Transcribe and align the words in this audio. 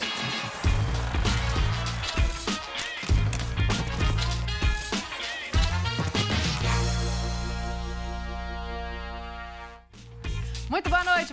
Muito 0.00 0.33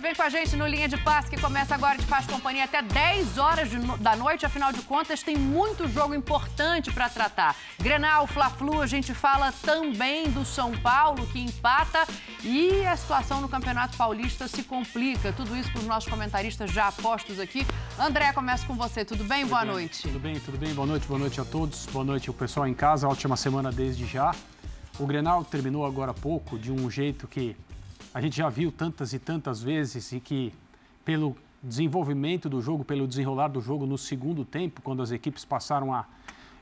vem 0.02 0.16
com 0.16 0.22
a 0.22 0.28
gente 0.28 0.56
no 0.56 0.66
Linha 0.66 0.88
de 0.88 0.96
Passe, 0.96 1.30
que 1.30 1.40
começa 1.40 1.76
agora, 1.76 1.96
te 1.96 2.04
faz 2.04 2.26
companhia 2.26 2.64
até 2.64 2.82
10 2.82 3.38
horas 3.38 3.72
no... 3.72 3.96
da 3.96 4.16
noite. 4.16 4.44
Afinal 4.44 4.72
de 4.72 4.82
contas, 4.82 5.22
tem 5.22 5.36
muito 5.36 5.86
jogo 5.86 6.12
importante 6.12 6.90
para 6.90 7.08
tratar. 7.08 7.54
Grenal, 7.78 8.26
Fla-Flu, 8.26 8.82
a 8.82 8.86
gente 8.88 9.14
fala 9.14 9.52
também 9.62 10.28
do 10.28 10.44
São 10.44 10.72
Paulo, 10.72 11.24
que 11.28 11.38
empata, 11.38 12.04
e 12.42 12.84
a 12.84 12.96
situação 12.96 13.40
no 13.40 13.48
Campeonato 13.48 13.96
Paulista 13.96 14.48
se 14.48 14.64
complica. 14.64 15.32
Tudo 15.32 15.56
isso 15.56 15.70
para 15.70 15.80
os 15.80 15.86
nossos 15.86 16.10
comentaristas 16.10 16.72
já 16.72 16.88
apostos 16.88 17.38
aqui. 17.38 17.64
André, 17.96 18.32
começo 18.32 18.66
com 18.66 18.74
você. 18.74 19.04
Tudo 19.04 19.22
bem? 19.22 19.42
Tudo 19.42 19.50
boa 19.50 19.62
bem, 19.62 19.70
noite. 19.70 20.02
Tudo 20.02 20.18
bem, 20.18 20.34
tudo 20.40 20.58
bem. 20.58 20.74
Boa 20.74 20.86
noite, 20.86 21.06
boa 21.06 21.20
noite 21.20 21.40
a 21.40 21.44
todos. 21.44 21.86
Boa 21.86 22.04
noite 22.04 22.28
ao 22.28 22.34
pessoal 22.34 22.66
em 22.66 22.74
casa. 22.74 23.06
Ótima 23.06 23.36
semana 23.36 23.70
desde 23.70 24.04
já. 24.04 24.34
O 24.98 25.06
Grenal 25.06 25.44
terminou 25.44 25.86
agora 25.86 26.10
há 26.10 26.14
pouco 26.14 26.58
de 26.58 26.72
um 26.72 26.90
jeito 26.90 27.28
que 27.28 27.56
a 28.14 28.20
gente 28.20 28.36
já 28.36 28.48
viu 28.48 28.70
tantas 28.70 29.12
e 29.12 29.18
tantas 29.18 29.62
vezes 29.62 30.12
e 30.12 30.20
que, 30.20 30.52
pelo 31.04 31.36
desenvolvimento 31.62 32.48
do 32.48 32.60
jogo, 32.60 32.84
pelo 32.84 33.06
desenrolar 33.06 33.48
do 33.48 33.60
jogo 33.60 33.86
no 33.86 33.96
segundo 33.96 34.44
tempo, 34.44 34.82
quando 34.82 35.02
as 35.02 35.10
equipes 35.10 35.44
passaram 35.44 35.94
a 35.94 36.04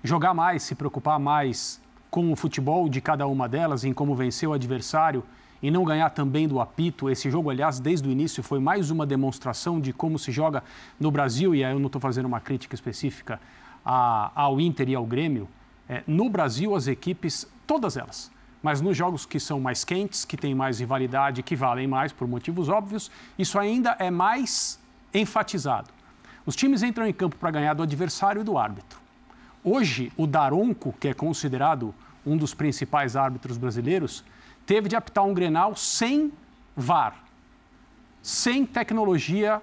jogar 0.04 0.32
mais, 0.32 0.62
se 0.62 0.74
preocupar 0.74 1.18
mais 1.18 1.80
com 2.10 2.30
o 2.32 2.36
futebol 2.36 2.88
de 2.88 3.00
cada 3.00 3.26
uma 3.26 3.48
delas, 3.48 3.84
em 3.84 3.92
como 3.92 4.14
vencer 4.14 4.48
o 4.48 4.52
adversário 4.52 5.24
e 5.62 5.70
não 5.70 5.84
ganhar 5.84 6.10
também 6.10 6.46
do 6.46 6.60
apito. 6.60 7.10
Esse 7.10 7.30
jogo, 7.30 7.50
aliás, 7.50 7.80
desde 7.80 8.08
o 8.08 8.12
início 8.12 8.42
foi 8.42 8.60
mais 8.60 8.90
uma 8.90 9.06
demonstração 9.06 9.80
de 9.80 9.92
como 9.92 10.18
se 10.18 10.30
joga 10.30 10.62
no 10.98 11.10
Brasil, 11.10 11.54
e 11.54 11.64
aí 11.64 11.72
eu 11.72 11.78
não 11.78 11.86
estou 11.86 12.00
fazendo 12.00 12.26
uma 12.26 12.40
crítica 12.40 12.74
específica 12.74 13.40
ao 13.84 14.60
Inter 14.60 14.88
e 14.88 14.94
ao 14.94 15.04
Grêmio. 15.04 15.48
É, 15.88 16.02
no 16.06 16.28
Brasil, 16.28 16.76
as 16.76 16.86
equipes, 16.86 17.48
todas 17.66 17.96
elas, 17.96 18.30
mas 18.62 18.80
nos 18.80 18.96
jogos 18.96 19.24
que 19.24 19.40
são 19.40 19.60
mais 19.60 19.84
quentes, 19.84 20.24
que 20.24 20.36
têm 20.36 20.54
mais 20.54 20.80
rivalidade, 20.80 21.42
que 21.42 21.56
valem 21.56 21.86
mais 21.86 22.12
por 22.12 22.28
motivos 22.28 22.68
óbvios, 22.68 23.10
isso 23.38 23.58
ainda 23.58 23.96
é 23.98 24.10
mais 24.10 24.78
enfatizado. 25.14 25.90
Os 26.44 26.56
times 26.56 26.82
entram 26.82 27.06
em 27.06 27.12
campo 27.12 27.36
para 27.36 27.50
ganhar 27.50 27.74
do 27.74 27.82
adversário 27.82 28.40
e 28.40 28.44
do 28.44 28.58
árbitro. 28.58 28.98
Hoje, 29.62 30.12
o 30.16 30.26
Daronco, 30.26 30.94
que 30.98 31.08
é 31.08 31.14
considerado 31.14 31.94
um 32.24 32.36
dos 32.36 32.54
principais 32.54 33.16
árbitros 33.16 33.56
brasileiros, 33.56 34.24
teve 34.66 34.88
de 34.88 34.96
apitar 34.96 35.24
um 35.24 35.34
Grenal 35.34 35.74
sem 35.76 36.32
VAR, 36.76 37.14
sem 38.22 38.64
tecnologia 38.64 39.60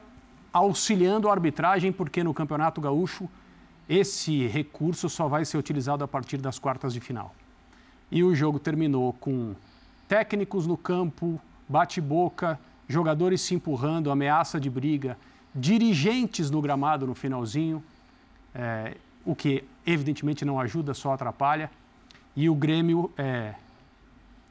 auxiliando 0.51 1.29
a 1.29 1.31
arbitragem, 1.31 1.91
porque 1.91 2.23
no 2.23 2.33
Campeonato 2.33 2.81
Gaúcho 2.81 3.29
esse 3.87 4.47
recurso 4.47 5.07
só 5.07 5.27
vai 5.27 5.45
ser 5.45 5.57
utilizado 5.57 6.03
a 6.03 6.07
partir 6.07 6.37
das 6.37 6.59
quartas 6.59 6.93
de 6.93 6.99
final. 6.99 7.33
E 8.11 8.23
o 8.23 8.33
jogo 8.33 8.59
terminou 8.59 9.13
com 9.13 9.55
técnicos 10.07 10.65
no 10.65 10.77
campo, 10.77 11.39
bate-boca, 11.67 12.59
jogadores 12.87 13.41
se 13.41 13.53
empurrando, 13.53 14.09
ameaça 14.09 14.59
de 14.59 14.69
briga, 14.69 15.17
dirigentes 15.53 16.49
no 16.49 16.61
gramado 16.61 17.05
no 17.05 17.13
finalzinho, 17.13 17.83
é, 18.55 18.95
o 19.25 19.35
que 19.35 19.63
evidentemente 19.85 20.45
não 20.45 20.59
ajuda, 20.59 20.93
só 20.93 21.13
atrapalha. 21.13 21.69
E 22.35 22.49
o 22.49 22.55
Grêmio, 22.55 23.11
é, 23.17 23.55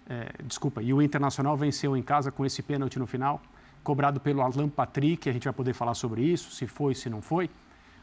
é, 0.08 0.32
desculpa, 0.44 0.82
e 0.82 0.92
o 0.92 1.00
Internacional 1.00 1.56
venceu 1.56 1.96
em 1.96 2.02
casa 2.02 2.30
com 2.30 2.44
esse 2.44 2.62
pênalti 2.62 2.98
no 2.98 3.06
final, 3.06 3.40
cobrado 3.82 4.20
pelo 4.20 4.42
Alan 4.42 4.68
Patrick, 4.68 5.28
a 5.30 5.32
gente 5.32 5.44
vai 5.44 5.52
poder 5.52 5.72
falar 5.72 5.94
sobre 5.94 6.22
isso, 6.22 6.50
se 6.50 6.66
foi, 6.66 6.94
se 6.94 7.08
não 7.08 7.22
foi. 7.22 7.48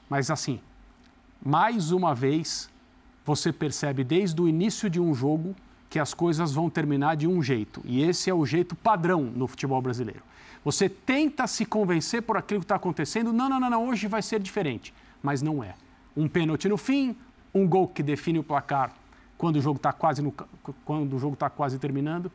Mas 0.09 0.31
assim, 0.31 0.59
mais 1.43 1.91
uma 1.91 2.15
vez, 2.15 2.69
você 3.25 3.51
percebe 3.51 4.03
desde 4.03 4.41
o 4.41 4.47
início 4.47 4.89
de 4.89 4.99
um 4.99 5.13
jogo 5.13 5.55
que 5.89 5.99
as 5.99 6.13
coisas 6.13 6.51
vão 6.51 6.69
terminar 6.69 7.15
de 7.15 7.27
um 7.27 7.41
jeito. 7.41 7.81
E 7.85 8.03
esse 8.03 8.29
é 8.29 8.33
o 8.33 8.45
jeito 8.45 8.75
padrão 8.75 9.21
no 9.23 9.47
futebol 9.47 9.81
brasileiro. 9.81 10.21
Você 10.65 10.89
tenta 10.89 11.45
se 11.45 11.65
convencer 11.65 12.21
por 12.21 12.37
aquilo 12.37 12.61
que 12.61 12.65
está 12.65 12.75
acontecendo. 12.75 13.31
Não, 13.31 13.47
não, 13.47 13.59
não, 13.59 13.69
não, 13.69 13.87
hoje 13.87 14.07
vai 14.07 14.21
ser 14.21 14.39
diferente. 14.39 14.93
Mas 15.21 15.41
não 15.41 15.63
é. 15.63 15.75
Um 16.15 16.27
pênalti 16.27 16.67
no 16.67 16.77
fim, 16.77 17.15
um 17.53 17.67
gol 17.67 17.87
que 17.87 18.01
define 18.01 18.39
o 18.39 18.43
placar 18.43 18.93
quando 19.37 19.57
o 19.57 19.61
jogo 19.61 19.77
está 19.77 19.93
quase, 19.93 20.21
no, 20.21 20.33
quando 20.85 21.15
o 21.15 21.19
jogo 21.19 21.35
tá 21.35 21.49
quase 21.49 21.77
terminando. 21.77 22.31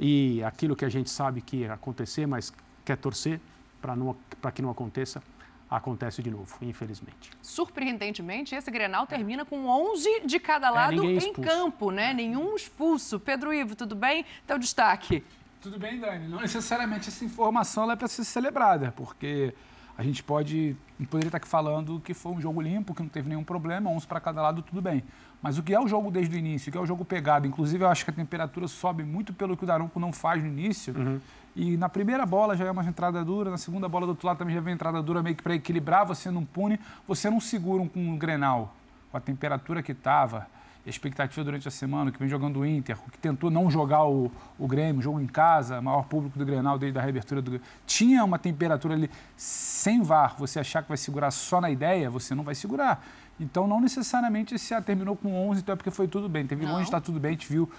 E 0.00 0.42
aquilo 0.42 0.74
que 0.74 0.84
a 0.84 0.88
gente 0.88 1.10
sabe 1.10 1.40
que 1.40 1.58
ia 1.58 1.74
acontecer, 1.74 2.26
mas 2.26 2.52
quer 2.84 2.96
torcer 2.96 3.40
para 3.80 4.52
que 4.52 4.60
não 4.60 4.70
aconteça 4.70 5.22
acontece 5.70 6.22
de 6.22 6.30
novo, 6.30 6.56
infelizmente. 6.62 7.30
Surpreendentemente, 7.42 8.54
esse 8.54 8.70
Grenal 8.70 9.06
termina 9.06 9.44
com 9.44 9.66
11 9.66 10.22
de 10.24 10.40
cada 10.40 10.68
é, 10.68 10.70
lado 10.70 11.04
é, 11.04 11.14
em 11.14 11.32
campo, 11.32 11.90
né? 11.90 12.14
Nenhum 12.14 12.54
expulso. 12.56 13.20
Pedro 13.20 13.52
Ivo, 13.52 13.74
tudo 13.74 13.94
bem? 13.94 14.24
Teu 14.46 14.58
destaque. 14.58 15.22
Tudo 15.60 15.78
bem, 15.78 15.98
Dani. 15.98 16.28
Não 16.28 16.40
necessariamente 16.40 17.08
essa 17.08 17.24
informação 17.24 17.90
é 17.90 17.96
para 17.96 18.08
ser 18.08 18.24
celebrada, 18.24 18.92
porque 18.96 19.52
a 19.96 20.02
gente 20.02 20.22
pode 20.22 20.76
poderia 21.10 21.28
estar 21.28 21.38
aqui 21.38 21.48
falando 21.48 22.00
que 22.00 22.14
foi 22.14 22.32
um 22.32 22.40
jogo 22.40 22.60
limpo, 22.60 22.94
que 22.94 23.02
não 23.02 23.08
teve 23.08 23.28
nenhum 23.28 23.44
problema, 23.44 23.90
11 23.90 24.06
para 24.06 24.20
cada 24.20 24.40
lado, 24.40 24.62
tudo 24.62 24.80
bem. 24.80 25.02
Mas 25.42 25.58
o 25.58 25.62
que 25.62 25.74
é 25.74 25.80
o 25.80 25.86
jogo 25.86 26.10
desde 26.10 26.34
o 26.34 26.38
início, 26.38 26.68
o 26.68 26.72
que 26.72 26.78
é 26.78 26.80
o 26.80 26.86
jogo 26.86 27.04
pegado, 27.04 27.46
inclusive 27.46 27.84
eu 27.84 27.88
acho 27.88 28.04
que 28.04 28.10
a 28.10 28.14
temperatura 28.14 28.66
sobe 28.66 29.04
muito 29.04 29.32
pelo 29.32 29.56
que 29.56 29.64
o 29.64 29.66
Daronco 29.66 29.98
não 30.00 30.12
faz 30.12 30.42
no 30.42 30.48
início. 30.48 30.94
Uhum. 30.96 31.20
E 31.56 31.76
na 31.76 31.88
primeira 31.88 32.24
bola 32.24 32.56
já 32.56 32.66
é 32.66 32.70
uma 32.70 32.84
entrada 32.84 33.24
dura, 33.24 33.50
na 33.50 33.58
segunda 33.58 33.88
bola 33.88 34.06
do 34.06 34.10
outro 34.10 34.26
lado 34.26 34.38
também 34.38 34.54
já 34.54 34.60
vem 34.60 34.74
entrada 34.74 35.02
dura, 35.02 35.22
meio 35.22 35.34
que 35.34 35.42
para 35.42 35.54
equilibrar, 35.54 36.06
você 36.06 36.30
não 36.30 36.44
pune, 36.44 36.78
você 37.06 37.28
não 37.28 37.40
segura 37.40 37.82
um, 37.82 37.88
com 37.88 38.00
um 38.00 38.16
Grenal, 38.16 38.74
com 39.10 39.16
a 39.16 39.20
temperatura 39.20 39.82
que 39.82 39.92
estava, 39.92 40.46
a 40.86 40.90
expectativa 40.90 41.44
durante 41.44 41.66
a 41.66 41.70
semana, 41.70 42.10
que 42.10 42.18
vem 42.18 42.28
jogando 42.28 42.60
o 42.60 42.66
Inter, 42.66 42.96
que 43.10 43.18
tentou 43.18 43.50
não 43.50 43.70
jogar 43.70 44.04
o, 44.04 44.30
o 44.58 44.66
Grêmio, 44.66 45.02
jogo 45.02 45.20
em 45.20 45.26
casa, 45.26 45.80
maior 45.82 46.04
público 46.04 46.38
do 46.38 46.46
Grenal 46.46 46.78
desde 46.78 46.98
a 46.98 47.02
reabertura 47.02 47.42
do 47.42 47.60
Tinha 47.86 48.24
uma 48.24 48.38
temperatura 48.38 48.94
ali 48.94 49.10
sem 49.36 50.02
VAR, 50.02 50.36
você 50.38 50.60
achar 50.60 50.82
que 50.82 50.88
vai 50.88 50.96
segurar 50.96 51.30
só 51.30 51.60
na 51.60 51.70
ideia, 51.70 52.08
você 52.08 52.34
não 52.34 52.44
vai 52.44 52.54
segurar. 52.54 53.04
Então, 53.40 53.68
não 53.68 53.80
necessariamente 53.80 54.58
se 54.58 54.80
terminou 54.82 55.16
com 55.16 55.48
11, 55.50 55.60
então 55.60 55.72
é 55.72 55.76
porque 55.76 55.90
foi 55.90 56.08
tudo 56.08 56.28
bem. 56.28 56.46
Teve 56.46 56.66
longe, 56.66 56.84
está 56.84 57.00
tudo 57.00 57.20
bem, 57.20 57.30
a 57.30 57.32
gente 57.32 57.48
viu 57.48 57.70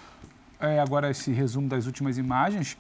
é, 0.60 0.80
agora 0.80 1.10
esse 1.10 1.32
resumo 1.32 1.68
das 1.68 1.86
últimas 1.86 2.18
imagens. 2.18 2.78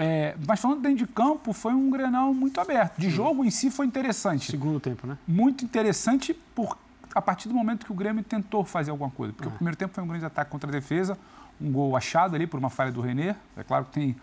É, 0.00 0.36
mas 0.46 0.60
falando 0.60 0.80
dentro 0.80 0.98
de 0.98 1.12
campo, 1.12 1.52
foi 1.52 1.74
um 1.74 1.90
Grenal 1.90 2.32
muito 2.32 2.60
aberto. 2.60 3.00
De 3.00 3.10
jogo 3.10 3.44
em 3.44 3.50
si 3.50 3.68
foi 3.68 3.84
interessante. 3.84 4.48
Segundo 4.48 4.78
tempo, 4.78 5.08
né? 5.08 5.18
Muito 5.26 5.64
interessante 5.64 6.32
por, 6.32 6.78
a 7.12 7.20
partir 7.20 7.48
do 7.48 7.54
momento 7.54 7.84
que 7.84 7.90
o 7.90 7.94
Grêmio 7.96 8.22
tentou 8.22 8.64
fazer 8.64 8.92
alguma 8.92 9.10
coisa. 9.10 9.32
Porque 9.32 9.48
o 9.48 9.50
é. 9.50 9.54
primeiro 9.56 9.76
tempo 9.76 9.92
foi 9.92 10.04
um 10.04 10.06
grande 10.06 10.24
ataque 10.24 10.52
contra 10.52 10.70
a 10.70 10.72
defesa, 10.72 11.18
um 11.60 11.72
gol 11.72 11.96
achado 11.96 12.36
ali 12.36 12.46
por 12.46 12.58
uma 12.58 12.70
falha 12.70 12.92
do 12.92 13.00
René. 13.00 13.34
É 13.56 13.64
claro 13.64 13.86
que 13.86 13.90
tem. 13.90 14.16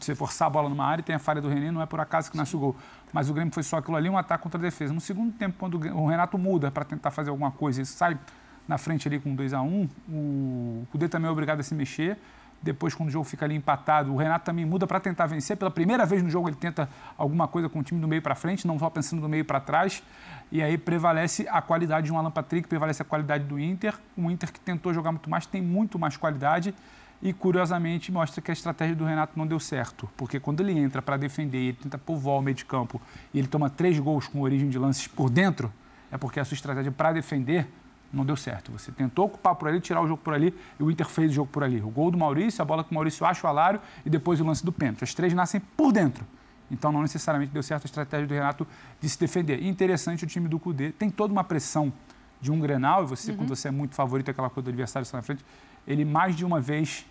Você 0.00 0.14
forçar 0.14 0.46
a 0.46 0.50
bola 0.50 0.68
numa 0.68 0.86
área 0.86 1.02
e 1.02 1.04
tem 1.04 1.14
a 1.14 1.18
falha 1.18 1.42
do 1.42 1.48
René, 1.48 1.70
não 1.70 1.82
é 1.82 1.86
por 1.86 2.00
acaso 2.00 2.30
que 2.30 2.36
nasce 2.36 2.54
o 2.54 2.58
gol. 2.58 2.76
Mas 3.12 3.28
o 3.28 3.34
Grêmio 3.34 3.52
foi 3.52 3.64
só 3.64 3.78
aquilo 3.78 3.96
ali, 3.96 4.08
um 4.08 4.16
ataque 4.16 4.42
contra 4.42 4.58
a 4.58 4.62
defesa. 4.62 4.94
No 4.94 5.00
segundo 5.00 5.32
tempo, 5.32 5.56
quando 5.58 5.74
o 5.74 6.06
Renato 6.06 6.38
muda 6.38 6.70
para 6.70 6.84
tentar 6.84 7.10
fazer 7.10 7.28
alguma 7.28 7.50
coisa 7.50 7.82
e 7.82 7.84
sai 7.84 8.16
na 8.68 8.78
frente 8.78 9.08
ali 9.08 9.18
com 9.18 9.34
2 9.34 9.52
a 9.52 9.60
1 9.60 9.66
um, 9.66 9.88
o 10.08 10.86
Cudê 10.92 11.08
também 11.08 11.28
é 11.28 11.32
obrigado 11.32 11.58
a 11.58 11.62
se 11.62 11.74
mexer. 11.74 12.16
Depois, 12.62 12.94
quando 12.94 13.08
o 13.08 13.12
jogo 13.12 13.24
fica 13.24 13.46
ali 13.46 13.54
empatado, 13.54 14.12
o 14.12 14.16
Renato 14.16 14.44
também 14.44 14.66
muda 14.66 14.86
para 14.86 15.00
tentar 15.00 15.26
vencer. 15.26 15.56
Pela 15.56 15.70
primeira 15.70 16.04
vez 16.04 16.22
no 16.22 16.28
jogo, 16.28 16.48
ele 16.48 16.56
tenta 16.56 16.88
alguma 17.16 17.48
coisa 17.48 17.68
com 17.68 17.78
o 17.78 17.82
time 17.82 17.98
do 18.00 18.06
meio 18.06 18.20
para 18.20 18.34
frente, 18.34 18.66
não 18.66 18.78
só 18.78 18.90
pensando 18.90 19.22
do 19.22 19.28
meio 19.28 19.44
para 19.44 19.60
trás. 19.60 20.02
E 20.52 20.62
aí 20.62 20.76
prevalece 20.76 21.46
a 21.48 21.62
qualidade 21.62 22.06
de 22.06 22.12
um 22.12 22.18
Alan 22.18 22.30
Patrick, 22.30 22.68
prevalece 22.68 23.00
a 23.00 23.04
qualidade 23.04 23.44
do 23.44 23.58
Inter. 23.58 23.94
Um 24.16 24.30
Inter 24.30 24.52
que 24.52 24.60
tentou 24.60 24.92
jogar 24.92 25.10
muito 25.10 25.30
mais, 25.30 25.46
tem 25.46 25.62
muito 25.62 25.98
mais 25.98 26.18
qualidade. 26.18 26.74
E, 27.22 27.32
curiosamente, 27.32 28.10
mostra 28.12 28.42
que 28.42 28.50
a 28.50 28.54
estratégia 28.54 28.94
do 28.94 29.04
Renato 29.04 29.38
não 29.38 29.46
deu 29.46 29.60
certo. 29.60 30.08
Porque 30.16 30.38
quando 30.38 30.60
ele 30.60 30.78
entra 30.78 31.00
para 31.00 31.16
defender, 31.16 31.58
ele 31.58 31.78
tenta 31.82 31.96
povoar 31.96 32.38
o 32.38 32.42
meio 32.42 32.54
de 32.54 32.64
campo 32.64 33.00
e 33.32 33.38
ele 33.38 33.48
toma 33.48 33.70
três 33.70 33.98
gols 33.98 34.26
com 34.26 34.40
origem 34.40 34.68
de 34.68 34.78
lances 34.78 35.06
por 35.06 35.30
dentro, 35.30 35.72
é 36.10 36.18
porque 36.18 36.40
a 36.40 36.44
sua 36.44 36.54
estratégia 36.54 36.90
para 36.90 37.12
defender 37.12 37.68
não 38.12 38.24
deu 38.24 38.36
certo. 38.36 38.72
Você 38.72 38.90
tentou 38.90 39.26
ocupar 39.26 39.54
por 39.54 39.68
ali, 39.68 39.80
tirar 39.80 40.00
o 40.02 40.08
jogo 40.08 40.22
por 40.22 40.34
ali, 40.34 40.54
e 40.78 40.82
o 40.82 40.90
Inter 40.90 41.06
fez 41.06 41.30
o 41.30 41.34
jogo 41.34 41.50
por 41.50 41.62
ali. 41.62 41.80
O 41.80 41.90
gol 41.90 42.10
do 42.10 42.18
Maurício, 42.18 42.60
a 42.60 42.64
bola 42.64 42.82
que 42.82 42.90
o 42.90 42.94
Maurício 42.94 43.24
acha 43.24 43.46
o 43.46 43.50
alário 43.50 43.80
e 44.04 44.10
depois 44.10 44.40
o 44.40 44.44
lance 44.44 44.64
do 44.64 44.72
pênalti. 44.72 45.04
As 45.04 45.14
três 45.14 45.32
nascem 45.32 45.60
por 45.60 45.92
dentro. 45.92 46.26
Então 46.70 46.92
não 46.92 47.02
necessariamente 47.02 47.52
deu 47.52 47.62
certo 47.62 47.84
a 47.84 47.86
estratégia 47.86 48.26
do 48.26 48.34
Renato 48.34 48.66
de 49.00 49.08
se 49.08 49.18
defender. 49.18 49.60
E 49.60 49.68
interessante 49.68 50.24
o 50.24 50.26
time 50.26 50.48
do 50.48 50.58
Cudê, 50.58 50.92
tem 50.92 51.10
toda 51.10 51.32
uma 51.32 51.44
pressão 51.44 51.92
de 52.40 52.50
um 52.50 52.58
Grenal, 52.58 53.04
e 53.04 53.06
você, 53.06 53.30
uhum. 53.30 53.38
quando 53.38 53.48
você 53.50 53.68
é 53.68 53.70
muito 53.70 53.94
favorito, 53.94 54.30
aquela 54.30 54.48
coisa 54.48 54.64
do 54.64 54.70
adversário 54.70 55.04
está 55.04 55.18
na 55.18 55.22
frente, 55.22 55.44
ele 55.86 56.04
mais 56.04 56.34
de 56.34 56.44
uma 56.44 56.60
vez 56.60 57.06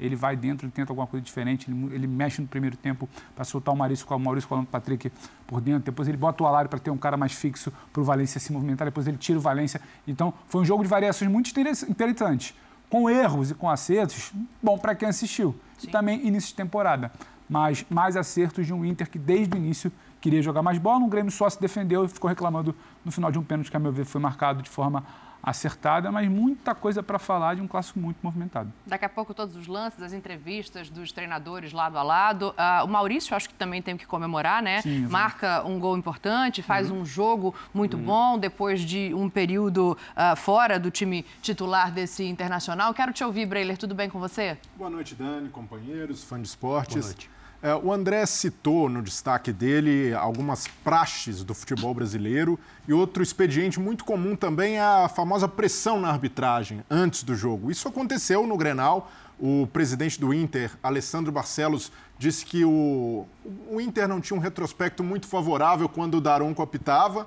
ele 0.00 0.16
vai 0.16 0.34
dentro, 0.34 0.66
ele 0.66 0.72
tenta 0.72 0.90
alguma 0.90 1.06
coisa 1.06 1.24
diferente, 1.24 1.70
ele, 1.70 1.94
ele 1.94 2.06
mexe 2.06 2.40
no 2.40 2.48
primeiro 2.48 2.76
tempo 2.76 3.08
para 3.34 3.44
soltar 3.44 3.74
o 3.74 3.76
Maurício 3.76 4.06
com 4.06 4.16
o 4.16 4.18
Maurício 4.18 4.48
falando 4.48 4.64
o 4.64 4.68
Patrick 4.68 5.12
por 5.46 5.60
dentro, 5.60 5.84
depois 5.84 6.08
ele 6.08 6.16
bota 6.16 6.42
o 6.42 6.46
Alário 6.46 6.70
para 6.70 6.78
ter 6.78 6.90
um 6.90 6.96
cara 6.96 7.16
mais 7.16 7.32
fixo 7.32 7.72
para 7.92 8.00
o 8.00 8.04
Valência 8.04 8.40
se 8.40 8.52
movimentar, 8.52 8.86
depois 8.86 9.06
ele 9.06 9.18
tira 9.18 9.38
o 9.38 9.42
Valência. 9.42 9.80
Então, 10.08 10.32
foi 10.48 10.62
um 10.62 10.64
jogo 10.64 10.82
de 10.82 10.88
variações 10.88 11.30
muito 11.30 11.50
interessante, 11.88 12.56
com 12.88 13.08
erros 13.08 13.50
e 13.50 13.54
com 13.54 13.68
acertos, 13.68 14.32
bom 14.62 14.78
para 14.78 14.94
quem 14.94 15.08
assistiu. 15.08 15.54
Sim. 15.78 15.88
E 15.88 15.90
também 15.90 16.26
início 16.26 16.48
de 16.48 16.54
temporada, 16.54 17.12
mas 17.48 17.84
mais 17.90 18.16
acertos 18.16 18.66
de 18.66 18.72
um 18.72 18.84
Inter 18.84 19.08
que 19.08 19.18
desde 19.18 19.54
o 19.54 19.56
início 19.56 19.92
queria 20.20 20.42
jogar 20.42 20.62
mais 20.62 20.78
bola, 20.78 21.04
o 21.04 21.08
Grêmio 21.08 21.30
só 21.30 21.48
se 21.48 21.60
defendeu 21.60 22.04
e 22.04 22.08
ficou 22.08 22.28
reclamando 22.28 22.74
no 23.04 23.10
final 23.10 23.30
de 23.30 23.38
um 23.38 23.42
pênalti 23.42 23.70
que, 23.70 23.76
a 23.76 23.80
meu 23.80 23.92
ver, 23.92 24.04
foi 24.04 24.20
marcado 24.20 24.62
de 24.62 24.68
forma 24.68 25.04
acertada, 25.42 26.10
mas 26.12 26.28
muita 26.28 26.74
coisa 26.74 27.02
para 27.02 27.18
falar 27.18 27.54
de 27.54 27.62
um 27.62 27.68
clássico 27.68 27.98
muito 27.98 28.18
movimentado. 28.22 28.72
Daqui 28.86 29.04
a 29.04 29.08
pouco 29.08 29.32
todos 29.32 29.56
os 29.56 29.66
lances, 29.66 30.02
as 30.02 30.12
entrevistas 30.12 30.90
dos 30.90 31.12
treinadores 31.12 31.72
lado 31.72 31.98
a 31.98 32.02
lado. 32.02 32.50
Uh, 32.50 32.84
o 32.84 32.88
Maurício, 32.88 33.34
acho 33.34 33.48
que 33.48 33.54
também 33.54 33.80
tem 33.80 33.96
que 33.96 34.06
comemorar, 34.06 34.62
né? 34.62 34.82
Sim, 34.82 35.06
Marca 35.06 35.62
um 35.64 35.78
gol 35.78 35.96
importante, 35.96 36.62
faz 36.62 36.90
uhum. 36.90 37.00
um 37.00 37.06
jogo 37.06 37.54
muito 37.72 37.96
uhum. 37.96 38.04
bom 38.04 38.38
depois 38.38 38.80
de 38.80 39.12
um 39.14 39.28
período 39.28 39.96
uh, 40.12 40.36
fora 40.36 40.78
do 40.78 40.90
time 40.90 41.24
titular 41.42 41.90
desse 41.90 42.24
internacional. 42.24 42.92
Quero 42.92 43.12
te 43.12 43.24
ouvir, 43.24 43.46
Breiler. 43.46 43.78
Tudo 43.78 43.94
bem 43.94 44.10
com 44.10 44.18
você? 44.18 44.58
Boa 44.76 44.90
noite, 44.90 45.14
Dani, 45.14 45.48
companheiros, 45.48 46.22
fã 46.22 46.40
de 46.40 46.48
esportes. 46.48 46.96
Boa 46.96 47.06
noite. 47.06 47.39
É, 47.62 47.74
o 47.74 47.92
André 47.92 48.24
citou 48.24 48.88
no 48.88 49.02
destaque 49.02 49.52
dele 49.52 50.14
algumas 50.14 50.66
praxes 50.82 51.44
do 51.44 51.52
futebol 51.54 51.92
brasileiro 51.92 52.58
e 52.88 52.92
outro 52.92 53.22
expediente 53.22 53.78
muito 53.78 54.02
comum 54.02 54.34
também 54.34 54.78
é 54.78 54.82
a 54.82 55.10
famosa 55.10 55.46
pressão 55.46 56.00
na 56.00 56.08
arbitragem 56.08 56.82
antes 56.88 57.22
do 57.22 57.34
jogo. 57.34 57.70
Isso 57.70 57.86
aconteceu 57.86 58.46
no 58.46 58.56
Grenal. 58.56 59.10
O 59.38 59.66
presidente 59.66 60.18
do 60.18 60.32
Inter, 60.32 60.70
Alessandro 60.82 61.30
Barcelos, 61.30 61.92
disse 62.18 62.46
que 62.46 62.64
o, 62.64 63.26
o 63.70 63.80
Inter 63.80 64.08
não 64.08 64.20
tinha 64.20 64.36
um 64.38 64.40
retrospecto 64.40 65.04
muito 65.04 65.26
favorável 65.26 65.88
quando 65.88 66.16
o 66.16 66.20
Daronco 66.20 66.62
apitava 66.62 67.26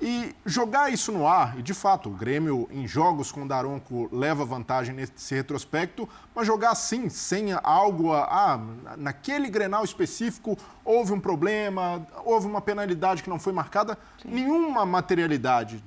e 0.00 0.34
jogar 0.44 0.92
isso 0.92 1.10
no 1.10 1.26
ar, 1.26 1.58
e 1.58 1.62
de 1.62 1.72
fato, 1.72 2.10
o 2.10 2.12
Grêmio 2.12 2.68
em 2.70 2.86
jogos 2.86 3.32
com 3.32 3.44
o 3.44 3.48
Daronco 3.48 4.08
leva 4.12 4.44
vantagem 4.44 4.94
nesse 4.94 5.34
retrospecto, 5.34 6.08
mas 6.34 6.46
jogar 6.46 6.72
assim, 6.72 7.08
sem 7.08 7.52
algo, 7.62 8.12
a, 8.12 8.24
ah, 8.24 8.60
naquele 8.96 9.48
Grenal 9.48 9.84
específico 9.84 10.56
houve 10.84 11.12
um 11.12 11.20
problema, 11.20 12.06
houve 12.24 12.46
uma 12.46 12.60
penalidade 12.60 13.22
que 13.22 13.30
não 13.30 13.38
foi 13.38 13.52
marcada, 13.52 13.98
Sim. 14.22 14.28
nenhuma 14.30 14.84
materialidade 14.84 15.82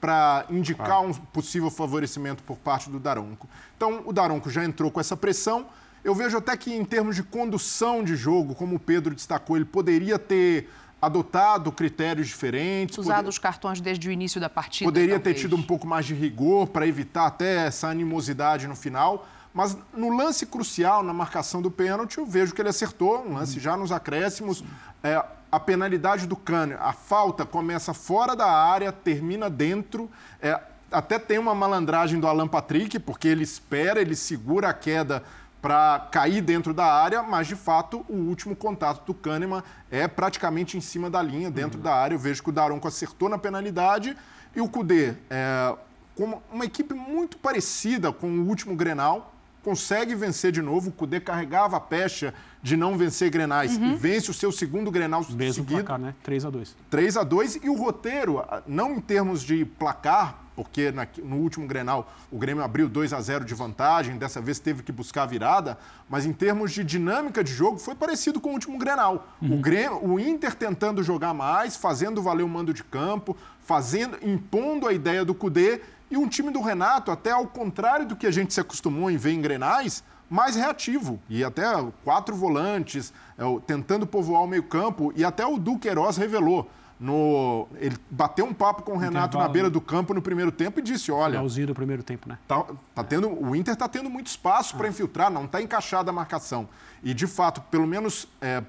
para 0.00 0.46
indicar 0.48 1.02
um 1.02 1.12
possível 1.12 1.70
favorecimento 1.70 2.42
por 2.42 2.56
parte 2.56 2.88
do 2.88 2.98
Daronco. 2.98 3.46
Então, 3.76 4.02
o 4.06 4.12
Daronco 4.12 4.48
já 4.48 4.64
entrou 4.64 4.90
com 4.90 4.98
essa 4.98 5.16
pressão, 5.16 5.66
eu 6.02 6.14
vejo 6.14 6.38
até 6.38 6.56
que 6.56 6.74
em 6.74 6.84
termos 6.84 7.14
de 7.14 7.22
condução 7.22 8.02
de 8.02 8.16
jogo, 8.16 8.54
como 8.54 8.76
o 8.76 8.80
Pedro 8.80 9.14
destacou, 9.14 9.56
ele 9.56 9.64
poderia 9.64 10.18
ter 10.18 10.68
adotado 11.02 11.72
critérios 11.72 12.28
diferentes. 12.28 12.96
Usado 12.96 13.16
poder... 13.16 13.28
os 13.28 13.38
cartões 13.38 13.80
desde 13.80 14.08
o 14.08 14.12
início 14.12 14.40
da 14.40 14.48
partida. 14.48 14.88
Poderia 14.88 15.16
talvez. 15.16 15.36
ter 15.36 15.42
tido 15.42 15.56
um 15.56 15.62
pouco 15.62 15.84
mais 15.84 16.06
de 16.06 16.14
rigor 16.14 16.68
para 16.68 16.86
evitar 16.86 17.26
até 17.26 17.66
essa 17.66 17.88
animosidade 17.88 18.68
no 18.68 18.76
final. 18.76 19.26
Mas 19.52 19.76
no 19.92 20.16
lance 20.16 20.46
crucial, 20.46 21.02
na 21.02 21.12
marcação 21.12 21.60
do 21.60 21.70
pênalti, 21.70 22.18
eu 22.18 22.24
vejo 22.24 22.54
que 22.54 22.62
ele 22.62 22.68
acertou. 22.68 23.26
Um 23.26 23.34
lance 23.34 23.58
já 23.58 23.76
nos 23.76 23.90
acréscimos. 23.90 24.62
É, 25.02 25.22
a 25.50 25.60
penalidade 25.60 26.26
do 26.26 26.36
Cânio, 26.36 26.78
a 26.80 26.92
falta 26.92 27.44
começa 27.44 27.92
fora 27.92 28.36
da 28.36 28.50
área, 28.50 28.92
termina 28.92 29.50
dentro. 29.50 30.08
É, 30.40 30.58
até 30.90 31.18
tem 31.18 31.36
uma 31.36 31.54
malandragem 31.54 32.20
do 32.20 32.28
Alan 32.28 32.46
Patrick, 32.46 32.98
porque 33.00 33.26
ele 33.26 33.42
espera, 33.42 34.00
ele 34.00 34.14
segura 34.14 34.68
a 34.68 34.74
queda 34.74 35.22
para 35.62 36.08
cair 36.10 36.42
dentro 36.42 36.74
da 36.74 36.84
área, 36.84 37.22
mas 37.22 37.46
de 37.46 37.54
fato 37.54 38.04
o 38.08 38.16
último 38.16 38.56
contato 38.56 39.06
do 39.06 39.14
Kahneman 39.14 39.62
é 39.88 40.08
praticamente 40.08 40.76
em 40.76 40.80
cima 40.80 41.08
da 41.08 41.22
linha, 41.22 41.52
dentro 41.52 41.78
uhum. 41.78 41.84
da 41.84 41.94
área. 41.94 42.16
Eu 42.16 42.18
vejo 42.18 42.42
que 42.42 42.50
o 42.50 42.52
Daronco 42.52 42.88
acertou 42.88 43.28
na 43.28 43.38
penalidade 43.38 44.16
e 44.56 44.60
o 44.60 44.68
Cudê, 44.68 45.14
é, 45.30 45.74
com 46.16 46.42
uma 46.52 46.64
equipe 46.64 46.92
muito 46.92 47.38
parecida 47.38 48.12
com 48.12 48.26
o 48.26 48.48
último 48.48 48.74
Grenal, 48.74 49.32
consegue 49.62 50.16
vencer 50.16 50.50
de 50.50 50.60
novo. 50.60 50.90
O 50.90 50.92
Cudê 50.92 51.20
carregava 51.20 51.76
a 51.76 51.80
pecha 51.80 52.34
de 52.60 52.76
não 52.76 52.98
vencer 52.98 53.30
Grenais 53.30 53.76
uhum. 53.76 53.92
e 53.92 53.96
vence 53.96 54.32
o 54.32 54.34
seu 54.34 54.50
segundo 54.50 54.90
Grenal 54.90 55.24
Mesmo 55.30 55.62
seguido. 55.64 55.84
placar, 55.84 55.98
né? 55.98 56.12
3 56.24 56.44
a 56.44 56.50
2 56.50 56.76
3 56.90 57.16
a 57.16 57.22
2 57.22 57.60
e 57.62 57.68
o 57.68 57.74
roteiro, 57.74 58.44
não 58.66 58.96
em 58.96 59.00
termos 59.00 59.42
de 59.42 59.64
placar, 59.64 60.41
porque 60.54 60.92
no 61.22 61.36
último 61.36 61.66
Grenal 61.66 62.12
o 62.30 62.38
Grêmio 62.38 62.62
abriu 62.62 62.88
2 62.88 63.12
a 63.12 63.20
0 63.20 63.44
de 63.44 63.54
vantagem, 63.54 64.16
dessa 64.16 64.40
vez 64.40 64.58
teve 64.58 64.82
que 64.82 64.92
buscar 64.92 65.22
a 65.22 65.26
virada, 65.26 65.78
mas 66.08 66.26
em 66.26 66.32
termos 66.32 66.72
de 66.72 66.84
dinâmica 66.84 67.42
de 67.42 67.52
jogo 67.52 67.78
foi 67.78 67.94
parecido 67.94 68.40
com 68.40 68.50
o 68.50 68.52
último 68.52 68.78
Grenal. 68.78 69.26
Uhum. 69.40 69.58
O, 69.58 69.60
Grêmio, 69.60 70.04
o 70.04 70.20
Inter 70.20 70.54
tentando 70.54 71.02
jogar 71.02 71.34
mais, 71.34 71.76
fazendo 71.76 72.22
valer 72.22 72.42
o 72.42 72.48
mando 72.48 72.74
de 72.74 72.84
campo, 72.84 73.36
fazendo, 73.60 74.18
impondo 74.22 74.86
a 74.86 74.92
ideia 74.92 75.24
do 75.24 75.34
Cudê 75.34 75.80
e 76.10 76.16
um 76.16 76.28
time 76.28 76.50
do 76.50 76.60
Renato, 76.60 77.10
até 77.10 77.30
ao 77.30 77.46
contrário 77.46 78.06
do 78.06 78.14
que 78.14 78.26
a 78.26 78.30
gente 78.30 78.52
se 78.52 78.60
acostumou 78.60 79.10
em 79.10 79.16
ver 79.16 79.32
em 79.32 79.40
Grenais, 79.40 80.04
mais 80.28 80.56
reativo. 80.56 81.20
E 81.28 81.42
até 81.42 81.64
quatro 82.04 82.34
volantes, 82.34 83.12
é, 83.38 83.42
tentando 83.66 84.06
povoar 84.06 84.42
o 84.42 84.46
meio-campo, 84.46 85.12
e 85.16 85.24
até 85.24 85.46
o 85.46 85.58
Duqueiroz 85.58 86.16
revelou 86.16 86.70
no, 87.02 87.66
ele 87.80 87.96
bateu 88.08 88.46
um 88.46 88.54
papo 88.54 88.84
com 88.84 88.92
o 88.92 88.96
Renato 88.96 89.36
na 89.36 89.48
beira 89.48 89.68
do 89.68 89.80
campo 89.80 90.14
no 90.14 90.22
primeiro 90.22 90.52
tempo 90.52 90.78
e 90.78 90.82
disse: 90.82 91.10
olha. 91.10 91.32
Finalzinho 91.32 91.66
do 91.66 91.74
primeiro 91.74 92.00
tempo, 92.00 92.28
né? 92.28 92.38
Tá, 92.46 92.64
tá 92.94 93.02
tendo, 93.02 93.28
o 93.28 93.56
Inter 93.56 93.74
está 93.74 93.88
tendo 93.88 94.08
muito 94.08 94.28
espaço 94.28 94.74
ah. 94.76 94.78
para 94.78 94.88
infiltrar, 94.88 95.28
não 95.28 95.46
está 95.46 95.60
encaixada 95.60 96.10
a 96.10 96.12
marcação. 96.12 96.68
E, 97.02 97.12
de 97.12 97.26
fato, 97.26 97.60
pelo 97.62 97.88
menos 97.88 98.28
é, 98.40 98.62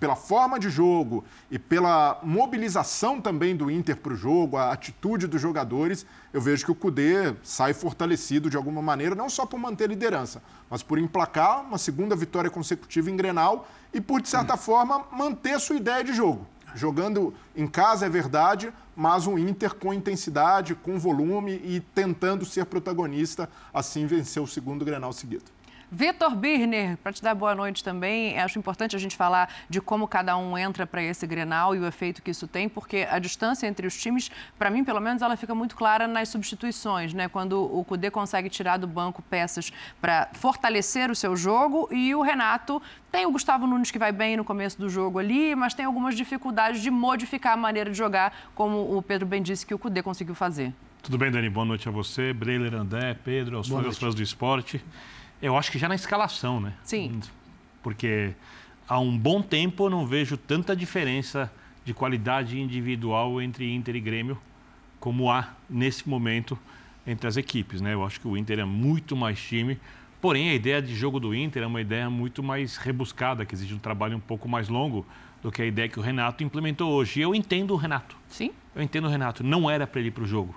pela 0.00 0.16
forma 0.16 0.58
de 0.58 0.68
jogo 0.68 1.24
e 1.48 1.60
pela 1.60 2.18
mobilização 2.24 3.20
também 3.20 3.54
do 3.54 3.70
Inter 3.70 3.96
para 3.96 4.14
o 4.14 4.16
jogo, 4.16 4.56
a 4.56 4.72
atitude 4.72 5.28
dos 5.28 5.40
jogadores, 5.40 6.04
eu 6.32 6.40
vejo 6.40 6.64
que 6.64 6.72
o 6.72 6.74
Cudê 6.74 7.36
sai 7.44 7.72
fortalecido 7.72 8.50
de 8.50 8.56
alguma 8.56 8.82
maneira, 8.82 9.14
não 9.14 9.30
só 9.30 9.46
por 9.46 9.60
manter 9.60 9.88
liderança, 9.88 10.42
mas 10.68 10.82
por 10.82 10.98
emplacar 10.98 11.60
uma 11.60 11.78
segunda 11.78 12.16
vitória 12.16 12.50
consecutiva 12.50 13.12
em 13.12 13.16
Grenal 13.16 13.68
e 13.94 14.00
por, 14.00 14.20
de 14.20 14.28
certa 14.28 14.56
forma, 14.56 15.04
manter 15.12 15.60
sua 15.60 15.76
ideia 15.76 16.02
de 16.02 16.12
jogo 16.12 16.44
jogando 16.76 17.34
em 17.56 17.66
casa 17.66 18.06
é 18.06 18.08
verdade, 18.08 18.72
mas 18.94 19.26
um 19.26 19.38
Inter 19.38 19.74
com 19.74 19.92
intensidade, 19.92 20.74
com 20.74 20.98
volume 20.98 21.60
e 21.64 21.80
tentando 21.80 22.44
ser 22.44 22.66
protagonista, 22.66 23.48
assim 23.72 24.06
venceu 24.06 24.44
o 24.44 24.48
segundo 24.48 24.84
Grenal 24.84 25.12
seguido. 25.12 25.55
Vitor 25.98 26.36
Birner, 26.36 26.98
para 26.98 27.10
te 27.10 27.22
dar 27.22 27.34
boa 27.34 27.54
noite 27.54 27.82
também, 27.82 28.38
acho 28.38 28.58
importante 28.58 28.94
a 28.94 28.98
gente 28.98 29.16
falar 29.16 29.50
de 29.66 29.80
como 29.80 30.06
cada 30.06 30.36
um 30.36 30.58
entra 30.58 30.86
para 30.86 31.02
esse 31.02 31.26
Grenal 31.26 31.74
e 31.74 31.78
o 31.78 31.86
efeito 31.86 32.20
que 32.20 32.30
isso 32.30 32.46
tem, 32.46 32.68
porque 32.68 33.08
a 33.10 33.18
distância 33.18 33.66
entre 33.66 33.86
os 33.86 33.96
times, 33.96 34.30
para 34.58 34.68
mim, 34.68 34.84
pelo 34.84 35.00
menos, 35.00 35.22
ela 35.22 35.38
fica 35.38 35.54
muito 35.54 35.74
clara 35.74 36.06
nas 36.06 36.28
substituições, 36.28 37.14
né? 37.14 37.28
Quando 37.30 37.62
o 37.62 37.82
Cudê 37.82 38.10
consegue 38.10 38.50
tirar 38.50 38.76
do 38.76 38.86
banco 38.86 39.22
peças 39.22 39.72
para 39.98 40.28
fortalecer 40.34 41.10
o 41.10 41.14
seu 41.14 41.34
jogo 41.34 41.88
e 41.90 42.14
o 42.14 42.20
Renato 42.20 42.82
tem 43.10 43.24
o 43.24 43.30
Gustavo 43.30 43.66
Nunes 43.66 43.90
que 43.90 43.98
vai 43.98 44.12
bem 44.12 44.36
no 44.36 44.44
começo 44.44 44.78
do 44.78 44.90
jogo 44.90 45.18
ali, 45.18 45.54
mas 45.54 45.72
tem 45.72 45.86
algumas 45.86 46.14
dificuldades 46.14 46.82
de 46.82 46.90
modificar 46.90 47.54
a 47.54 47.56
maneira 47.56 47.90
de 47.90 47.96
jogar, 47.96 48.50
como 48.54 48.94
o 48.94 49.00
Pedro 49.00 49.26
bem 49.26 49.42
disse 49.42 49.64
que 49.64 49.72
o 49.72 49.78
Cudê 49.78 50.02
conseguiu 50.02 50.34
fazer. 50.34 50.74
Tudo 51.02 51.16
bem, 51.16 51.30
Dani? 51.30 51.48
Boa 51.48 51.64
noite 51.64 51.88
a 51.88 51.90
você, 51.90 52.34
Breiler, 52.34 52.74
André, 52.74 53.16
Pedro, 53.24 53.56
aos 53.56 53.66
fãs, 53.66 53.96
fãs 53.96 54.14
do 54.14 54.22
esporte. 54.22 54.84
Eu 55.40 55.56
acho 55.56 55.70
que 55.70 55.78
já 55.78 55.88
na 55.88 55.94
escalação, 55.94 56.60
né? 56.60 56.74
Sim. 56.82 57.20
Porque 57.82 58.32
há 58.88 58.98
um 58.98 59.16
bom 59.16 59.42
tempo 59.42 59.86
eu 59.86 59.90
não 59.90 60.06
vejo 60.06 60.36
tanta 60.36 60.74
diferença 60.74 61.50
de 61.84 61.94
qualidade 61.94 62.58
individual 62.58 63.40
entre 63.40 63.72
Inter 63.72 63.96
e 63.96 64.00
Grêmio 64.00 64.38
como 64.98 65.30
há 65.30 65.50
nesse 65.68 66.08
momento 66.08 66.58
entre 67.06 67.28
as 67.28 67.36
equipes, 67.36 67.80
né? 67.80 67.94
Eu 67.94 68.04
acho 68.04 68.20
que 68.20 68.26
o 68.26 68.36
Inter 68.36 68.58
é 68.58 68.64
muito 68.64 69.14
mais 69.14 69.40
time, 69.40 69.78
porém 70.20 70.50
a 70.50 70.54
ideia 70.54 70.82
de 70.82 70.94
jogo 70.94 71.20
do 71.20 71.34
Inter 71.34 71.62
é 71.62 71.66
uma 71.66 71.80
ideia 71.80 72.10
muito 72.10 72.42
mais 72.42 72.76
rebuscada, 72.76 73.44
que 73.44 73.54
exige 73.54 73.74
um 73.74 73.78
trabalho 73.78 74.16
um 74.16 74.20
pouco 74.20 74.48
mais 74.48 74.68
longo 74.68 75.06
do 75.42 75.52
que 75.52 75.62
a 75.62 75.64
ideia 75.64 75.88
que 75.88 76.00
o 76.00 76.02
Renato 76.02 76.42
implementou 76.42 76.90
hoje. 76.92 77.20
E 77.20 77.22
eu 77.22 77.34
entendo 77.34 77.72
o 77.72 77.76
Renato. 77.76 78.16
Sim. 78.28 78.50
Eu 78.74 78.82
entendo 78.82 79.04
o 79.04 79.08
Renato. 79.08 79.44
Não 79.44 79.70
era 79.70 79.86
para 79.86 80.00
ele 80.00 80.08
ir 80.08 80.12
para 80.12 80.24
o 80.24 80.26
jogo 80.26 80.54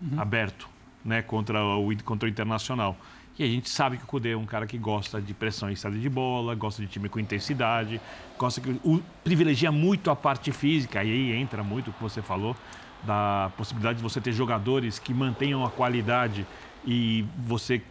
uhum. 0.00 0.20
aberto, 0.20 0.68
né? 1.04 1.22
Contra 1.22 1.64
o 1.64 1.96
contra 2.02 2.26
o 2.26 2.30
Internacional. 2.30 2.98
E 3.42 3.44
a 3.44 3.48
gente 3.48 3.68
sabe 3.68 3.96
que 3.96 4.04
o 4.04 4.06
Cudê 4.06 4.30
é 4.30 4.36
um 4.36 4.46
cara 4.46 4.68
que 4.68 4.78
gosta 4.78 5.20
de 5.20 5.34
pressão 5.34 5.68
em 5.68 5.72
estado 5.72 5.98
de 5.98 6.08
bola, 6.08 6.54
gosta 6.54 6.80
de 6.80 6.86
time 6.86 7.08
com 7.08 7.18
intensidade, 7.18 8.00
gosta 8.38 8.60
que 8.60 8.70
o, 8.84 9.02
privilegia 9.24 9.72
muito 9.72 10.12
a 10.12 10.16
parte 10.16 10.52
física, 10.52 11.02
e 11.02 11.10
aí 11.10 11.32
entra 11.32 11.64
muito 11.64 11.90
o 11.90 11.92
que 11.92 12.00
você 12.00 12.22
falou, 12.22 12.56
da 13.02 13.50
possibilidade 13.56 13.96
de 13.96 14.02
você 14.02 14.20
ter 14.20 14.30
jogadores 14.32 15.00
que 15.00 15.12
mantenham 15.12 15.64
a 15.64 15.70
qualidade 15.70 16.46
e 16.86 17.24
você 17.36 17.82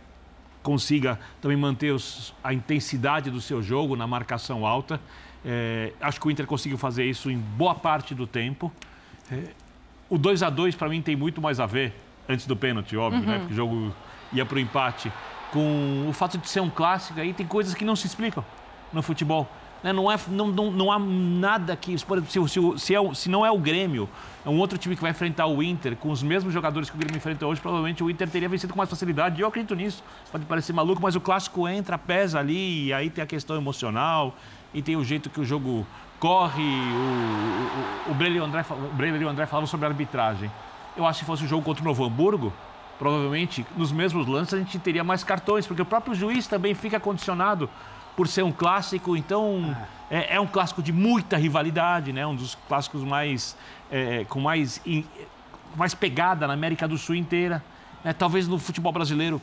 consiga 0.63 1.19
também 1.41 1.57
manter 1.57 1.91
os, 1.91 2.33
a 2.41 2.53
intensidade 2.53 3.29
do 3.29 3.41
seu 3.41 3.61
jogo 3.61 3.97
na 3.97 4.07
marcação 4.07 4.65
alta. 4.65 5.01
É, 5.43 5.91
acho 5.99 6.17
que 6.21 6.27
o 6.29 6.31
Inter 6.31 6.45
conseguiu 6.45 6.77
fazer 6.77 7.03
isso 7.03 7.29
em 7.29 7.37
boa 7.37 7.75
parte 7.75 8.15
do 8.15 8.25
tempo. 8.25 8.71
É, 9.29 9.49
o 10.09 10.17
2 10.17 10.43
a 10.43 10.49
2 10.49 10.75
para 10.75 10.87
mim 10.87 11.01
tem 11.01 11.17
muito 11.17 11.41
mais 11.41 11.59
a 11.59 11.65
ver, 11.65 11.93
antes 12.29 12.47
do 12.47 12.55
pênalti, 12.55 12.95
óbvio, 12.95 13.19
né? 13.19 13.25
uhum. 13.25 13.31
né? 13.33 13.39
Porque 13.39 13.53
o 13.53 13.57
jogo 13.57 13.93
ia 14.31 14.45
para 14.45 14.55
o 14.55 14.59
empate 14.59 15.11
com 15.51 16.07
o 16.09 16.13
fato 16.13 16.37
de 16.37 16.49
ser 16.49 16.61
um 16.61 16.69
clássico, 16.69 17.19
aí 17.19 17.33
tem 17.33 17.45
coisas 17.45 17.73
que 17.73 17.85
não 17.85 17.95
se 17.95 18.07
explicam 18.07 18.43
no 18.91 19.01
futebol. 19.01 19.47
Né? 19.83 19.91
Não, 19.91 20.11
é, 20.11 20.17
não, 20.29 20.47
não, 20.47 20.71
não 20.71 20.91
há 20.91 20.99
nada 20.99 21.75
que. 21.75 21.97
Se, 21.97 22.05
se, 22.27 22.77
se, 22.77 22.95
é, 22.95 23.13
se 23.13 23.29
não 23.29 23.45
é 23.45 23.51
o 23.51 23.57
Grêmio, 23.57 24.07
é 24.45 24.49
um 24.49 24.59
outro 24.59 24.77
time 24.77 24.95
que 24.95 25.01
vai 25.01 25.11
enfrentar 25.11 25.47
o 25.47 25.61
Inter 25.61 25.95
com 25.95 26.09
os 26.09 26.21
mesmos 26.21 26.53
jogadores 26.53 26.89
que 26.89 26.95
o 26.95 26.99
Grêmio 26.99 27.17
enfrenta 27.17 27.45
hoje, 27.45 27.59
provavelmente 27.59 28.03
o 28.03 28.09
Inter 28.09 28.29
teria 28.29 28.47
vencido 28.47 28.73
com 28.73 28.77
mais 28.77 28.89
facilidade. 28.89 29.39
E 29.39 29.41
eu 29.41 29.47
acredito 29.47 29.75
nisso. 29.75 30.03
Pode 30.31 30.45
parecer 30.45 30.73
maluco, 30.73 31.01
mas 31.01 31.15
o 31.15 31.21
clássico 31.21 31.67
entra, 31.67 31.97
pesa 31.97 32.39
ali, 32.39 32.87
e 32.87 32.93
aí 32.93 33.09
tem 33.09 33.23
a 33.23 33.27
questão 33.27 33.55
emocional, 33.55 34.35
e 34.73 34.81
tem 34.81 34.95
o 34.95 35.03
jeito 35.03 35.29
que 35.29 35.41
o 35.41 35.45
jogo 35.45 35.85
corre, 36.19 36.61
o, 36.61 38.09
o, 38.09 38.11
o 38.11 38.13
Brelio 38.13 38.43
André, 38.43 38.63
o 38.69 39.29
André 39.29 39.45
falava 39.47 39.65
sobre 39.65 39.87
arbitragem. 39.87 40.51
Eu 40.95 41.07
acho 41.07 41.19
que 41.19 41.25
se 41.25 41.27
fosse 41.27 41.43
o 41.43 41.47
jogo 41.47 41.63
contra 41.63 41.81
o 41.81 41.85
Novo 41.85 42.05
Hamburgo, 42.05 42.53
provavelmente 43.01 43.65
nos 43.75 43.91
mesmos 43.91 44.27
lances 44.27 44.53
a 44.53 44.57
gente 44.59 44.77
teria 44.77 45.03
mais 45.03 45.23
cartões, 45.23 45.65
porque 45.65 45.81
o 45.81 45.85
próprio 45.85 46.13
juiz 46.13 46.45
também 46.45 46.75
fica 46.75 46.99
condicionado 46.99 47.67
por 48.15 48.27
ser 48.27 48.43
um 48.43 48.51
clássico, 48.51 49.17
então 49.17 49.75
é, 50.07 50.35
é 50.35 50.39
um 50.39 50.45
clássico 50.45 50.83
de 50.83 50.93
muita 50.93 51.35
rivalidade, 51.35 52.13
né? 52.13 52.27
Um 52.27 52.35
dos 52.35 52.53
clássicos 52.67 53.03
mais 53.03 53.57
é, 53.89 54.23
com 54.25 54.39
mais 54.39 54.79
mais 55.75 55.95
pegada 55.95 56.45
na 56.45 56.53
América 56.53 56.87
do 56.87 56.95
Sul 56.95 57.15
inteira. 57.15 57.63
Né? 58.03 58.13
Talvez 58.13 58.47
no 58.47 58.59
futebol 58.59 58.91
brasileiro, 58.91 59.41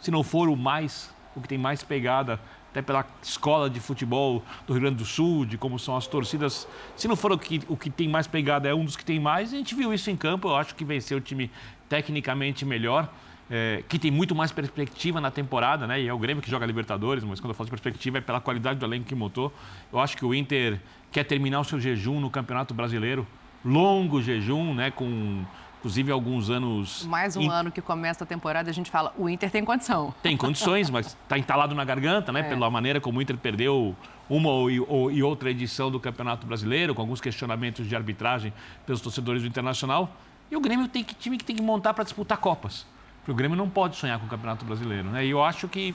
se 0.00 0.10
não 0.10 0.22
for 0.22 0.48
o 0.48 0.56
mais, 0.56 1.14
o 1.36 1.42
que 1.42 1.48
tem 1.48 1.58
mais 1.58 1.82
pegada, 1.82 2.40
até 2.74 2.82
pela 2.82 3.06
escola 3.22 3.70
de 3.70 3.78
futebol 3.78 4.42
do 4.66 4.72
Rio 4.72 4.82
Grande 4.82 4.96
do 4.96 5.04
Sul, 5.04 5.46
de 5.46 5.56
como 5.56 5.78
são 5.78 5.96
as 5.96 6.08
torcidas. 6.08 6.66
Se 6.96 7.06
não 7.06 7.14
for 7.14 7.30
o 7.30 7.38
que, 7.38 7.62
o 7.68 7.76
que 7.76 7.88
tem 7.88 8.08
mais 8.08 8.26
pegada, 8.26 8.68
é 8.68 8.74
um 8.74 8.84
dos 8.84 8.96
que 8.96 9.04
tem 9.04 9.20
mais. 9.20 9.54
A 9.54 9.56
gente 9.56 9.76
viu 9.76 9.94
isso 9.94 10.10
em 10.10 10.16
campo. 10.16 10.48
Eu 10.48 10.56
acho 10.56 10.74
que 10.74 10.84
venceu 10.84 11.18
o 11.18 11.20
time 11.20 11.48
tecnicamente 11.88 12.64
melhor. 12.64 13.08
É, 13.48 13.84
que 13.88 13.98
tem 13.98 14.10
muito 14.10 14.34
mais 14.34 14.50
perspectiva 14.50 15.20
na 15.20 15.30
temporada, 15.30 15.86
né? 15.86 16.00
E 16.00 16.08
é 16.08 16.12
o 16.12 16.18
Grêmio 16.18 16.42
que 16.42 16.50
joga 16.50 16.66
Libertadores, 16.66 17.22
mas 17.22 17.38
quando 17.38 17.50
eu 17.50 17.54
falo 17.54 17.66
de 17.66 17.70
perspectiva 17.70 18.18
é 18.18 18.20
pela 18.20 18.40
qualidade 18.40 18.80
do 18.80 18.86
elenco 18.86 19.04
que 19.04 19.14
montou. 19.14 19.52
Eu 19.92 20.00
acho 20.00 20.16
que 20.16 20.24
o 20.24 20.34
Inter 20.34 20.80
quer 21.12 21.24
terminar 21.24 21.60
o 21.60 21.64
seu 21.64 21.78
jejum 21.78 22.18
no 22.18 22.30
Campeonato 22.30 22.72
Brasileiro, 22.72 23.24
longo 23.64 24.20
jejum, 24.20 24.74
né? 24.74 24.90
Com 24.90 25.44
inclusive 25.84 26.10
alguns 26.10 26.48
anos. 26.48 27.04
Mais 27.04 27.36
um 27.36 27.42
in... 27.42 27.48
ano 27.50 27.70
que 27.70 27.82
começa 27.82 28.24
a 28.24 28.26
temporada, 28.26 28.70
a 28.70 28.72
gente 28.72 28.90
fala, 28.90 29.12
o 29.18 29.28
Inter 29.28 29.50
tem 29.50 29.62
condição. 29.62 30.14
Tem 30.22 30.34
condições, 30.34 30.88
mas 30.88 31.08
está 31.08 31.38
entalado 31.38 31.74
na 31.74 31.84
garganta, 31.84 32.32
né? 32.32 32.40
É. 32.40 32.42
Pela 32.44 32.70
maneira 32.70 33.02
como 33.02 33.18
o 33.18 33.22
Inter 33.22 33.36
perdeu 33.36 33.94
uma 34.28 34.48
ou, 34.48 35.10
e 35.10 35.22
outra 35.22 35.50
edição 35.50 35.90
do 35.90 36.00
Campeonato 36.00 36.46
Brasileiro, 36.46 36.94
com 36.94 37.02
alguns 37.02 37.20
questionamentos 37.20 37.86
de 37.86 37.94
arbitragem 37.94 38.50
pelos 38.86 39.02
torcedores 39.02 39.42
do 39.42 39.48
Internacional. 39.48 40.10
E 40.50 40.56
o 40.56 40.60
Grêmio 40.60 40.88
tem 40.88 41.04
que 41.04 41.14
time 41.14 41.36
que 41.36 41.44
tem 41.44 41.54
que 41.54 41.62
montar 41.62 41.92
para 41.92 42.02
disputar 42.02 42.38
Copas. 42.38 42.86
Porque 43.18 43.32
o 43.32 43.34
Grêmio 43.34 43.56
não 43.56 43.68
pode 43.68 43.96
sonhar 43.96 44.18
com 44.18 44.24
o 44.24 44.28
Campeonato 44.28 44.64
Brasileiro, 44.64 45.10
né? 45.10 45.26
E 45.26 45.28
eu 45.28 45.44
acho 45.44 45.68
que, 45.68 45.94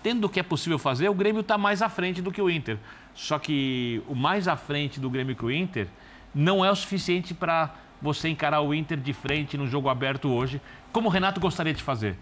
tendo 0.00 0.26
o 0.26 0.28
que 0.28 0.38
é 0.38 0.44
possível 0.44 0.78
fazer, 0.78 1.08
o 1.08 1.14
Grêmio 1.14 1.40
está 1.40 1.58
mais 1.58 1.82
à 1.82 1.88
frente 1.88 2.22
do 2.22 2.30
que 2.30 2.40
o 2.40 2.48
Inter. 2.48 2.78
Só 3.16 3.36
que 3.36 4.00
o 4.06 4.14
mais 4.14 4.46
à 4.46 4.54
frente 4.54 5.00
do 5.00 5.10
Grêmio 5.10 5.34
que 5.34 5.44
o 5.44 5.50
Inter 5.50 5.88
não 6.32 6.64
é 6.64 6.70
o 6.70 6.76
suficiente 6.76 7.34
para 7.34 7.74
você 8.02 8.28
encarar 8.28 8.60
o 8.60 8.74
Inter 8.74 8.98
de 8.98 9.12
frente 9.12 9.56
no 9.56 9.66
jogo 9.66 9.88
aberto 9.88 10.28
hoje, 10.28 10.60
como 10.92 11.08
o 11.08 11.10
Renato 11.10 11.40
gostaria 11.40 11.72
de 11.72 11.82
fazer. 11.82 12.16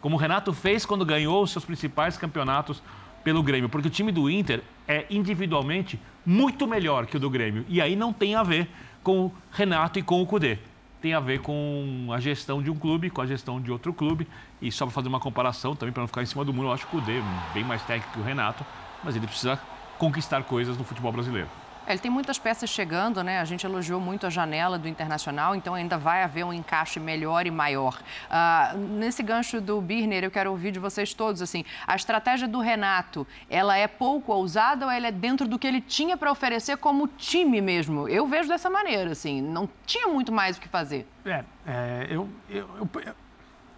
Como 0.00 0.16
o 0.16 0.18
Renato 0.18 0.52
fez 0.52 0.84
quando 0.84 1.04
ganhou 1.06 1.42
os 1.42 1.50
seus 1.50 1.64
principais 1.64 2.16
campeonatos 2.16 2.82
pelo 3.24 3.42
Grêmio, 3.42 3.68
porque 3.68 3.88
o 3.88 3.90
time 3.90 4.12
do 4.12 4.28
Inter 4.28 4.62
é 4.86 5.06
individualmente 5.08 5.98
muito 6.26 6.66
melhor 6.66 7.06
que 7.06 7.16
o 7.16 7.20
do 7.20 7.30
Grêmio. 7.30 7.64
E 7.68 7.80
aí 7.80 7.96
não 7.96 8.12
tem 8.12 8.34
a 8.34 8.42
ver 8.42 8.68
com 9.02 9.26
o 9.26 9.32
Renato 9.50 9.98
e 9.98 10.02
com 10.02 10.20
o 10.20 10.26
Cudê. 10.26 10.58
Tem 11.00 11.14
a 11.14 11.20
ver 11.20 11.40
com 11.40 12.08
a 12.12 12.20
gestão 12.20 12.62
de 12.62 12.70
um 12.70 12.76
clube, 12.76 13.10
com 13.10 13.20
a 13.20 13.26
gestão 13.26 13.60
de 13.60 13.72
outro 13.72 13.92
clube. 13.92 14.28
E 14.60 14.70
só 14.70 14.84
para 14.84 14.94
fazer 14.94 15.08
uma 15.08 15.18
comparação, 15.18 15.74
também 15.74 15.92
para 15.92 16.02
não 16.02 16.08
ficar 16.08 16.22
em 16.22 16.26
cima 16.26 16.44
do 16.44 16.52
muro, 16.52 16.68
eu 16.68 16.72
acho 16.72 16.86
que 16.86 16.96
o 16.96 17.00
Cudê 17.00 17.18
é 17.18 17.22
bem 17.54 17.64
mais 17.64 17.82
técnico 17.82 18.12
que 18.12 18.20
o 18.20 18.22
Renato, 18.22 18.64
mas 19.02 19.16
ele 19.16 19.26
precisa 19.26 19.58
conquistar 19.98 20.42
coisas 20.44 20.76
no 20.76 20.84
futebol 20.84 21.12
brasileiro. 21.12 21.48
É, 21.86 21.92
ele 21.92 21.98
tem 22.00 22.10
muitas 22.10 22.38
peças 22.38 22.70
chegando, 22.70 23.22
né? 23.22 23.40
A 23.40 23.44
gente 23.44 23.66
elogiou 23.66 24.00
muito 24.00 24.26
a 24.26 24.30
janela 24.30 24.78
do 24.78 24.88
Internacional, 24.88 25.54
então 25.54 25.74
ainda 25.74 25.98
vai 25.98 26.22
haver 26.22 26.44
um 26.44 26.52
encaixe 26.52 27.00
melhor 27.00 27.46
e 27.46 27.50
maior. 27.50 28.00
Uh, 28.30 28.78
nesse 28.78 29.22
gancho 29.22 29.60
do 29.60 29.80
Birner, 29.80 30.24
eu 30.24 30.30
quero 30.30 30.50
ouvir 30.50 30.70
de 30.72 30.78
vocês 30.78 31.12
todos, 31.12 31.42
assim, 31.42 31.64
a 31.86 31.96
estratégia 31.96 32.46
do 32.46 32.60
Renato, 32.60 33.26
ela 33.50 33.76
é 33.76 33.88
pouco 33.88 34.32
ousada 34.32 34.86
ou 34.86 34.90
ela 34.90 35.08
é 35.08 35.12
dentro 35.12 35.48
do 35.48 35.58
que 35.58 35.66
ele 35.66 35.80
tinha 35.80 36.16
para 36.16 36.30
oferecer 36.30 36.76
como 36.76 37.08
time 37.08 37.60
mesmo? 37.60 38.08
Eu 38.08 38.26
vejo 38.26 38.48
dessa 38.48 38.70
maneira, 38.70 39.10
assim, 39.10 39.40
não 39.40 39.68
tinha 39.84 40.06
muito 40.06 40.30
mais 40.30 40.56
o 40.56 40.60
que 40.60 40.68
fazer. 40.68 41.06
É, 41.24 41.44
é 41.66 42.06
eu, 42.08 42.28
eu, 42.48 42.68
eu, 42.80 43.14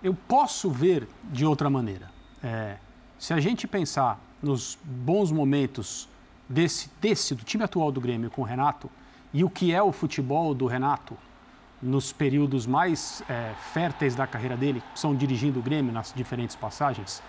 eu, 0.03 0.15
posso 0.29 0.71
ver 0.71 1.09
de 1.25 1.45
outra 1.45 1.71
maneira. 1.71 2.11
É, 2.43 2.77
se 3.19 3.33
a 3.33 3.41
gente 3.41 3.67
pensar 3.67 4.21
nos 4.43 4.79
bons 4.85 5.33
momentos 5.33 6.09
desse, 6.49 6.91
desse, 7.01 7.35
do 7.35 7.45
time 7.45 7.65
atual 7.65 7.91
do 7.91 8.01
Grêmio 8.01 8.31
com 8.31 8.43
o 8.43 8.45
Renato 8.45 8.91
e 9.33 9.43
o 9.43 9.51
que 9.51 9.73
é 9.73 9.83
o 9.83 9.93
futebol 9.93 10.55
do 10.55 10.67
Renato 10.67 11.17
nos 11.83 12.13
períodos 12.13 12.67
mais 12.67 13.23
é, 13.29 13.53
férteis 13.73 14.15
da 14.15 14.27
carreira 14.27 14.57
dele, 14.57 14.83
que 14.93 14.99
são 14.99 15.15
dirigindo 15.15 15.59
o 15.59 15.63
Grêmio 15.63 15.93
nas 15.93 16.13
diferentes 16.15 16.57
passagens, 16.57 17.23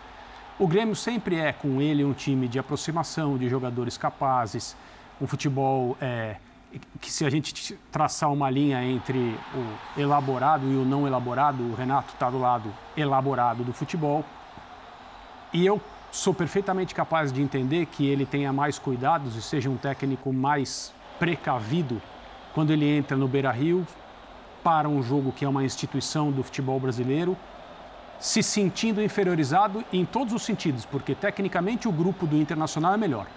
o 0.58 0.68
Grêmio 0.68 0.96
sempre 0.96 1.36
é 1.36 1.52
com 1.52 1.82
ele 1.82 2.06
um 2.06 2.14
time 2.14 2.48
de 2.48 2.58
aproximação, 2.58 3.38
de 3.38 3.50
jogadores 3.50 3.98
capazes, 3.98 4.76
um 5.20 5.28
futebol 5.28 5.98
é, 6.00 6.38
que 7.02 7.12
se 7.12 7.26
a 7.26 7.30
gente 7.30 7.78
traçar 7.92 8.32
uma 8.32 8.50
linha 8.50 8.84
entre 8.84 9.38
o 9.54 10.00
elaborado 10.00 10.66
e 10.66 10.76
o 10.76 10.86
não 10.86 11.06
elaborado, 11.06 11.62
o 11.64 11.76
Renato 11.76 12.14
está 12.14 12.30
do 12.30 12.40
lado 12.40 12.74
elaborado 12.96 13.64
do 13.64 13.74
futebol. 13.74 14.24
E 15.52 15.66
eu 15.66 15.82
sou 16.16 16.34
perfeitamente 16.34 16.96
capaz 16.96 17.32
de 17.32 17.42
entender 17.42 17.88
que 17.88 18.08
ele 18.08 18.26
tenha 18.26 18.54
mais 18.54 18.80
cuidados 18.80 19.36
e 19.36 19.42
seja 19.42 19.70
um 19.70 19.76
técnico 19.76 20.32
mais 20.32 20.94
precavido 21.20 22.02
quando 22.54 22.72
ele 22.72 22.86
entra 22.86 23.18
no 23.18 23.28
Beira 23.28 23.52
Rio 23.52 23.86
para 24.64 24.88
um 24.88 25.04
jogo 25.04 25.34
que 25.34 25.44
é 25.44 25.50
uma 25.50 25.66
instituição 25.66 26.32
do 26.32 26.42
futebol 26.42 26.80
brasileiro, 26.80 27.38
se 28.18 28.42
sentindo 28.42 29.04
inferiorizado 29.04 29.84
em 29.92 30.06
todos 30.06 30.34
os 30.34 30.42
sentidos, 30.42 30.86
porque 30.86 31.14
tecnicamente 31.14 31.86
o 31.86 31.92
grupo 31.92 32.26
do 32.26 32.38
Internacional 32.38 32.94
é 32.94 32.98
melhor. 32.98 33.28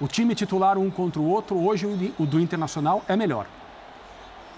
O 0.00 0.06
time 0.06 0.34
titular 0.34 0.78
um 0.78 0.90
contra 0.90 1.20
o 1.20 1.28
outro, 1.28 1.58
hoje 1.58 1.86
o 2.18 2.24
do 2.24 2.38
Internacional 2.38 3.02
é 3.08 3.16
melhor. 3.16 3.46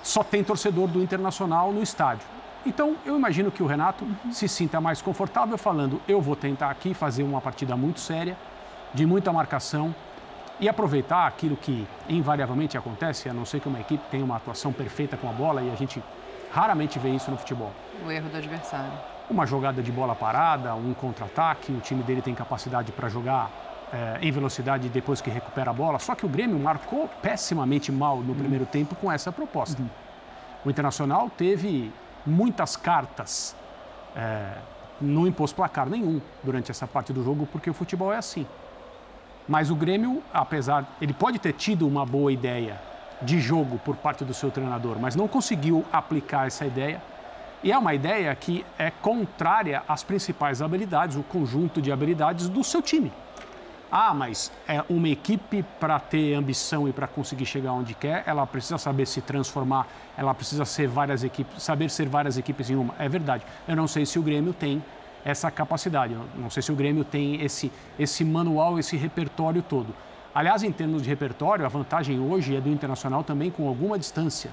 Só 0.02 0.22
tem 0.22 0.44
torcedor 0.44 0.86
do 0.86 1.02
Internacional 1.02 1.72
no 1.72 1.82
estádio. 1.82 2.26
Então, 2.66 2.96
eu 3.04 3.16
imagino 3.16 3.50
que 3.50 3.62
o 3.62 3.66
Renato 3.66 4.04
uhum. 4.04 4.32
se 4.32 4.48
sinta 4.48 4.80
mais 4.80 5.00
confortável 5.00 5.56
falando: 5.56 6.00
eu 6.08 6.20
vou 6.20 6.36
tentar 6.36 6.70
aqui 6.70 6.94
fazer 6.94 7.22
uma 7.22 7.40
partida 7.40 7.76
muito 7.76 8.00
séria, 8.00 8.36
de 8.92 9.06
muita 9.06 9.32
marcação 9.32 9.94
e 10.60 10.68
aproveitar 10.68 11.26
aquilo 11.26 11.56
que 11.56 11.86
invariavelmente 12.08 12.76
acontece, 12.76 13.28
a 13.28 13.32
não 13.32 13.44
ser 13.44 13.60
que 13.60 13.68
uma 13.68 13.80
equipe 13.80 14.02
tenha 14.10 14.24
uma 14.24 14.36
atuação 14.36 14.72
perfeita 14.72 15.16
com 15.16 15.28
a 15.28 15.32
bola 15.32 15.62
e 15.62 15.70
a 15.70 15.74
gente 15.74 16.02
raramente 16.52 16.98
vê 16.98 17.10
isso 17.10 17.30
no 17.30 17.36
futebol. 17.36 17.72
O 18.04 18.10
erro 18.10 18.28
do 18.28 18.36
adversário. 18.36 18.90
Uma 19.30 19.46
jogada 19.46 19.82
de 19.82 19.92
bola 19.92 20.14
parada, 20.14 20.74
um 20.74 20.94
contra-ataque, 20.94 21.70
o 21.70 21.80
time 21.80 22.02
dele 22.02 22.22
tem 22.22 22.34
capacidade 22.34 22.90
para 22.92 23.08
jogar 23.08 23.50
é, 23.92 24.18
em 24.20 24.32
velocidade 24.32 24.88
depois 24.88 25.20
que 25.20 25.30
recupera 25.30 25.70
a 25.70 25.74
bola. 25.74 25.98
Só 25.98 26.14
que 26.14 26.26
o 26.26 26.28
Grêmio 26.28 26.58
marcou 26.58 27.08
pessimamente 27.22 27.92
mal 27.92 28.18
no 28.18 28.32
uhum. 28.32 28.38
primeiro 28.38 28.66
tempo 28.66 28.94
com 28.96 29.12
essa 29.12 29.30
proposta. 29.30 29.80
Uhum. 29.80 29.88
O 30.64 30.70
Internacional 30.70 31.30
teve 31.30 31.92
muitas 32.28 32.76
cartas. 32.76 33.56
É, 34.14 34.58
não 35.00 35.26
impôs 35.26 35.52
placar 35.52 35.88
nenhum 35.88 36.20
durante 36.42 36.70
essa 36.70 36.86
parte 36.86 37.12
do 37.12 37.22
jogo, 37.22 37.46
porque 37.50 37.70
o 37.70 37.74
futebol 37.74 38.12
é 38.12 38.16
assim. 38.16 38.46
Mas 39.48 39.70
o 39.70 39.74
Grêmio, 39.74 40.22
apesar, 40.32 40.86
ele 41.00 41.12
pode 41.12 41.38
ter 41.38 41.52
tido 41.52 41.86
uma 41.86 42.04
boa 42.04 42.32
ideia 42.32 42.80
de 43.22 43.40
jogo 43.40 43.78
por 43.78 43.96
parte 43.96 44.24
do 44.24 44.34
seu 44.34 44.50
treinador, 44.50 44.98
mas 45.00 45.16
não 45.16 45.26
conseguiu 45.26 45.84
aplicar 45.92 46.46
essa 46.46 46.66
ideia. 46.66 47.00
E 47.62 47.72
é 47.72 47.78
uma 47.78 47.94
ideia 47.94 48.34
que 48.34 48.64
é 48.78 48.90
contrária 48.90 49.82
às 49.88 50.04
principais 50.04 50.62
habilidades, 50.62 51.16
o 51.16 51.22
conjunto 51.22 51.80
de 51.82 51.90
habilidades 51.90 52.48
do 52.48 52.62
seu 52.62 52.82
time. 52.82 53.12
Ah, 53.90 54.12
mas 54.12 54.52
é 54.66 54.84
uma 54.90 55.08
equipe 55.08 55.64
para 55.80 55.98
ter 55.98 56.34
ambição 56.34 56.86
e 56.86 56.92
para 56.92 57.06
conseguir 57.06 57.46
chegar 57.46 57.72
onde 57.72 57.94
quer, 57.94 58.22
ela 58.26 58.46
precisa 58.46 58.76
saber 58.76 59.06
se 59.06 59.22
transformar, 59.22 59.86
ela 60.16 60.34
precisa 60.34 60.66
ser 60.66 60.86
várias 60.86 61.24
equipes, 61.24 61.62
saber 61.62 61.88
ser 61.88 62.06
várias 62.06 62.36
equipes 62.36 62.68
em 62.68 62.76
uma. 62.76 62.94
É 62.98 63.08
verdade. 63.08 63.44
Eu 63.66 63.74
não 63.74 63.88
sei 63.88 64.04
se 64.04 64.18
o 64.18 64.22
Grêmio 64.22 64.52
tem 64.52 64.82
essa 65.24 65.50
capacidade, 65.50 66.12
eu 66.12 66.24
não 66.36 66.50
sei 66.50 66.62
se 66.62 66.70
o 66.70 66.74
Grêmio 66.74 67.02
tem 67.02 67.42
esse, 67.42 67.72
esse 67.98 68.24
manual, 68.24 68.78
esse 68.78 68.96
repertório 68.96 69.62
todo. 69.62 69.94
Aliás, 70.34 70.62
em 70.62 70.70
termos 70.70 71.02
de 71.02 71.08
repertório, 71.08 71.64
a 71.64 71.68
vantagem 71.68 72.20
hoje 72.20 72.54
é 72.54 72.60
do 72.60 72.68
Internacional 72.68 73.24
também 73.24 73.50
com 73.50 73.66
alguma 73.66 73.98
distância. 73.98 74.52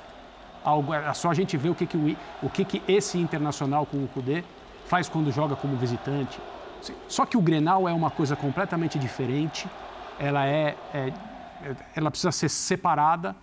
Algo, 0.63 0.93
é 0.93 1.13
só 1.13 1.29
a 1.29 1.33
gente 1.33 1.57
ver 1.57 1.69
o 1.69 1.75
que, 1.75 1.85
que, 1.85 1.97
o, 1.97 2.15
o 2.41 2.49
que, 2.49 2.63
que 2.63 2.81
esse 2.87 3.17
Internacional 3.19 3.85
com 3.85 3.97
o 3.97 4.07
Cudê 4.07 4.43
faz 4.85 5.09
quando 5.09 5.31
joga 5.31 5.55
como 5.55 5.75
visitante 5.75 6.39
só 7.07 7.25
que 7.25 7.37
o 7.37 7.41
Grenal 7.41 7.87
é 7.87 7.93
uma 7.93 8.11
coisa 8.11 8.35
completamente 8.35 8.97
diferente, 8.99 9.67
ela, 10.19 10.45
é, 10.45 10.75
é, 10.93 11.13
ela 11.95 12.09
precisa 12.09 12.31
ser 12.31 12.49
separada 12.49 13.35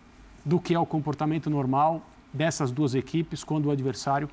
do 0.45 0.59
que 0.59 0.75
é 0.75 0.79
o 0.79 0.87
comportamento 0.87 1.49
normal 1.49 2.03
dessas 2.33 2.71
duas 2.71 2.95
equipes 2.95 3.45
quando 3.45 3.67
o 3.67 3.71
adversário, 3.71 4.29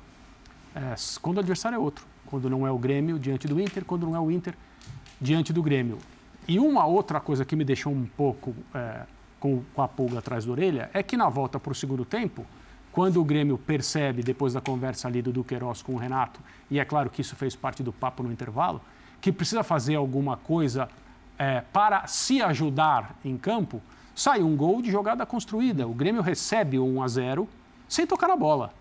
é, 0.74 0.94
quando 1.20 1.36
o 1.36 1.40
adversário 1.40 1.76
é 1.76 1.78
outro, 1.78 2.06
quando 2.26 2.48
não 2.48 2.66
é 2.66 2.70
o 2.70 2.78
Grêmio 2.78 3.18
diante 3.18 3.46
do 3.46 3.60
Inter, 3.60 3.84
quando 3.84 4.06
não 4.06 4.16
é 4.16 4.20
o 4.20 4.30
Inter 4.30 4.54
diante 5.20 5.52
do 5.52 5.62
Grêmio. 5.62 5.98
E 6.48 6.58
uma 6.58 6.86
outra 6.86 7.20
coisa 7.20 7.44
que 7.44 7.54
me 7.54 7.64
deixou 7.64 7.92
um 7.92 8.06
pouco 8.06 8.54
é, 8.74 9.02
com, 9.38 9.62
com 9.74 9.82
a 9.82 9.88
pulga 9.88 10.18
atrás 10.18 10.44
da 10.44 10.52
orelha 10.52 10.90
é 10.92 11.02
que 11.02 11.16
na 11.16 11.28
volta 11.28 11.60
para 11.60 11.72
o 11.72 11.74
segundo 11.74 12.04
tempo, 12.04 12.46
quando 12.92 13.20
o 13.20 13.24
Grêmio 13.24 13.56
percebe, 13.56 14.22
depois 14.22 14.52
da 14.52 14.60
conversa 14.60 15.06
ali 15.06 15.22
do 15.22 15.32
Duqueiroz 15.32 15.82
com 15.82 15.92
o 15.94 15.96
Renato, 15.96 16.40
e 16.70 16.80
é 16.80 16.84
claro 16.84 17.08
que 17.08 17.20
isso 17.20 17.36
fez 17.36 17.54
parte 17.54 17.82
do 17.82 17.92
papo 17.92 18.22
no 18.22 18.32
intervalo, 18.32 18.80
que 19.20 19.30
precisa 19.30 19.62
fazer 19.62 19.94
alguma 19.94 20.36
coisa 20.36 20.88
é, 21.38 21.62
para 21.72 22.06
se 22.06 22.42
ajudar 22.42 23.14
em 23.24 23.36
campo, 23.36 23.80
sai 24.14 24.42
um 24.42 24.56
gol 24.56 24.82
de 24.82 24.90
jogada 24.90 25.24
construída. 25.24 25.86
O 25.86 25.94
Grêmio 25.94 26.22
recebe 26.22 26.78
o 26.78 26.84
1 26.84 27.02
a 27.02 27.08
0 27.08 27.48
sem 27.88 28.06
tocar 28.06 28.28
na 28.28 28.36
bola. 28.36 28.72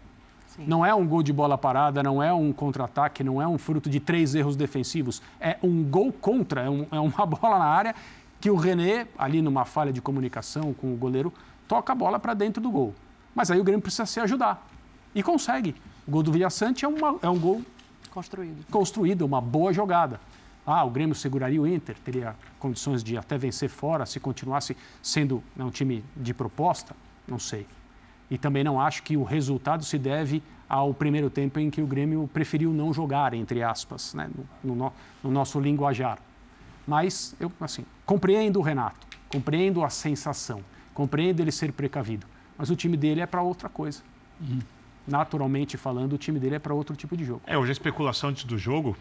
Sim. 0.48 0.66
Não 0.68 0.86
é 0.86 0.94
um 0.94 1.08
gol 1.08 1.24
de 1.24 1.32
bola 1.32 1.58
parada, 1.58 2.04
não 2.04 2.22
é 2.22 2.34
um 2.34 2.52
contra-ataque, 2.52 3.24
não 3.24 3.42
é 3.42 3.48
um 3.48 3.58
fruto 3.58 3.90
de 3.90 4.00
três 4.00 4.36
erros 4.36 4.56
defensivos. 4.56 5.22
É 5.40 5.58
um 5.64 5.84
gol 5.84 6.12
contra, 6.12 6.62
é, 6.62 6.70
um, 6.70 6.86
é 6.92 7.00
uma 7.00 7.26
bola 7.26 7.60
na 7.60 7.66
área 7.66 7.96
que 8.42 8.50
o 8.50 8.56
René, 8.56 9.08
ali 9.18 9.42
numa 9.42 9.66
falha 9.66 9.92
de 9.92 10.02
comunicação 10.02 10.74
com 10.74 10.94
o 10.94 10.98
goleiro, 10.98 11.34
toca 11.68 11.92
a 11.94 11.96
bola 11.96 12.20
para 12.20 12.34
dentro 12.34 12.62
do 12.62 12.72
gol. 12.72 12.94
Mas 13.34 13.52
aí 13.52 13.60
o 13.60 13.64
Grêmio 13.64 13.82
precisa 13.82 14.06
se 14.06 14.20
ajudar. 14.20 14.66
E 15.14 15.24
consegue. 15.24 15.76
O 16.08 16.12
gol 16.12 16.24
do 16.24 16.32
Vilhaçante 16.32 16.84
é, 16.84 16.88
uma, 16.88 17.18
é 17.22 17.30
um 17.30 17.40
gol 17.40 17.62
construído. 18.12 18.66
construído, 18.72 19.22
uma 19.24 19.42
boa 19.42 19.74
jogada. 19.74 20.20
Ah, 20.66 20.84
o 20.84 20.90
Grêmio 20.90 21.16
seguraria 21.16 21.62
o 21.62 21.68
Inter, 21.68 21.96
teria 22.04 22.36
condições 22.60 23.04
de 23.04 23.18
até 23.18 23.38
vencer 23.38 23.70
fora 23.70 24.06
se 24.06 24.20
continuasse 24.20 24.78
sendo 25.02 25.44
né, 25.56 25.64
um 25.64 25.72
time 25.72 26.04
de 26.16 26.34
proposta? 26.34 26.96
Não 27.28 27.40
sei. 27.40 27.66
E 28.30 28.38
também 28.38 28.64
não 28.64 28.80
acho 28.80 29.02
que 29.02 29.18
o 29.18 29.24
resultado 29.24 29.84
se 29.84 29.98
deve 29.98 30.44
ao 30.68 30.94
primeiro 30.94 31.30
tempo 31.30 31.60
em 31.60 31.72
que 31.72 31.82
o 31.82 31.88
Grêmio 31.88 32.30
preferiu 32.32 32.72
não 32.72 32.94
jogar, 32.94 33.34
entre 33.34 33.64
aspas, 33.64 34.14
né, 34.14 34.30
no, 34.64 34.76
no, 34.76 34.94
no 35.24 35.32
nosso 35.32 35.60
linguajar. 35.60 36.20
Mas 36.86 37.36
eu, 37.40 37.52
assim, 37.60 37.86
compreendo 38.06 38.60
o 38.60 38.62
Renato, 38.62 39.08
compreendo 39.28 39.84
a 39.84 39.90
sensação, 39.90 40.64
compreendo 40.94 41.40
ele 41.40 41.52
ser 41.52 41.72
precavido. 41.72 42.28
Mas 42.58 42.70
o 42.70 42.76
time 42.76 42.98
dele 42.98 43.22
é 43.22 43.26
para 43.26 43.42
outra 43.42 43.70
coisa. 43.70 44.02
Uhum. 44.40 44.60
Naturalmente 45.10 45.78
falando, 45.78 46.14
o 46.14 46.18
time 46.18 46.40
dele 46.40 46.56
é 46.56 46.60
para 46.60 46.74
outro 46.74 46.96
tipo 46.96 47.18
de 47.18 47.24
jogo. 47.24 47.42
É, 47.46 47.58
hoje 47.58 47.72
a 47.72 47.74
especulação 47.74 48.30
antes 48.30 48.44
do 48.44 48.58
jogo, 48.58 48.96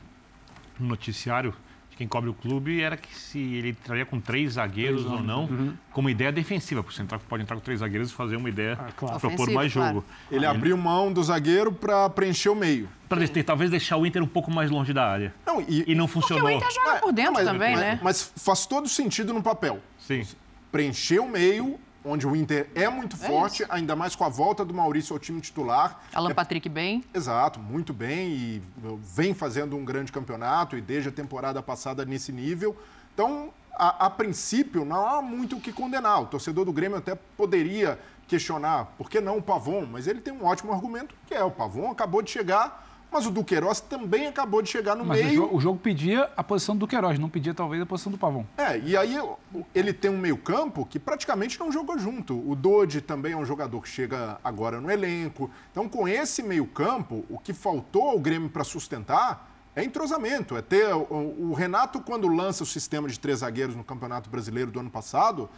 no 0.79 0.89
noticiário, 0.89 1.55
quem 1.99 2.07
cobre 2.07 2.31
o 2.31 2.35
clube 2.35 2.81
era 2.81 2.97
que 2.97 3.13
se 3.13 3.41
ele 3.41 3.71
entraria 3.71 4.07
com 4.07 4.21
três 4.21 4.53
zagueiros 4.53 5.03
três 5.03 5.19
ou 5.19 5.21
não, 5.21 5.47
uhum. 5.47 5.75
com 5.91 6.01
uma 6.01 6.13
ideia 6.13 6.31
defensiva, 6.31 6.81
porque 6.81 6.97
você 6.97 7.19
pode 7.29 7.43
entrar 7.43 7.57
com 7.57 7.61
três 7.61 7.81
zagueiros 7.81 8.11
e 8.11 8.15
fazer 8.15 8.37
uma 8.37 8.49
ideia 8.49 8.79
ah, 8.79 8.93
claro. 8.97 9.19
propor 9.19 9.51
mais 9.51 9.73
jogo. 9.73 10.03
Claro. 10.03 10.05
Ele 10.31 10.47
ah, 10.47 10.51
abriu 10.53 10.77
mão 10.77 11.13
do 11.13 11.21
zagueiro 11.25 11.73
para 11.73 12.09
preencher 12.09 12.51
o 12.51 12.55
meio. 12.55 12.89
Para 13.09 13.27
talvez 13.45 13.69
deixar 13.69 13.97
o 13.97 14.07
Inter 14.07 14.23
um 14.23 14.29
pouco 14.29 14.49
mais 14.49 14.71
longe 14.71 14.93
da 14.93 15.11
área. 15.11 15.35
Não, 15.45 15.61
e, 15.61 15.91
e 15.91 15.95
não 15.97 16.07
funcionou. 16.07 16.49
Porque 16.49 16.55
o 16.55 16.69
Inter 16.69 16.85
joga 16.85 17.01
por 17.01 17.13
dentro 17.13 17.33
mas, 17.33 17.45
também, 17.45 17.73
mas, 17.73 17.81
né? 17.81 18.01
Mas 18.01 18.33
faz 18.37 18.65
todo 18.65 18.89
sentido 18.89 19.35
no 19.35 19.43
papel. 19.43 19.81
Sim. 19.99 20.25
Preencher 20.71 21.19
o 21.19 21.29
meio, 21.29 21.81
onde 22.05 22.27
o 22.27 22.35
Inter 22.35 22.69
é 22.75 22.89
muito 22.89 23.17
é 23.17 23.27
forte, 23.27 23.63
isso. 23.63 23.73
ainda 23.73 23.95
mais 23.97 24.15
com 24.15 24.25
a 24.25 24.29
volta 24.29 24.65
do 24.65 24.73
Maurício 24.73 25.13
ao 25.15 25.19
time 25.19 25.41
titular. 25.41 26.01
Alan 26.13 26.31
é... 26.31 26.35
Patrick 26.35 26.69
bem. 26.69 27.05
Exato, 27.13 27.59
muito 27.59 27.93
bem 27.93 28.31
e 28.31 28.63
vem 29.03 29.35
fazendo 29.35 29.77
um 29.77 29.85
grande 29.85 30.13
campeonato 30.13 30.77
e 30.77 30.81
desde 30.81 31.09
a 31.09 31.13
temporada 31.13 31.63
passada 31.63 32.05
nesse 32.05 32.33
nível. 32.33 32.77
Então, 33.15 33.53
a, 33.75 34.07
a 34.07 34.11
princípio, 34.11 34.85
não 34.85 35.07
há 35.07 35.23
muito 35.23 35.57
o 35.57 35.61
que 35.61 35.73
condenar. 35.73 36.23
O 36.23 36.27
torcedor 36.27 36.65
do 36.65 36.73
Grêmio 36.73 36.99
até 36.99 37.15
poderia 37.15 37.99
questionar 38.27 38.87
por 38.99 39.09
que 39.09 39.21
não 39.21 39.39
o 39.39 39.43
Pavon, 39.43 39.87
mas 39.87 40.07
ele 40.07 40.21
tem 40.21 40.35
um 40.35 40.45
ótimo 40.45 40.73
argumento, 40.73 41.15
que 41.27 41.35
é 41.35 41.43
o 41.43 41.51
Pavon 41.51 41.91
acabou 41.91 42.21
de 42.21 42.31
chegar 42.31 42.88
mas 43.11 43.27
o 43.27 43.31
Duqueiroz 43.31 43.81
também 43.81 44.27
acabou 44.27 44.61
de 44.61 44.69
chegar 44.69 44.95
no 44.95 45.05
Mas 45.05 45.21
meio. 45.21 45.31
O 45.31 45.35
jogo, 45.35 45.57
o 45.57 45.61
jogo 45.61 45.79
pedia 45.79 46.31
a 46.37 46.45
posição 46.45 46.75
do 46.75 46.81
Duqueiroz, 46.81 47.19
não 47.19 47.29
pedia 47.29 47.55
talvez 47.55 47.83
a 47.83 47.87
posição 47.87 48.13
do 48.13 48.19
Pavão. 48.19 48.47
É, 48.57 48.79
e 48.79 48.97
aí 48.97 49.17
ele 49.75 49.93
tem 49.93 50.11
um 50.11 50.19
meio-campo 50.19 50.85
que 50.85 50.99
praticamente 50.99 51.59
não 51.59 51.73
jogou 51.73 51.99
junto. 51.99 52.35
O 52.49 52.55
Dodi 52.55 53.01
também 53.01 53.33
é 53.33 53.37
um 53.37 53.45
jogador 53.45 53.81
que 53.81 53.89
chega 53.89 54.39
agora 54.45 54.81
no 54.81 54.91
elenco. 54.91 55.51
Então, 55.73 55.89
com 55.89 56.07
esse 56.07 56.43
meio-campo, 56.43 57.25
o 57.31 57.39
que 57.39 57.53
faltou 57.53 58.11
ao 58.11 58.19
Grêmio 58.19 58.51
para 58.51 58.65
sustentar 58.65 59.49
é 59.75 59.85
entrosamento. 59.85 60.57
É 60.57 60.63
ter. 60.63 60.93
O, 60.93 61.51
o 61.51 61.55
Renato, 61.55 62.01
quando 62.01 62.27
lança 62.29 62.63
o 62.63 62.67
sistema 62.67 63.09
de 63.09 63.19
três 63.19 63.41
zagueiros 63.41 63.77
no 63.77 63.85
Campeonato 63.85 64.29
Brasileiro 64.29 64.71
do 64.71 64.81
ano 64.81 64.91
passado, 64.91 65.49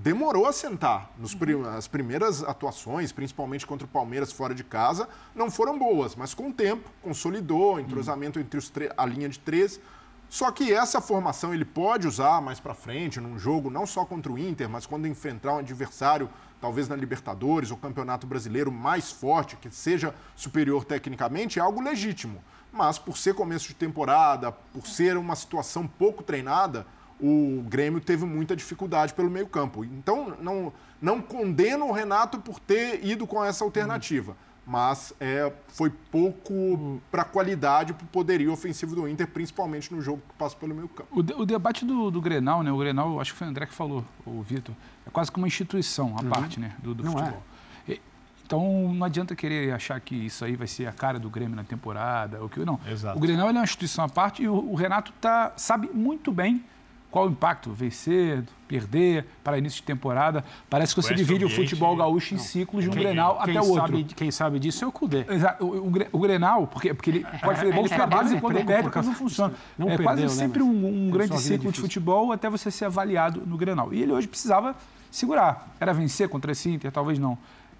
demorou 0.00 0.46
a 0.46 0.52
sentar. 0.52 1.10
Nos 1.18 1.34
prim 1.34 1.60
as 1.76 1.88
primeiras 1.88 2.42
atuações, 2.44 3.10
principalmente 3.10 3.66
contra 3.66 3.84
o 3.84 3.90
Palmeiras 3.90 4.30
fora 4.30 4.54
de 4.54 4.62
casa, 4.62 5.08
não 5.34 5.50
foram 5.50 5.76
boas, 5.76 6.14
mas 6.14 6.34
com 6.34 6.50
o 6.50 6.52
tempo 6.52 6.88
consolidou, 7.02 7.80
entrosamento 7.80 8.38
entre 8.38 8.58
os 8.58 8.72
a 8.96 9.04
linha 9.04 9.28
de 9.28 9.40
três. 9.40 9.80
Só 10.28 10.52
que 10.52 10.72
essa 10.72 11.00
formação 11.00 11.52
ele 11.52 11.64
pode 11.64 12.06
usar 12.06 12.40
mais 12.40 12.60
para 12.60 12.74
frente, 12.74 13.18
num 13.18 13.38
jogo 13.38 13.70
não 13.70 13.86
só 13.86 14.04
contra 14.04 14.30
o 14.30 14.38
Inter, 14.38 14.68
mas 14.68 14.86
quando 14.86 15.08
enfrentar 15.08 15.54
um 15.54 15.58
adversário, 15.58 16.28
talvez 16.60 16.86
na 16.86 16.94
Libertadores 16.94 17.70
ou 17.70 17.76
Campeonato 17.76 18.26
Brasileiro 18.26 18.70
mais 18.70 19.10
forte, 19.10 19.56
que 19.56 19.70
seja 19.70 20.14
superior 20.36 20.84
tecnicamente, 20.84 21.58
é 21.58 21.62
algo 21.62 21.80
legítimo. 21.80 22.40
Mas 22.70 22.98
por 22.98 23.16
ser 23.16 23.34
começo 23.34 23.66
de 23.68 23.74
temporada, 23.74 24.52
por 24.52 24.86
ser 24.86 25.16
uma 25.16 25.34
situação 25.34 25.88
pouco 25.88 26.22
treinada, 26.22 26.86
o 27.20 27.64
Grêmio 27.68 28.00
teve 28.00 28.24
muita 28.24 28.54
dificuldade 28.54 29.12
pelo 29.14 29.30
meio-campo. 29.30 29.84
Então, 29.84 30.36
não, 30.40 30.72
não 31.00 31.20
condeno 31.20 31.86
o 31.86 31.92
Renato 31.92 32.38
por 32.38 32.58
ter 32.60 33.04
ido 33.04 33.26
com 33.26 33.44
essa 33.44 33.64
alternativa. 33.64 34.36
Mas 34.66 35.14
é, 35.18 35.50
foi 35.68 35.90
pouco 35.90 37.00
para 37.10 37.22
a 37.22 37.24
qualidade, 37.24 37.94
para 37.94 38.04
o 38.04 38.08
poderio 38.08 38.52
ofensivo 38.52 38.94
do 38.94 39.08
Inter, 39.08 39.26
principalmente 39.26 39.92
no 39.94 40.02
jogo 40.02 40.20
que 40.28 40.34
passa 40.34 40.54
pelo 40.56 40.74
meio 40.74 40.88
campo. 40.88 41.08
O, 41.10 41.22
de, 41.22 41.32
o 41.32 41.46
debate 41.46 41.86
do, 41.86 42.10
do, 42.10 42.20
Grenal, 42.20 42.62
né? 42.62 42.70
O 42.70 42.76
Grenal, 42.76 43.18
acho 43.18 43.32
que 43.32 43.38
foi 43.38 43.46
o 43.46 43.50
André 43.50 43.64
que 43.64 43.72
falou, 43.72 44.04
o 44.26 44.42
Vitor, 44.42 44.74
é 45.06 45.10
quase 45.10 45.32
como 45.32 45.44
uma 45.44 45.48
instituição, 45.48 46.14
a 46.18 46.22
uhum. 46.22 46.28
parte 46.28 46.60
né, 46.60 46.76
do, 46.82 46.94
do 46.94 47.02
futebol. 47.02 47.42
É. 47.88 47.98
Então 48.44 48.94
não 48.94 49.04
adianta 49.04 49.36
querer 49.36 49.72
achar 49.72 50.00
que 50.00 50.14
isso 50.14 50.42
aí 50.42 50.56
vai 50.56 50.66
ser 50.66 50.86
a 50.86 50.92
cara 50.92 51.18
do 51.18 51.28
Grêmio 51.28 51.54
na 51.54 51.64
temporada. 51.64 52.40
Ou 52.40 52.48
que, 52.48 52.62
não. 52.64 52.80
Exato. 52.86 53.16
O 53.16 53.20
Grenal 53.20 53.48
é 53.48 53.52
uma 53.52 53.62
instituição 53.62 54.04
à 54.04 54.08
parte 54.08 54.42
e 54.42 54.48
o, 54.48 54.54
o 54.54 54.74
Renato 54.74 55.12
tá, 55.20 55.52
sabe 55.56 55.90
muito 55.92 56.32
bem 56.32 56.64
qual 57.10 57.26
o 57.26 57.30
impacto? 57.30 57.70
Vencer, 57.70 58.44
perder, 58.66 59.26
para 59.42 59.56
início 59.56 59.80
de 59.80 59.84
temporada. 59.84 60.44
Parece 60.68 60.94
que 60.94 61.02
você 61.02 61.14
divide 61.14 61.44
o 61.44 61.48
futebol 61.48 61.96
gaúcho 61.96 62.34
em 62.34 62.38
ciclos 62.38 62.84
de 62.84 62.90
um 62.90 62.92
quem, 62.92 63.02
Grenal 63.02 63.40
quem 63.42 63.56
até 63.56 63.66
o 63.66 63.70
outro. 63.70 64.04
Quem 64.14 64.30
sabe 64.30 64.58
disso 64.58 64.84
é 64.84 64.86
o 64.86 64.92
Cudê. 64.92 65.24
Exato. 65.28 65.64
O, 65.64 65.86
o, 65.86 65.92
o, 66.12 66.18
Grenal, 66.18 66.66
porque, 66.66 66.92
porque 66.92 67.10
ele 67.10 67.26
pode 67.42 67.60
fazer 67.60 67.74
bons 67.74 67.88
trabalhos 67.88 68.32
e 68.32 68.40
quando 68.40 68.64
perde, 68.64 68.90
não 68.94 69.14
funciona. 69.14 69.54
Não 69.78 69.86
é 69.86 69.96
perdeu, 69.96 70.04
quase 70.04 70.22
né, 70.22 70.28
sempre 70.28 70.62
um, 70.62 71.06
um 71.06 71.10
grande 71.10 71.40
ciclo 71.40 71.72
de 71.72 71.80
futebol 71.80 72.30
até 72.30 72.50
você 72.50 72.70
ser 72.70 72.84
avaliado 72.84 73.42
no 73.46 73.56
Grenal. 73.56 73.92
E 73.94 74.02
ele 74.02 74.12
hoje 74.12 74.28
precisava 74.28 74.76
segurar. 75.10 75.74
Era 75.80 75.94
vencer 75.94 76.28
contra 76.28 76.52
esse 76.52 76.70
Inter? 76.70 76.92
Talvez 76.92 77.18
não. 77.18 77.38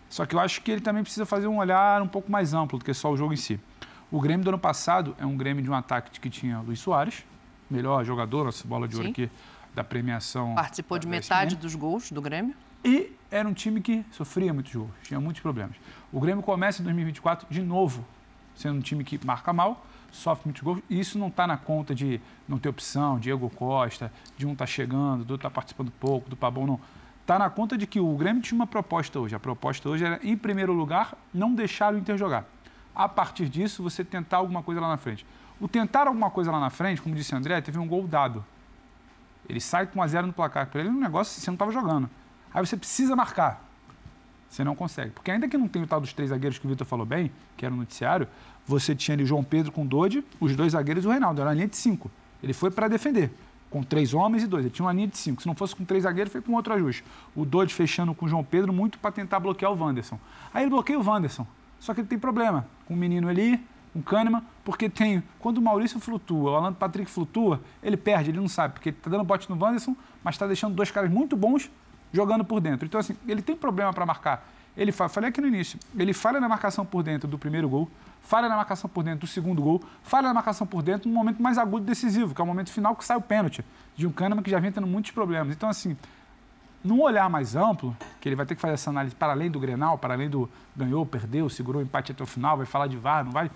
Só 0.09 0.25
que 0.25 0.35
eu 0.35 0.41
acho 0.41 0.62
que 0.62 0.71
ele 0.71 0.81
também 0.81 1.03
precisa 1.03 1.27
fazer 1.27 1.47
um 1.49 1.59
olhar 1.59 2.01
um 2.01 2.09
pouco 2.09 2.33
mais 2.33 2.55
amplo 2.55 2.79
do 2.79 2.85
que 2.85 2.95
só 2.95 3.12
o 3.12 3.17
jogo 3.17 3.35
em 3.35 3.37
si. 3.37 3.61
O 4.11 4.21
Grêmio 4.21 4.43
do 4.43 4.49
ano 4.49 4.59
passado 4.59 5.14
é 5.19 5.27
um 5.27 5.37
Grêmio 5.37 5.62
de 5.62 5.71
um 5.71 5.75
ataque 5.75 6.19
que 6.19 6.31
tinha 6.31 6.61
Luiz 6.61 6.81
Soares, 6.81 7.25
melhor 7.70 8.04
jogador, 8.04 8.44
nossa 8.44 8.66
bola 8.66 8.88
de 8.88 8.96
ouro 8.96 9.07
Sim. 9.07 9.12
aqui 9.12 9.31
da 9.74 9.85
premiação. 9.85 10.54
Participou 10.54 10.98
de 10.98 11.07
metade 11.07 11.57
dos 11.57 11.74
gols 11.74 12.11
do 12.11 12.20
Grêmio. 12.20 12.54
E 12.85 13.12
era 13.31 13.48
um 13.48 13.52
time 13.52 13.81
que 13.81 14.04
sofria 14.11 14.52
muitos 14.52 14.74
gols, 14.74 14.90
tinha 15.02 15.20
muitos 15.20 15.42
problemas. 15.42 15.76
O 16.12 16.20
Grêmio 16.20 16.42
começa 16.42 16.81
em 16.81 16.85
2024 16.85 17.46
de 17.50 17.61
novo 17.61 18.04
sendo 18.59 18.78
um 18.78 18.81
time 18.81 19.04
que 19.04 19.24
marca 19.24 19.52
mal, 19.52 19.87
sofre 20.11 20.46
muitos 20.46 20.62
gols, 20.62 20.81
e 20.90 20.98
isso 20.98 21.16
não 21.16 21.28
está 21.28 21.46
na 21.46 21.57
conta 21.57 21.94
de 21.94 22.20
não 22.48 22.59
ter 22.59 22.68
opção, 22.68 23.18
Diego 23.18 23.48
Costa, 23.50 24.12
de 24.37 24.46
um 24.46 24.54
tá 24.54 24.66
chegando, 24.66 25.24
do 25.24 25.33
outro 25.33 25.48
tá 25.48 25.50
participando 25.50 25.92
pouco, 25.92 26.28
do 26.28 26.37
Pabão 26.37 26.66
não. 26.66 26.81
Está 27.20 27.38
na 27.38 27.48
conta 27.48 27.78
de 27.78 27.87
que 27.87 28.00
o 28.00 28.16
Grêmio 28.16 28.42
tinha 28.42 28.57
uma 28.57 28.66
proposta 28.66 29.20
hoje. 29.20 29.35
A 29.35 29.38
proposta 29.38 29.88
hoje 29.88 30.04
era, 30.04 30.18
em 30.22 30.37
primeiro 30.37 30.72
lugar, 30.72 31.14
não 31.33 31.54
deixar 31.54 31.94
o 31.94 31.98
Inter 31.98 32.16
jogar. 32.16 32.46
A 32.94 33.09
partir 33.09 33.48
disso, 33.48 33.83
você 33.83 34.02
tentar 34.02 34.38
alguma 34.38 34.62
coisa 34.62 34.81
lá 34.81 34.88
na 34.88 34.96
frente. 34.96 35.26
O 35.61 35.66
tentar 35.66 36.07
alguma 36.07 36.31
coisa 36.31 36.53
lá 36.53 36.61
na 36.61 36.71
frente, 36.71 37.03
como 37.03 37.14
disse 37.14 37.35
o 37.35 37.37
André, 37.37 37.61
teve 37.61 37.79
um 37.79 37.87
gol 37.87 38.07
dado. 38.07 38.44
Ele 39.49 39.61
sai 39.61 39.87
com 39.87 40.01
1 40.01 40.03
a 40.03 40.07
0 40.07 40.27
no 40.27 40.33
placar. 40.33 40.66
Para 40.66 40.81
ele, 40.81 40.90
um 40.90 41.01
negócio 41.01 41.40
você 41.40 41.51
não 41.51 41.55
estava 41.55 41.73
jogando. 41.73 42.09
Aí 42.53 42.64
você 42.64 42.77
precisa 42.77 43.16
marcar. 43.16 43.64
Você 44.49 44.62
não 44.62 44.75
consegue. 44.75 45.11
Porque 45.11 45.31
ainda 45.31 45.49
que 45.49 45.59
não 45.59 45.68
tenha 45.68 45.85
o 45.85 45.88
tal 45.88 46.01
dos 46.01 46.12
três 46.12 46.31
zagueiros 46.31 46.59
que 46.59 46.66
o 46.66 46.71
Vitor 46.71 46.87
falou 46.87 47.05
bem, 47.05 47.31
que 47.57 47.64
era 47.64 47.75
o 47.75 47.77
noticiário, 47.77 48.29
você 48.66 48.94
tinha 48.94 49.14
ali 49.14 49.25
João 49.25 49.42
Pedro 49.42 49.73
com 49.73 49.87
Dodi, 49.87 50.25
os 50.40 50.55
dois 50.55 50.73
zagueiros 50.73 51.05
e 51.05 51.09
o 51.09 51.11
Reinaldo. 51.11 51.40
Era 51.40 51.51
uma 51.51 51.55
linha 51.55 51.68
de 51.68 51.77
cinco. 51.77 52.11
Ele 52.42 52.53
foi 52.53 52.71
para 52.71 52.88
defender, 52.88 53.31
com 53.68 53.83
três 53.83 54.14
homens 54.14 54.44
e 54.44 54.47
dois. 54.47 54.64
Ele 54.64 54.73
tinha 54.73 54.87
uma 54.87 54.92
linha 54.92 55.09
de 55.09 55.18
cinco. 55.18 55.42
Se 55.42 55.49
não 55.49 55.55
fosse 55.55 55.75
com 55.75 55.85
três 55.85 56.05
zagueiros, 56.05 56.33
foi 56.33 56.40
com 56.40 56.53
outro 56.53 56.73
ajuste. 56.75 57.05
O 57.35 57.44
Dodi 57.44 57.75
fechando 57.75 58.14
com 58.14 58.27
o 58.27 58.29
João 58.29 58.44
Pedro 58.44 58.73
muito 58.73 58.99
para 58.99 59.11
tentar 59.11 59.40
bloquear 59.40 59.73
o 59.73 59.79
Wanderson. 59.79 60.18
Aí 60.53 60.62
ele 60.62 60.71
bloqueia 60.71 60.99
o 60.99 61.05
Wanderson. 61.05 61.47
Só 61.79 61.94
que 61.94 62.01
ele 62.01 62.09
tem 62.09 62.18
problema. 62.18 62.66
Com 62.87 62.94
o 62.94 62.97
menino 62.97 63.29
ali, 63.29 63.62
um 63.98 64.02
Kahneman, 64.02 64.42
porque 64.64 64.88
tem. 64.88 65.22
Quando 65.38 65.58
o 65.58 65.62
Maurício 65.62 65.98
flutua, 66.00 66.52
o 66.52 66.56
Alan 66.56 66.72
Patrick 66.72 67.11
flutua, 67.11 67.61
ele 67.82 67.96
perde, 67.96 68.30
ele 68.30 68.38
não 68.38 68.48
sabe, 68.48 68.74
porque 68.74 68.90
está 68.90 69.11
dando 69.11 69.24
bote 69.24 69.50
no 69.50 69.62
Wanderson, 69.62 69.96
mas 70.22 70.34
está 70.34 70.46
deixando 70.46 70.74
dois 70.74 70.90
caras 70.90 71.11
muito 71.11 71.37
bons 71.37 71.70
jogando 72.12 72.44
por 72.44 72.61
dentro. 72.61 72.87
Então, 72.87 72.98
assim, 72.98 73.16
ele 73.26 73.42
tem 73.42 73.56
problema 73.56 73.92
para 73.92 74.06
marcar. 74.06 74.48
Ele 74.76 74.92
fa... 74.92 75.08
falei 75.08 75.30
aqui 75.30 75.40
no 75.40 75.48
início, 75.48 75.78
ele 75.96 76.12
falha 76.12 76.40
na 76.40 76.48
marcação 76.48 76.87
por 76.87 77.02
dentro 77.02 77.28
do 77.28 77.37
primeiro 77.37 77.68
gol, 77.68 77.90
falha 78.22 78.48
na 78.48 78.56
marcação 78.56 78.88
por 78.88 79.02
dentro 79.02 79.20
do 79.20 79.26
segundo 79.26 79.61
gol, 79.61 79.82
falha 80.04 80.28
na 80.28 80.34
marcação 80.34 80.66
por 80.66 80.82
dentro 80.82 81.08
no 81.08 81.14
momento 81.14 81.42
mais 81.42 81.58
agudo 81.58 81.84
e 81.84 81.87
decisivo, 81.87 82.34
que 82.34 82.40
é 82.40 82.44
o 82.44 82.46
momento 82.46 82.70
final 82.70 82.94
que 82.94 83.04
sai 83.04 83.16
o 83.16 83.20
pênalti 83.20 83.64
de 83.96 84.06
um 84.06 84.12
Kahneman 84.12 84.42
que 84.42 84.50
já 84.50 84.61
vem 84.61 84.70
tendo 84.70 84.87
muitos 84.87 85.11
problemas. 85.11 85.52
Então, 85.52 85.68
assim, 85.68 85.96
num 86.84 87.00
olhar 87.00 87.28
mais 87.28 87.56
amplo, 87.56 87.96
que 88.20 88.28
ele 88.28 88.37
vai 88.37 88.46
ter 88.46 88.54
que 88.54 88.61
fazer 88.61 88.74
essa 88.74 88.90
análise 88.90 89.14
para 89.16 89.32
além 89.32 89.50
do 89.50 89.58
Grenal, 89.58 89.98
para 89.98 90.14
além 90.14 90.30
do 90.30 90.48
ganhou, 90.76 91.04
perdeu, 91.04 91.48
segurou 91.48 91.82
o 91.82 91.84
empate 91.84 92.12
até 92.12 92.22
o 92.22 92.26
final, 92.26 92.56
vai 92.56 92.66
falar 92.66 92.87
de 92.87 92.96
VAR, 92.96 93.24
não 93.24 93.32
vai 93.32 93.50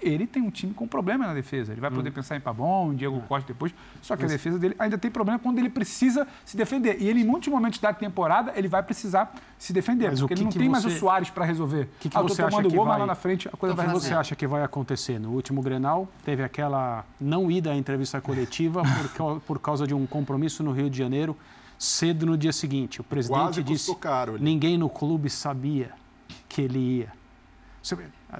ele 0.00 0.26
tem 0.26 0.42
um 0.42 0.50
time 0.50 0.72
com 0.72 0.86
problema 0.86 1.26
na 1.26 1.34
defesa. 1.34 1.72
Ele 1.72 1.80
vai 1.80 1.90
poder 1.90 2.10
hum. 2.10 2.12
pensar 2.12 2.36
em 2.36 2.40
Pavon, 2.40 2.92
em 2.92 2.96
Diego. 2.96 3.20
Costa 3.28 3.52
depois, 3.52 3.74
só 4.00 4.16
que 4.16 4.24
a 4.24 4.28
defesa 4.28 4.58
dele 4.58 4.74
ainda 4.78 4.96
tem 4.96 5.10
problema 5.10 5.38
quando 5.38 5.58
ele 5.58 5.68
precisa 5.68 6.26
se 6.44 6.56
defender. 6.56 6.96
E 7.00 7.08
ele, 7.08 7.20
em 7.20 7.24
muitos 7.24 7.48
momentos 7.48 7.78
da 7.80 7.92
temporada, 7.92 8.52
ele 8.54 8.68
vai 8.68 8.82
precisar 8.82 9.34
se 9.58 9.72
defender, 9.72 10.10
Mas 10.10 10.20
porque 10.20 10.34
ele 10.34 10.44
não 10.44 10.50
tem 10.50 10.62
você... 10.62 10.68
mais 10.68 10.84
o 10.84 10.90
Soares 10.90 11.30
para 11.30 11.44
resolver. 11.44 11.82
O 11.82 11.88
que, 12.00 12.08
que 12.08 12.16
ah, 12.16 12.22
você 12.22 12.42
acha 12.42 12.62
que 12.62 12.74
gol, 12.74 12.86
vai... 12.86 12.98
lá 12.98 13.06
na 13.06 13.14
frente 13.14 13.48
a 13.48 13.50
coisa 13.52 13.74
vai 13.74 13.88
você 13.88 14.14
acha 14.14 14.36
que 14.36 14.46
vai 14.46 14.62
acontecer? 14.62 15.18
No 15.18 15.30
último 15.32 15.60
Grenal, 15.60 16.08
teve 16.24 16.42
aquela 16.42 17.04
não 17.20 17.50
ida 17.50 17.72
à 17.72 17.76
entrevista 17.76 18.20
coletiva 18.20 18.82
por, 19.16 19.40
por 19.40 19.58
causa 19.58 19.86
de 19.86 19.94
um 19.94 20.06
compromisso 20.06 20.62
no 20.62 20.70
Rio 20.70 20.88
de 20.88 20.96
Janeiro, 20.96 21.36
cedo 21.78 22.24
no 22.24 22.38
dia 22.38 22.52
seguinte. 22.52 23.00
O 23.00 23.04
presidente 23.04 23.40
Quase 23.40 23.62
disse, 23.62 23.94
caro, 23.96 24.38
ninguém 24.38 24.78
no 24.78 24.88
clube 24.88 25.28
sabia 25.28 25.90
que 26.48 26.62
ele 26.62 26.78
ia. 26.78 27.12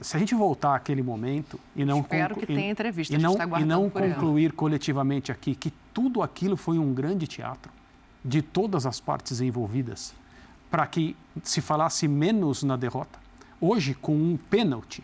Se 0.02 0.16
a 0.16 0.20
gente 0.20 0.34
voltar 0.34 0.74
àquele 0.74 1.02
momento 1.02 1.58
e 1.74 1.84
não 1.84 2.00
Espero 2.00 2.36
que 2.36 2.46
tenha 2.46 2.70
entrevista. 2.70 3.14
E 3.14 3.18
não, 3.18 3.34
tá 3.34 3.60
e 3.60 3.64
não 3.64 3.88
concluir 3.88 4.46
ela. 4.46 4.54
coletivamente 4.54 5.32
aqui 5.32 5.54
que 5.54 5.72
tudo 5.94 6.22
aquilo 6.22 6.56
foi 6.56 6.78
um 6.78 6.92
grande 6.92 7.26
teatro 7.26 7.72
de 8.22 8.42
todas 8.42 8.84
as 8.84 9.00
partes 9.00 9.40
envolvidas 9.40 10.14
para 10.70 10.86
que 10.86 11.16
se 11.42 11.62
falasse 11.62 12.06
menos 12.06 12.62
na 12.62 12.76
derrota. 12.76 13.18
Hoje, 13.60 13.94
com 13.94 14.14
um 14.14 14.36
pênalti, 14.36 15.02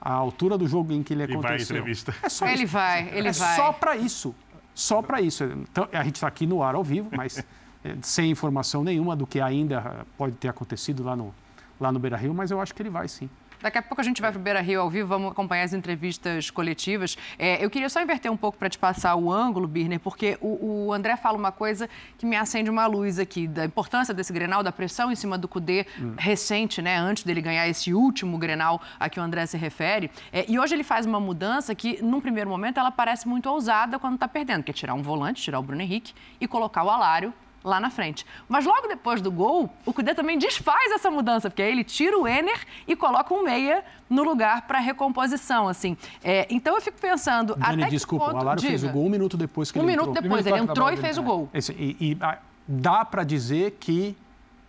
à 0.00 0.12
altura 0.12 0.56
do 0.56 0.66
jogo 0.66 0.92
em 0.92 1.02
que 1.02 1.12
ele 1.12 1.24
aconteceu. 1.24 1.50
Ele 1.50 1.64
vai 1.64 1.64
entrevista. 1.64 2.14
É 2.22 2.28
só 2.28 2.46
ele 2.46 2.64
isso. 2.64 2.72
vai, 2.72 3.08
ele 3.08 3.28
é 3.28 3.32
vai. 3.32 3.56
só 3.56 3.72
para 3.72 3.96
isso. 3.96 4.34
Só 4.74 5.02
para 5.02 5.20
isso. 5.20 5.44
Então, 5.44 5.88
a 5.92 6.04
gente 6.04 6.16
está 6.16 6.26
aqui 6.26 6.46
no 6.46 6.62
ar 6.62 6.74
ao 6.74 6.84
vivo, 6.84 7.10
mas 7.14 7.38
é, 7.84 7.96
sem 8.02 8.30
informação 8.30 8.82
nenhuma 8.82 9.14
do 9.14 9.26
que 9.26 9.40
ainda 9.40 10.06
pode 10.16 10.36
ter 10.36 10.48
acontecido 10.48 11.02
lá 11.02 11.14
no, 11.14 11.34
lá 11.78 11.92
no 11.92 11.98
Beira 11.98 12.16
Rio, 12.16 12.32
mas 12.32 12.50
eu 12.50 12.60
acho 12.60 12.74
que 12.74 12.82
ele 12.82 12.90
vai 12.90 13.08
sim. 13.08 13.28
Daqui 13.62 13.76
a 13.76 13.82
pouco 13.82 14.00
a 14.00 14.04
gente 14.04 14.22
vai 14.22 14.30
para 14.32 14.40
o 14.40 14.42
Beira 14.42 14.60
Rio 14.62 14.80
ao 14.80 14.88
vivo, 14.88 15.06
vamos 15.06 15.32
acompanhar 15.32 15.64
as 15.64 15.74
entrevistas 15.74 16.50
coletivas. 16.50 17.18
É, 17.38 17.62
eu 17.62 17.68
queria 17.68 17.90
só 17.90 18.00
inverter 18.00 18.32
um 18.32 18.36
pouco 18.36 18.56
para 18.56 18.70
te 18.70 18.78
passar 18.78 19.14
o 19.16 19.30
ângulo, 19.30 19.68
Birner, 19.68 20.00
porque 20.00 20.38
o, 20.40 20.86
o, 20.86 20.92
André 20.94 21.14
fala 21.16 21.36
uma 21.36 21.52
coisa 21.52 21.88
que 22.16 22.24
me 22.24 22.36
acende 22.36 22.70
uma 22.70 22.86
luz 22.86 23.18
aqui, 23.18 23.46
da 23.46 23.66
importância 23.66 24.14
desse 24.14 24.32
Grenal, 24.32 24.62
da 24.62 24.72
pressão 24.72 25.12
em 25.12 25.14
cima 25.14 25.36
do 25.36 25.46
Cudê 25.46 25.86
hum. 26.00 26.14
recente, 26.16 26.80
né, 26.80 26.96
antes 26.96 27.22
dele 27.22 27.42
ganhar 27.42 27.68
esse 27.68 27.92
último 27.92 28.38
Grenal 28.38 28.80
a 28.98 29.10
que 29.10 29.20
o 29.20 29.22
André 29.22 29.44
se 29.44 29.58
refere. 29.58 30.10
É, 30.32 30.46
e 30.48 30.58
hoje 30.58 30.74
ele 30.74 30.84
faz 30.84 31.04
uma 31.04 31.20
mudança 31.20 31.74
que, 31.74 32.02
num 32.02 32.20
primeiro 32.20 32.48
momento, 32.48 32.80
ela 32.80 32.90
parece 32.90 33.28
muito 33.28 33.46
ousada 33.50 33.98
quando 33.98 34.14
está 34.14 34.26
perdendo, 34.26 34.62
que 34.62 34.70
é 34.70 34.74
tirar 34.74 34.94
um 34.94 35.02
volante, 35.02 35.42
tirar 35.42 35.58
o 35.58 35.62
Bruno 35.62 35.82
Henrique 35.82 36.14
e 36.40 36.48
colocar 36.48 36.82
o 36.82 36.88
Alário 36.88 37.34
lá 37.62 37.78
na 37.80 37.90
frente. 37.90 38.24
Mas 38.48 38.64
logo 38.64 38.88
depois 38.88 39.20
do 39.20 39.30
gol, 39.30 39.70
o 39.84 39.92
Cudê 39.92 40.14
também 40.14 40.38
desfaz 40.38 40.90
essa 40.92 41.10
mudança, 41.10 41.50
porque 41.50 41.62
aí 41.62 41.70
ele 41.70 41.84
tira 41.84 42.18
o 42.18 42.26
Ener 42.26 42.58
e 42.86 42.96
coloca 42.96 43.32
um 43.34 43.42
meia 43.42 43.84
no 44.08 44.22
lugar 44.22 44.66
para 44.66 44.78
recomposição, 44.78 45.68
assim. 45.68 45.96
É, 46.22 46.46
então 46.50 46.74
eu 46.74 46.80
fico 46.80 46.98
pensando... 47.00 47.54
Dani, 47.54 47.82
até 47.82 47.90
desculpa, 47.90 48.26
ponto, 48.26 48.36
o 48.36 48.40
Alário 48.40 48.62
fez 48.62 48.82
o 48.82 48.88
gol 48.88 49.06
um 49.06 49.10
minuto 49.10 49.36
depois 49.36 49.70
que 49.70 49.78
um 49.78 49.82
ele 49.82 49.92
entrou. 49.92 50.08
Um 50.08 50.10
minuto 50.10 50.22
depois, 50.22 50.46
ele 50.46 50.58
entrou 50.58 50.90
e 50.90 50.96
fez 50.96 51.18
o 51.18 51.22
gol. 51.22 51.48
Esse, 51.52 51.72
e, 51.72 51.96
e 52.00 52.18
a, 52.20 52.38
dá 52.66 53.04
para 53.04 53.24
dizer 53.24 53.76
que 53.78 54.16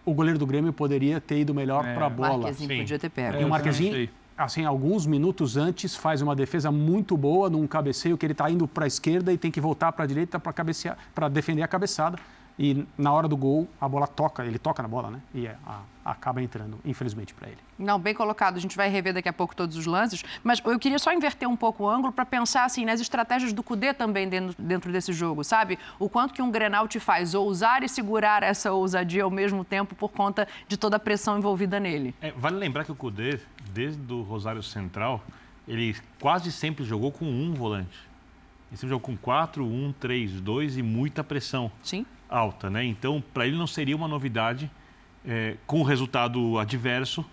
o 0.06 0.14
goleiro 0.14 0.38
do 0.38 0.46
Grêmio 0.46 0.74
poderia 0.74 1.22
ter 1.22 1.40
ido 1.40 1.54
melhor 1.54 1.86
é. 1.86 1.94
para 1.94 2.08
a 2.08 2.10
bola. 2.10 2.36
O 2.36 2.38
Marquezinho 2.40 2.70
Sim. 2.70 2.78
podia 2.80 3.00
ter 3.00 3.10
pego. 3.10 3.38
É, 3.38 3.42
e 3.42 3.46
o 3.46 3.50
Marquezinho 3.50 4.10
assim, 4.38 4.66
alguns 4.66 5.06
minutos 5.06 5.56
antes, 5.56 5.96
faz 5.96 6.22
uma 6.22 6.36
defesa 6.36 6.72
muito 6.72 7.16
boa 7.16 7.48
num 7.48 7.68
cabeceio 7.68 8.18
que 8.18 8.26
ele 8.26 8.34
está 8.34 8.50
indo 8.50 8.68
para 8.68 8.86
a 8.86 8.88
esquerda 8.88 9.32
e 9.32 9.38
tem 9.38 9.52
que 9.52 9.62
voltar 9.62 9.92
para 9.92 10.04
a 10.04 10.08
direita 10.08 10.40
para 10.40 10.52
cabecear, 10.52 10.98
para 11.14 11.30
defender 11.30 11.62
a 11.62 11.68
cabeçada 11.68 12.18
e 12.64 12.86
na 12.96 13.12
hora 13.12 13.28
do 13.28 13.36
gol 13.36 13.68
a 13.82 13.90
bola 13.90 14.06
toca, 14.06 14.46
ele 14.46 14.60
toca 14.60 14.84
na 14.84 14.88
bola, 14.88 15.10
né? 15.10 15.20
E 15.34 15.48
é, 15.48 15.58
a, 15.66 15.82
acaba 16.06 16.44
entrando, 16.44 16.80
infelizmente, 16.86 17.34
para 17.34 17.48
ele. 17.48 17.58
Não, 17.80 17.98
bem 17.98 18.14
colocado. 18.14 18.56
A 18.56 18.60
gente 18.60 18.78
vai 18.78 18.88
rever 18.88 19.16
daqui 19.16 19.28
a 19.28 19.34
pouco 19.34 19.56
todos 19.56 19.76
os 19.76 19.88
lances, 19.88 20.24
mas 20.44 20.62
eu 20.64 20.78
queria 20.78 21.00
só 21.00 21.12
inverter 21.12 21.50
um 21.50 21.56
pouco 21.56 21.86
o 21.86 21.90
ângulo 21.90 22.14
para 22.14 22.24
pensar 22.24 22.64
assim 22.64 22.86
nas 22.86 23.02
estratégias 23.02 23.52
do 23.52 23.64
Cudê 23.64 23.96
também 23.96 24.30
dentro, 24.30 24.56
dentro 24.62 24.92
desse 24.92 25.12
jogo, 25.12 25.44
sabe? 25.44 25.80
O 25.98 26.08
quanto 26.08 26.36
que 26.36 26.42
um 26.42 26.52
Grenal 26.52 26.88
te 26.88 27.00
faz 27.00 27.34
ousar 27.34 27.82
e 27.82 27.90
segurar 27.90 28.44
essa 28.44 28.72
ousadia 28.72 29.24
ao 29.24 29.32
mesmo 29.32 29.66
tempo 29.66 29.96
por 29.96 30.12
conta 30.12 30.48
de 30.68 30.78
toda 30.78 30.98
a 30.98 31.00
pressão 31.00 31.40
envolvida 31.40 31.80
nele. 31.80 32.14
É, 32.22 32.32
vale 32.32 32.58
lembrar 32.58 32.86
que 32.86 32.92
o 32.92 32.96
Cudê, 32.96 33.40
desde 33.74 34.14
o 34.14 34.22
Rosário 34.22 34.62
Central, 34.62 35.20
ele 35.68 35.96
quase 36.20 36.52
sempre 36.52 36.86
jogou 36.86 37.12
com 37.12 37.26
um 37.26 37.56
volante. 37.56 38.12
Ele 38.70 38.78
sempre 38.78 38.90
jogou 38.90 39.08
com 39.08 39.18
4, 39.18 39.66
1, 39.66 39.94
3, 40.00 40.42
2 40.42 40.78
e 40.78 40.84
muita 40.84 41.24
pressão. 41.24 41.72
Sim 41.82 42.06
alta, 42.32 42.70
né? 42.70 42.84
Então, 42.84 43.22
para 43.34 43.46
ele 43.46 43.58
não 43.58 43.68
seria 43.68 43.96
uma 43.96 44.08
novidade, 44.08 44.72
é, 45.26 45.58
com 45.68 45.82
o 45.82 45.84
resultado 45.84 46.58
adverso, 46.58 47.24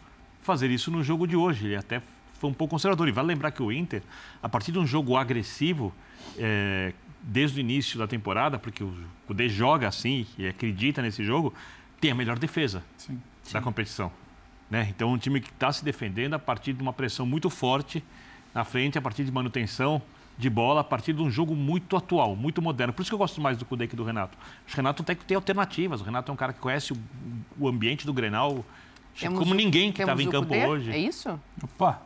fazer 0.42 0.70
isso 0.70 0.90
no 0.90 1.02
jogo 1.02 1.26
de 1.26 1.36
hoje. 1.36 1.66
Ele 1.66 1.76
até 1.76 2.02
foi 2.34 2.50
um 2.50 2.54
pouco 2.54 2.72
conservador. 2.72 3.08
E 3.08 3.12
vale 3.12 3.28
lembrar 3.28 3.52
que 3.52 3.62
o 3.62 3.70
Inter, 3.70 4.02
a 4.42 4.48
partir 4.48 4.72
de 4.72 4.78
um 4.78 4.86
jogo 4.86 5.16
agressivo, 5.16 5.94
é, 6.36 6.92
desde 7.22 7.58
o 7.58 7.60
início 7.60 7.98
da 7.98 8.06
temporada, 8.06 8.58
porque 8.58 8.82
o 8.82 8.92
Kudê 9.26 9.48
joga 9.48 9.88
assim 9.88 10.26
e 10.36 10.46
acredita 10.46 11.00
nesse 11.00 11.24
jogo, 11.24 11.54
tem 12.00 12.10
a 12.10 12.14
melhor 12.14 12.38
defesa 12.38 12.82
sim, 12.96 13.20
da 13.52 13.58
sim. 13.58 13.64
competição. 13.64 14.12
Né? 14.70 14.88
Então, 14.90 15.12
um 15.12 15.18
time 15.18 15.40
que 15.40 15.50
está 15.50 15.72
se 15.72 15.84
defendendo 15.84 16.34
a 16.34 16.38
partir 16.38 16.72
de 16.72 16.82
uma 16.82 16.92
pressão 16.92 17.24
muito 17.24 17.48
forte 17.48 18.04
na 18.54 18.64
frente, 18.64 18.98
a 18.98 19.02
partir 19.02 19.24
de 19.24 19.32
manutenção 19.32 20.02
de 20.38 20.48
bola 20.48 20.80
a 20.82 20.84
partir 20.84 21.12
de 21.12 21.20
um 21.20 21.30
jogo 21.30 21.54
muito 21.54 21.96
atual, 21.96 22.36
muito 22.36 22.62
moderno. 22.62 22.92
Por 22.92 23.02
isso 23.02 23.10
que 23.10 23.14
eu 23.14 23.18
gosto 23.18 23.40
mais 23.40 23.58
do 23.58 23.64
Kudê 23.64 23.88
que 23.88 23.96
do 23.96 24.04
Renato. 24.04 24.38
O 24.72 24.76
Renato 24.76 25.02
tem 25.02 25.16
que 25.16 25.24
ter 25.24 25.34
alternativas. 25.34 26.00
O 26.00 26.04
Renato 26.04 26.30
é 26.30 26.32
um 26.32 26.36
cara 26.36 26.52
que 26.52 26.60
conhece 26.60 26.92
o, 26.92 26.96
o 27.58 27.68
ambiente 27.68 28.06
do 28.06 28.12
Grenal 28.12 28.64
temos 29.18 29.38
como 29.38 29.54
ninguém 29.54 29.90
que 29.90 30.00
estava 30.00 30.22
em 30.22 30.30
campo 30.30 30.48
Cudê? 30.48 30.66
hoje. 30.66 30.90
É 30.92 30.98
isso? 30.98 31.40
Opa! 31.62 32.00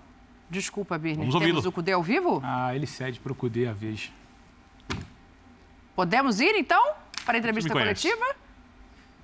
Desculpa, 0.49 0.99
Birne. 0.99 1.19
Vamos 1.19 1.35
ouvi-lo. 1.35 1.53
Temos 1.53 1.67
o 1.67 1.73
Cudê 1.73 1.93
ao 1.93 2.03
vivo? 2.03 2.41
Ah, 2.45 2.75
ele 2.75 2.87
cede 2.87 3.21
para 3.21 3.33
o 3.33 3.35
Cudê 3.35 3.67
a 3.67 3.73
vez. 3.73 4.11
Podemos 5.95 6.41
ir, 6.41 6.55
então, 6.57 6.95
para 7.25 7.37
a 7.37 7.39
entrevista 7.39 7.71
coletiva? 7.71 8.25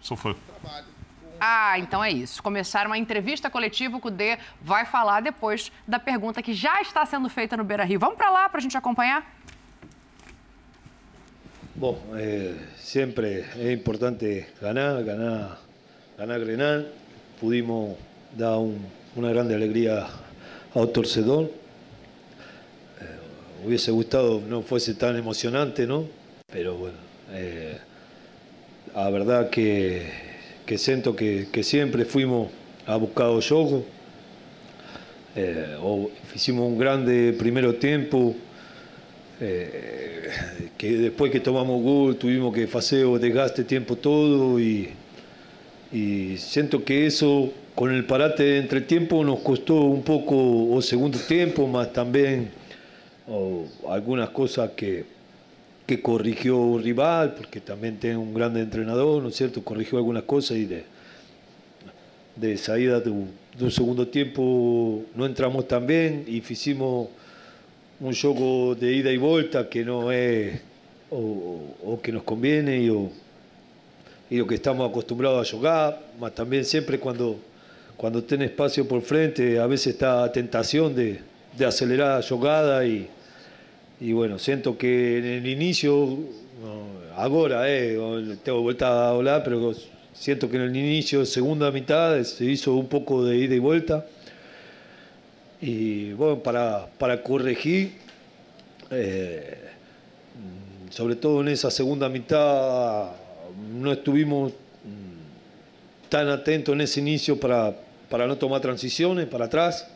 Sou 0.00 0.16
fã. 0.16 0.34
Trabalho. 0.60 0.97
Ah, 1.40 1.78
então 1.78 2.02
é 2.02 2.10
isso. 2.10 2.42
Começaram 2.42 2.90
uma 2.90 2.98
entrevista 2.98 3.48
coletiva, 3.48 4.00
o 4.02 4.10
D 4.10 4.38
vai 4.60 4.84
falar 4.84 5.20
depois 5.20 5.70
da 5.86 5.98
pergunta 5.98 6.42
que 6.42 6.52
já 6.52 6.80
está 6.80 7.04
sendo 7.06 7.28
feita 7.28 7.56
no 7.56 7.64
Beira 7.64 7.84
Rio. 7.84 8.00
Vamos 8.00 8.16
para 8.16 8.30
lá 8.30 8.48
para 8.48 8.58
a 8.58 8.62
gente 8.62 8.76
acompanhar? 8.76 9.38
Bom, 11.74 11.96
eh, 12.16 12.54
sempre 12.76 13.44
é 13.56 13.72
importante 13.72 14.46
ganhar, 14.60 15.00
ganhar, 15.02 15.60
ganhar 16.18 16.38
Grenal. 16.40 16.84
Pudimos 17.38 17.96
dar 18.32 18.58
um, 18.58 18.76
uma 19.14 19.30
grande 19.30 19.54
alegria 19.54 20.08
ao 20.74 20.88
torcedor. 20.88 21.48
Eh, 23.00 23.64
hubiese 23.64 23.92
gustado 23.92 24.40
no 24.40 24.62
fuese 24.62 24.94
tan 24.94 25.16
emocionante, 25.16 25.86
¿no? 25.86 26.08
Pero 26.50 26.74
bueno, 26.74 26.98
eh, 27.30 27.78
a 28.96 29.08
verdad 29.10 29.48
que 29.48 30.27
que 30.68 30.76
siento 30.76 31.16
que, 31.16 31.48
que 31.50 31.62
siempre 31.62 32.04
fuimos 32.04 32.50
a 32.84 32.96
buscar 32.96 33.28
o 33.28 33.40
jogo. 33.40 33.86
Eh, 35.34 35.76
o 35.80 36.10
hicimos 36.34 36.68
un 36.68 36.76
grande 36.76 37.32
primero 37.32 37.76
tiempo, 37.76 38.36
eh, 39.40 40.28
que 40.76 40.92
después 40.98 41.32
que 41.32 41.40
tomamos 41.40 41.82
gol 41.82 42.16
tuvimos 42.16 42.54
que 42.54 42.68
hacer 42.70 43.06
o 43.06 43.18
desgaste 43.18 43.64
tiempo 43.64 43.96
todo 43.96 44.60
y, 44.60 44.90
y 45.90 46.36
siento 46.36 46.84
que 46.84 47.06
eso 47.06 47.50
con 47.74 47.90
el 47.90 48.04
parate 48.04 48.58
entre 48.58 48.82
tiempo 48.82 49.24
nos 49.24 49.40
costó 49.40 49.80
un 49.80 50.02
poco 50.02 50.68
o 50.70 50.82
segundo 50.82 51.18
tiempo, 51.18 51.66
más 51.66 51.94
también 51.94 52.50
algunas 53.88 54.28
cosas 54.30 54.72
que, 54.76 55.06
que 55.88 56.02
corrigió 56.02 56.58
un 56.58 56.82
rival, 56.82 57.32
porque 57.34 57.62
también 57.62 57.96
tiene 57.96 58.18
un 58.18 58.34
gran 58.34 58.54
entrenador, 58.58 59.22
¿no 59.22 59.30
es 59.30 59.36
cierto? 59.36 59.64
Corrigió 59.64 59.96
algunas 59.96 60.24
cosas 60.24 60.58
y 60.58 60.66
de, 60.66 60.84
de 62.36 62.58
salida 62.58 63.00
de 63.00 63.08
un, 63.08 63.30
segundo 63.70 64.06
tiempo 64.06 65.02
no 65.14 65.24
entramos 65.24 65.66
tan 65.66 65.86
bien 65.86 66.26
y 66.26 66.42
hicimos 66.46 67.08
un 68.00 68.14
juego 68.14 68.74
de 68.74 68.92
ida 68.92 69.10
y 69.10 69.16
vuelta 69.16 69.70
que 69.70 69.82
no 69.82 70.12
es 70.12 70.60
o, 71.10 71.98
que 72.02 72.12
nos 72.12 72.22
conviene 72.22 72.82
y, 72.82 72.90
o, 72.90 73.10
y, 74.28 74.36
lo 74.36 74.46
que 74.46 74.56
estamos 74.56 74.90
acostumbrados 74.90 75.48
a 75.48 75.56
jugar, 75.56 76.02
más 76.20 76.34
también 76.34 76.66
siempre 76.66 77.00
cuando, 77.00 77.38
cuando 77.96 78.22
tiene 78.22 78.44
espacio 78.44 78.86
por 78.86 79.00
frente, 79.00 79.58
a 79.58 79.66
veces 79.66 79.94
está 79.94 80.30
tentación 80.30 80.94
de, 80.94 81.18
de 81.56 81.64
acelerar 81.64 82.22
jugada 82.28 82.84
y 82.84 83.08
y 84.00 84.12
bueno, 84.12 84.38
siento 84.38 84.78
que 84.78 85.18
en 85.18 85.24
el 85.24 85.46
inicio, 85.46 86.18
ahora, 87.16 87.68
eh, 87.68 87.98
tengo 88.44 88.62
vuelta 88.62 88.88
a 88.88 89.10
hablar, 89.10 89.42
pero 89.42 89.74
siento 90.12 90.48
que 90.48 90.56
en 90.56 90.62
el 90.62 90.76
inicio, 90.76 91.26
segunda 91.26 91.70
mitad, 91.72 92.22
se 92.22 92.44
hizo 92.44 92.74
un 92.74 92.86
poco 92.86 93.24
de 93.24 93.36
ida 93.36 93.56
y 93.56 93.58
vuelta. 93.58 94.06
Y 95.60 96.12
bueno, 96.12 96.40
para, 96.40 96.86
para 96.98 97.22
corregir, 97.22 97.94
eh, 98.92 99.58
sobre 100.90 101.16
todo 101.16 101.40
en 101.40 101.48
esa 101.48 101.70
segunda 101.70 102.08
mitad, 102.08 103.10
no 103.74 103.92
estuvimos 103.92 104.52
tan 106.08 106.28
atentos 106.28 106.72
en 106.72 106.82
ese 106.82 107.00
inicio 107.00 107.38
para, 107.38 107.74
para 108.08 108.28
no 108.28 108.36
tomar 108.36 108.60
transiciones 108.60 109.26
para 109.26 109.46
atrás. 109.46 109.88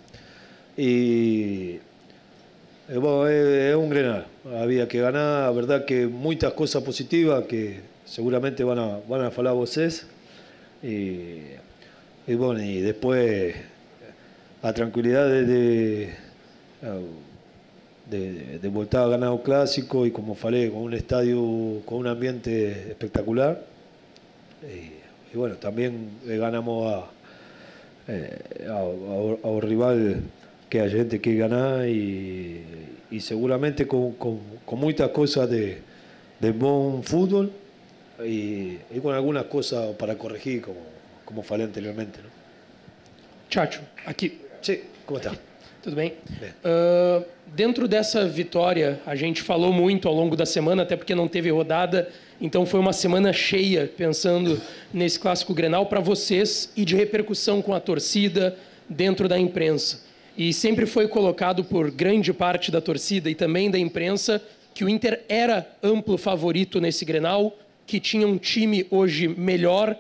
Y 0.76 1.78
É, 2.92 2.98
bom, 2.98 3.26
é, 3.26 3.70
é, 3.70 3.76
um 3.76 3.88
Grenal. 3.88 4.24
Havia 4.62 4.87
que 4.87 4.98
ganhar. 4.98 5.48
A 5.48 5.50
verdade 5.50 5.87
que 5.87 6.05
muitas 6.05 6.52
coisas 6.52 6.83
positivas 6.85 7.46
que 7.46 7.81
seguramente 8.05 8.62
vão 8.62 8.78
a, 8.78 8.98
vão 9.09 9.26
a 9.26 9.31
falar 9.31 9.55
vocês. 9.55 10.05
E, 10.85 11.57
e 12.28 12.37
bom, 12.37 12.52
e 12.59 12.83
depois 12.83 13.55
a 14.62 14.74
tranquilidade 14.74 15.46
de, 15.46 16.09
de, 18.11 18.59
de, 18.59 18.68
voltar 18.68 19.05
a 19.05 19.09
ganar 19.09 19.33
o 19.33 19.38
clássico 19.38 20.05
e 20.07 20.11
como 20.11 20.35
falei, 20.35 20.68
com 20.68 20.85
um 20.85 20.92
estádio 20.92 21.81
com 21.87 22.00
um 22.00 22.07
ambiente 22.07 22.50
espectacular. 22.90 23.57
E, 24.64 25.00
y 25.33 25.37
bueno, 25.38 25.57
también 25.57 26.11
ganamos 26.26 26.92
a, 26.92 27.05
eh, 28.09 28.66
a, 28.68 29.48
a, 29.48 29.57
a, 29.57 29.61
rival 29.62 30.20
que 30.72 30.80
a 30.80 30.88
gente 30.88 31.20
que 31.20 31.37
ganar 31.37 31.87
y, 31.87 32.62
y 33.11 33.20
seguramente 33.20 33.87
con, 33.87 34.12
con, 34.12 34.40
con, 34.64 34.80
muchas 34.80 35.11
cosas 35.11 35.50
de, 35.50 35.82
de 36.40 36.50
buen 36.50 37.02
fútbol 37.02 37.52
y, 38.24 38.78
y, 38.90 39.00
con 39.02 39.14
algunas 39.14 39.44
cosas 39.44 39.94
para 39.96 40.16
corregir, 40.16 40.62
como, 40.62 40.80
como 41.26 41.42
falei 41.42 41.66
anteriormente. 41.66 42.20
¿no? 42.22 42.30
Chacho, 43.50 43.82
aqui. 44.06 44.38
Sim, 44.62 44.78
como 45.04 45.18
está? 45.18 45.32
Tudo 45.82 45.94
bem? 45.94 46.14
bem. 46.40 46.52
Uh, 46.64 47.22
dentro 47.54 47.87
dessa 47.87 48.26
vitória, 48.26 48.98
a 49.04 49.14
gente 49.14 49.42
falou 49.42 49.74
muito 49.74 50.08
ao 50.08 50.14
longo 50.14 50.35
da 50.35 50.46
semana, 50.46 50.85
até 50.85 50.96
porque 50.96 51.14
não 51.14 51.28
teve 51.28 51.50
rodada 51.50 52.08
então 52.40 52.64
foi 52.64 52.80
uma 52.80 52.94
semana 52.94 53.30
cheia 53.30 53.87
pensando 53.94 54.58
nesse 54.92 55.20
clássico 55.20 55.52
Grenal 55.52 55.85
para 55.85 56.00
vocês 56.00 56.72
e 56.74 56.85
de 56.85 56.96
repercussão 56.96 57.61
com 57.61 57.74
a 57.74 57.78
torcida 57.78 58.56
dentro 58.88 59.28
da 59.28 59.38
imprensa. 59.38 60.12
E 60.37 60.53
sempre 60.53 60.87
foi 60.87 61.09
colocado 61.09 61.62
por 61.62 61.90
grande 61.90 62.33
parte 62.33 62.71
da 62.71 62.81
torcida 62.81 63.31
e 63.31 63.35
também 63.35 63.71
da 63.71 63.79
imprensa 63.79 64.42
que 64.75 64.85
o 64.85 64.88
Inter 64.88 65.23
era 65.29 65.66
amplo 65.83 66.16
favorito 66.16 66.81
nesse 66.81 67.05
Grenal, 67.05 67.57
que 67.87 68.01
tinha 68.01 68.27
um 68.27 68.38
time 68.38 68.87
hoje 68.90 69.29
melhor, 69.29 69.97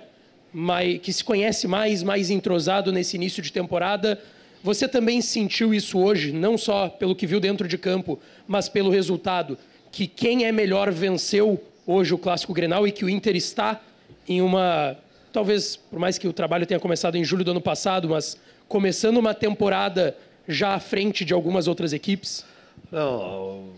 que 1.02 1.12
se 1.12 1.22
conhece 1.22 1.68
mais, 1.68 2.02
mais 2.02 2.30
entrosado 2.30 2.90
nesse 2.90 3.16
início 3.16 3.42
de 3.42 3.52
temporada. 3.52 4.18
Você 4.62 4.88
também 4.88 5.20
sentiu 5.20 5.74
isso 5.74 5.98
hoje, 5.98 6.32
não 6.32 6.56
só 6.56 6.88
pelo 6.88 7.14
que 7.14 7.26
viu 7.26 7.40
dentro 7.40 7.68
de 7.68 7.76
campo, 7.76 8.18
mas 8.46 8.68
pelo 8.68 8.90
resultado, 8.90 9.58
que 9.90 10.06
quem 10.06 10.46
é 10.46 10.52
melhor 10.52 10.90
venceu 10.90 11.62
hoje 11.86 12.14
o 12.14 12.18
clássico 12.18 12.54
Grenal 12.54 12.86
e 12.86 12.92
que 12.92 13.04
o 13.04 13.10
Inter 13.10 13.36
está 13.36 13.80
em 14.26 14.40
uma, 14.40 14.96
talvez 15.32 15.76
por 15.76 15.98
mais 15.98 16.16
que 16.16 16.28
o 16.28 16.32
trabalho 16.32 16.64
tenha 16.64 16.80
começado 16.80 17.16
em 17.16 17.24
julho 17.24 17.44
do 17.44 17.50
ano 17.50 17.60
passado, 17.60 18.08
mas 18.08 18.38
começando 18.72 19.18
uma 19.18 19.34
temporada 19.34 20.16
já 20.48 20.72
à 20.72 20.80
frente 20.80 21.26
de 21.26 21.34
algumas 21.34 21.68
outras 21.68 21.92
equipes? 21.92 22.42
Não, 22.90 23.68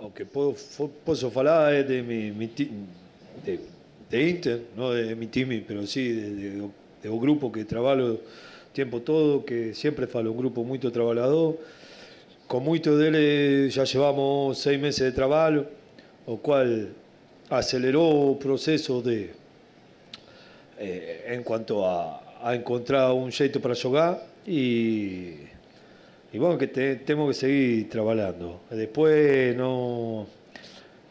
o 0.00 0.10
que 0.10 0.24
posso 0.24 1.30
falar 1.30 1.72
é 1.72 1.84
de 1.84 2.02
mi, 2.02 2.32
de, 2.48 3.60
de, 4.10 4.30
Inter, 4.30 4.60
não 4.76 4.92
de 4.92 5.14
mi 5.14 5.28
time, 5.28 5.64
mas 5.70 5.90
sim 5.90 6.70
de, 7.00 7.08
um 7.08 7.18
grupo 7.18 7.48
que 7.48 7.62
trabalho 7.64 8.14
o 8.14 8.20
tempo 8.74 8.98
todo, 8.98 9.44
que 9.44 9.72
sempre 9.72 10.08
falo, 10.08 10.32
um 10.32 10.36
grupo 10.36 10.64
muito 10.64 10.90
trabalhador. 10.90 11.56
Com 12.48 12.58
muito 12.58 12.98
dele 12.98 13.70
já 13.70 13.84
llevamos 13.84 14.58
seis 14.58 14.80
meses 14.80 15.00
de 15.00 15.12
trabalho. 15.12 15.64
o 16.26 16.38
cual 16.38 16.88
aceleró 17.50 18.38
proceso 18.38 19.02
de 19.02 19.30
eh, 20.78 21.34
en 21.34 21.42
cuanto 21.42 21.86
a, 21.86 22.23
a, 22.44 22.54
encontrar 22.54 23.12
un 23.12 23.32
jeito 23.32 23.60
para 23.60 23.74
jugar 23.74 24.24
y, 24.46 25.30
y 26.32 26.38
bueno, 26.38 26.58
que 26.58 26.66
te, 26.66 26.96
tenemos 26.96 27.28
que 27.28 27.34
seguir 27.34 27.88
trabajando. 27.88 28.60
Después, 28.70 29.56
no, 29.56 30.26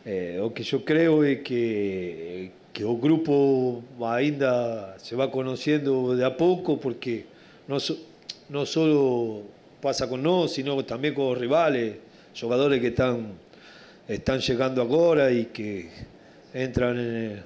eh, 0.06 0.36
lo 0.38 0.54
que 0.54 0.64
yo 0.64 0.86
creo 0.86 1.24
es 1.24 1.40
que, 1.42 2.52
que 2.72 2.84
el 2.84 2.98
grupo 2.98 3.84
ainda 4.02 4.98
se 5.00 5.16
va 5.16 5.32
conociendo 5.32 6.16
de 6.16 6.26
a 6.26 6.38
poco 6.38 6.80
porque 6.80 7.26
no, 7.68 7.78
no 8.50 8.66
solo 8.66 9.42
pasa 9.82 10.08
con 10.08 10.22
nosotros, 10.22 10.54
sino 10.54 10.86
también 10.86 11.14
con 11.14 11.30
los 11.30 11.38
rivales, 11.38 11.96
jugadores 12.40 12.80
que 12.80 12.88
están 12.88 13.44
están 14.08 14.40
llegando 14.40 14.82
ahora 14.82 15.32
y 15.32 15.46
que 15.46 15.90
entran 16.54 17.00
en 17.00 17.44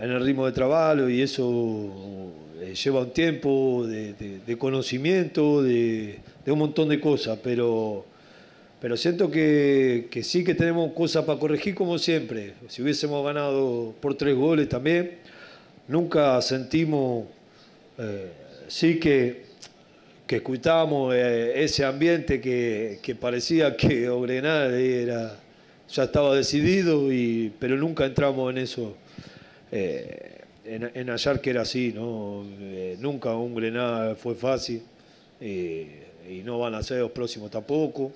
el, 0.00 0.24
ritmo 0.24 0.46
de 0.46 0.52
trabajo 0.52 1.08
y 1.08 1.22
eso 1.22 2.32
eh, 2.60 2.74
lleva 2.74 3.00
un 3.00 3.10
tiempo 3.10 3.86
de, 3.86 4.56
conocimiento, 4.58 5.62
de, 5.62 6.20
un 6.46 6.58
montón 6.58 6.88
de 6.88 7.00
cosas, 7.00 7.38
pero, 7.42 8.04
pero 8.80 8.96
siento 8.96 9.30
que, 9.30 10.08
sí 10.22 10.44
que 10.44 10.54
tenemos 10.54 10.92
cosas 10.92 11.24
para 11.24 11.38
corregir 11.38 11.74
como 11.74 11.98
siempre. 11.98 12.54
Si 12.68 12.82
hubiésemos 12.82 13.24
ganado 13.24 13.94
por 14.00 14.14
tres 14.14 14.34
goles 14.34 14.68
también, 14.68 15.18
nunca 15.88 16.40
sentimos, 16.42 17.26
eh, 17.98 18.30
sí 18.68 18.98
que 18.98 19.50
que 20.30 20.36
escuchábamos 20.36 21.12
eh, 21.12 21.64
ese 21.64 21.84
ambiente 21.84 22.40
que, 22.40 23.00
que, 23.02 23.16
parecía 23.16 23.76
que 23.76 24.08
Ogrenal 24.08 24.72
era, 24.74 25.36
ya 25.88 26.04
estaba 26.04 26.36
decidido, 26.36 27.12
y, 27.12 27.52
pero 27.58 27.76
nunca 27.76 28.06
entramos 28.06 28.48
en 28.52 28.58
eso, 28.58 28.96
eh, 29.72 30.40
en, 30.64 30.90
en, 30.94 31.40
que 31.40 31.50
era 31.50 31.62
así. 31.62 31.92
¿no? 31.94 32.44
Eh, 32.60 32.96
nunca 33.00 33.34
un 33.34 33.54
Grenal 33.54 34.16
fue 34.16 34.34
fácil 34.34 34.82
y 35.40 36.42
no 36.44 36.58
van 36.58 36.74
a 36.74 36.82
ser 36.82 37.00
los 37.00 37.10
próximos 37.12 37.50
tampoco. 37.50 38.12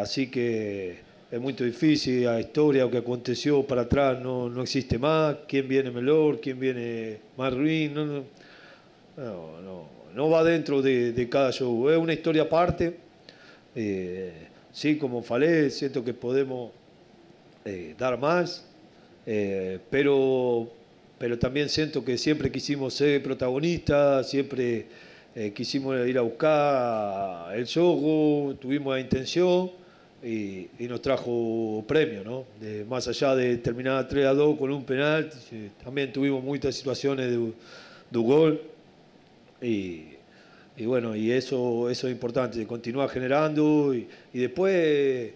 así 0.00 0.28
que 0.28 0.98
es 1.30 1.40
muy 1.40 1.52
difícil, 1.52 2.24
la 2.24 2.40
historia, 2.40 2.84
lo 2.84 2.90
que 2.90 2.98
aconteció 2.98 3.62
para 3.62 3.82
atrás 3.82 4.20
no, 4.20 4.48
no 4.48 4.62
existe 4.62 4.98
más, 4.98 5.36
quién 5.46 5.68
viene 5.68 5.90
mejor, 5.90 6.40
quién 6.40 6.58
viene 6.58 7.18
más 7.36 7.52
ruin, 7.52 7.94
no, 7.94 8.24
no, 9.16 9.98
no 10.14 10.30
va 10.30 10.42
dentro 10.42 10.80
de, 10.82 11.28
cada 11.30 11.52
show, 11.52 11.88
es 11.90 11.98
una 11.98 12.12
historia 12.12 12.42
aparte. 12.42 12.96
Eh, 13.74 14.48
sí, 14.72 14.96
como 14.96 15.22
falé, 15.22 15.70
siento 15.70 16.04
que 16.04 16.14
podemos 16.14 16.72
eh, 17.64 17.94
dar 17.98 18.18
más, 18.18 18.66
eh, 19.30 19.78
pero, 19.90 20.66
pero 21.18 21.38
también 21.38 21.68
siento 21.68 22.02
que 22.02 22.16
siempre 22.16 22.50
quisimos 22.50 22.94
ser 22.94 23.22
protagonistas, 23.22 24.30
siempre 24.30 24.86
quisimos 25.54 26.08
ir 26.08 26.16
a 26.16 26.22
buscar 26.22 27.54
el 27.54 27.66
juego, 27.66 28.56
tuvimos 28.58 28.94
la 28.94 29.00
intención 29.00 29.70
y, 30.24 30.66
nos 30.80 31.02
trajo 31.02 31.84
premio, 31.86 32.24
¿no? 32.24 32.44
más 32.88 33.06
allá 33.06 33.36
de 33.36 33.58
terminar 33.58 34.08
3 34.08 34.26
a 34.26 34.32
2 34.32 34.58
con 34.58 34.72
un 34.72 34.82
penal, 34.82 35.30
también 35.84 36.10
tuvimos 36.10 36.42
muchas 36.42 36.74
situaciones 36.74 37.30
de, 37.30 37.36
de 37.36 38.18
gol. 38.18 38.62
Y, 39.60 40.04
y, 40.74 40.86
bueno, 40.86 41.14
y 41.14 41.32
eso, 41.32 41.90
eso 41.90 42.06
es 42.06 42.12
importante, 42.14 42.66
continuar 42.66 43.10
generando 43.10 43.94
y, 43.94 44.08
y 44.32 44.38
después 44.38 45.32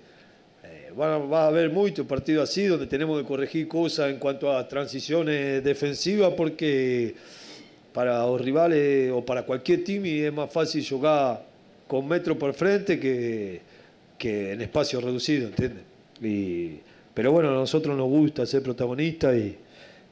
va, 0.98 1.44
a 1.44 1.46
haber 1.48 1.70
muchos 1.70 2.07
partidos 2.07 2.48
así 2.48 2.66
donde 2.66 2.87
tenemos 2.87 3.20
que 3.20 3.26
corregir 3.26 3.68
cosas 3.68 4.11
en 4.11 4.18
cuanto 4.18 4.52
a 4.52 4.66
transiciones 4.66 5.62
defensivas 5.62 6.33
porque 6.37 7.14
para 7.92 8.24
los 8.26 8.40
rivales 8.40 9.11
o 9.12 9.24
para 9.24 9.44
cualquier 9.44 9.85
team 9.85 10.05
es 10.07 10.33
más 10.33 10.52
fácil 10.52 10.87
jugar 10.87 11.44
con 11.87 12.09
metro 12.09 12.38
por 12.38 12.55
frente 12.55 12.98
que, 12.98 13.61
que 14.16 14.52
en 14.52 14.62
espacio 14.62 15.00
reducido, 15.00 15.48
¿entiendes? 15.48 15.83
Y, 16.22 16.78
pero 17.12 17.33
bueno, 17.33 17.50
a 17.50 17.52
nosotros 17.52 17.96
nos 17.96 18.09
gusta 18.09 18.46
ser 18.46 18.62
protagonistas 18.62 19.37
y 19.37 19.57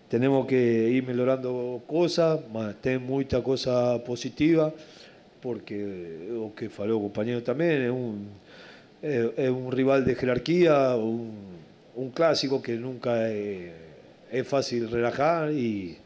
tenemos 0.09 0.47
que 0.47 0.91
ir 0.91 1.07
mejorando 1.07 1.83
cosas, 1.87 2.41
más 2.53 2.75
tener 2.83 3.01
muchas 3.01 3.41
cosas 3.43 4.01
positivas, 4.01 4.73
porque 5.41 6.27
lo 6.29 6.53
que 6.55 6.69
faló 6.69 7.01
compañero 7.01 7.43
también 7.43 7.83
es 7.83 7.91
un, 7.91 8.29
es, 9.03 9.51
un 9.51 9.73
rival 9.73 10.05
de 10.05 10.15
jerarquía, 10.15 10.97
un, 10.97 11.33
un 11.95 12.11
clásico 12.11 12.61
que 12.61 12.75
nunca 12.75 13.31
es, 13.31 13.73
es 14.31 14.47
fácil 14.47 14.91
relajar 14.91 15.53
y, 15.53 15.97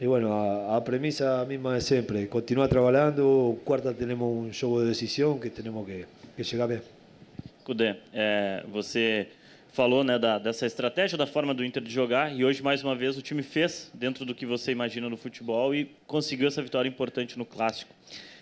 y 0.00 0.06
bueno, 0.06 0.34
a, 0.34 0.76
a, 0.76 0.84
premisa 0.84 1.44
misma 1.44 1.74
de 1.74 1.80
siempre, 1.80 2.28
continuar 2.28 2.68
trabajando, 2.68 3.58
cuarta 3.64 3.92
tenemos 3.92 4.28
un 4.30 4.52
juego 4.52 4.80
de 4.80 4.88
decisión 4.88 5.40
que 5.40 5.50
tenemos 5.50 5.86
que, 5.86 6.06
que 6.36 6.42
llegar 6.42 6.68
bien. 6.68 6.82
Cudê, 7.64 7.94
é, 8.12 8.64
você 8.72 9.28
falou 9.72 10.02
né, 10.02 10.18
da, 10.18 10.38
dessa 10.38 10.66
estratégia, 10.66 11.16
da 11.16 11.26
forma 11.26 11.54
do 11.54 11.64
Inter 11.64 11.82
de 11.82 11.90
jogar, 11.90 12.34
e 12.34 12.44
hoje, 12.44 12.62
mais 12.62 12.82
uma 12.82 12.94
vez, 12.94 13.16
o 13.16 13.22
time 13.22 13.42
fez 13.42 13.90
dentro 13.94 14.24
do 14.24 14.34
que 14.34 14.44
você 14.44 14.72
imagina 14.72 15.08
no 15.08 15.16
futebol 15.16 15.74
e 15.74 15.90
conseguiu 16.06 16.48
essa 16.48 16.60
vitória 16.60 16.88
importante 16.88 17.38
no 17.38 17.46
Clássico. 17.46 17.94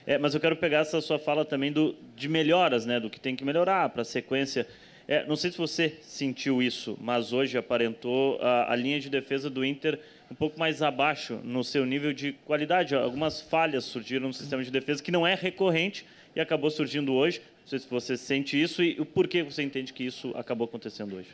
É, 0.07 0.19
mas 0.19 0.35
eu 0.35 0.41
quero 0.41 0.57
pegar 0.57 0.79
essa 0.79 1.01
sua 1.01 1.19
fala 1.19 1.45
também 1.45 1.71
do, 1.71 1.95
de 2.17 2.29
melhoras, 2.29 2.87
né, 2.87 2.99
do 2.99 3.11
que 3.11 3.21
tem 3.21 3.37
que 3.37 3.45
melhorar 3.45 3.89
para 3.91 4.03
a 4.03 4.05
sequência. 4.05 4.67
É, 5.07 5.27
não 5.27 5.37
sei 5.37 5.51
se 5.51 5.59
você 5.59 5.97
sentiu 6.03 6.63
isso, 6.63 6.97
mas 7.01 7.33
hoje 7.33 7.59
aparentou 7.59 8.39
a, 8.41 8.73
a 8.73 8.77
linha 8.77 9.01
de 9.01 9.11
defesa 9.11 9.51
do 9.51 9.65
Inter 9.65 9.99
um 10.31 10.35
pouco 10.35 10.59
mais 10.59 10.83
abaixo 10.83 11.41
no 11.43 11.65
seu 11.65 11.85
nível 11.85 12.13
de 12.13 12.33
qualidade. 12.45 12.95
Algumas 12.95 13.41
falhas 13.41 13.85
surgiram 13.85 14.29
no 14.29 14.33
sistema 14.35 14.63
de 14.63 14.71
defesa 14.71 15.03
que 15.03 15.11
não 15.11 15.27
é 15.27 15.35
recorrente 15.35 16.07
e 16.35 16.41
acabou 16.41 16.71
surgindo 16.71 17.13
hoje. 17.13 17.43
Não 17.63 17.67
sei 17.67 17.79
se 17.81 17.89
você 17.91 18.17
sente 18.17 18.61
isso 18.61 18.83
e 18.83 19.01
o 19.01 19.05
porquê 19.05 19.43
você 19.43 19.63
entende 19.63 19.93
que 19.93 20.05
isso 20.05 20.33
acabou 20.37 20.67
acontecendo 20.67 21.17
hoje. 21.17 21.29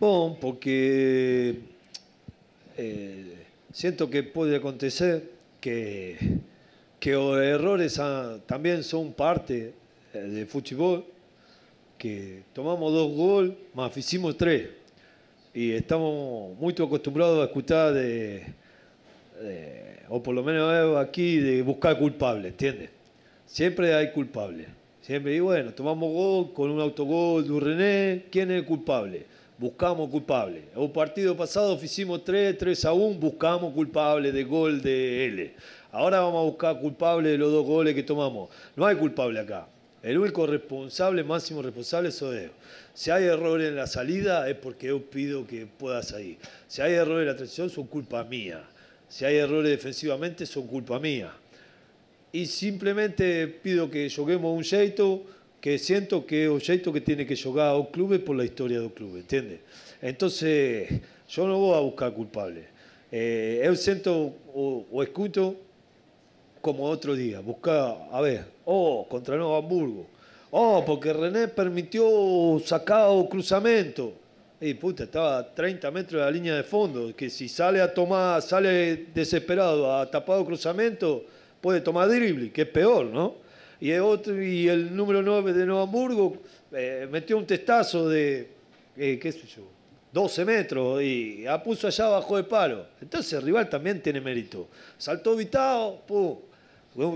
Bom, 0.00 0.34
porque 0.34 1.56
eh, 2.76 3.36
siento 3.70 4.08
que 4.08 4.22
puede 4.22 4.54
acontecer 4.54 5.22
que, 5.60 6.16
que 7.02 7.10
errores 7.10 7.98
ah, 7.98 8.38
también 8.46 8.84
son 8.84 9.12
parte 9.12 9.72
eh, 10.14 10.18
del 10.18 10.46
fútbol, 10.46 11.04
que 11.98 12.44
tomamos 12.52 12.92
dos 12.92 13.10
goles, 13.10 13.54
más 13.74 13.96
hicimos 13.96 14.36
tres. 14.36 14.68
Y 15.52 15.72
estamos 15.72 16.56
muy 16.60 16.72
acostumbrados 16.72 17.40
a 17.42 17.46
escuchar 17.46 17.92
de- 17.92 18.44
o 20.10 20.22
por 20.22 20.32
lo 20.32 20.44
menos 20.44 20.96
aquí, 20.96 21.38
de 21.38 21.62
buscar 21.62 21.98
culpables, 21.98 22.52
¿entiendes? 22.52 22.90
Siempre 23.46 23.92
hay 23.94 24.12
culpables. 24.12 24.68
Siempre, 25.00 25.34
y 25.34 25.40
bueno, 25.40 25.72
tomamos 25.74 26.12
gol 26.12 26.52
con 26.54 26.70
un 26.70 26.80
autogol 26.80 27.48
de 27.48 27.58
René, 27.60 28.24
¿quién 28.30 28.52
es 28.52 28.58
el 28.58 28.64
culpable? 28.64 29.26
Buscamos 29.58 30.08
culpable. 30.08 30.62
El 30.76 30.90
partido 30.92 31.36
pasado 31.36 31.76
hicimos 31.82 32.22
3, 32.24 32.56
3 32.56 32.84
a 32.84 32.92
1, 32.92 33.18
buscamos 33.18 33.74
culpable 33.74 34.30
de 34.30 34.44
gol 34.44 34.80
de 34.80 35.26
L. 35.26 35.52
Ahora 35.92 36.20
vamos 36.20 36.40
a 36.40 36.44
buscar 36.44 36.80
culpable 36.80 37.28
de 37.28 37.38
los 37.38 37.52
dos 37.52 37.66
goles 37.66 37.94
que 37.94 38.02
tomamos. 38.02 38.48
No 38.74 38.86
hay 38.86 38.96
culpable 38.96 39.38
acá. 39.38 39.68
El 40.02 40.16
único 40.16 40.46
responsable, 40.46 41.22
máximo 41.22 41.60
responsable, 41.60 42.10
soy 42.10 42.44
yo. 42.44 42.48
Si 42.94 43.10
hay 43.10 43.24
errores 43.24 43.68
en 43.68 43.76
la 43.76 43.86
salida 43.86 44.48
es 44.48 44.56
porque 44.56 44.88
yo 44.88 45.02
pido 45.02 45.46
que 45.46 45.66
pueda 45.66 46.02
salir. 46.02 46.38
Si 46.66 46.80
hay 46.80 46.94
errores 46.94 47.22
en 47.22 47.28
la 47.28 47.36
transición 47.36 47.68
son 47.68 47.86
culpa 47.86 48.24
mía. 48.24 48.64
Si 49.06 49.26
hay 49.26 49.36
errores 49.36 49.70
defensivamente 49.70 50.46
son 50.46 50.66
culpa 50.66 50.98
mía. 50.98 51.30
Y 52.32 52.46
simplemente 52.46 53.46
pido 53.46 53.90
que 53.90 54.10
juguemos 54.10 54.56
un 54.56 54.64
jeito 54.64 55.22
que 55.60 55.78
siento 55.78 56.24
que 56.24 56.44
es 56.44 56.50
un 56.50 56.60
jeito 56.62 56.90
que 56.90 57.02
tiene 57.02 57.26
que 57.26 57.36
jugar 57.36 57.68
a 57.68 57.76
un 57.76 57.86
club 57.86 58.18
por 58.24 58.34
la 58.34 58.46
historia 58.46 58.80
del 58.80 58.92
club, 58.92 59.18
¿entiendes? 59.18 59.60
Entonces, 60.00 60.88
yo 61.28 61.46
no 61.46 61.58
voy 61.58 61.76
a 61.76 61.80
buscar 61.80 62.14
culpables. 62.14 62.64
Eh, 63.12 63.60
yo 63.62 63.76
siento 63.76 64.34
o, 64.54 64.86
o 64.90 65.02
escucho 65.02 65.54
como 66.62 66.84
otro 66.84 67.14
día, 67.14 67.40
buscar, 67.40 68.08
a 68.10 68.20
ver, 68.20 68.44
oh, 68.64 69.06
contra 69.08 69.36
Nuevo 69.36 69.56
Hamburgo. 69.56 70.06
Oh, 70.52 70.84
porque 70.86 71.12
René 71.12 71.48
permitió 71.48 72.06
sacar 72.64 73.06
o 73.08 73.28
cruzamiento. 73.28 74.14
Y 74.60 74.74
puta, 74.74 75.04
estaba 75.04 75.38
a 75.38 75.54
30 75.54 75.90
metros 75.90 76.20
de 76.20 76.24
la 76.24 76.30
línea 76.30 76.54
de 76.54 76.62
fondo, 76.62 77.14
que 77.16 77.28
si 77.28 77.48
sale 77.48 77.80
a 77.80 77.92
tomar, 77.92 78.40
sale 78.40 79.08
desesperado 79.12 79.92
a 79.92 80.08
tapado 80.08 80.44
cruzamiento, 80.46 81.24
puede 81.60 81.80
tomar 81.80 82.08
drible, 82.08 82.52
que 82.52 82.62
es 82.62 82.68
peor, 82.68 83.06
¿no? 83.06 83.34
Y 83.80 83.90
el, 83.90 84.02
otro, 84.02 84.40
y 84.40 84.68
el 84.68 84.94
número 84.94 85.20
9 85.20 85.52
de 85.52 85.66
Nuevo 85.66 85.82
Hamburgo 85.82 86.36
eh, 86.70 87.08
metió 87.10 87.36
un 87.36 87.44
testazo 87.44 88.08
de, 88.08 88.50
eh, 88.96 89.18
qué 89.20 89.32
sé 89.32 89.48
yo, 89.48 89.62
12 90.12 90.44
metros 90.44 91.02
y 91.02 91.42
la 91.42 91.60
puso 91.60 91.88
allá 91.88 92.06
abajo 92.06 92.36
de 92.36 92.44
palo. 92.44 92.86
Entonces 93.00 93.32
el 93.32 93.42
rival 93.42 93.68
también 93.68 94.00
tiene 94.00 94.20
mérito. 94.20 94.68
Saltó 94.96 95.34
Vitao, 95.34 96.02
pum, 96.06 96.36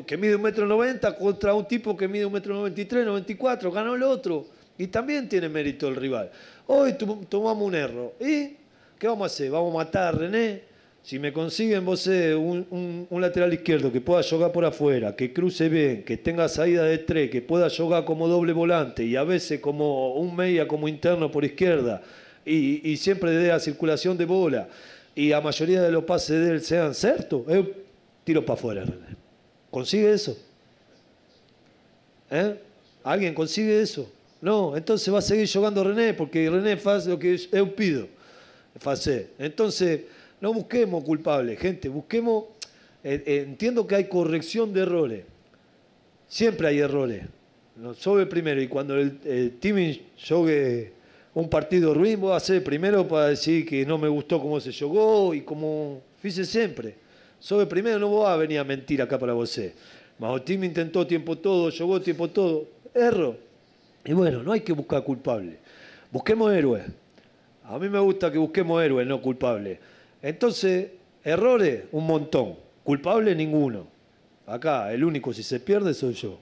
que 0.07 0.17
mide 0.17 0.37
un 0.37 0.43
metro 0.43 0.67
noventa 0.67 1.15
contra 1.17 1.55
un 1.55 1.67
tipo 1.67 1.97
que 1.97 2.09
mide 2.09 2.25
un 2.25 2.33
metro 2.33 2.55
noventa 2.55 2.81
y 2.81 2.85
tres, 2.87 3.05
noventa 3.05 3.31
y 3.33 3.35
cuatro, 3.35 3.71
ganó 3.71 3.95
el 3.95 4.03
otro. 4.03 4.47
Y 4.79 4.89
también 4.89 5.29
tiene 5.29 5.49
mérito 5.49 5.89
el 5.89 5.97
rival. 5.97 6.31
Hoy 6.67 6.95
tomamos 7.29 7.67
un 7.67 7.75
error. 7.75 8.13
¿Y 8.21 8.57
qué 8.99 9.07
vamos 9.07 9.25
a 9.25 9.27
hacer? 9.27 9.51
¿Vamos 9.51 9.75
a 9.75 9.79
matar 9.79 10.15
a 10.15 10.19
René? 10.19 10.63
Si 11.03 11.19
me 11.21 11.33
consiguen 11.33 11.85
vos 11.85 12.07
eh, 12.09 12.35
un, 12.35 13.07
un- 13.09 13.21
lateral 13.21 13.55
izquierdo 13.55 13.93
que 13.93 14.01
pueda 14.01 14.23
jugar 14.25 14.51
por 14.51 14.65
afuera, 14.65 15.15
que 15.15 15.33
cruce 15.33 15.69
bien, 15.69 16.03
que 16.03 16.17
tenga 16.17 16.49
salida 16.49 16.83
de 16.83 16.99
tres, 16.99 17.31
que 17.31 17.41
pueda 17.41 17.71
jugar 17.71 18.05
como 18.05 18.27
doble 18.27 18.53
volante 18.53 19.05
y 19.05 19.15
a 19.15 19.23
veces 19.23 19.61
como 19.61 20.15
un 20.17 20.35
media 20.35 20.67
como 20.67 20.89
interno 20.89 21.31
por 21.31 21.45
izquierda 21.45 22.03
y, 22.45 22.97
siempre 22.97 23.31
dé 23.31 23.49
la 23.49 23.61
circulación 23.61 24.19
de 24.19 24.25
bola 24.25 24.69
y 25.15 25.29
la 25.29 25.41
mayoría 25.41 25.81
de 25.81 25.93
los 25.93 26.03
pases 26.03 26.45
de 26.45 26.51
él 26.51 26.61
sean 26.61 26.93
ciertos, 26.93 27.43
yo 27.47 27.67
tiro 28.25 28.45
para 28.45 28.59
afuera, 28.59 28.85
René. 28.85 29.26
¿Consigue 29.77 30.11
eso? 30.11 30.35
¿Eh? 32.31 32.59
¿Alguien 33.05 33.35
consigue 33.35 33.79
eso? 33.79 34.11
No, 34.41 34.75
entonces 34.75 35.13
va 35.13 35.19
a 35.19 35.21
seguir 35.21 35.47
jugando 35.53 35.85
René, 35.85 36.15
porque 36.15 36.49
René 36.49 36.81
hace 36.83 37.11
lo 37.11 37.19
que 37.19 37.37
yo 37.37 37.77
pido. 37.77 38.09
Hacer. 38.83 39.33
Entonces, 39.39 40.05
no 40.41 40.55
busquemos 40.55 41.05
culpables, 41.05 41.59
gente, 41.59 41.91
busquemos. 41.91 42.45
entiendo 43.05 43.87
que 43.87 43.97
hay 43.97 44.05
corrección 44.09 44.73
de 44.73 44.81
errores. 44.81 45.25
Siempre 46.27 46.69
hay 46.69 46.79
errores. 46.79 47.25
No 47.77 47.93
primero. 48.31 48.63
Y 48.63 48.69
cuando 48.69 48.97
el, 48.97 49.21
el 49.27 49.59
team 49.59 49.95
juegue 50.27 50.93
un 51.35 51.51
partido 51.51 51.93
ruin, 51.93 52.19
voy 52.19 52.33
a 52.33 52.39
el 52.57 52.63
primero 52.63 53.07
para 53.07 53.27
decir 53.27 53.67
que 53.67 53.85
no 53.85 53.99
me 53.99 54.09
gustó 54.09 54.41
cómo 54.41 54.59
se 54.59 54.73
jugó 54.73 55.35
y 55.35 55.43
como 55.43 56.01
hice 56.25 56.47
siempre. 56.47 57.05
Soy 57.39 57.61
el 57.61 57.69
primero, 57.69 57.99
no 57.99 58.09
voy 58.09 58.27
a 58.27 58.37
venir 58.37 58.59
a 58.59 58.65
mentir 58.65 59.01
acá 59.03 59.19
para 59.19 59.33
vos. 59.33 59.61
Mas 60.19 60.35
el 60.35 60.43
team 60.43 60.65
intentó 60.65 61.07
tiempo 61.07 61.37
todo, 61.37 61.71
jugó 61.77 62.01
tiempo 62.01 62.29
todo. 62.29 62.67
Erro. 62.95 63.37
Y 64.05 64.13
bueno, 64.13 64.43
no 64.43 64.53
hay 64.53 64.61
que 64.61 64.73
buscar 64.73 65.03
culpables. 65.05 65.57
Busquemos 66.11 66.53
héroes. 66.53 66.85
A 67.65 67.79
mí 67.79 67.89
me 67.89 67.99
gusta 67.99 68.31
que 68.31 68.39
busquemos 68.39 68.83
héroes, 68.83 69.07
no 69.07 69.21
culpables. 69.21 69.79
Entonces, 70.23 70.91
errores, 71.25 71.85
un 71.93 72.07
montón. 72.07 72.55
Culpables, 72.85 73.37
ninguno. 73.37 73.87
Acá, 74.47 74.93
el 74.93 75.05
único 75.05 75.33
si 75.33 75.43
se 75.43 75.59
pierde 75.59 75.93
soy 75.93 76.15
yo. 76.15 76.39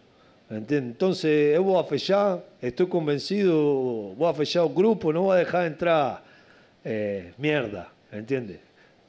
¿Entiendes? 0.51 0.93
Entonces, 0.93 1.59
voy 1.59 1.81
a 1.81 1.85
fechar, 1.85 2.45
estoy 2.61 2.87
convencido, 2.87 3.57
voy 4.15 4.29
a 4.31 4.35
fechar 4.35 4.65
un 4.65 4.75
grupo, 4.75 5.11
no 5.11 5.23
voy 5.23 5.37
a 5.37 5.39
dejar 5.39 5.65
entrar 5.65 6.23
eh, 6.85 7.33
mierda. 7.39 7.91
¿Entiendes? 8.13 8.59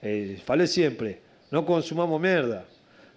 Eh, 0.02 0.40
falé 0.46 0.66
siempre, 0.66 1.20
no 1.52 1.66
consumamos 1.66 2.20
mierda. 2.20 2.66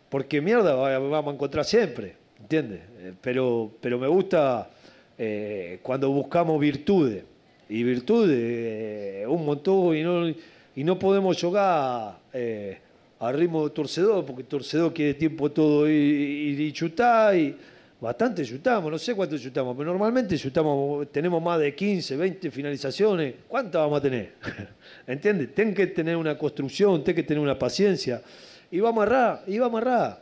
Porque 0.09 0.41
mierda 0.41 0.75
va- 0.75 0.99
vamos 0.99 1.33
a 1.33 1.35
encontrar 1.35 1.65
siempre. 1.65 2.17
¿Entiendes? 2.41 2.81
Eh, 3.01 3.13
pero, 3.21 3.71
pero 3.81 3.99
me 3.99 4.07
gusta 4.09 4.71
eh, 5.19 5.81
cuando 5.83 6.11
buscamos 6.11 6.59
virtudes. 6.61 7.25
Y 7.69 7.83
virtudes, 7.83 8.39
eh, 8.41 9.25
un 9.29 9.45
montón, 9.45 9.95
y 9.97 10.03
no, 10.03 10.29
y 10.29 10.85
no 10.85 10.99
podemos 10.99 11.39
jugar 11.39 12.17
eh, 12.33 12.79
al 13.19 13.35
ritmo 13.37 13.65
de 13.69 13.75
torcedor, 13.75 14.25
porque 14.25 14.45
torcedor 14.45 14.95
quiere 14.95 15.13
tiempo 15.15 15.51
todo 15.51 15.87
y, 15.87 15.93
y, 15.93 16.63
y 16.63 16.73
chutar, 16.73 17.37
y 17.37 17.55
bastante 18.01 18.45
chutamos, 18.45 18.91
no 18.91 18.99
sé 18.99 19.15
cuánto 19.15 19.37
chutamos, 19.39 19.77
pero 19.77 19.91
normalmente 19.91 20.37
chutamos, 20.39 21.11
tenemos 21.11 21.43
más 21.43 21.59
de 21.59 21.75
15, 21.75 22.17
20 22.17 22.51
finalizaciones, 22.51 23.35
¿cuántas 23.49 23.81
vamos 23.81 23.99
a 23.99 24.03
tener? 24.03 24.33
¿Entiendes? 25.07 25.55
Ten 25.55 25.75
que 25.75 25.89
tener 25.89 26.17
una 26.17 26.39
construcción, 26.39 27.03
ten 27.03 27.15
que 27.15 27.23
tener 27.23 27.43
una 27.43 27.59
paciencia, 27.59 28.23
y 28.71 28.81
vamos 28.81 29.01
a 29.01 29.03
amarrar, 29.03 29.43
y 29.47 29.59
vamos 29.59 29.83
a 29.83 29.83
amarrar, 29.83 30.21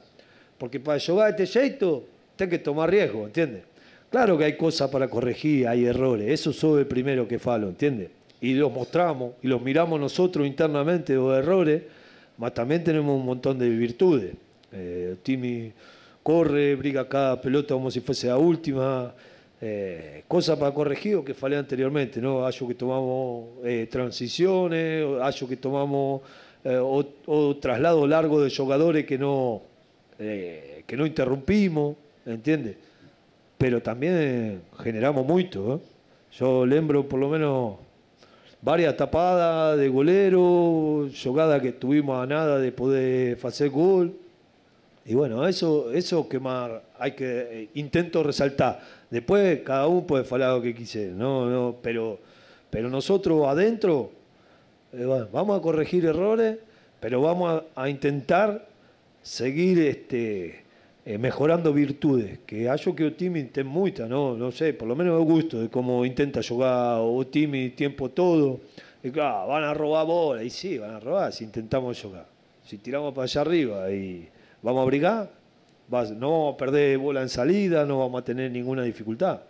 porque 0.58 0.80
para 0.80 0.98
jugar 0.98 1.30
este 1.30 1.46
jeito, 1.46 2.04
ten 2.34 2.48
que 2.48 2.58
tomar 2.58 2.90
riesgo, 2.90 3.26
¿entiendes? 3.26 3.62
Claro 4.10 4.38
que 4.38 4.44
hay 4.44 4.56
cosas 4.56 4.88
para 4.88 5.08
corregir, 5.08 5.68
hay 5.68 5.84
errores, 5.84 6.30
eso 6.30 6.52
soy 6.52 6.80
el 6.80 6.86
primero 6.86 7.28
que 7.28 7.38
falo, 7.38 7.68
¿entiendes? 7.68 8.08
Y 8.40 8.54
los 8.54 8.72
mostramos 8.72 9.32
y 9.42 9.48
los 9.48 9.60
miramos 9.60 10.00
nosotros 10.00 10.46
internamente 10.46 11.14
los 11.14 11.36
errores, 11.36 11.82
mas 12.38 12.54
también 12.54 12.84
tenemos 12.84 13.18
un 13.18 13.26
montón 13.26 13.58
de 13.58 13.68
virtudes. 13.68 14.34
Eh, 14.72 15.16
Timmy 15.22 15.72
corre, 16.26 16.74
briga 16.74 17.08
cada 17.08 17.40
pelota 17.40 17.74
como 17.74 17.88
si 17.88 18.00
fuese 18.00 18.26
la 18.26 18.36
última, 18.36 19.14
eh, 19.60 20.24
cosas 20.26 20.58
para 20.58 20.74
corregir 20.74 21.22
que 21.22 21.34
falé 21.34 21.56
anteriormente, 21.56 22.20
¿no? 22.20 22.44
Hallo 22.44 22.66
que 22.66 22.74
tomamos 22.74 23.44
eh, 23.62 23.86
transiciones, 23.88 25.06
hallo 25.20 25.48
que 25.48 25.56
tomamos 25.56 26.22
eh, 26.64 26.78
o, 26.82 27.04
o 27.26 27.56
traslado 27.58 28.08
largo 28.08 28.42
de 28.42 28.50
jugadores 28.50 29.06
que 29.06 29.16
no, 29.16 29.62
eh, 30.18 30.82
que 30.84 30.96
no 30.96 31.06
interrumpimos, 31.06 31.94
¿entiendes? 32.26 32.74
pero 33.56 33.80
también 33.80 34.62
generamos 34.82 35.24
mucho. 35.24 35.76
¿eh? 35.76 35.78
Yo 36.32 36.66
lembro 36.66 37.08
por 37.08 37.20
lo 37.20 37.28
menos 37.28 37.76
varias 38.60 38.96
tapadas 38.96 39.78
de 39.78 39.88
golero, 39.88 41.08
jugada 41.22 41.62
que 41.62 41.70
tuvimos 41.70 42.20
a 42.20 42.26
nada 42.26 42.58
de 42.58 42.72
poder 42.72 43.38
hacer 43.44 43.70
gol. 43.70 44.25
Y 45.06 45.14
bueno, 45.14 45.46
eso, 45.46 45.92
eso 45.92 46.28
que 46.28 46.40
más 46.40 46.70
hay 46.98 47.12
que 47.12 47.62
eh, 47.62 47.68
intento 47.74 48.22
resaltar. 48.22 48.80
Después 49.08 49.60
cada 49.60 49.86
uno 49.86 50.06
puede 50.06 50.26
hablar 50.28 50.56
lo 50.56 50.62
que 50.62 50.74
quise, 50.74 51.08
no, 51.08 51.48
no, 51.48 51.76
pero, 51.80 52.18
pero 52.70 52.90
nosotros 52.90 53.46
adentro 53.46 54.10
eh, 54.92 55.06
vamos 55.32 55.58
a 55.58 55.62
corregir 55.62 56.04
errores, 56.06 56.58
pero 56.98 57.20
vamos 57.20 57.62
a, 57.74 57.88
intentar 57.88 58.66
seguir 59.22 59.78
este, 59.78 60.64
eh, 61.04 61.18
mejorando 61.18 61.72
virtudes, 61.72 62.40
que 62.44 62.68
hallo 62.68 62.96
que 62.96 63.04
o 63.04 63.12
time 63.12 63.44
tem 63.44 63.64
muita, 63.64 64.08
no, 64.08 64.36
no 64.36 64.50
sé, 64.50 64.74
por 64.74 64.88
lo 64.88 64.96
menos 64.96 65.18
me 65.20 65.24
gusto 65.24 65.60
de 65.60 65.68
cómo 65.68 66.04
intenta 66.04 66.40
jugar 66.42 66.98
o 67.00 67.24
time 67.26 67.70
tiempo 67.70 68.10
todo, 68.10 68.60
Y 69.06 69.10
claro, 69.12 69.46
van 69.46 69.62
a 69.62 69.72
robar 69.72 70.04
bola. 70.04 70.42
Y 70.42 70.50
sí, 70.50 70.78
van 70.78 70.94
a 70.96 71.00
robar 71.00 71.32
si 71.32 71.44
intentamos 71.44 72.02
jugar. 72.02 72.26
Si 72.64 72.78
tiramos 72.78 73.14
para 73.14 73.24
allá 73.24 73.40
arriba 73.42 73.90
y 73.92 74.28
vamos 74.62 74.82
a 74.82 74.84
brigar, 74.84 75.30
no 75.88 76.30
vamos 76.30 76.54
a 76.54 76.56
perder 76.56 76.98
bola 76.98 77.22
en 77.22 77.28
salida, 77.28 77.84
no 77.84 77.98
vamos 77.98 78.20
a 78.20 78.24
tener 78.24 78.50
ninguna 78.50 78.82
dificultad. 78.82 79.40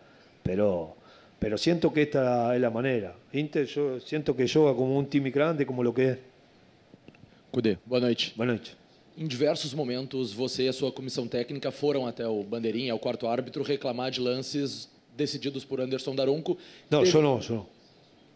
Pero, 0.43 0.97
pero 1.39 1.59
siento 1.59 1.93
que 1.93 2.03
esta 2.03 2.55
es 2.55 2.61
la 2.61 2.71
manera. 2.71 3.15
Inter, 3.33 3.67
yo 3.67 4.01
siento 4.01 4.37
que 4.37 4.49
juega 4.49 4.75
como 4.75 4.97
un 4.99 5.07
time 5.07 5.31
grande, 5.31 5.67
como 5.67 5.83
lo 5.83 5.93
que 5.93 6.11
es. 6.11 6.19
Cudê, 7.51 7.79
boa 7.87 8.01
noite. 8.01 8.33
Boa 8.37 8.47
noite. 8.47 8.77
Em 9.17 9.27
diversos 9.27 9.73
momentos, 9.73 10.35
você 10.35 10.65
e 10.65 10.69
a 10.69 10.73
sua 10.75 10.93
comissão 10.93 11.27
técnica 11.27 11.71
foram 11.71 12.07
até 12.07 12.27
o 12.27 12.43
Bandeirinha, 12.43 12.95
o 12.95 12.99
quarto 12.99 13.27
árbitro, 13.27 13.63
reclamar 13.63 14.11
de 14.11 14.21
lances 14.21 14.91
decididos 15.17 15.65
por 15.65 15.81
Anderson 15.81 16.15
Daronco. 16.15 16.59
Não, 16.91 17.03
Teve... 17.03 17.17
eu 17.17 17.23
não, 17.23 17.41
eu 17.41 17.57
não. 17.57 17.67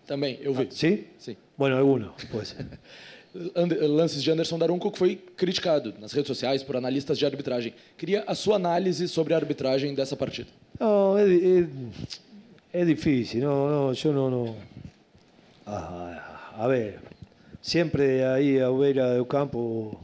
Também, 0.06 0.38
eu 0.40 0.54
vi. 0.54 0.62
Ah, 0.62 0.66
sim? 0.70 1.04
Sim. 1.18 1.36
Bueno, 1.56 1.76
alguno, 1.76 2.14
pois. 2.32 2.56
lances 3.34 4.22
de 4.22 4.30
Anderson 4.30 4.58
Daronco 4.58 4.90
que 4.90 4.98
foi 4.98 5.16
criticado 5.36 5.94
nas 6.00 6.12
redes 6.12 6.28
sociais 6.28 6.62
por 6.62 6.76
analistas 6.76 7.18
de 7.18 7.24
arbitragem. 7.24 7.74
Queria 7.96 8.24
a 8.26 8.34
sua 8.34 8.56
análise 8.56 9.06
sobre 9.08 9.34
a 9.34 9.36
arbitragem 9.36 9.94
dessa 9.94 10.16
partida. 10.16 10.48
Não, 10.78 11.16
é, 11.16 11.24
é, 11.24 12.80
é 12.80 12.84
difícil. 12.84 13.42
Não, 13.42 13.68
não, 13.68 13.92
eu 13.92 14.12
não... 14.12 14.30
não. 14.30 14.56
Ah, 15.66 16.52
a 16.56 16.66
ver, 16.66 16.98
sempre 17.62 18.24
aí 18.24 18.60
a 18.60 18.70
beira 18.72 19.16
do 19.16 19.24
campo 19.24 20.00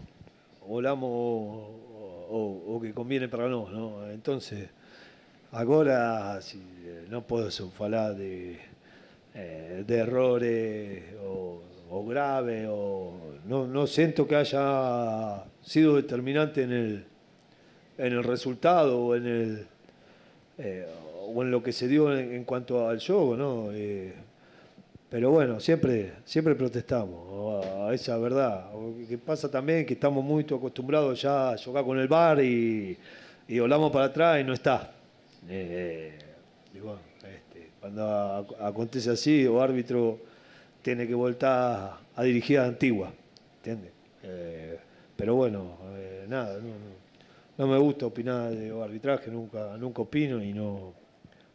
olhamos 0.69 1.09
o, 1.09 2.79
que 2.81 2.93
conviene 2.93 3.29
para 3.29 3.49
nós, 3.49 3.73
não? 3.73 4.13
Então, 4.13 4.39
agora 5.53 6.39
si, 6.41 6.61
não 7.11 7.23
posso 7.23 7.69
falar 7.71 8.13
de, 8.15 8.57
eh, 9.35 9.83
de 9.87 9.95
errores 9.95 11.03
ou 11.25 11.65
o 11.91 12.05
grave 12.05 12.67
o 12.69 13.13
no, 13.47 13.67
no 13.67 13.87
siento 13.87 14.27
que 14.27 14.37
haya 14.37 15.45
sido 15.63 15.97
determinante 15.97 16.63
en 16.63 16.73
el, 16.73 17.05
en 17.99 18.13
el 18.13 18.25
resultado 18.25 18.99
o 18.99 19.15
en, 19.15 19.27
el, 19.27 19.67
eh, 20.59 20.87
o 21.29 21.43
en 21.43 21.51
lo 21.51 21.63
que 21.63 21.73
se 21.73 21.89
dio 21.89 22.17
en, 22.17 22.45
cuanto 22.45 22.89
al 22.89 23.05
juego, 23.05 23.37
¿no? 23.37 23.69
Eh, 23.73 24.15
pero 25.09 25.31
bueno, 25.31 25.61
siempre, 25.61 26.15
siempre 26.25 26.55
protestamos 26.55 27.65
a, 27.65 27.95
esa 27.95 28.19
verdad. 28.19 28.71
que 29.09 29.19
pasa 29.19 29.51
también 29.51 29.87
que 29.87 29.95
estamos 29.95 30.25
muy 30.25 30.43
acostumbrados 30.45 31.23
ya 31.23 31.53
a 31.53 31.59
jugar 31.59 31.85
con 31.85 31.99
el 31.99 32.09
bar 32.09 32.43
y, 32.43 32.99
y 33.47 33.59
volamos 33.61 33.93
para 33.93 34.07
atrás 34.07 34.41
y 34.41 34.45
no 34.45 34.53
está. 34.53 34.93
Eh, 35.49 36.19
este, 36.75 37.71
cuando 37.81 38.47
acontece 38.61 39.11
así, 39.11 39.47
o 39.47 39.63
árbitro 39.63 40.19
tiene 40.87 41.09
que 41.09 41.17
voltar 41.17 41.99
a 42.15 42.23
dirigir 42.23 42.61
a 42.61 42.67
Antigua, 42.67 43.13
¿entiendes? 43.57 43.91
Eh, 44.23 44.79
pero 45.17 45.35
bueno, 45.35 45.79
eh, 45.97 46.27
nada, 46.29 46.61
no, 47.59 47.67
me 47.67 47.77
gusta 47.77 48.07
opinar 48.07 48.53
de 48.53 48.71
arbitraje, 48.81 49.29
nunca, 49.29 49.77
nunca 49.79 50.03
opino 50.03 50.41
não, 50.55 50.95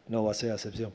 não 0.06 0.24
vai 0.26 0.34
ser 0.34 0.50
a 0.50 0.56
exceção. 0.56 0.92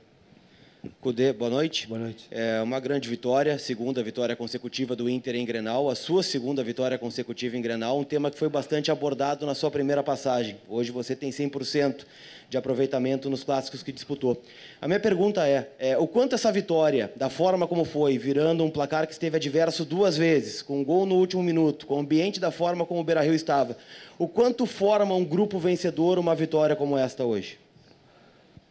Cudê, 1.01 1.33
boa 1.33 1.49
noite. 1.49 1.87
Boa 1.87 1.99
noite. 1.99 2.27
É 2.29 2.61
uma 2.61 2.79
grande 2.79 3.09
vitória, 3.09 3.57
segunda 3.57 4.03
vitória 4.03 4.35
consecutiva 4.35 4.95
do 4.95 5.09
Inter 5.09 5.35
em 5.35 5.45
Grenal, 5.45 5.89
a 5.89 5.95
sua 5.95 6.21
segunda 6.21 6.63
vitória 6.63 6.97
consecutiva 6.97 7.57
em 7.57 7.61
Grenal, 7.61 7.99
um 7.99 8.03
tema 8.03 8.29
que 8.29 8.37
foi 8.37 8.47
bastante 8.47 8.91
abordado 8.91 9.45
na 9.45 9.55
sua 9.55 9.71
primeira 9.71 10.03
passagem. 10.03 10.57
Hoje 10.69 10.91
você 10.91 11.15
tem 11.15 11.31
100% 11.31 12.05
de 12.49 12.57
aproveitamento 12.57 13.29
nos 13.29 13.43
clássicos 13.43 13.83
que 13.83 13.91
disputou. 13.91 14.41
A 14.81 14.87
minha 14.87 14.99
pergunta 14.99 15.47
é, 15.47 15.69
é, 15.79 15.97
o 15.97 16.07
quanto 16.07 16.35
essa 16.35 16.51
vitória, 16.51 17.11
da 17.15 17.29
forma 17.29 17.67
como 17.67 17.83
foi, 17.83 18.17
virando 18.17 18.63
um 18.63 18.69
placar 18.69 19.07
que 19.07 19.13
esteve 19.13 19.35
adverso 19.35 19.83
duas 19.83 20.15
vezes, 20.15 20.61
com 20.61 20.79
um 20.79 20.83
gol 20.83 21.05
no 21.05 21.15
último 21.15 21.43
minuto, 21.43 21.85
com 21.85 21.95
o 21.95 21.99
ambiente 21.99 22.39
da 22.39 22.51
forma 22.51 22.85
como 22.85 23.01
o 23.01 23.03
Beira-Rio 23.03 23.33
estava, 23.33 23.75
o 24.17 24.27
quanto 24.27 24.65
forma 24.65 25.13
um 25.13 25.25
grupo 25.25 25.59
vencedor 25.59 26.19
uma 26.19 26.35
vitória 26.35 26.75
como 26.75 26.97
esta 26.97 27.25
hoje? 27.25 27.57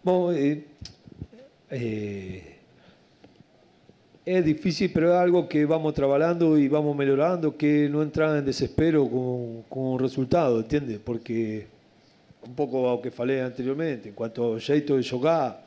Bom, 0.03 0.31
é, 0.33 0.59
é, 1.71 2.43
é 4.25 4.43
difícil, 4.43 4.91
mas 4.95 5.05
é 5.05 5.17
algo 5.17 5.47
que 5.47 5.65
vamos 5.65 5.93
trabalhando 5.93 6.59
e 6.59 6.69
vamos 6.69 6.97
melhorando, 6.97 7.53
que 7.53 7.89
não 7.89 8.03
entrar 8.03 8.39
em 8.39 8.43
desespero 8.43 9.09
com, 9.09 9.63
com 9.69 9.95
o 9.95 9.97
resultado, 9.97 10.61
entende? 10.61 10.99
Porque 10.99 11.67
un 12.47 12.55
poco 12.55 12.83
lo 12.83 13.01
que 13.01 13.11
falei 13.11 13.41
anteriormente, 13.41 14.09
en 14.09 14.15
cuanto 14.15 14.55
al 14.55 14.61
jeito 14.61 14.97
de 14.97 15.03
jugar, 15.03 15.65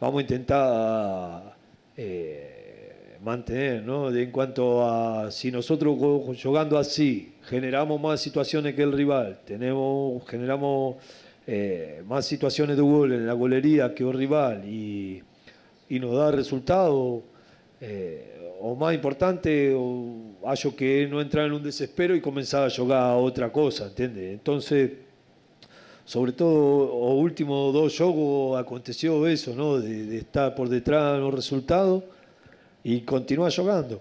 vamos 0.00 0.18
a 0.18 0.22
intentar 0.22 1.56
eh, 1.96 3.18
mantener, 3.22 3.82
¿no? 3.82 4.14
en 4.14 4.30
cuanto 4.30 4.84
a 4.84 5.30
si 5.30 5.50
nosotros 5.50 5.96
jugando 6.42 6.76
así 6.76 7.34
generamos 7.44 8.00
más 8.00 8.20
situaciones 8.20 8.74
que 8.74 8.82
el 8.82 8.92
rival, 8.92 9.38
tenemos, 9.44 10.22
generamos 10.28 10.96
eh, 11.46 12.02
más 12.06 12.26
situaciones 12.26 12.76
de 12.76 12.82
gol 12.82 13.12
en 13.12 13.26
la 13.26 13.32
golería 13.32 13.94
que 13.94 14.04
el 14.04 14.12
rival 14.12 14.64
y, 14.66 15.22
y 15.88 15.98
nos 15.98 16.16
da 16.16 16.30
resultado, 16.30 17.22
eh, 17.80 18.56
o 18.60 18.76
más 18.76 18.94
importante, 18.94 19.74
o, 19.76 20.36
hallo 20.44 20.76
que 20.76 21.06
no 21.10 21.20
entrar 21.20 21.46
en 21.46 21.52
un 21.52 21.62
desespero 21.62 22.14
y 22.14 22.20
comenzar 22.20 22.66
a 22.66 22.70
jugar 22.70 23.16
otra 23.16 23.50
cosa, 23.50 23.86
¿entiendes? 23.86 24.32
Entonces, 24.32 24.92
sobre 26.04 26.32
todo 26.32 27.14
los 27.14 27.22
últimos 27.22 27.72
dos 27.72 27.96
juegos 27.96 28.60
aconteció 28.60 29.26
eso, 29.26 29.54
¿no? 29.54 29.78
De, 29.80 30.16
estar 30.16 30.54
por 30.54 30.68
detrás 30.68 31.14
de 31.14 31.20
los 31.20 31.34
resultados 31.34 32.04
y 32.84 33.00
continuar 33.00 33.52
jugando, 33.54 34.00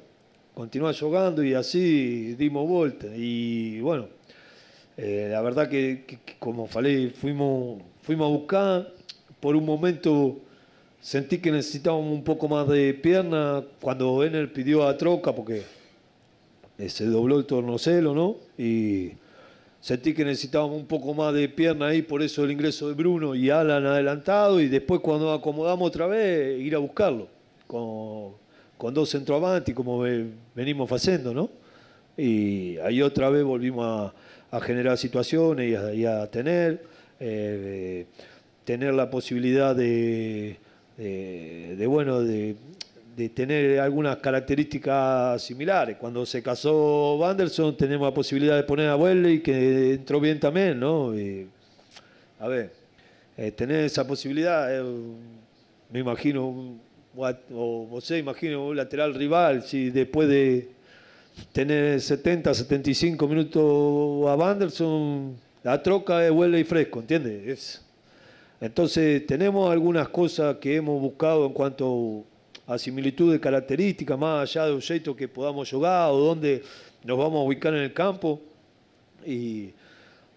continuar 0.54 0.96
jugando 0.98 1.44
y 1.44 1.54
así 1.54 2.36
dimos 2.36 2.68
vuelta. 2.68 3.08
Y 3.16 3.80
bueno, 3.82 4.08
eh, 5.04 5.30
la 5.32 5.42
verdad 5.42 5.68
que, 5.68 6.06
como 6.38 6.68
falei, 6.68 7.10
fuimos, 7.10 7.82
fuimos 8.04 8.28
a 8.28 8.30
buscar, 8.30 8.94
por 9.40 9.56
un 9.56 9.66
momento 9.66 10.38
sentí 11.02 11.40
que 11.40 11.52
necesitábamos 11.52 12.14
un 12.14 12.24
poco 12.24 12.48
más 12.48 12.68
de 12.68 12.94
pierna 12.94 13.64
cuando 13.82 14.24
Ener 14.24 14.54
pidió 14.54 14.88
a 14.88 14.96
troca 14.96 15.34
porque 15.34 15.64
eh, 16.78 16.88
se 16.88 17.06
dobló 17.08 17.40
el 17.40 17.46
tornocelo, 17.46 18.14
¿no? 18.14 18.36
Y 18.60 19.14
sentí 19.80 20.14
que 20.14 20.24
necesitábamos 20.24 20.78
un 20.78 20.86
poco 20.86 21.16
más 21.16 21.34
de 21.34 21.50
pierna 21.50 21.88
ahí, 21.88 22.04
por 22.04 22.22
eso 22.22 22.44
el 22.44 22.52
ingreso 22.52 22.88
de 22.88 22.94
Bruno 22.94 23.34
y 23.34 23.50
Alan 23.50 23.84
adelantado, 23.88 24.62
y 24.62 24.68
después 24.68 25.02
cuando 25.02 25.34
acomodamos 25.34 25.88
otra 25.88 26.06
vez, 26.06 26.62
ir 26.62 26.76
a 26.76 26.78
buscarlo, 26.78 27.28
con, 27.66 28.34
con 28.78 28.94
dos 28.94 29.10
centroavanti, 29.10 29.74
como 29.74 30.04
venimos 30.54 30.92
haciendo, 30.92 31.34
¿no? 31.34 31.50
Y 32.16 32.78
ahí 32.78 33.02
otra 33.02 33.32
vez 33.32 33.44
volvimos 33.44 33.84
a, 33.88 34.14
generar 34.60 34.98
situaciones 34.98 35.96
y 35.96 36.06
a, 36.06 36.30
tener, 36.30 36.84
eh, 37.20 38.06
tener 38.66 38.94
la 38.94 39.10
posibilidad 39.10 39.76
de, 39.76 40.58
bueno, 41.88 42.22
de, 42.22 42.56
tener 43.34 43.80
algunas 43.80 44.18
características 44.18 45.42
similares. 45.42 45.98
Cuando 45.98 46.26
se 46.26 46.42
casó 46.42 47.18
Wanderson 47.18 47.78
tenemos 47.78 48.08
la 48.08 48.14
posibilidad 48.14 48.56
de 48.58 48.64
poner 48.64 48.90
a 48.90 48.96
Welly, 48.96 49.42
que 49.42 49.94
entró 49.94 50.20
bien 50.20 50.40
también, 50.40 50.80
¿no? 50.80 51.14
a 52.40 52.48
ver, 52.48 52.72
eh, 53.38 53.52
tener 53.52 53.86
esa 53.86 54.06
posibilidad, 54.06 54.76
eh, 54.76 54.84
me 55.92 56.00
imagino, 56.00 56.76
o 57.16 57.88
vos 57.90 58.12
imagino 58.12 58.68
un 58.68 58.76
lateral 58.76 59.14
rival, 59.14 59.64
si 59.64 59.92
después 59.92 60.28
de 60.28 60.70
tener 61.52 62.00
70, 62.00 62.54
75 62.54 63.28
minutos 63.28 64.30
a 64.30 64.36
Wanderson, 64.36 65.36
la 65.64 65.82
troca 65.82 66.26
es 66.26 66.32
Welly 66.32 66.64
fresco, 66.64 67.00
¿entiendes? 67.00 67.82
entonces 68.60 69.26
tenemos 69.26 69.72
algunas 69.72 70.08
cosas 70.10 70.58
que 70.58 70.76
hemos 70.76 71.02
buscado 71.02 71.46
en 71.46 71.54
cuanto 71.54 72.24
a 72.68 72.78
similitud 72.78 73.32
de 73.32 73.40
características, 73.40 74.18
más 74.18 74.50
allá 74.50 74.68
de 74.68 74.82
jeito 74.82 75.16
que 75.16 75.28
podamos 75.28 75.70
jugar 75.70 76.12
o 76.12 76.18
dónde 76.18 76.64
nos 77.04 77.18
vamos 77.18 77.42
a 77.42 77.44
ubicar 77.44 77.74
en 77.74 77.82
el 77.82 77.94
campo. 77.94 78.40
Y, 79.26 79.72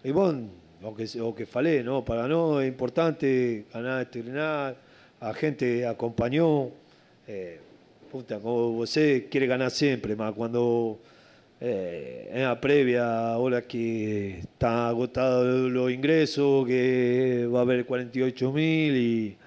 y 0.03 0.11
bueno, 0.11 0.49
lo 0.81 0.95
que, 0.95 1.07
lo 1.15 1.33
que 1.33 1.45
falé, 1.45 1.83
¿no? 1.83 2.03
Para 2.03 2.27
no 2.27 2.59
es 2.61 2.67
importante 2.67 3.65
ganar 3.73 4.01
este 4.01 4.21
grenal, 4.21 4.75
a 5.19 5.33
gente 5.33 5.85
acompañó. 5.87 6.69
Eh, 7.27 7.59
puta, 8.15 8.39
como 8.39 8.79
usted 8.79 9.29
quiere 9.29 9.45
ganar 9.45 9.69
siempre, 9.71 10.15
más 10.15 10.31
cuando 10.31 11.01
eh, 11.59 12.31
en 12.33 12.43
la 12.43 12.61
previa, 12.61 13.33
ahora 13.33 13.61
que 13.63 14.39
está 14.39 14.87
agotado 14.87 15.67
los 15.67 15.91
ingresos, 15.91 16.65
que 16.65 17.45
va 17.53 17.59
a 17.59 17.61
haber 17.63 17.85
48 17.85 18.53
mil 18.53 18.95
y 18.95 19.37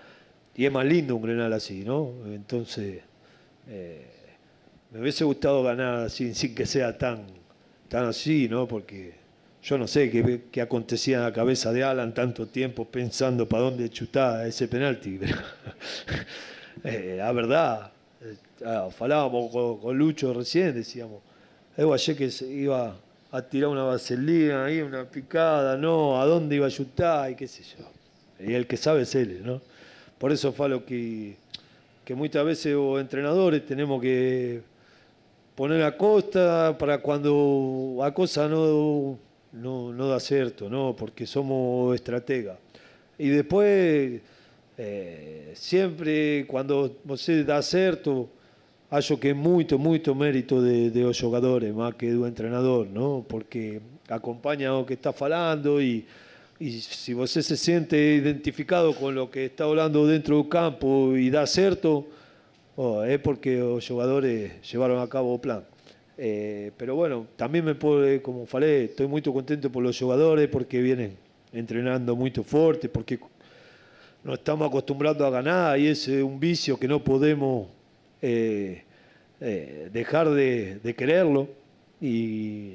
es 0.66 0.70
más 0.70 0.84
lindo 0.84 1.16
un 1.16 1.22
Grenal 1.22 1.50
así, 1.54 1.82
¿no? 1.82 2.12
Entonces, 2.26 3.00
eh, 3.68 4.04
me 4.90 5.00
hubiese 5.00 5.24
gustado 5.24 5.62
ganar 5.62 6.10
sin 6.10 6.34
que 6.54 6.66
sea 6.66 6.98
tan, 6.98 7.24
tan 7.88 8.04
así, 8.04 8.50
¿no? 8.50 8.68
Porque 8.68 9.14
yo 9.62 9.78
no 9.78 9.86
sé 9.86 10.10
qué, 10.10 10.42
qué 10.52 10.60
acontecía 10.60 11.16
en 11.16 11.22
la 11.22 11.32
cabeza 11.32 11.72
de 11.72 11.84
Alan 11.84 12.12
tanto 12.12 12.48
tiempo 12.48 12.84
pensando 12.84 13.48
para 13.48 13.62
dónde 13.62 13.88
chutar 13.88 14.46
ese 14.46 14.68
penalti. 14.68 15.18
eh, 16.84 17.14
la 17.16 17.32
verdad, 17.32 17.92
ah, 18.64 18.88
falábamos 18.90 19.50
con, 19.80 19.96
Lucho 19.96 20.32
recién, 20.32 20.74
decíamos, 20.74 21.20
eu 21.76 21.92
achei 21.92 22.14
que 22.14 22.30
se 22.30 22.46
iba 22.46 22.96
a 23.30 23.42
tirar 23.42 23.70
una 23.70 23.84
vaselina 23.84 24.64
ahí, 24.64 24.80
una 24.80 25.04
picada, 25.04 25.76
no, 25.76 26.20
a 26.20 26.26
dónde 26.26 26.56
iba 26.56 26.66
a 26.66 26.70
chutar 26.70 27.30
y 27.30 27.34
qué 27.34 27.46
sé 27.46 27.62
yo. 27.62 27.84
Y 28.40 28.54
el 28.54 28.66
que 28.66 28.76
sabe 28.76 29.02
es 29.02 29.14
él, 29.14 29.42
¿no? 29.44 29.60
Por 30.18 30.32
eso 30.32 30.52
falo 30.52 30.84
que, 30.84 31.36
que 32.04 32.14
muchas 32.14 32.44
veces 32.44 32.74
los 32.74 33.00
entrenadores 33.00 33.64
tenemos 33.66 34.00
que 34.00 34.62
poner 35.54 35.82
a 35.82 35.96
costa 35.96 36.76
para 36.78 36.98
cuando 36.98 37.98
a 38.02 38.14
cosa 38.14 38.48
no, 38.48 39.18
no, 39.52 39.92
no 39.92 40.08
da 40.08 40.20
cierto, 40.20 40.68
¿no? 40.68 40.94
Porque 40.96 41.26
somos 41.26 41.94
estrategas. 41.94 42.58
Y 43.18 43.28
después, 43.28 44.20
eh, 44.78 45.50
siempre 45.54 46.44
cuando 46.46 46.96
você 47.04 47.42
dá 47.42 47.60
certo, 47.60 48.30
acho 48.90 49.18
que 49.18 49.28
é 49.28 49.34
muito, 49.34 49.78
muito 49.78 50.14
mérito 50.14 50.62
de, 50.62 50.90
de 50.90 51.02
los 51.02 51.20
jugadores, 51.20 51.74
más 51.74 51.94
que 51.94 52.10
do 52.12 52.26
entrenador, 52.26 52.86
¿no? 52.86 53.24
Porque 53.28 53.80
acompaña 54.08 54.74
o 54.74 54.86
que 54.86 54.94
está 54.94 55.12
falando 55.12 55.82
y, 55.82 56.06
y 56.60 56.80
si 56.80 57.12
você 57.12 57.42
se 57.42 57.56
siente 57.56 57.96
identificado 58.14 58.94
con 58.94 59.14
lo 59.14 59.30
que 59.30 59.46
está 59.46 59.64
hablando 59.64 60.06
dentro 60.06 60.36
del 60.36 60.48
campo 60.48 61.16
y 61.16 61.28
dá 61.28 61.46
certo, 61.46 62.06
oh, 62.76 63.02
es 63.02 63.18
porque 63.18 63.58
los 63.58 63.86
jugadores 63.86 64.52
llevaron 64.70 65.00
a 65.00 65.08
cabo 65.08 65.34
el 65.34 65.40
plan. 65.40 65.64
Eh, 66.16 66.72
pero 66.76 66.94
bueno, 66.96 67.26
también 67.36 67.64
me 67.64 67.74
puedo, 67.74 68.22
como 68.22 68.46
falei, 68.46 68.86
estoy 68.86 69.06
muy 69.06 69.22
contento 69.22 69.70
por 69.70 69.82
los 69.82 69.98
jugadores 69.98 70.48
porque 70.48 70.80
vienen 70.80 71.16
entrenando 71.52 72.16
muy 72.16 72.30
fuerte, 72.30 72.88
porque 72.88 73.18
nos 74.24 74.38
estamos 74.38 74.68
acostumbrando 74.68 75.24
a 75.26 75.30
ganar 75.30 75.78
y 75.78 75.88
es 75.88 76.08
un 76.08 76.38
vicio 76.38 76.78
que 76.78 76.88
no 76.88 77.02
podemos 77.02 77.68
eh, 78.20 78.82
eh, 79.40 79.88
dejar 79.92 80.30
de, 80.30 80.94
quererlo. 80.96 81.48
Y, 82.00 82.74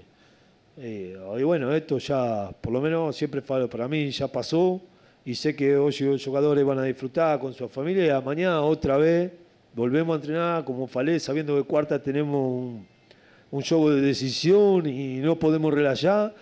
y, 0.77 1.43
bueno, 1.43 1.73
esto 1.73 1.97
ya, 1.97 2.49
por 2.61 2.73
lo 2.73 2.81
menos 2.81 3.15
siempre 3.15 3.41
para 3.41 3.87
mí 3.87 4.09
ya 4.11 4.27
pasó 4.27 4.81
y 5.25 5.35
sé 5.35 5.55
que 5.55 5.77
hoy 5.77 5.95
los 5.99 6.23
jugadores 6.23 6.65
van 6.65 6.79
a 6.79 6.83
disfrutar 6.83 7.39
con 7.39 7.53
su 7.53 7.69
familia 7.69 8.17
y 8.17 8.25
mañana 8.25 8.61
otra 8.61 8.97
vez 8.97 9.31
volvemos 9.73 10.15
a 10.15 10.19
entrenar 10.19 10.65
como 10.65 10.87
falé, 10.87 11.19
sabiendo 11.19 11.55
que 11.55 11.63
cuarta 11.63 12.01
tenemos 12.01 12.35
un 12.35 12.93
un 13.53 13.61
juego 13.61 13.91
de 13.91 14.01
decisión 14.01 14.87
y 14.87 15.17
no 15.17 15.37
podemos 15.37 15.71
relajar, 15.71 16.33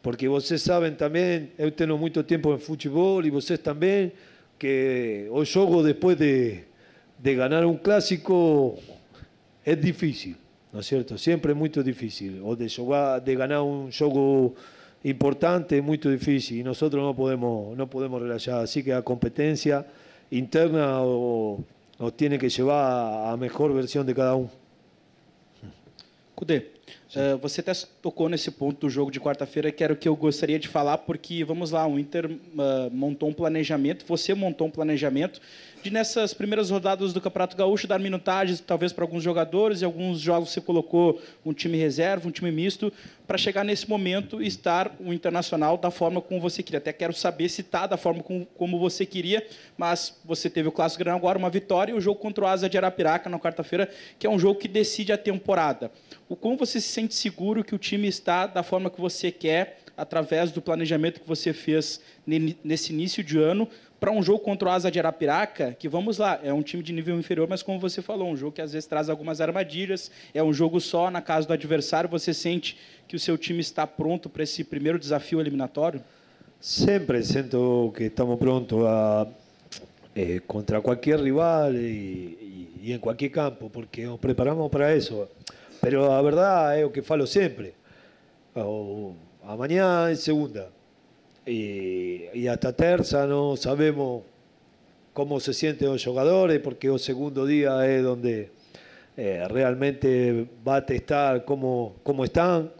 porque 0.00 0.28
ustedes 0.28 0.62
saben 0.62 0.96
también, 0.96 1.52
yo 1.58 1.72
tengo 1.72 1.98
mucho 1.98 2.24
tiempo 2.24 2.52
en 2.52 2.60
fútbol 2.60 3.26
y 3.26 3.32
ustedes 3.32 3.60
también, 3.60 4.12
que 4.62 5.28
juego 5.28 5.82
después 5.82 6.16
de, 6.16 6.66
de 7.18 7.34
ganar 7.34 7.66
un 7.66 7.78
clásico 7.78 8.76
es 9.64 9.82
difícil, 9.82 10.36
¿no 10.72 10.78
es 10.78 10.86
cierto? 10.86 11.18
Siempre 11.18 11.50
es 11.50 11.58
muy 11.58 11.68
difícil, 11.68 12.40
o 12.44 12.54
de, 12.54 12.70
de 13.24 13.34
ganar 13.34 13.60
un 13.62 13.90
juego 13.90 14.54
importante 15.02 15.78
es 15.78 15.82
muy 15.82 15.96
difícil 15.96 16.60
y 16.60 16.62
nosotros 16.62 17.02
no 17.02 17.12
podemos, 17.12 17.76
no 17.76 17.90
podemos 17.90 18.22
relajar, 18.22 18.62
así 18.62 18.84
que 18.84 18.90
la 18.90 19.02
competencia 19.02 19.84
interna 20.30 21.00
nos 21.98 22.16
tiene 22.16 22.38
que 22.38 22.48
llevar 22.48 23.32
a 23.32 23.36
mejor 23.36 23.74
versión 23.74 24.06
de 24.06 24.14
cada 24.14 24.36
uno. 24.36 24.50
Cudê, 26.36 26.70
uh, 27.16 27.38
você 27.38 27.60
até 27.60 27.72
tocou 28.00 28.28
nesse 28.28 28.50
ponto 28.50 28.80
do 28.80 28.90
jogo 28.90 29.10
de 29.10 29.20
quarta-feira, 29.20 29.70
que 29.70 29.82
era 29.82 29.92
o 29.92 29.96
que 29.96 30.08
eu 30.08 30.16
gostaria 30.16 30.58
de 30.58 30.68
falar, 30.68 30.98
porque, 30.98 31.44
vamos 31.44 31.70
lá, 31.70 31.86
o 31.86 31.98
Inter 31.98 32.26
uh, 32.26 32.90
montou 32.90 33.28
um 33.28 33.32
planejamento, 33.32 34.04
você 34.06 34.34
montou 34.34 34.66
um 34.66 34.70
planejamento 34.70 35.40
de 35.82 35.90
nessas 35.90 36.32
primeiras 36.32 36.70
rodadas 36.70 37.12
do 37.12 37.20
Campeonato 37.20 37.56
Gaúcho 37.56 37.88
dar 37.88 37.98
minutagens, 37.98 38.60
talvez 38.60 38.92
para 38.92 39.04
alguns 39.04 39.22
jogadores, 39.22 39.82
e 39.82 39.84
alguns 39.84 40.20
jogos 40.20 40.50
você 40.50 40.60
colocou 40.60 41.20
um 41.44 41.52
time 41.52 41.76
reserva, 41.76 42.28
um 42.28 42.30
time 42.30 42.52
misto, 42.52 42.92
para 43.26 43.36
chegar 43.36 43.64
nesse 43.64 43.90
momento 43.90 44.40
e 44.40 44.46
estar 44.46 44.94
o 45.00 45.12
Internacional 45.12 45.76
da 45.76 45.90
forma 45.90 46.20
como 46.20 46.40
você 46.40 46.62
queria. 46.62 46.78
Até 46.78 46.92
quero 46.92 47.12
saber 47.12 47.48
se 47.48 47.62
está 47.62 47.86
da 47.88 47.96
forma 47.96 48.22
como, 48.22 48.46
como 48.56 48.78
você 48.78 49.04
queria, 49.04 49.44
mas 49.76 50.16
você 50.24 50.48
teve 50.48 50.68
o 50.68 50.72
Clássico 50.72 51.02
Grande 51.02 51.18
agora, 51.18 51.36
uma 51.36 51.50
vitória, 51.50 51.92
e 51.92 51.94
o 51.94 52.00
jogo 52.00 52.20
contra 52.20 52.44
o 52.44 52.46
Asa 52.46 52.68
de 52.68 52.78
Arapiraca 52.78 53.28
na 53.28 53.40
quarta-feira, 53.40 53.90
que 54.20 54.26
é 54.26 54.30
um 54.30 54.38
jogo 54.38 54.60
que 54.60 54.68
decide 54.68 55.12
a 55.12 55.18
temporada. 55.18 55.90
O 56.28 56.36
como 56.36 56.56
você 56.56 56.80
se 56.80 56.88
sente 56.88 57.14
seguro 57.14 57.64
que 57.64 57.74
o 57.74 57.78
time 57.78 58.06
está 58.06 58.46
da 58.46 58.62
forma 58.62 58.88
que 58.88 59.00
você 59.00 59.32
quer, 59.32 59.78
através 59.96 60.50
do 60.50 60.62
planejamento 60.62 61.20
que 61.20 61.28
você 61.28 61.52
fez 61.52 62.00
nesse 62.26 62.92
início 62.92 63.22
de 63.22 63.38
ano, 63.38 63.68
para 64.02 64.10
um 64.10 64.20
jogo 64.20 64.40
contra 64.40 64.68
o 64.68 64.72
Asa 64.72 64.90
de 64.90 64.98
Arapiraca, 64.98 65.76
que 65.78 65.88
vamos 65.88 66.18
lá, 66.18 66.40
é 66.42 66.52
um 66.52 66.60
time 66.60 66.82
de 66.82 66.92
nível 66.92 67.16
inferior, 67.16 67.46
mas 67.48 67.62
como 67.62 67.78
você 67.78 68.02
falou, 68.02 68.28
um 68.28 68.36
jogo 68.36 68.50
que 68.50 68.60
às 68.60 68.72
vezes 68.72 68.84
traz 68.84 69.08
algumas 69.08 69.40
armadilhas, 69.40 70.10
é 70.34 70.42
um 70.42 70.52
jogo 70.52 70.80
só 70.80 71.08
na 71.08 71.22
casa 71.22 71.46
do 71.46 71.52
adversário, 71.52 72.10
você 72.10 72.34
sente 72.34 72.76
que 73.06 73.14
o 73.14 73.18
seu 73.20 73.38
time 73.38 73.60
está 73.60 73.86
pronto 73.86 74.28
para 74.28 74.42
esse 74.42 74.64
primeiro 74.64 74.98
desafio 74.98 75.40
eliminatório? 75.40 76.02
Sempre 76.60 77.22
sinto 77.22 77.92
que 77.96 78.02
estamos 78.02 78.36
prontos 78.40 78.84
a, 78.84 79.28
eh, 80.16 80.40
contra 80.48 80.80
qualquer 80.80 81.20
rival 81.20 81.72
e, 81.72 81.78
e, 81.78 82.70
e, 82.82 82.92
em 82.92 82.98
qualquer 82.98 83.28
campo, 83.28 83.70
porque 83.70 84.04
nos 84.04 84.18
preparamos 84.18 84.68
para 84.68 84.96
isso. 84.96 85.28
Mas 85.80 85.94
a 85.94 86.22
verdade 86.22 86.80
é 86.80 86.84
o 86.84 86.90
que 86.90 87.02
falo 87.02 87.24
sempre. 87.24 87.72
Amanhã 89.44 90.10
é 90.10 90.16
segunda. 90.16 90.81
Y, 91.46 92.46
hasta 92.46 92.72
terza 92.72 93.26
no 93.26 93.56
sabemos 93.56 94.22
cómo 95.12 95.40
se 95.40 95.52
sienten 95.52 95.88
los 95.88 96.04
jugadores, 96.04 96.60
porque 96.60 96.88
el 96.88 96.98
segundo 96.98 97.44
día 97.44 97.86
es 97.86 98.02
donde 98.02 98.50
eh, 99.16 99.46
realmente 99.48 100.46
va 100.66 100.76
a 100.76 100.86
testar 100.86 101.44
cómo, 101.44 101.96
cómo 102.02 102.24
están. 102.24 102.70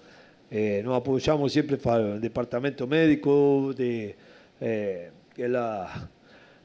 Eh, 0.51 0.83
nos 0.85 0.97
apoyamos 0.97 1.53
siempre 1.53 1.77
para 1.77 2.15
el 2.15 2.21
departamento 2.21 2.87
médico, 2.87 3.73
de, 3.77 4.15
eh, 4.61 5.11
en, 5.37 5.53
la, 5.53 6.09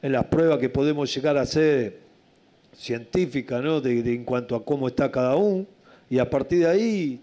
en, 0.01 0.11
las 0.11 0.25
pruebas 0.25 0.59
que 0.59 0.69
podemos 0.69 1.13
llegar 1.13 1.37
a 1.37 1.41
hacer 1.41 1.99
científicas, 2.73 3.63
¿no? 3.63 3.81
de, 3.81 3.99
en 3.99 4.23
cuanto 4.23 4.55
a 4.55 4.63
cómo 4.63 4.87
está 4.87 5.09
cada 5.11 5.35
uno. 5.35 5.65
Y 6.09 6.19
a 6.19 6.29
partir 6.29 6.59
de 6.59 6.67
ahí 6.67 7.21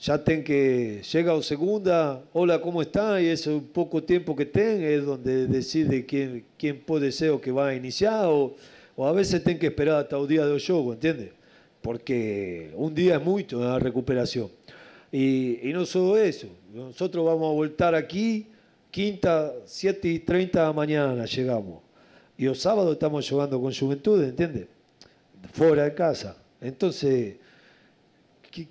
ya 0.00 0.16
ten 0.24 0.42
que 0.42 1.02
llega 1.12 1.34
o 1.34 1.42
segunda, 1.42 2.24
hola, 2.32 2.60
¿cómo 2.60 2.80
está? 2.80 3.20
Y 3.20 3.26
ese 3.26 3.60
poco 3.72 4.02
tiempo 4.02 4.34
que 4.34 4.46
ten 4.46 4.82
es 4.82 5.04
donde 5.04 5.46
decide 5.46 6.06
quién, 6.06 6.44
quién 6.56 6.80
puede 6.80 7.12
ser 7.12 7.30
o 7.30 7.40
que 7.40 7.52
va 7.52 7.68
a 7.68 7.74
iniciar, 7.74 8.24
o, 8.26 8.56
a 8.96 9.12
veces 9.12 9.44
ten 9.44 9.58
que 9.58 9.66
esperar 9.66 9.96
hasta 9.96 10.16
el 10.16 10.26
día 10.26 10.46
de 10.46 10.58
juego, 10.58 10.94
¿entiendes? 10.94 11.30
Porque 11.82 12.70
un 12.76 12.94
día 12.94 13.16
es 13.16 13.22
mucho 13.22 13.60
la 13.60 13.78
recuperación. 13.78 14.48
Y, 15.12 15.68
y, 15.68 15.72
no 15.72 15.84
solo 15.84 16.16
eso, 16.16 16.48
nosotros 16.72 17.24
vamos 17.24 17.50
a 17.50 17.54
voltar 17.54 17.94
aquí, 17.94 18.46
quinta, 18.90 19.52
7 19.66 20.08
y 20.08 20.18
30 20.20 20.66
de 20.66 20.72
mañana 20.72 21.24
llegamos. 21.26 21.82
Y 22.38 22.46
el 22.46 22.56
sábado 22.56 22.92
estamos 22.92 23.28
jugando 23.28 23.60
con 23.60 23.74
Juventud, 23.74 24.22
¿entiendes? 24.22 24.66
Fuera 25.52 25.84
de 25.84 25.94
casa. 25.94 26.36
Entonces 26.60 27.36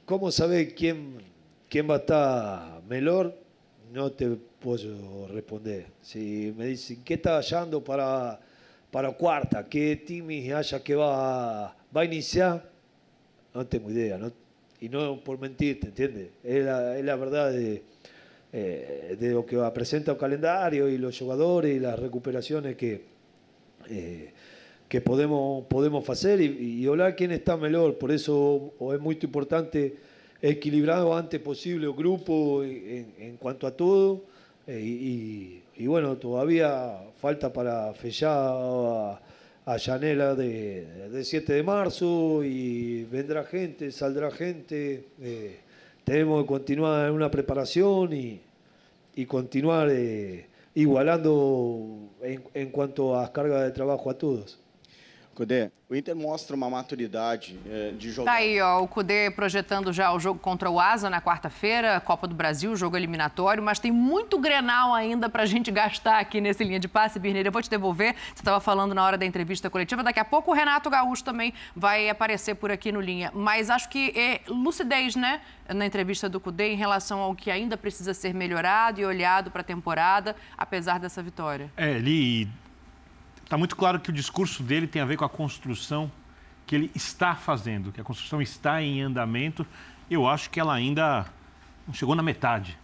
¿Cómo 0.05 0.29
saber 0.29 0.75
quién, 0.75 1.21
quién 1.69 1.89
va 1.89 1.95
a 1.95 1.97
estar 1.99 2.83
mejor? 2.83 3.33
No 3.93 4.11
te 4.11 4.27
puedo 4.27 5.27
responder. 5.29 5.85
Si 6.01 6.53
me 6.57 6.65
dicen, 6.65 7.01
¿qué 7.03 7.13
está 7.13 7.37
hallando 7.37 7.81
para, 7.81 8.39
para 8.91 9.11
cuarta? 9.13 9.67
¿Qué 9.69 9.95
Timmy 9.95 10.51
haya 10.51 10.83
que 10.83 10.95
va, 10.95 11.75
va 11.95 12.01
a 12.01 12.05
iniciar? 12.05 12.69
No 13.53 13.65
tengo 13.65 13.89
idea. 13.89 14.19
Y 14.81 14.89
no 14.89 15.23
por 15.23 15.39
mentirte, 15.39 15.87
¿entiendes? 15.87 16.29
Es 16.43 16.65
la, 16.65 16.97
es 16.97 17.05
la 17.05 17.15
verdad 17.15 17.51
de, 17.51 17.83
eh, 18.51 19.15
de 19.17 19.29
lo 19.31 19.45
que 19.45 19.57
presenta 19.73 20.11
el 20.11 20.17
calendario 20.17 20.89
y 20.89 20.97
los 20.97 21.17
jugadores 21.17 21.73
y 21.73 21.79
las 21.79 21.97
recuperaciones 21.97 22.75
que, 22.75 23.05
eh, 23.89 24.33
que 24.89 25.01
podemos, 25.01 25.65
podemos 25.67 26.09
hacer 26.09 26.41
y, 26.41 26.85
hablar 26.87 27.15
quién 27.15 27.31
está 27.31 27.55
mejor. 27.55 27.97
Por 27.99 28.11
eso 28.11 28.73
es 28.91 28.99
muy 28.99 29.17
importante 29.21 29.95
equilibrar 30.41 31.01
lo 31.01 31.15
antes 31.15 31.39
posible 31.39 31.85
el 31.85 31.93
grupo 31.93 32.63
en, 32.63 33.13
en 33.19 33.37
cuanto 33.37 33.67
a 33.67 33.71
todo. 33.71 34.23
Eh, 34.65 34.81
y, 34.81 35.63
y, 35.77 35.87
bueno, 35.87 36.17
todavía 36.17 36.97
falta 37.21 37.53
para 37.53 37.93
fechar 37.93 38.31
a, 38.35 39.21
a 39.65 39.77
Llanela 39.77 40.33
de, 40.33 41.09
de, 41.09 41.23
7 41.23 41.53
de 41.53 41.63
marzo 41.63 42.43
y 42.43 43.03
vendrá 43.03 43.43
gente, 43.43 43.91
saldrá 43.91 44.31
gente. 44.31 45.05
Eh, 45.21 45.59
tenemos 46.03 46.41
que 46.43 46.47
continuar 46.47 47.07
en 47.09 47.13
una 47.13 47.29
preparación 47.29 48.13
y, 48.13 48.41
y 49.15 49.25
continuar 49.27 49.89
eh, 49.91 50.47
igualando 50.73 52.09
en, 52.23 52.43
en 52.55 52.71
cuanto 52.71 53.15
a 53.19 53.31
carga 53.31 53.63
de 53.63 53.71
trabajo 53.71 54.09
a 54.09 54.17
todos. 54.17 54.59
Cudê, 55.39 55.71
o 55.89 55.95
Inter 55.95 56.13
mostra 56.13 56.53
uma 56.53 56.69
maturidade 56.69 57.57
é, 57.65 57.91
de 57.91 58.11
jogar. 58.11 58.33
Tá 58.33 58.37
aí, 58.39 58.59
ó, 58.59 58.81
o 58.81 58.87
Cudê 58.89 59.31
projetando 59.31 59.93
já 59.93 60.11
o 60.11 60.19
jogo 60.19 60.37
contra 60.37 60.69
o 60.69 60.77
Asa 60.77 61.09
na 61.09 61.21
quarta-feira, 61.21 61.97
Copa 62.01 62.27
do 62.27 62.35
Brasil, 62.35 62.75
jogo 62.75 62.97
eliminatório, 62.97 63.63
mas 63.63 63.79
tem 63.79 63.89
muito 63.89 64.37
Grenal 64.37 64.93
ainda 64.93 65.29
pra 65.29 65.45
gente 65.45 65.71
gastar 65.71 66.19
aqui 66.19 66.41
nesse 66.41 66.65
linha 66.65 66.77
de 66.77 66.89
passe, 66.89 67.17
Birneira. 67.17 67.47
Eu 67.47 67.53
vou 67.53 67.61
te 67.61 67.69
devolver, 67.69 68.15
você 68.15 68.41
estava 68.41 68.59
falando 68.59 68.93
na 68.93 69.01
hora 69.01 69.17
da 69.17 69.25
entrevista 69.25 69.69
coletiva, 69.69 70.03
daqui 70.03 70.19
a 70.19 70.25
pouco 70.25 70.51
o 70.51 70.53
Renato 70.53 70.89
Gaúcho 70.89 71.23
também 71.23 71.53
vai 71.73 72.09
aparecer 72.09 72.55
por 72.55 72.69
aqui 72.69 72.91
no 72.91 72.99
linha. 72.99 73.31
Mas 73.33 73.69
acho 73.69 73.87
que 73.87 74.11
é 74.19 74.41
lucidez, 74.45 75.15
né, 75.15 75.39
na 75.73 75.85
entrevista 75.85 76.27
do 76.27 76.41
Cudê 76.41 76.73
em 76.73 76.75
relação 76.75 77.21
ao 77.21 77.33
que 77.33 77.49
ainda 77.49 77.77
precisa 77.77 78.13
ser 78.13 78.33
melhorado 78.33 78.99
e 78.99 79.05
olhado 79.05 79.49
para 79.51 79.61
a 79.61 79.63
temporada, 79.63 80.35
apesar 80.57 80.99
dessa 80.99 81.23
vitória. 81.23 81.71
É, 81.77 81.91
ele 81.91 82.49
está 83.49 83.57
muito 83.57 83.75
claro 83.75 83.99
que 83.99 84.11
o 84.11 84.13
discurso 84.13 84.61
dele 84.61 84.85
tem 84.85 85.01
a 85.01 85.05
ver 85.05 85.17
com 85.17 85.25
a 85.25 85.29
construção 85.29 86.11
que 86.67 86.75
ele 86.75 86.91
está 86.93 87.33
fazendo, 87.33 87.91
que 87.91 87.99
a 87.99 88.03
construção 88.03 88.39
está 88.39 88.79
em 88.79 89.01
andamento. 89.01 89.65
Eu 90.07 90.27
acho 90.27 90.51
que 90.51 90.59
ela 90.59 90.71
ainda 90.71 91.25
não 91.87 91.91
chegou 91.95 92.13
na 92.13 92.21
metade 92.21 92.77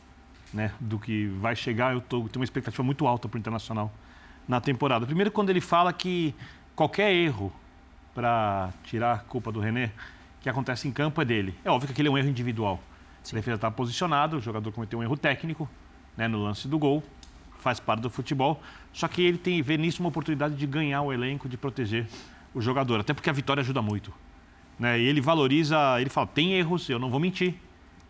né, 0.52 0.72
do 0.80 0.98
que 0.98 1.28
vai 1.40 1.56
chegar. 1.56 1.94
Eu 1.94 2.02
tô, 2.02 2.22
tenho 2.22 2.40
uma 2.40 2.44
expectativa 2.46 2.82
muito 2.82 3.06
alta 3.06 3.30
para 3.30 3.38
o 3.38 3.40
Internacional 3.40 3.94
na 4.48 4.60
temporada. 4.60 5.06
Primeiro, 5.06 5.30
quando 5.30 5.52
ele 5.52 5.62
fala 5.62 5.94
que 5.94 6.34
qualquer 6.76 7.14
erro 7.14 7.54
para 8.16 8.74
tirar 8.86 9.14
a 9.14 9.20
culpa 9.20 9.52
do 9.52 9.60
René 9.60 9.92
que 10.42 10.50
acontece 10.50 10.88
em 10.88 10.92
campo 10.92 11.22
é 11.22 11.26
dele. 11.26 11.54
É 11.64 11.70
óbvio 11.70 11.86
que 11.86 11.94
aquele 11.94 12.08
é 12.08 12.12
um 12.12 12.18
erro 12.18 12.30
individual. 12.30 12.80
A 13.22 13.36
defesa 13.36 13.54
está 13.54 13.70
posicionado, 13.70 14.38
o 14.38 14.42
jogador 14.42 14.72
cometeu 14.72 14.98
um 14.98 15.04
erro 15.04 15.16
técnico 15.16 15.70
né, 16.18 16.28
no 16.28 16.42
lance 16.44 16.68
do 16.68 16.80
gol 16.80 17.04
faz 17.66 17.80
parte 17.80 18.02
do 18.02 18.12
futebol, 18.12 18.62
só 18.96 19.10
que 19.10 19.22
ele 19.22 19.38
tem 19.38 19.62
vê 19.62 19.76
nisso 19.78 20.02
uma 20.02 20.08
oportunidade 20.08 20.56
de 20.56 20.66
ganhar 20.66 21.02
o 21.02 21.12
elenco, 21.12 21.50
de 21.50 21.58
proteger 21.58 22.08
o 22.54 22.62
jogador, 22.62 23.02
até 23.02 23.14
porque 23.14 23.30
a 23.30 23.34
vitória 23.34 23.60
ajuda 23.60 23.82
muito. 23.82 24.14
Né? 24.80 24.98
E 24.98 25.04
ele 25.04 25.20
valoriza, 25.20 25.78
ele 26.00 26.10
fala, 26.10 26.28
tem 26.28 26.54
erros, 26.54 26.88
eu 26.90 26.98
não 26.98 27.10
vou 27.10 27.20
mentir, 27.20 27.56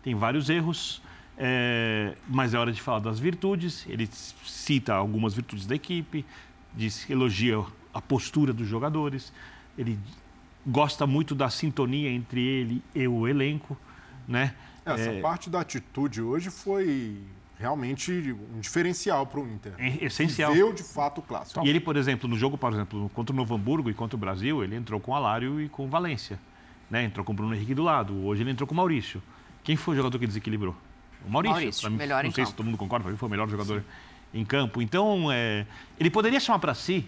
tem 0.03 0.13
vários 0.13 0.47
erros, 0.47 1.01
é, 1.39 2.15
mas 2.27 2.53
é 2.53 2.59
hora 2.59 2.71
de 2.71 2.79
falar 2.79 2.99
das 2.99 3.19
virtudes, 3.19 3.83
ele 3.89 4.07
cita 4.11 4.93
algumas 4.93 5.33
virtudes 5.33 5.65
da 5.65 5.73
equipe, 5.73 6.23
diz, 6.71 7.09
elogia 7.09 7.65
a 7.91 7.99
postura 7.99 8.53
dos 8.53 8.67
jogadores, 8.67 9.33
ele 9.75 9.97
gosta 10.67 11.07
muito 11.07 11.33
da 11.33 11.49
sintonia 11.49 12.11
entre 12.11 12.41
ele 12.41 12.83
e 12.93 13.07
o 13.07 13.27
elenco, 13.27 13.75
né? 14.27 14.53
Essa 14.85 15.09
é... 15.09 15.19
parte 15.19 15.49
da 15.49 15.61
atitude 15.61 16.21
hoje 16.21 16.51
foi 16.51 17.17
realmente 17.57 18.35
um 18.55 18.59
diferencial 18.59 19.25
para 19.25 19.39
o 19.39 19.47
Inter. 19.47 19.73
É 19.77 20.05
essencial. 20.05 20.51
Viveu 20.51 20.73
de 20.73 20.83
fato 20.83 21.19
o 21.19 21.21
clássico. 21.21 21.65
E 21.65 21.69
ele, 21.69 21.79
por 21.79 21.95
exemplo, 21.95 22.29
no 22.29 22.37
jogo, 22.37 22.57
por 22.57 22.71
exemplo, 22.71 23.09
contra 23.13 23.33
o 23.33 23.35
Novo 23.35 23.55
Hamburgo 23.55 23.89
e 23.89 23.93
contra 23.93 24.15
o 24.15 24.19
Brasil, 24.19 24.63
ele 24.63 24.75
entrou 24.75 24.99
com 24.99 25.11
o 25.11 25.15
Alário 25.15 25.61
e 25.61 25.69
com 25.69 25.85
o 25.85 25.87
Valência. 25.87 26.39
Né? 26.89 27.03
Entrou 27.03 27.25
com 27.25 27.33
o 27.33 27.35
Bruno 27.35 27.55
Henrique 27.55 27.73
do 27.73 27.83
lado. 27.83 28.25
Hoje 28.25 28.43
ele 28.43 28.51
entrou 28.51 28.67
com 28.67 28.73
o 28.73 28.77
Maurício. 28.77 29.21
Quem 29.63 29.75
foi 29.75 29.95
o 29.95 29.97
jogador 29.97 30.19
que 30.19 30.27
desequilibrou? 30.27 30.75
O 31.25 31.31
Maurício. 31.31 31.55
Maurício 31.55 31.91
mim, 31.91 31.97
melhor 31.97 32.23
não 32.23 32.31
sei 32.31 32.43
campo. 32.43 32.51
se 32.51 32.55
todo 32.55 32.65
mundo 32.65 32.77
concorda, 32.77 33.03
para 33.03 33.11
mim 33.11 33.17
foi 33.17 33.27
o 33.27 33.31
melhor 33.31 33.49
jogador 33.49 33.79
Sim. 33.79 34.39
em 34.39 34.45
campo. 34.45 34.81
Então, 34.81 35.31
é, 35.31 35.65
ele 35.99 36.11
poderia 36.11 36.39
chamar 36.39 36.59
para 36.59 36.73
si, 36.73 37.07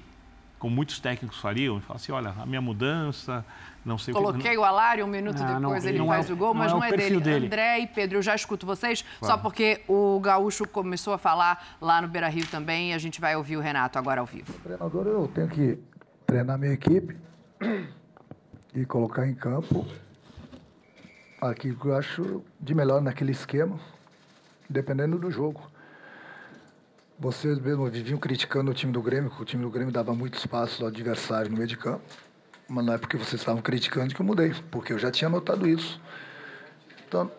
como 0.59 0.75
muitos 0.75 0.99
técnicos 0.99 1.39
fariam, 1.39 1.77
e 1.77 1.81
falar 1.81 1.97
assim, 1.97 2.11
olha, 2.11 2.29
a 2.41 2.45
minha 2.45 2.59
mudança, 2.61 3.45
não 3.85 3.97
sei 3.97 4.13
Coloquei 4.13 4.51
o 4.51 4.53
que... 4.53 4.57
o 4.57 4.63
Alário, 4.63 5.05
um 5.05 5.07
minuto 5.07 5.41
Ah, 5.41 5.53
depois 5.59 5.83
não, 5.83 5.89
ele 5.89 5.99
não 5.99 6.07
faz 6.07 6.29
é- 6.29 6.33
o 6.33 6.35
gol, 6.35 6.47
não 6.53 6.55
mas 6.55 6.71
é 6.71 6.75
não 6.75 6.83
é, 6.83 6.91
dele. 6.91 7.19
dele. 7.19 7.45
André 7.45 7.79
e 7.79 7.87
Pedro, 7.87 8.17
eu 8.17 8.21
já 8.21 8.33
escuto 8.35 8.65
vocês, 8.65 9.05
só 9.19 9.25
Claro. 9.27 9.41
porque 9.41 9.81
o 9.87 10.19
Gaúcho 10.19 10.67
começou 10.67 11.13
a 11.13 11.17
falar 11.17 11.77
lá 11.79 12.01
no 12.01 12.07
Beira 12.07 12.27
Rio 12.27 12.45
também 12.47 12.89
e 12.91 12.93
a 12.93 12.97
gente 12.97 13.21
vai 13.21 13.35
ouvir 13.35 13.55
o 13.57 13.61
Renato 13.61 13.99
agora 13.99 14.19
ao 14.19 14.25
vivo. 14.25 14.51
treinador, 14.63 15.05
eu 15.07 15.27
tenho 15.33 15.47
que 15.47 15.77
treinar 16.25 16.57
minha 16.57 16.73
equipe 16.73 17.15
e 18.73 18.85
colocar 18.85 19.27
em 19.27 19.35
campo 19.35 19.85
aquilo 21.41 21.75
que 21.79 21.85
eu 21.85 21.95
acho 21.95 22.43
de 22.59 22.73
melhor 22.73 22.99
naquele 23.01 23.31
esquema, 23.31 23.79
dependendo 24.69 25.17
do 25.19 25.29
jogo. 25.29 25.61
Vocês 27.19 27.57
mesmo 27.57 27.89
viviam 27.89 28.19
criticando 28.19 28.69
o 28.69 28.73
time 28.75 28.93
do 28.93 29.01
Grêmio, 29.01 29.31
que 29.31 29.41
o 29.41 29.45
time 29.45 29.63
do 29.63 29.71
Grêmio 29.71 29.91
dava 29.91 30.13
muito 30.13 30.37
espaço 30.37 30.83
ao 30.83 30.89
adversário 30.89 31.49
no 31.49 31.57
meio 31.57 31.67
de 31.67 31.75
campo. 31.75 32.03
Mas 32.67 32.85
não 32.85 32.93
é 32.93 32.97
porque 32.99 33.17
vocês 33.17 33.41
estavam 33.41 33.59
criticando 33.59 34.13
que 34.13 34.21
eu 34.21 34.25
mudei, 34.25 34.53
porque 34.69 34.93
eu 34.93 34.99
já 34.99 35.09
tinha 35.09 35.27
notado 35.27 35.67
isso. 35.67 35.99
Então, 37.07 37.31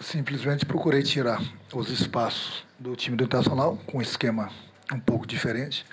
simplesmente 0.00 0.64
procurei 0.64 1.02
tirar 1.02 1.42
os 1.74 1.90
espaços 1.90 2.64
do 2.78 2.96
time 2.96 3.14
do 3.14 3.24
Internacional 3.24 3.76
com 3.86 3.98
um 3.98 4.02
esquema 4.02 4.50
um 4.90 4.98
pouco 4.98 5.26
diferente. 5.26 5.84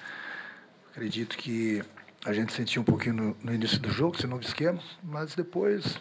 Acredito 0.91 1.38
que 1.38 1.83
a 2.23 2.31
gente 2.31 2.53
sentiu 2.53 2.81
um 2.81 2.85
pouquinho 2.85 3.15
no, 3.15 3.38
no 3.43 3.53
início 3.53 3.77
do 3.77 3.91
jogo, 3.91 4.15
esse 4.15 4.25
novo 4.25 4.41
esquema, 4.41 4.79
mas 5.03 5.35
depois 5.35 5.99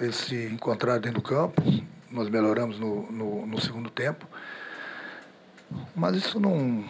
eles 0.00 0.16
se 0.16 0.46
encontraram 0.46 1.00
dentro 1.00 1.20
do 1.20 1.28
campo, 1.28 1.62
nós 2.10 2.28
melhoramos 2.28 2.78
no, 2.78 3.10
no, 3.10 3.46
no 3.46 3.60
segundo 3.60 3.90
tempo. 3.90 4.26
Mas 5.94 6.16
isso 6.16 6.38
não. 6.38 6.84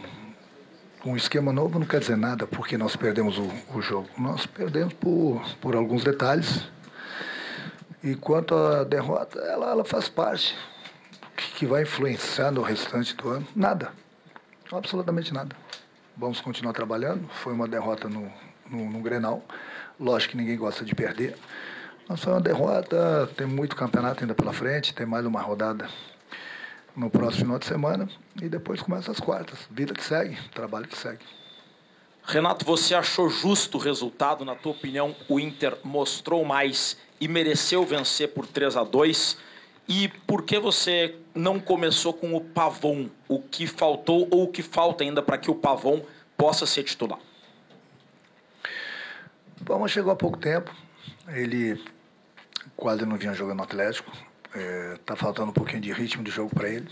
Um 1.05 1.17
esquema 1.17 1.53
novo 1.53 1.79
não 1.79 1.87
quer 1.87 2.01
dizer 2.01 2.17
nada 2.17 2.47
porque 2.47 2.79
nós 2.79 2.97
perdemos 2.97 3.39
o, 3.39 3.51
o 3.75 3.83
jogo. 3.83 4.09
Nós 4.17 4.47
perdemos 4.47 4.95
por, 4.95 5.43
por 5.61 5.77
alguns 5.77 6.03
detalhes. 6.03 6.67
E 8.03 8.15
quanto 8.15 8.55
à 8.55 8.85
derrota, 8.85 9.39
ela, 9.41 9.71
ela 9.71 9.85
faz 9.85 10.09
parte. 10.09 10.57
O 11.33 11.37
que, 11.37 11.53
que 11.53 11.67
vai 11.67 11.83
influenciar 11.83 12.51
no 12.51 12.63
restante 12.63 13.15
do 13.17 13.29
ano? 13.29 13.47
Nada. 13.55 13.93
Absolutamente 14.73 15.33
nada. 15.33 15.55
Vamos 16.17 16.41
continuar 16.41 16.73
trabalhando. 16.73 17.29
Foi 17.29 17.53
uma 17.53 17.69
derrota 17.69 18.09
no, 18.09 18.31
no, 18.71 18.91
no 18.91 19.01
Grenal. 19.01 19.43
Lógico 19.99 20.33
que 20.33 20.37
ninguém 20.39 20.57
gosta 20.57 20.85
de 20.85 20.95
perder. 20.95 21.37
Mas 22.09 22.21
foi 22.21 22.33
uma 22.33 22.41
derrota. 22.41 23.31
Tem 23.37 23.47
muito 23.47 23.75
campeonato 23.77 24.23
ainda 24.23 24.35
pela 24.35 24.53
frente. 24.53 24.95
Tem 24.95 25.07
mais 25.07 25.25
uma 25.25 25.41
rodada 25.41 25.89
no 26.95 27.11
próximo 27.11 27.45
final 27.45 27.59
de 27.59 27.67
semana. 27.67 28.09
E 28.41 28.49
depois 28.49 28.81
começa 28.81 29.11
as 29.11 29.21
quartas. 29.21 29.59
Vida 29.71 29.95
que 29.95 30.05
segue, 30.05 30.37
trabalho 30.51 30.87
que 30.87 30.97
segue. 30.97 31.25
Renato, 32.27 32.65
você 32.65 32.95
achou 32.95 33.29
justo 33.29 33.77
o 33.77 33.81
resultado? 33.81 34.45
Na 34.45 34.55
tua 34.55 34.73
opinião, 34.73 35.15
o 35.29 35.39
Inter 35.39 35.77
mostrou 35.85 36.45
mais 36.45 36.97
e 37.21 37.29
mereceu 37.29 37.85
vencer 37.85 38.29
por 38.29 38.47
3 38.47 38.77
a 38.77 38.85
2 38.85 39.37
E 39.87 40.09
por 40.27 40.43
que 40.43 40.59
você 40.59 41.15
não 41.35 41.61
começou 41.61 42.15
com 42.15 42.35
o 42.35 42.41
Pavon? 42.41 43.09
O 43.29 43.41
que 43.41 43.67
faltou 43.67 44.27
ou 44.31 44.45
o 44.45 44.49
que 44.49 44.63
falta 44.63 45.05
ainda 45.05 45.23
para 45.23 45.37
que 45.37 45.51
o 45.51 45.55
Pavon 45.55 46.03
possa 46.37 46.65
ser 46.65 46.83
titular? 46.85 47.19
O 49.61 49.65
Palma 49.65 49.87
chegou 49.87 50.11
há 50.11 50.17
pouco 50.17 50.39
tempo. 50.39 50.75
Ele 51.29 51.79
quase 52.85 53.07
não 53.07 53.17
vinha 53.17 53.33
jogando 53.33 53.57
no 53.57 53.63
Atlético. 53.63 54.13
Está 54.95 55.17
faltando 55.17 55.49
um 55.49 55.55
pouquinho 55.55 55.81
de 55.81 55.91
ritmo 55.91 56.23
de 56.23 56.31
jogo 56.31 56.55
para 56.55 56.69
ele. 56.69 56.87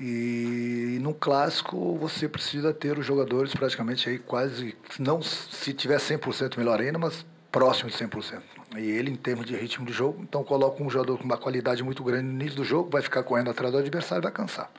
E 0.00 0.98
no 1.02 1.12
clássico 1.12 1.98
você 1.98 2.26
precisa 2.26 2.72
ter 2.72 2.98
os 2.98 3.04
jogadores 3.04 3.54
praticamente 3.54 4.08
aí 4.08 4.18
quase, 4.18 4.74
não 4.98 5.20
se 5.20 5.74
tiver 5.74 5.98
100% 5.98 6.56
melhor 6.56 6.80
ainda, 6.80 6.98
mas 6.98 7.26
próximo 7.52 7.90
de 7.90 7.96
100%. 7.98 8.40
E 8.78 8.90
ele 8.90 9.10
em 9.10 9.16
termos 9.16 9.44
de 9.44 9.54
ritmo 9.54 9.84
de 9.84 9.92
jogo, 9.92 10.22
então 10.22 10.42
coloca 10.42 10.82
um 10.82 10.88
jogador 10.88 11.18
com 11.18 11.24
uma 11.24 11.36
qualidade 11.36 11.82
muito 11.82 12.02
grande 12.02 12.24
no 12.24 12.40
início 12.40 12.56
do 12.56 12.64
jogo, 12.64 12.88
vai 12.90 13.02
ficar 13.02 13.22
correndo 13.22 13.50
atrás 13.50 13.70
do 13.70 13.76
adversário 13.76 14.22
e 14.22 14.24
vai 14.24 14.32
cansar. 14.32 14.70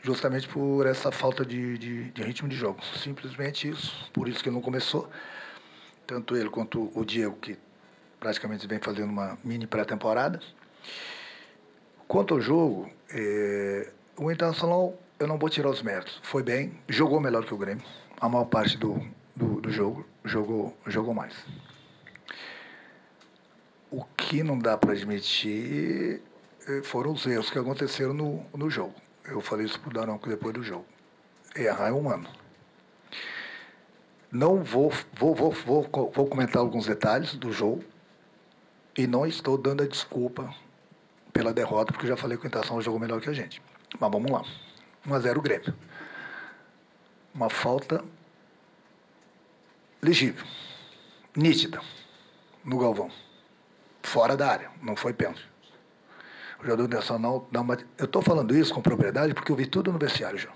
Justamente 0.00 0.46
por 0.46 0.86
essa 0.86 1.10
falta 1.10 1.44
de, 1.44 1.76
de, 1.76 2.10
de 2.12 2.22
ritmo 2.22 2.48
de 2.48 2.54
jogo. 2.54 2.78
Simplesmente 3.02 3.68
isso, 3.68 4.08
por 4.12 4.28
isso 4.28 4.40
que 4.40 4.48
ele 4.48 4.54
não 4.54 4.62
começou. 4.62 5.10
Tanto 6.06 6.36
ele 6.36 6.50
quanto 6.50 6.92
o 6.94 7.04
Diego, 7.04 7.36
que 7.36 7.58
praticamente 8.24 8.66
vem 8.66 8.78
fazendo 8.78 9.10
uma 9.10 9.36
mini 9.44 9.66
pré-temporada. 9.66 10.40
Quanto 12.08 12.32
ao 12.32 12.40
jogo, 12.40 12.88
é, 13.10 13.90
o 14.16 14.32
Internacional, 14.32 14.98
eu 15.18 15.26
não 15.26 15.36
vou 15.36 15.50
tirar 15.50 15.68
os 15.68 15.82
méritos. 15.82 16.20
Foi 16.22 16.42
bem, 16.42 16.72
jogou 16.88 17.20
melhor 17.20 17.44
que 17.44 17.52
o 17.52 17.58
Grêmio. 17.58 17.84
A 18.18 18.26
maior 18.26 18.46
parte 18.46 18.78
do, 18.78 19.06
do, 19.36 19.60
do 19.60 19.70
jogo 19.70 20.06
jogou, 20.24 20.74
jogou 20.86 21.12
mais. 21.12 21.34
O 23.90 24.02
que 24.16 24.42
não 24.42 24.58
dá 24.58 24.78
para 24.78 24.92
admitir 24.92 26.22
eh, 26.66 26.80
foram 26.82 27.12
os 27.12 27.26
erros 27.26 27.50
que 27.50 27.58
aconteceram 27.58 28.14
no, 28.14 28.42
no 28.54 28.70
jogo. 28.70 28.94
Eu 29.26 29.42
falei 29.42 29.66
isso 29.66 29.78
para 29.78 29.90
o 29.90 29.92
Daronco 29.92 30.30
depois 30.30 30.54
do 30.54 30.62
jogo. 30.62 30.86
Errar 31.54 31.88
é 31.88 31.92
humano. 31.92 32.26
Não 34.32 34.64
vou, 34.64 34.90
vou, 35.12 35.34
vou, 35.34 35.50
vou, 35.52 36.10
vou 36.10 36.26
comentar 36.26 36.62
alguns 36.62 36.86
detalhes 36.86 37.34
do 37.34 37.52
jogo 37.52 37.84
e 38.96 39.06
não 39.06 39.26
estou 39.26 39.58
dando 39.58 39.82
a 39.82 39.86
desculpa 39.86 40.54
pela 41.32 41.52
derrota, 41.52 41.92
porque 41.92 42.06
já 42.06 42.16
falei 42.16 42.38
que 42.38 42.44
o 42.44 42.46
Internacional 42.46 42.80
jogou 42.80 43.00
melhor 43.00 43.20
que 43.20 43.28
a 43.28 43.32
gente. 43.32 43.60
Mas 43.98 44.10
vamos 44.10 44.30
lá. 44.30 44.44
1 45.06 45.14
a 45.14 45.20
0 45.20 45.42
Grêmio. 45.42 45.74
Uma 47.34 47.50
falta 47.50 48.04
legível, 50.00 50.46
nítida, 51.36 51.80
no 52.64 52.78
Galvão. 52.78 53.10
Fora 54.02 54.36
da 54.36 54.48
área, 54.48 54.70
não 54.80 54.94
foi 54.94 55.12
pênalti. 55.12 55.44
O 56.60 56.64
jogador 56.64 56.84
internacional 56.84 57.48
dá 57.50 57.60
uma. 57.60 57.76
Eu 57.98 58.04
estou 58.04 58.22
falando 58.22 58.56
isso 58.56 58.72
com 58.72 58.80
propriedade 58.80 59.34
porque 59.34 59.50
eu 59.50 59.56
vi 59.56 59.66
tudo 59.66 59.92
no 59.92 59.98
vestiário 59.98 60.38
já. 60.38 60.50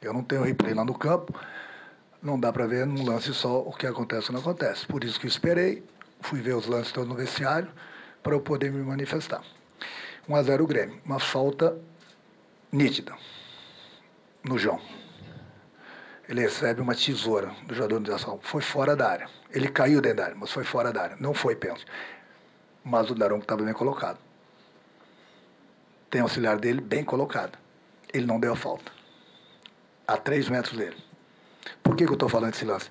Eu 0.00 0.12
não 0.12 0.24
tenho 0.24 0.42
replay 0.42 0.72
lá 0.74 0.84
no 0.84 0.94
campo, 0.94 1.38
não 2.22 2.40
dá 2.40 2.52
para 2.52 2.66
ver 2.66 2.86
num 2.86 3.04
lance 3.04 3.32
só 3.34 3.60
o 3.60 3.72
que 3.72 3.86
acontece 3.86 4.30
ou 4.30 4.34
não 4.34 4.40
acontece. 4.40 4.86
Por 4.86 5.04
isso 5.04 5.20
que 5.20 5.26
eu 5.26 5.28
esperei, 5.28 5.84
fui 6.22 6.40
ver 6.40 6.54
os 6.54 6.66
lances 6.66 6.92
todos 6.92 7.08
no 7.08 7.14
vestiário 7.14 7.70
para 8.22 8.34
eu 8.34 8.40
poder 8.40 8.70
me 8.70 8.82
manifestar. 8.82 9.42
1 10.28 10.36
a 10.36 10.42
0 10.42 10.64
o 10.64 10.66
Grêmio, 10.66 11.00
uma 11.04 11.18
falta 11.18 11.76
nítida 12.70 13.14
no 14.44 14.56
João. 14.56 14.80
Ele 16.28 16.40
recebe 16.40 16.80
uma 16.80 16.94
tesoura 16.94 17.52
do 17.66 17.74
jogador 17.74 18.00
de 18.00 18.12
ação. 18.12 18.38
Foi 18.42 18.62
fora 18.62 18.96
da 18.96 19.10
área. 19.10 19.28
Ele 19.50 19.68
caiu 19.68 20.00
dentro 20.00 20.18
da 20.18 20.24
área, 20.24 20.36
mas 20.36 20.50
foi 20.50 20.64
fora 20.64 20.92
da 20.92 21.02
área. 21.02 21.16
Não 21.18 21.34
foi 21.34 21.56
pênalti. 21.56 21.84
Mas 22.84 23.10
o 23.10 23.14
Daronco 23.14 23.42
estava 23.42 23.62
bem 23.62 23.74
colocado. 23.74 24.18
Tem 26.08 26.20
o 26.20 26.24
auxiliar 26.24 26.58
dele 26.58 26.80
bem 26.80 27.04
colocado. 27.04 27.58
Ele 28.12 28.24
não 28.24 28.38
deu 28.38 28.52
a 28.52 28.56
falta. 28.56 28.92
A 30.06 30.16
três 30.16 30.48
metros 30.48 30.76
dele. 30.76 30.96
Por 31.82 31.96
que, 31.96 32.04
que 32.04 32.10
eu 32.10 32.14
estou 32.14 32.28
falando 32.28 32.52
desse 32.52 32.64
lance? 32.64 32.90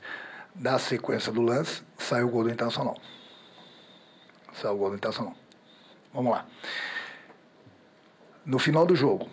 Da 0.54 0.78
sequência 0.78 1.32
do 1.32 1.42
lance, 1.42 1.82
saiu 1.98 2.28
o 2.28 2.30
gol 2.30 2.44
do 2.44 2.52
Internacional. 2.52 2.98
Saiu 4.54 4.74
o 4.74 4.78
gol 4.78 4.89
do 4.89 4.95
Internacional. 4.95 5.34
Vamos 6.14 6.32
lá. 6.32 6.45
No 8.45 8.60
final 8.60 8.86
do 8.86 8.95
jogo, 8.95 9.30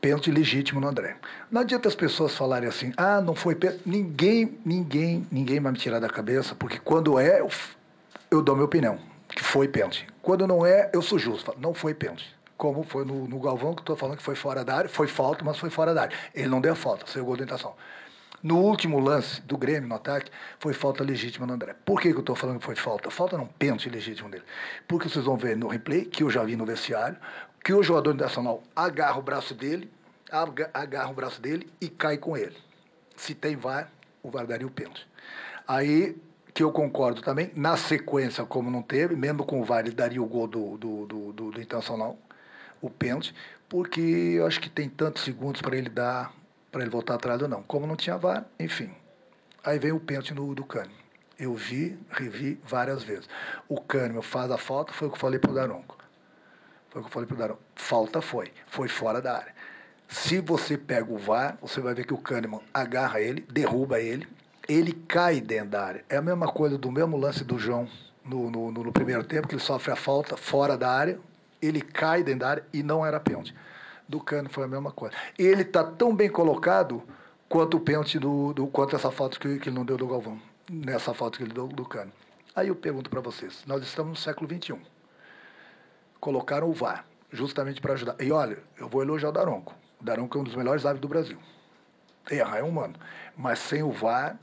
pênalti 0.00 0.30
legítimo 0.30 0.80
no 0.80 0.88
André. 0.88 1.16
Não 1.50 1.62
adianta 1.62 1.88
as 1.88 1.94
pessoas 1.94 2.36
falarem 2.36 2.68
assim, 2.68 2.92
ah, 2.96 3.20
não 3.20 3.34
foi 3.34 3.54
pênalti. 3.54 3.82
Ninguém, 3.84 4.58
ninguém, 4.64 5.26
ninguém 5.32 5.58
vai 5.58 5.72
me 5.72 5.78
tirar 5.78 5.98
da 5.98 6.08
cabeça, 6.08 6.54
porque 6.54 6.78
quando 6.78 7.18
é, 7.18 7.40
eu, 7.40 7.50
eu 8.30 8.42
dou 8.42 8.54
minha 8.54 8.66
opinião, 8.66 8.98
que 9.28 9.42
foi 9.42 9.66
pênalti. 9.66 10.06
Quando 10.22 10.46
não 10.46 10.64
é, 10.64 10.90
eu 10.92 11.02
sou 11.02 11.18
justo, 11.18 11.54
não 11.58 11.74
foi 11.74 11.94
pênalti. 11.94 12.34
Como 12.56 12.84
foi 12.84 13.04
no, 13.04 13.26
no 13.26 13.40
Galvão, 13.40 13.74
que 13.74 13.82
estou 13.82 13.96
falando 13.96 14.18
que 14.18 14.22
foi 14.22 14.34
fora 14.34 14.64
da 14.64 14.76
área, 14.76 14.88
foi 14.88 15.06
falta, 15.06 15.44
mas 15.44 15.58
foi 15.58 15.70
fora 15.70 15.92
da 15.92 16.02
área. 16.02 16.16
Ele 16.34 16.48
não 16.48 16.60
deu 16.60 16.74
falta, 16.74 17.04
saiu 17.06 17.24
gol 17.24 17.36
de 17.36 17.42
tentação. 17.42 17.74
No 18.42 18.58
último 18.58 19.00
lance 19.00 19.40
do 19.42 19.56
Grêmio, 19.56 19.88
no 19.88 19.94
ataque, 19.94 20.30
foi 20.58 20.72
falta 20.72 21.02
legítima 21.02 21.46
no 21.46 21.54
André. 21.54 21.74
Por 21.84 22.00
que, 22.00 22.10
que 22.10 22.16
eu 22.16 22.20
estou 22.20 22.36
falando 22.36 22.58
que 22.58 22.64
foi 22.64 22.76
falta? 22.76 23.10
Falta 23.10 23.36
não, 23.36 23.46
pênalti 23.46 23.88
legítimo 23.88 24.28
dele. 24.28 24.44
Porque 24.86 25.08
vocês 25.08 25.24
vão 25.24 25.36
ver 25.36 25.56
no 25.56 25.68
replay, 25.68 26.04
que 26.04 26.22
eu 26.22 26.30
já 26.30 26.44
vi 26.44 26.54
no 26.54 26.66
vestiário, 26.66 27.16
que 27.64 27.72
o 27.72 27.82
jogador 27.82 28.14
internacional 28.14 28.62
agarra 28.74 29.18
o 29.18 29.22
braço 29.22 29.54
dele, 29.54 29.90
agarra 30.72 31.10
o 31.10 31.14
braço 31.14 31.40
dele 31.40 31.68
e 31.80 31.88
cai 31.88 32.18
com 32.18 32.36
ele. 32.36 32.56
Se 33.16 33.34
tem 33.34 33.56
VAR, 33.56 33.90
o 34.22 34.30
VAR 34.30 34.46
daria 34.46 34.66
o 34.66 34.70
pênalti. 34.70 35.06
Aí, 35.66 36.16
que 36.54 36.62
eu 36.62 36.70
concordo 36.70 37.22
também, 37.22 37.50
na 37.56 37.76
sequência, 37.76 38.44
como 38.44 38.70
não 38.70 38.82
teve, 38.82 39.16
mesmo 39.16 39.44
com 39.44 39.60
o 39.60 39.64
VAR, 39.64 39.80
ele 39.80 39.94
daria 39.94 40.22
o 40.22 40.26
gol 40.26 40.46
do, 40.46 40.76
do, 40.76 41.06
do, 41.06 41.32
do, 41.32 41.50
do 41.50 41.60
Internacional, 41.60 42.18
o 42.80 42.90
pênalti, 42.90 43.34
porque 43.68 44.00
eu 44.00 44.46
acho 44.46 44.60
que 44.60 44.70
tem 44.70 44.88
tantos 44.88 45.24
segundos 45.24 45.60
para 45.60 45.76
ele 45.76 45.88
dar, 45.88 46.32
para 46.76 46.82
ele 46.82 46.90
voltar 46.90 47.14
atrás 47.14 47.40
ou 47.40 47.48
não. 47.48 47.62
Como 47.62 47.86
não 47.86 47.96
tinha 47.96 48.18
VAR, 48.18 48.44
enfim. 48.60 48.90
Aí 49.64 49.78
veio 49.78 49.96
o 49.96 50.00
pênalti 50.00 50.34
no, 50.34 50.54
do 50.54 50.62
Cânimo. 50.62 50.94
Eu 51.38 51.54
vi, 51.54 51.98
revi 52.10 52.60
várias 52.66 53.02
vezes. 53.02 53.26
O 53.66 53.80
Cânimo 53.80 54.20
faz 54.20 54.50
a 54.50 54.58
falta, 54.58 54.92
foi 54.92 55.08
o 55.08 55.10
que 55.10 55.16
eu 55.16 55.20
falei 55.20 55.38
para 55.38 55.50
o 55.50 55.54
Daronco. 55.54 55.96
Foi 56.90 57.00
o 57.00 57.04
que 57.04 57.08
eu 57.08 57.12
falei 57.12 57.26
para 57.26 57.34
o 57.34 57.38
Daronco. 57.38 57.62
Falta 57.74 58.20
foi, 58.20 58.52
foi 58.66 58.88
fora 58.88 59.22
da 59.22 59.38
área. 59.38 59.54
Se 60.06 60.38
você 60.38 60.76
pega 60.76 61.10
o 61.10 61.16
VAR, 61.16 61.56
você 61.62 61.80
vai 61.80 61.94
ver 61.94 62.04
que 62.04 62.12
o 62.12 62.18
Kahneman 62.18 62.60
agarra 62.74 63.22
ele, 63.22 63.40
derruba 63.50 63.98
ele, 63.98 64.28
ele 64.68 64.92
cai 64.92 65.40
dentro 65.40 65.70
da 65.70 65.82
área. 65.82 66.04
É 66.10 66.18
a 66.18 66.22
mesma 66.22 66.52
coisa 66.52 66.76
do 66.76 66.92
mesmo 66.92 67.16
lance 67.16 67.42
do 67.42 67.58
João 67.58 67.88
no, 68.22 68.50
no, 68.50 68.70
no 68.70 68.92
primeiro 68.92 69.24
tempo, 69.24 69.48
que 69.48 69.54
ele 69.54 69.62
sofre 69.62 69.92
a 69.92 69.96
falta 69.96 70.36
fora 70.36 70.76
da 70.76 70.90
área, 70.90 71.18
ele 71.62 71.80
cai 71.80 72.22
dentro 72.22 72.40
da 72.40 72.50
área 72.50 72.64
e 72.70 72.82
não 72.82 73.04
era 73.04 73.18
pênalti. 73.18 73.54
Do 74.08 74.20
Kahneman 74.20 74.50
foi 74.50 74.64
a 74.64 74.68
mesma 74.68 74.92
coisa. 74.92 75.14
Ele 75.38 75.62
está 75.62 75.82
tão 75.82 76.14
bem 76.14 76.30
colocado 76.30 77.02
quanto 77.48 77.76
o 77.76 77.80
pênalti 77.80 78.18
do, 78.18 78.52
do 78.52 78.66
quanto 78.66 78.94
essa 78.94 79.10
falta 79.10 79.38
que, 79.38 79.58
que 79.58 79.68
ele 79.68 79.76
não 79.76 79.84
deu 79.84 79.96
do 79.96 80.06
Galvão, 80.06 80.40
nessa 80.70 81.12
falta 81.12 81.38
que 81.38 81.44
ele 81.44 81.52
deu 81.52 81.66
do 81.66 81.84
Kahneman. 81.84 82.12
Aí 82.54 82.68
eu 82.68 82.76
pergunto 82.76 83.10
para 83.10 83.20
vocês, 83.20 83.62
nós 83.66 83.82
estamos 83.82 84.10
no 84.10 84.16
século 84.16 84.48
XXI. 84.48 84.78
Colocaram 86.18 86.68
o 86.68 86.72
VAR 86.72 87.04
justamente 87.30 87.80
para 87.80 87.92
ajudar. 87.92 88.16
E 88.18 88.32
olha, 88.32 88.58
eu 88.78 88.88
vou 88.88 89.02
elogiar 89.02 89.28
o 89.28 89.32
Daronco. 89.32 89.74
O 90.00 90.04
Daronco 90.04 90.38
é 90.38 90.40
um 90.40 90.44
dos 90.44 90.54
melhores 90.54 90.86
árbitros 90.86 91.02
do 91.02 91.12
Brasil. 91.12 91.38
Errar 92.30 92.58
é 92.58 92.62
humano. 92.62 92.94
Mas 93.36 93.58
sem 93.58 93.82
o 93.82 93.92
VAR, 93.92 94.38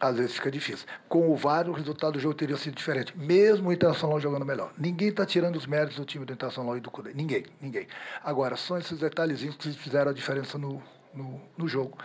às 0.00 0.16
vezes 0.16 0.34
fica 0.34 0.50
difícil. 0.50 0.86
Com 1.08 1.30
o 1.30 1.36
VAR, 1.36 1.68
o 1.68 1.72
resultado 1.72 2.14
do 2.14 2.20
jogo 2.20 2.34
teria 2.34 2.56
sido 2.56 2.74
diferente. 2.74 3.16
Mesmo 3.16 3.68
o 3.68 3.72
Internacional 3.72 4.20
jogando 4.20 4.44
melhor. 4.44 4.72
Ninguém 4.78 5.08
está 5.08 5.26
tirando 5.26 5.56
os 5.56 5.66
méritos 5.66 5.96
do 5.96 6.04
time 6.04 6.24
do 6.24 6.32
Internacional 6.32 6.76
e 6.76 6.80
do 6.80 6.90
Cudê. 6.90 7.12
Ninguém, 7.14 7.44
ninguém. 7.60 7.86
Agora, 8.22 8.56
são 8.56 8.78
esses 8.78 8.98
detalhezinhos 8.98 9.56
que 9.56 9.72
fizeram 9.72 10.10
a 10.10 10.14
diferença 10.14 10.56
no, 10.56 10.82
no, 11.12 11.40
no 11.56 11.68
jogo. 11.68 11.98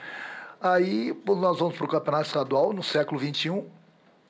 Aí 0.62 1.16
nós 1.26 1.60
vamos 1.60 1.76
para 1.76 1.86
o 1.86 1.89
campeonato 1.89 2.28
estadual 2.28 2.74
no 2.74 2.84
século 2.84 3.20
XXI. 3.20 3.64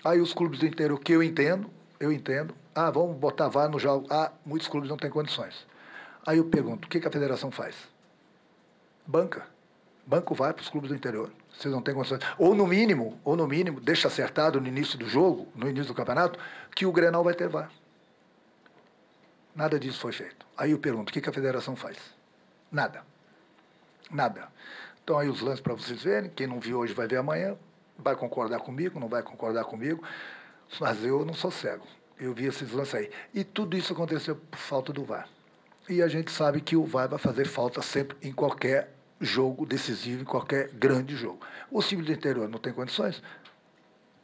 Aí 0.04 0.20
os 0.20 0.34
clubes 0.34 0.60
do 0.60 0.66
interior, 0.66 1.00
que 1.00 1.14
eu 1.14 1.24
entendo, 1.24 1.70
eu 2.00 2.12
entendo. 2.12 2.54
Ah, 2.76 2.90
vamos 2.90 3.16
botar 3.18 3.48
VAR 3.48 3.70
no 3.70 3.80
jogo. 3.80 4.08
Ah, 4.10 4.32
muitos 4.46 4.68
clubes 4.68 4.90
não 4.90 4.98
têm 4.98 5.10
condições. 5.10 5.66
Aí 6.26 6.38
eu 6.38 6.46
pergunto, 6.46 6.88
o 6.88 6.90
que, 6.90 7.00
que 7.00 7.08
a 7.08 7.12
federação 7.12 7.52
faz? 7.52 7.94
banca. 9.06 9.46
Banco 10.06 10.34
vai 10.34 10.54
para 10.54 10.62
os 10.62 10.70
clubes 10.70 10.90
do 10.90 10.96
interior. 10.96 11.32
Vocês 11.54 11.74
não 11.74 11.82
têm 11.82 11.94
condições. 11.94 12.22
Ou 12.38 12.56
no 12.56 12.66
mínimo, 12.66 13.20
ou 13.24 13.36
no 13.36 13.48
mínimo, 13.48 13.80
deixa 13.80 14.08
acertado 14.08 14.60
no 14.60 14.68
início 14.68 14.98
do 14.98 15.08
jogo, 15.08 15.48
no 15.56 15.70
início 15.70 15.88
do 15.88 15.94
campeonato, 15.94 16.40
que 16.76 16.86
o 16.86 16.92
Grenal 16.92 17.24
vai 17.24 17.34
ter 17.34 17.48
VAR. 17.48 17.72
Nada 19.56 19.80
disso 19.80 20.00
foi 20.00 20.12
feito. 20.12 20.46
Aí 20.58 20.72
eu 20.72 20.80
pergunto, 20.80 21.10
o 21.10 21.14
que, 21.14 21.22
que 21.22 21.30
a 21.30 21.34
federação 21.34 21.76
faz? 21.76 21.98
Nada. 22.72 23.04
Nada. 24.10 24.48
Então 25.04 25.18
aí 25.20 25.30
os 25.30 25.42
lances 25.42 25.62
para 25.62 25.74
vocês 25.74 26.02
verem, 26.02 26.30
quem 26.30 26.48
não 26.48 26.60
viu 26.60 26.80
hoje 26.80 26.94
vai 26.94 27.08
ver 27.08 27.18
amanhã, 27.18 27.56
vai 27.98 28.16
concordar 28.16 28.60
comigo, 28.60 29.00
não 29.00 29.08
vai 29.08 29.22
concordar 29.22 29.64
comigo, 29.66 30.04
mas 30.80 31.04
eu 31.04 31.24
não 31.24 31.34
sou 31.34 31.52
cego. 31.52 31.86
Eu 32.20 32.34
vi 32.34 32.46
esses 32.46 32.72
lances 32.72 32.96
aí. 32.96 33.12
E 33.34 33.44
tudo 33.44 33.78
isso 33.78 33.94
aconteceu 33.94 34.36
por 34.36 34.58
falta 34.58 34.92
do 34.92 35.04
VAR. 35.04 35.28
E 35.88 36.02
a 36.02 36.08
gente 36.08 36.32
sabe 36.32 36.62
que 36.62 36.76
o 36.76 36.86
VAR 36.86 37.10
vai 37.10 37.20
fazer 37.20 37.46
falta 37.46 37.82
sempre 37.82 38.18
em 38.22 38.32
qualquer 38.32 38.92
jogo 39.24 39.66
decisivo, 39.66 40.22
em 40.22 40.26
qualquer 40.26 40.70
grande 40.70 41.16
jogo. 41.16 41.40
O 41.72 41.82
time 41.82 42.04
do 42.04 42.12
interior 42.12 42.48
não 42.50 42.60
tem 42.60 42.74
condições? 42.74 43.22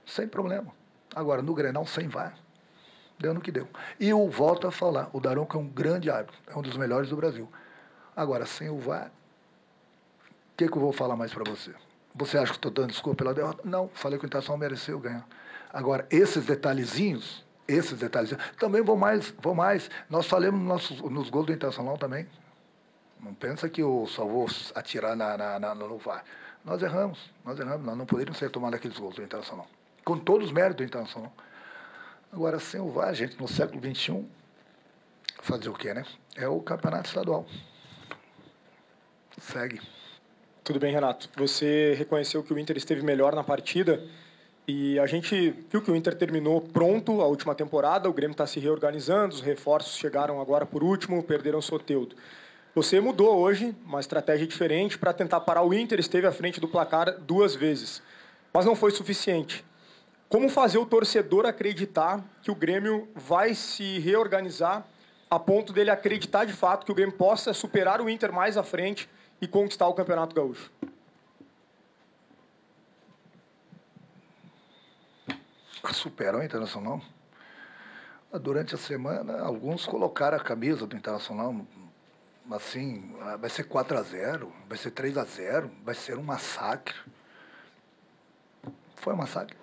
Sem 0.05 0.27
problema. 0.27 0.73
Agora, 1.15 1.41
no 1.41 1.53
Grenal, 1.53 1.85
sem 1.85 2.07
VAR. 2.07 2.35
Deu 3.17 3.33
no 3.33 3.41
que 3.41 3.51
deu. 3.51 3.67
E 3.99 4.13
o 4.13 4.29
volto 4.29 4.67
a 4.67 4.71
falar, 4.71 5.09
o 5.11 5.19
Daronco 5.19 5.57
é 5.57 5.59
um 5.59 5.67
grande 5.67 6.09
árbitro, 6.09 6.37
é 6.47 6.57
um 6.57 6.61
dos 6.61 6.77
melhores 6.77 7.09
do 7.09 7.15
Brasil. 7.15 7.49
Agora, 8.15 8.45
sem 8.45 8.69
o 8.69 8.77
VAR, 8.77 9.11
o 10.27 10.57
que, 10.57 10.67
que 10.67 10.77
eu 10.77 10.81
vou 10.81 10.93
falar 10.93 11.15
mais 11.15 11.33
para 11.33 11.43
você? 11.49 11.73
Você 12.15 12.37
acha 12.37 12.51
que 12.51 12.57
estou 12.57 12.71
dando 12.71 12.89
desculpa 12.89 13.17
pela 13.17 13.33
derrota? 13.33 13.61
Não, 13.63 13.89
falei 13.93 14.17
que 14.17 14.25
o 14.25 14.27
Internacional 14.27 14.57
mereceu 14.57 14.99
ganhar. 14.99 15.27
Agora, 15.71 16.07
esses 16.09 16.45
detalhezinhos 16.45 17.45
esses 17.69 17.97
detalhes. 17.99 18.35
Também 18.57 18.81
vou 18.81 18.97
mais, 18.97 19.33
vou 19.41 19.53
mais. 19.53 19.89
Nós 20.09 20.25
falamos 20.25 20.59
nos, 20.59 21.01
nos 21.01 21.29
gols 21.29 21.45
do 21.45 21.53
Internacional 21.53 21.97
também. 21.97 22.27
Não 23.19 23.33
pensa 23.33 23.67
que 23.67 23.81
só 24.07 24.25
vou 24.25 24.47
atirar 24.75 25.15
na, 25.15 25.37
na, 25.37 25.59
na, 25.59 25.75
no 25.75 25.97
VAR. 25.97 26.23
Nós 26.63 26.81
erramos, 26.81 27.31
nós 27.43 27.59
erramos. 27.59 27.85
Nós 27.85 27.97
não 27.97 28.05
poderíamos 28.05 28.37
ser 28.37 28.49
tomados 28.49 28.77
aqueles 28.77 28.97
gols 28.97 29.15
do 29.15 29.23
Internacional. 29.23 29.67
Com 30.05 30.17
todos 30.17 30.47
os 30.47 30.53
méritos 30.53 30.77
do 30.77 30.83
Internacional. 30.83 31.33
Agora, 32.31 32.59
sem 32.59 32.79
o 32.79 32.89
VAR, 32.89 33.13
gente, 33.13 33.39
no 33.39 33.47
século 33.47 33.81
XXI, 33.81 34.25
fazer 35.41 35.69
o 35.69 35.73
quê, 35.73 35.93
né? 35.93 36.05
É 36.35 36.47
o 36.47 36.61
campeonato 36.61 37.07
estadual. 37.07 37.45
Segue. 39.39 39.81
Tudo 40.63 40.79
bem, 40.79 40.93
Renato. 40.93 41.29
Você 41.37 41.95
reconheceu 41.97 42.43
que 42.43 42.53
o 42.53 42.59
Inter 42.59 42.77
esteve 42.77 43.01
melhor 43.01 43.33
na 43.33 43.43
partida. 43.43 44.05
E 44.67 44.99
a 44.99 45.07
gente 45.07 45.49
viu 45.67 45.81
que 45.81 45.89
o 45.89 45.95
Inter 45.95 46.15
terminou 46.15 46.61
pronto 46.61 47.21
a 47.21 47.25
última 47.25 47.55
temporada, 47.55 48.07
o 48.07 48.13
Grêmio 48.13 48.33
está 48.33 48.45
se 48.45 48.59
reorganizando, 48.59 49.33
os 49.33 49.41
reforços 49.41 49.97
chegaram 49.97 50.39
agora 50.39 50.63
por 50.63 50.83
último, 50.83 51.23
perderam 51.23 51.57
o 51.57 51.61
Soteudo. 51.61 52.15
Você 52.75 52.99
mudou 52.99 53.35
hoje 53.37 53.75
uma 53.83 53.99
estratégia 53.99 54.45
diferente 54.45 54.97
para 54.97 55.11
tentar 55.11 55.41
parar 55.41 55.63
o 55.63 55.73
Inter, 55.73 55.99
esteve 55.99 56.27
à 56.27 56.31
frente 56.31 56.59
do 56.59 56.67
placar 56.67 57.19
duas 57.19 57.55
vezes, 57.55 58.01
mas 58.53 58.65
não 58.65 58.75
foi 58.75 58.91
suficiente. 58.91 59.65
Como 60.29 60.47
fazer 60.47 60.77
o 60.77 60.85
torcedor 60.85 61.45
acreditar 61.47 62.23
que 62.43 62.51
o 62.51 62.55
Grêmio 62.55 63.09
vai 63.15 63.55
se 63.55 63.97
reorganizar 63.99 64.85
a 65.29 65.39
ponto 65.39 65.73
dele 65.73 65.89
acreditar 65.89 66.45
de 66.45 66.53
fato 66.53 66.85
que 66.85 66.91
o 66.91 66.95
Grêmio 66.95 67.15
possa 67.15 67.53
superar 67.53 68.01
o 68.01 68.09
Inter 68.09 68.31
mais 68.31 68.55
à 68.55 68.63
frente 68.63 69.09
e 69.41 69.47
conquistar 69.47 69.87
o 69.87 69.93
Campeonato 69.93 70.35
Gaúcho? 70.35 70.71
superam 75.93 76.39
o 76.39 76.43
Internacional. 76.43 77.01
Durante 78.41 78.75
a 78.75 78.77
semana, 78.77 79.41
alguns 79.41 79.85
colocaram 79.85 80.37
a 80.37 80.39
camisa 80.39 80.85
do 80.85 80.95
Internacional, 80.95 81.53
assim, 82.51 83.15
ah, 83.21 83.37
vai 83.37 83.49
ser 83.49 83.63
4 83.63 83.97
a 83.97 84.01
0 84.01 84.51
vai 84.67 84.77
ser 84.77 84.91
3 84.91 85.17
a 85.17 85.23
0 85.23 85.71
vai 85.83 85.95
ser 85.95 86.17
um 86.17 86.23
massacre. 86.23 86.95
Foi 88.95 89.13
um 89.13 89.17
massacre. 89.17 89.55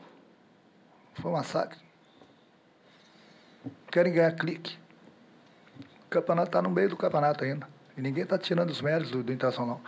Foi 1.15 1.31
um 1.31 1.35
massacre. 1.35 1.79
Querem 3.91 4.13
ganhar 4.13 4.33
clique. 4.33 4.79
campeonato 6.09 6.49
está 6.49 6.63
no 6.63 6.71
meio 6.71 6.89
do 6.89 6.97
campeonato 6.97 7.45
ainda. 7.45 7.69
E 7.97 8.01
ninguém 8.01 8.25
está 8.25 8.39
tirando 8.39 8.71
os 8.71 8.81
méritos 8.81 9.11
do, 9.11 9.23
do 9.23 9.33
Internacional. 9.33 9.81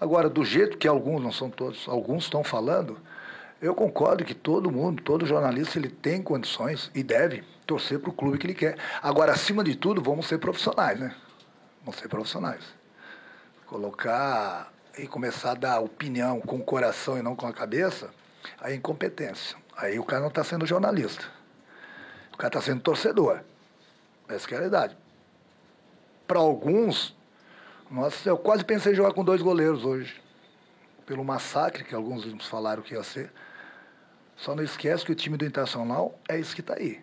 Agora, 0.00 0.28
do 0.28 0.44
jeito 0.44 0.78
que 0.78 0.88
alguns, 0.88 1.22
não 1.22 1.32
são 1.32 1.50
todos, 1.50 1.86
alguns 1.86 2.24
estão 2.24 2.42
falando, 2.42 2.98
eu 3.60 3.74
concordo 3.74 4.24
que 4.24 4.34
todo 4.34 4.70
mundo, 4.70 5.02
todo 5.02 5.26
jornalista, 5.26 5.78
ele 5.78 5.90
tem 5.90 6.22
condições 6.22 6.90
e 6.94 7.02
deve 7.02 7.44
torcer 7.66 8.00
para 8.00 8.10
o 8.10 8.12
clube 8.12 8.38
que 8.38 8.46
ele 8.46 8.54
quer. 8.54 8.78
Agora, 9.02 9.32
acima 9.32 9.62
de 9.62 9.76
tudo, 9.76 10.02
vamos 10.02 10.26
ser 10.26 10.38
profissionais, 10.38 10.98
né? 10.98 11.14
Vamos 11.80 11.98
ser 11.98 12.08
profissionais. 12.08 12.64
Colocar 13.66 14.72
e 14.98 15.06
começar 15.06 15.52
a 15.52 15.54
dar 15.54 15.80
opinião 15.80 16.40
com 16.40 16.56
o 16.56 16.64
coração 16.64 17.16
e 17.16 17.22
não 17.22 17.34
com 17.34 17.46
a 17.46 17.52
cabeça, 17.52 18.10
aí 18.60 18.74
é 18.74 18.76
incompetência. 18.76 19.56
Aí 19.76 19.98
o 19.98 20.04
cara 20.04 20.20
não 20.20 20.28
está 20.28 20.44
sendo 20.44 20.66
jornalista. 20.66 21.24
O 22.32 22.36
cara 22.36 22.48
está 22.48 22.60
sendo 22.60 22.82
torcedor. 22.82 23.40
Essa 24.28 24.46
é 24.46 24.54
a 24.54 24.58
realidade. 24.58 24.96
Para 26.26 26.38
alguns, 26.38 27.16
nossa, 27.90 28.28
eu 28.28 28.36
quase 28.36 28.64
pensei 28.64 28.92
em 28.92 28.96
jogar 28.96 29.12
com 29.12 29.24
dois 29.24 29.40
goleiros 29.40 29.84
hoje. 29.84 30.20
Pelo 31.06 31.24
massacre 31.24 31.82
que 31.82 31.94
alguns 31.94 32.24
falaram 32.46 32.82
que 32.82 32.94
ia 32.94 33.02
ser. 33.02 33.32
Só 34.36 34.54
não 34.54 34.62
esquece 34.62 35.04
que 35.04 35.12
o 35.12 35.14
time 35.14 35.36
do 35.36 35.44
Internacional 35.44 36.18
é 36.28 36.38
isso 36.38 36.54
que 36.54 36.60
está 36.60 36.74
aí, 36.74 37.02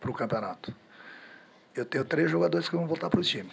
para 0.00 0.10
o 0.10 0.14
campeonato. 0.14 0.74
Eu 1.74 1.84
tenho 1.84 2.04
três 2.04 2.30
jogadores 2.30 2.68
que 2.68 2.76
vão 2.76 2.86
voltar 2.86 3.10
para 3.10 3.20
o 3.20 3.22
time. 3.22 3.52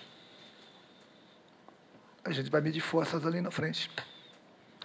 A 2.24 2.32
gente 2.32 2.50
vai 2.50 2.62
medir 2.62 2.82
forças 2.82 3.26
ali 3.26 3.42
na 3.42 3.52
frente. 3.52 3.90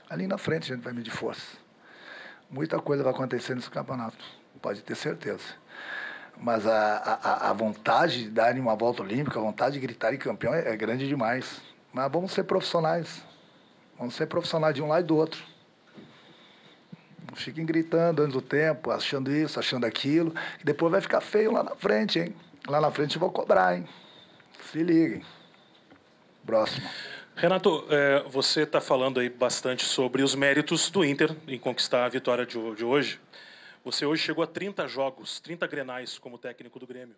Ali 0.09 0.27
na 0.27 0.39
frente 0.39 0.73
a 0.73 0.77
gente 0.77 0.85
vai 0.85 0.93
medir 0.93 1.11
forças. 1.11 1.59
Muita 2.51 2.79
coisa 2.79 3.03
vai 3.03 3.13
acontecer 3.13 3.55
nesse 3.55 3.71
campeonato, 3.71 4.25
pode 4.61 4.83
ter 4.83 4.95
certeza. 4.95 5.43
Mas 6.37 6.67
a, 6.67 6.97
a, 7.23 7.51
a 7.51 7.53
vontade 7.53 8.25
de 8.25 8.31
dar 8.31 8.55
uma 8.55 8.75
volta 8.75 9.03
olímpica, 9.03 9.39
a 9.39 9.43
vontade 9.43 9.75
de 9.75 9.81
gritar 9.81 10.13
em 10.13 10.19
campeão 10.19 10.53
é, 10.55 10.73
é 10.73 10.77
grande 10.77 11.09
demais. 11.09 11.61
Mas 11.93 12.11
vamos 12.11 12.33
ser 12.33 12.45
profissionais. 12.45 13.23
Vamos 13.99 14.15
ser 14.15 14.27
profissionais 14.27 14.75
de 14.75 14.83
um 14.83 14.89
lado 14.89 15.05
e 15.05 15.07
do 15.07 15.17
outro. 15.17 15.43
Não 17.29 17.37
fiquem 17.37 17.65
gritando 17.65 18.23
antes 18.23 18.35
do 18.35 18.43
tempo, 18.43 18.91
achando 18.91 19.31
isso, 19.31 19.59
achando 19.59 19.87
aquilo, 19.87 20.33
que 20.59 20.65
depois 20.65 20.93
vai 20.93 21.01
ficar 21.01 21.21
feio 21.21 21.53
lá 21.53 21.63
na 21.63 21.75
frente, 21.75 22.19
hein? 22.19 22.35
Lá 22.67 22.81
na 22.81 22.91
frente 22.91 23.19
vou 23.19 23.31
cobrar, 23.31 23.77
hein? 23.77 23.89
Se 24.71 24.83
liguem. 24.83 25.25
Próximo. 26.45 26.89
Renato, 27.37 27.85
é, 27.91 28.23
você 28.29 28.63
está 28.63 28.81
falando 28.81 29.19
aí 29.19 29.29
bastante 29.29 29.85
sobre 29.85 30.23
os 30.23 30.37
méritos 30.37 30.89
do 30.89 31.05
Inter 31.05 31.35
em 31.49 31.59
conquistar 31.59 32.05
a 32.05 32.09
vitória 32.09 32.47
de, 32.47 32.57
hoje. 32.57 33.19
Você 33.85 34.07
hoje 34.07 34.23
chegou 34.23 34.45
a 34.45 34.47
30 34.47 34.87
jogos, 34.87 35.41
30 35.41 35.67
grenais 35.67 36.17
como 36.17 36.39
técnico 36.39 36.79
do 36.79 36.87
Grêmio. 36.87 37.17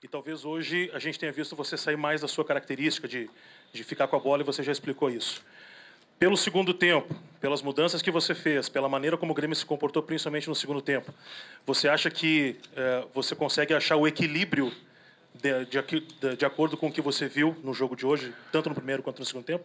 E 0.00 0.06
talvez 0.06 0.44
hoje 0.44 0.88
a 0.94 1.00
gente 1.00 1.18
tenha 1.18 1.32
visto 1.32 1.56
você 1.56 1.76
sair 1.76 1.96
mais 1.96 2.20
da 2.20 2.28
sua 2.28 2.44
característica 2.44 3.08
de, 3.08 3.28
de 3.72 3.82
ficar 3.82 4.06
com 4.06 4.14
a 4.14 4.20
bola 4.20 4.42
e 4.42 4.44
você 4.44 4.62
já 4.62 4.70
explicou 4.70 5.10
isso. 5.10 5.44
Pelo 6.20 6.36
segundo 6.36 6.72
tempo, 6.72 7.12
pelas 7.40 7.60
mudanças 7.60 8.00
que 8.00 8.12
você 8.12 8.36
fez, 8.36 8.68
pela 8.68 8.88
maneira 8.88 9.16
como 9.16 9.32
o 9.32 9.34
Grêmio 9.34 9.56
se 9.56 9.66
comportou, 9.66 10.04
principalmente 10.04 10.48
no 10.48 10.54
segundo 10.54 10.80
tempo, 10.80 11.12
você 11.66 11.88
acha 11.88 12.08
que 12.08 12.56
é, 12.76 13.04
você 13.12 13.34
consegue 13.34 13.74
achar 13.74 13.96
o 13.96 14.06
equilíbrio 14.06 14.72
de, 15.34 15.64
de, 15.66 16.36
de, 16.36 16.44
acordo 16.44 16.76
com 16.76 16.88
o 16.88 16.92
que 16.92 17.00
você 17.00 17.28
viu 17.28 17.56
no 17.62 17.72
jogo 17.72 17.94
de 17.94 18.04
hoje, 18.04 18.34
tanto 18.50 18.68
no 18.68 18.74
primeiro 18.74 19.02
quanto 19.02 19.20
no 19.20 19.24
segundo 19.24 19.44
tempo? 19.44 19.64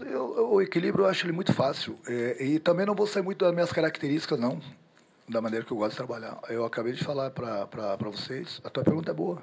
Eu, 0.00 0.52
o 0.52 0.60
equilíbrio 0.60 1.04
eu 1.04 1.08
acho 1.08 1.24
ele 1.24 1.32
muito 1.32 1.52
fácil. 1.52 1.98
É, 2.06 2.44
e 2.44 2.58
também 2.58 2.84
não 2.84 2.94
vou 2.94 3.06
sair 3.06 3.22
muito 3.22 3.44
das 3.44 3.54
minhas 3.54 3.72
características, 3.72 4.38
não, 4.38 4.60
da 5.28 5.40
maneira 5.40 5.64
que 5.64 5.72
eu 5.72 5.76
gosto 5.76 5.92
de 5.92 5.96
trabalhar. 5.96 6.38
Eu 6.48 6.64
acabei 6.64 6.92
de 6.92 7.02
falar 7.04 7.30
para 7.30 7.96
vocês, 8.10 8.60
a 8.64 8.70
tua 8.70 8.82
pergunta 8.82 9.10
é 9.10 9.14
boa. 9.14 9.42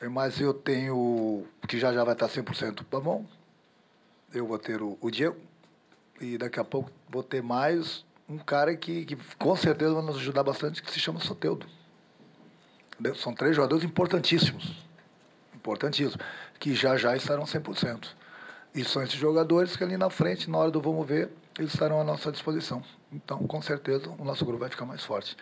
É, 0.00 0.08
mas 0.08 0.40
eu 0.40 0.54
tenho, 0.54 1.44
que 1.66 1.78
já 1.78 1.92
já 1.92 2.04
vai 2.04 2.14
estar 2.14 2.28
100% 2.28 2.84
tá 2.84 3.00
bom. 3.00 3.26
Eu 4.32 4.46
vou 4.46 4.58
ter 4.58 4.80
o, 4.80 4.96
o 5.00 5.10
Diego, 5.10 5.36
e 6.20 6.38
daqui 6.38 6.60
a 6.60 6.64
pouco 6.64 6.90
vou 7.08 7.22
ter 7.22 7.42
mais 7.42 8.04
um 8.28 8.38
cara 8.38 8.76
que, 8.76 9.04
que 9.04 9.16
com 9.36 9.56
certeza 9.56 9.94
vai 9.94 10.04
nos 10.04 10.16
ajudar 10.16 10.44
bastante, 10.44 10.82
que 10.82 10.90
se 10.92 11.00
chama 11.00 11.18
Soteudo. 11.18 11.66
São 13.16 13.34
três 13.34 13.56
jogadores 13.56 13.84
importantíssimos. 13.84 14.76
Importantíssimos. 15.54 16.16
Que 16.58 16.74
já 16.74 16.96
já 16.96 17.16
estarão 17.16 17.44
100%. 17.44 18.08
E 18.74 18.84
são 18.84 19.02
esses 19.02 19.16
jogadores 19.16 19.76
que 19.76 19.82
ali 19.82 19.96
na 19.96 20.10
frente, 20.10 20.48
na 20.48 20.58
hora 20.58 20.70
do 20.70 20.80
vamos 20.80 21.06
ver, 21.06 21.30
eles 21.58 21.72
estarão 21.72 22.00
à 22.00 22.04
nossa 22.04 22.30
disposição. 22.30 22.82
Então, 23.12 23.38
com 23.46 23.60
certeza, 23.60 24.08
o 24.18 24.24
nosso 24.24 24.44
grupo 24.44 24.60
vai 24.60 24.70
ficar 24.70 24.84
mais 24.84 25.04
forte. 25.04 25.36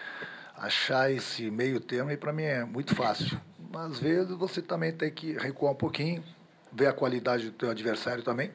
Achar 0.57 1.13
esse 1.13 1.51
meio 1.51 1.79
termo, 1.79 2.17
para 2.17 2.33
mim, 2.33 2.45
é 2.45 2.65
muito 2.65 2.95
fácil. 2.95 3.39
Mas, 3.71 3.93
às 3.93 3.99
vezes, 4.01 4.31
você 4.37 4.63
também 4.63 4.93
tem 4.93 5.11
que 5.11 5.33
recuar 5.33 5.73
um 5.73 5.77
pouquinho, 5.77 6.25
ver 6.73 6.87
a 6.87 6.93
qualidade 6.93 7.45
do 7.47 7.53
teu 7.53 7.71
adversário 7.71 8.23
também. 8.23 8.51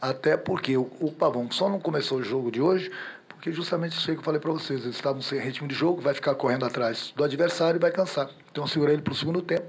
Até 0.00 0.36
porque 0.36 0.76
o, 0.76 0.90
o 1.00 1.10
Pavão 1.10 1.50
só 1.50 1.68
não 1.68 1.80
começou 1.80 2.18
o 2.18 2.22
jogo 2.22 2.50
de 2.50 2.60
hoje 2.60 2.90
porque 3.42 3.50
justamente 3.50 3.98
isso 3.98 4.08
aí 4.08 4.14
que 4.14 4.20
eu 4.20 4.24
falei 4.24 4.40
para 4.40 4.52
vocês, 4.52 4.84
eles 4.84 4.94
estavam 4.94 5.20
sem 5.20 5.40
ritmo 5.40 5.66
de 5.66 5.74
jogo, 5.74 6.00
vai 6.00 6.14
ficar 6.14 6.32
correndo 6.36 6.64
atrás 6.64 7.12
do 7.16 7.24
adversário 7.24 7.76
e 7.76 7.80
vai 7.80 7.90
cansar. 7.90 8.30
Então 8.52 8.64
segura 8.68 8.92
ele 8.92 9.02
para 9.02 9.12
o 9.12 9.16
segundo 9.16 9.42
tempo, 9.42 9.66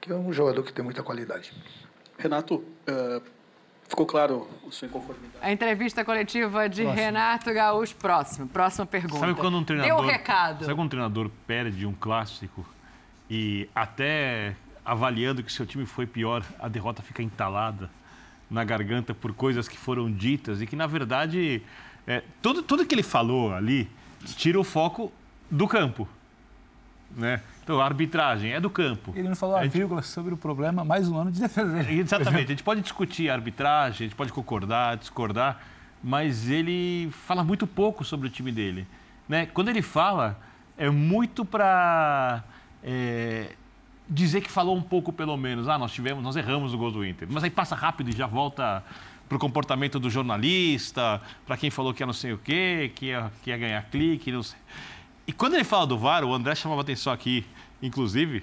que 0.00 0.12
é 0.12 0.14
um 0.14 0.32
jogador 0.32 0.62
que 0.62 0.72
tem 0.72 0.84
muita 0.84 1.02
qualidade. 1.02 1.52
Renato, 2.16 2.54
uh, 2.58 3.20
ficou 3.88 4.06
claro 4.06 4.48
o 4.64 4.70
seu 4.70 4.88
inconformidade? 4.88 5.34
A 5.40 5.50
entrevista 5.50 6.04
coletiva 6.04 6.68
de 6.68 6.82
próximo. 6.82 7.04
Renato 7.04 7.52
Gaúcho, 7.52 7.96
próximo. 7.96 8.46
Próxima 8.46 8.86
pergunta. 8.86 9.18
Sabe 9.18 9.34
quando 9.34 9.56
um 9.56 9.64
treinador, 9.64 9.96
Deu 9.96 10.04
o 10.04 10.08
recado. 10.08 10.60
Sabe 10.60 10.76
quando 10.76 10.86
um 10.86 10.90
treinador 10.90 11.28
perde 11.44 11.84
um 11.86 11.94
clássico 11.94 12.64
e 13.28 13.68
até 13.74 14.54
avaliando 14.84 15.42
que 15.42 15.52
seu 15.52 15.66
time 15.66 15.84
foi 15.86 16.06
pior, 16.06 16.44
a 16.56 16.68
derrota 16.68 17.02
fica 17.02 17.20
entalada 17.20 17.90
na 18.48 18.62
garganta 18.62 19.12
por 19.12 19.34
coisas 19.34 19.66
que 19.66 19.76
foram 19.76 20.08
ditas 20.08 20.62
e 20.62 20.66
que, 20.68 20.76
na 20.76 20.86
verdade, 20.86 21.62
é, 22.08 22.22
tudo, 22.40 22.62
tudo 22.62 22.86
que 22.86 22.94
ele 22.94 23.02
falou 23.02 23.52
ali 23.52 23.86
tira 24.24 24.58
o 24.58 24.64
foco 24.64 25.12
do 25.50 25.68
campo. 25.68 26.08
Né? 27.14 27.42
Então, 27.62 27.80
a 27.80 27.84
arbitragem 27.84 28.52
é 28.52 28.60
do 28.60 28.70
campo. 28.70 29.12
Ele 29.14 29.28
não 29.28 29.36
falou 29.36 29.56
a, 29.56 29.60
a 29.60 29.66
vírgula 29.66 30.00
sobre 30.00 30.32
o 30.32 30.36
problema, 30.36 30.82
mais 30.84 31.06
um 31.06 31.18
ano 31.18 31.30
de 31.30 31.38
defesa. 31.38 31.78
Exatamente. 31.92 32.46
A 32.46 32.48
gente 32.48 32.62
pode 32.62 32.80
discutir 32.80 33.28
a 33.28 33.34
arbitragem, 33.34 34.06
a 34.06 34.08
gente 34.08 34.16
pode 34.16 34.32
concordar, 34.32 34.96
discordar, 34.96 35.60
mas 36.02 36.48
ele 36.48 37.10
fala 37.26 37.44
muito 37.44 37.66
pouco 37.66 38.02
sobre 38.04 38.26
o 38.26 38.30
time 38.30 38.50
dele. 38.50 38.86
Né? 39.28 39.44
Quando 39.44 39.68
ele 39.68 39.82
fala, 39.82 40.40
é 40.78 40.88
muito 40.88 41.44
para 41.44 42.42
é, 42.82 43.52
dizer 44.08 44.40
que 44.40 44.50
falou 44.50 44.74
um 44.74 44.82
pouco, 44.82 45.12
pelo 45.12 45.36
menos. 45.36 45.68
Ah, 45.68 45.76
nós 45.76 45.92
tivemos, 45.92 46.24
nós 46.24 46.36
erramos 46.36 46.72
o 46.72 46.78
gol 46.78 46.90
do 46.90 47.04
Inter. 47.04 47.28
Mas 47.30 47.44
aí 47.44 47.50
passa 47.50 47.74
rápido 47.74 48.08
e 48.08 48.12
já 48.12 48.26
volta 48.26 48.82
para 49.28 49.36
o 49.36 49.38
comportamento 49.38 50.00
do 50.00 50.08
jornalista, 50.08 51.20
para 51.46 51.56
quem 51.56 51.70
falou 51.70 51.92
que 51.92 52.02
ia 52.02 52.06
não 52.06 52.14
sei 52.14 52.32
o 52.32 52.38
quê, 52.38 52.90
que 52.94 53.06
ia, 53.06 53.30
que 53.42 53.50
ia 53.50 53.58
ganhar 53.58 53.82
clique, 53.90 54.32
não 54.32 54.42
sei. 54.42 54.58
E 55.26 55.32
quando 55.32 55.54
ele 55.54 55.64
fala 55.64 55.86
do 55.86 55.98
VAR, 55.98 56.24
o 56.24 56.32
André 56.32 56.54
chamava 56.54 56.80
atenção 56.80 57.12
aqui, 57.12 57.44
inclusive, 57.82 58.42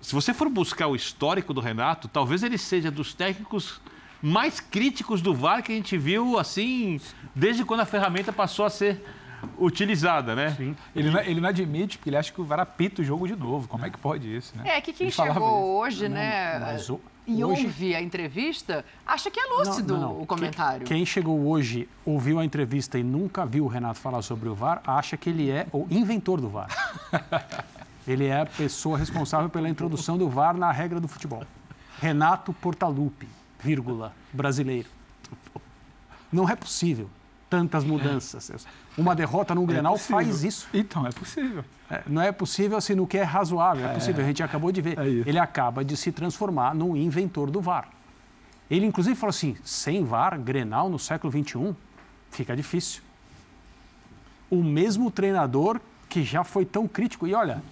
se 0.00 0.14
você 0.14 0.32
for 0.32 0.48
buscar 0.48 0.86
o 0.86 0.94
histórico 0.94 1.52
do 1.52 1.60
Renato, 1.60 2.06
talvez 2.06 2.42
ele 2.42 2.56
seja 2.56 2.90
dos 2.90 3.12
técnicos 3.12 3.80
mais 4.22 4.60
críticos 4.60 5.20
do 5.20 5.34
VAR 5.34 5.62
que 5.62 5.72
a 5.72 5.74
gente 5.74 5.98
viu, 5.98 6.38
assim, 6.38 7.00
desde 7.34 7.64
quando 7.64 7.80
a 7.80 7.86
ferramenta 7.86 8.32
passou 8.32 8.64
a 8.64 8.70
ser 8.70 9.02
utilizada, 9.58 10.34
né? 10.36 10.54
Sim. 10.56 10.76
Ele 10.94 11.10
não, 11.10 11.20
ele 11.20 11.40
não 11.40 11.48
admite, 11.48 11.98
porque 11.98 12.10
ele 12.10 12.16
acha 12.16 12.32
que 12.32 12.40
o 12.40 12.44
VAR 12.44 12.60
apita 12.60 13.02
o 13.02 13.04
jogo 13.04 13.26
de 13.26 13.34
novo. 13.34 13.66
Como 13.66 13.84
é 13.84 13.90
que 13.90 13.98
pode 13.98 14.34
isso, 14.34 14.56
né? 14.56 14.76
É, 14.76 14.80
que 14.80 14.92
quem 14.92 15.06
ele 15.06 15.14
chegou 15.14 15.78
hoje, 15.78 16.08
não, 16.08 16.16
né? 16.16 16.58
Mas 16.58 16.88
o, 16.90 17.00
e 17.26 17.44
hoje... 17.44 17.66
ouve 17.66 17.94
a 17.94 18.02
entrevista, 18.02 18.84
acha 19.06 19.30
que 19.30 19.38
é 19.38 19.44
lúcido 19.46 19.94
não, 19.94 20.00
não, 20.00 20.22
o 20.22 20.26
comentário. 20.26 20.86
Quem, 20.86 20.98
quem, 20.98 21.06
chegou 21.06 21.46
hoje, 21.46 21.88
ouviu 22.04 22.38
a 22.38 22.44
entrevista 22.44 22.98
e 22.98 23.02
nunca 23.02 23.46
viu 23.46 23.64
o 23.64 23.68
Renato 23.68 23.98
falar 23.98 24.22
sobre 24.22 24.48
o 24.48 24.54
VAR, 24.54 24.82
acha 24.86 25.16
que 25.16 25.30
ele 25.30 25.50
é 25.50 25.66
o 25.72 25.86
inventor 25.90 26.40
do 26.40 26.48
VAR. 26.48 26.68
ele 28.06 28.26
é 28.26 28.40
a 28.40 28.46
pessoa 28.46 28.98
responsável 28.98 29.48
pela 29.48 29.68
introdução 29.68 30.18
do 30.18 30.28
VAR 30.28 30.56
na 30.56 30.72
regra 30.72 30.98
do 30.98 31.08
futebol. 31.08 31.44
Renato 32.00 32.52
Portaluppi, 32.52 33.28
vírgula, 33.60 34.14
brasileiro. 34.32 34.88
Não 36.32 36.48
é 36.48 36.56
possível 36.56 37.10
tantas 37.50 37.84
mudanças. 37.84 38.66
Uma 38.96 39.14
derrota 39.14 39.54
no 39.54 39.64
é 39.64 39.66
Grenal 39.66 39.98
faz 39.98 40.44
isso. 40.44 40.68
Então, 40.72 41.06
é 41.06 41.10
possível. 41.10 41.64
É, 41.90 42.02
não 42.06 42.22
é 42.22 42.30
possível 42.30 42.80
se 42.80 42.94
no 42.94 43.06
que 43.06 43.18
é 43.18 43.22
razoável. 43.22 43.86
É, 43.86 43.90
é 43.90 43.94
possível. 43.94 44.24
A 44.24 44.26
gente 44.26 44.42
acabou 44.42 44.70
de 44.70 44.80
ver. 44.80 44.98
É 44.98 45.06
ele 45.06 45.38
acaba 45.38 45.84
de 45.84 45.96
se 45.96 46.12
transformar 46.12 46.74
no 46.74 46.96
inventor 46.96 47.50
do 47.50 47.60
VAR. 47.60 47.88
Ele, 48.70 48.86
inclusive, 48.86 49.16
falou 49.16 49.30
assim: 49.30 49.56
sem 49.64 50.04
VAR, 50.04 50.38
Grenal 50.38 50.88
no 50.88 50.98
século 50.98 51.32
XXI, 51.32 51.74
fica 52.30 52.54
difícil. 52.54 53.02
O 54.48 54.62
mesmo 54.62 55.10
treinador 55.10 55.80
que 56.08 56.22
já 56.22 56.44
foi 56.44 56.64
tão 56.64 56.86
crítico. 56.86 57.26
E 57.26 57.34
olha, 57.34 57.62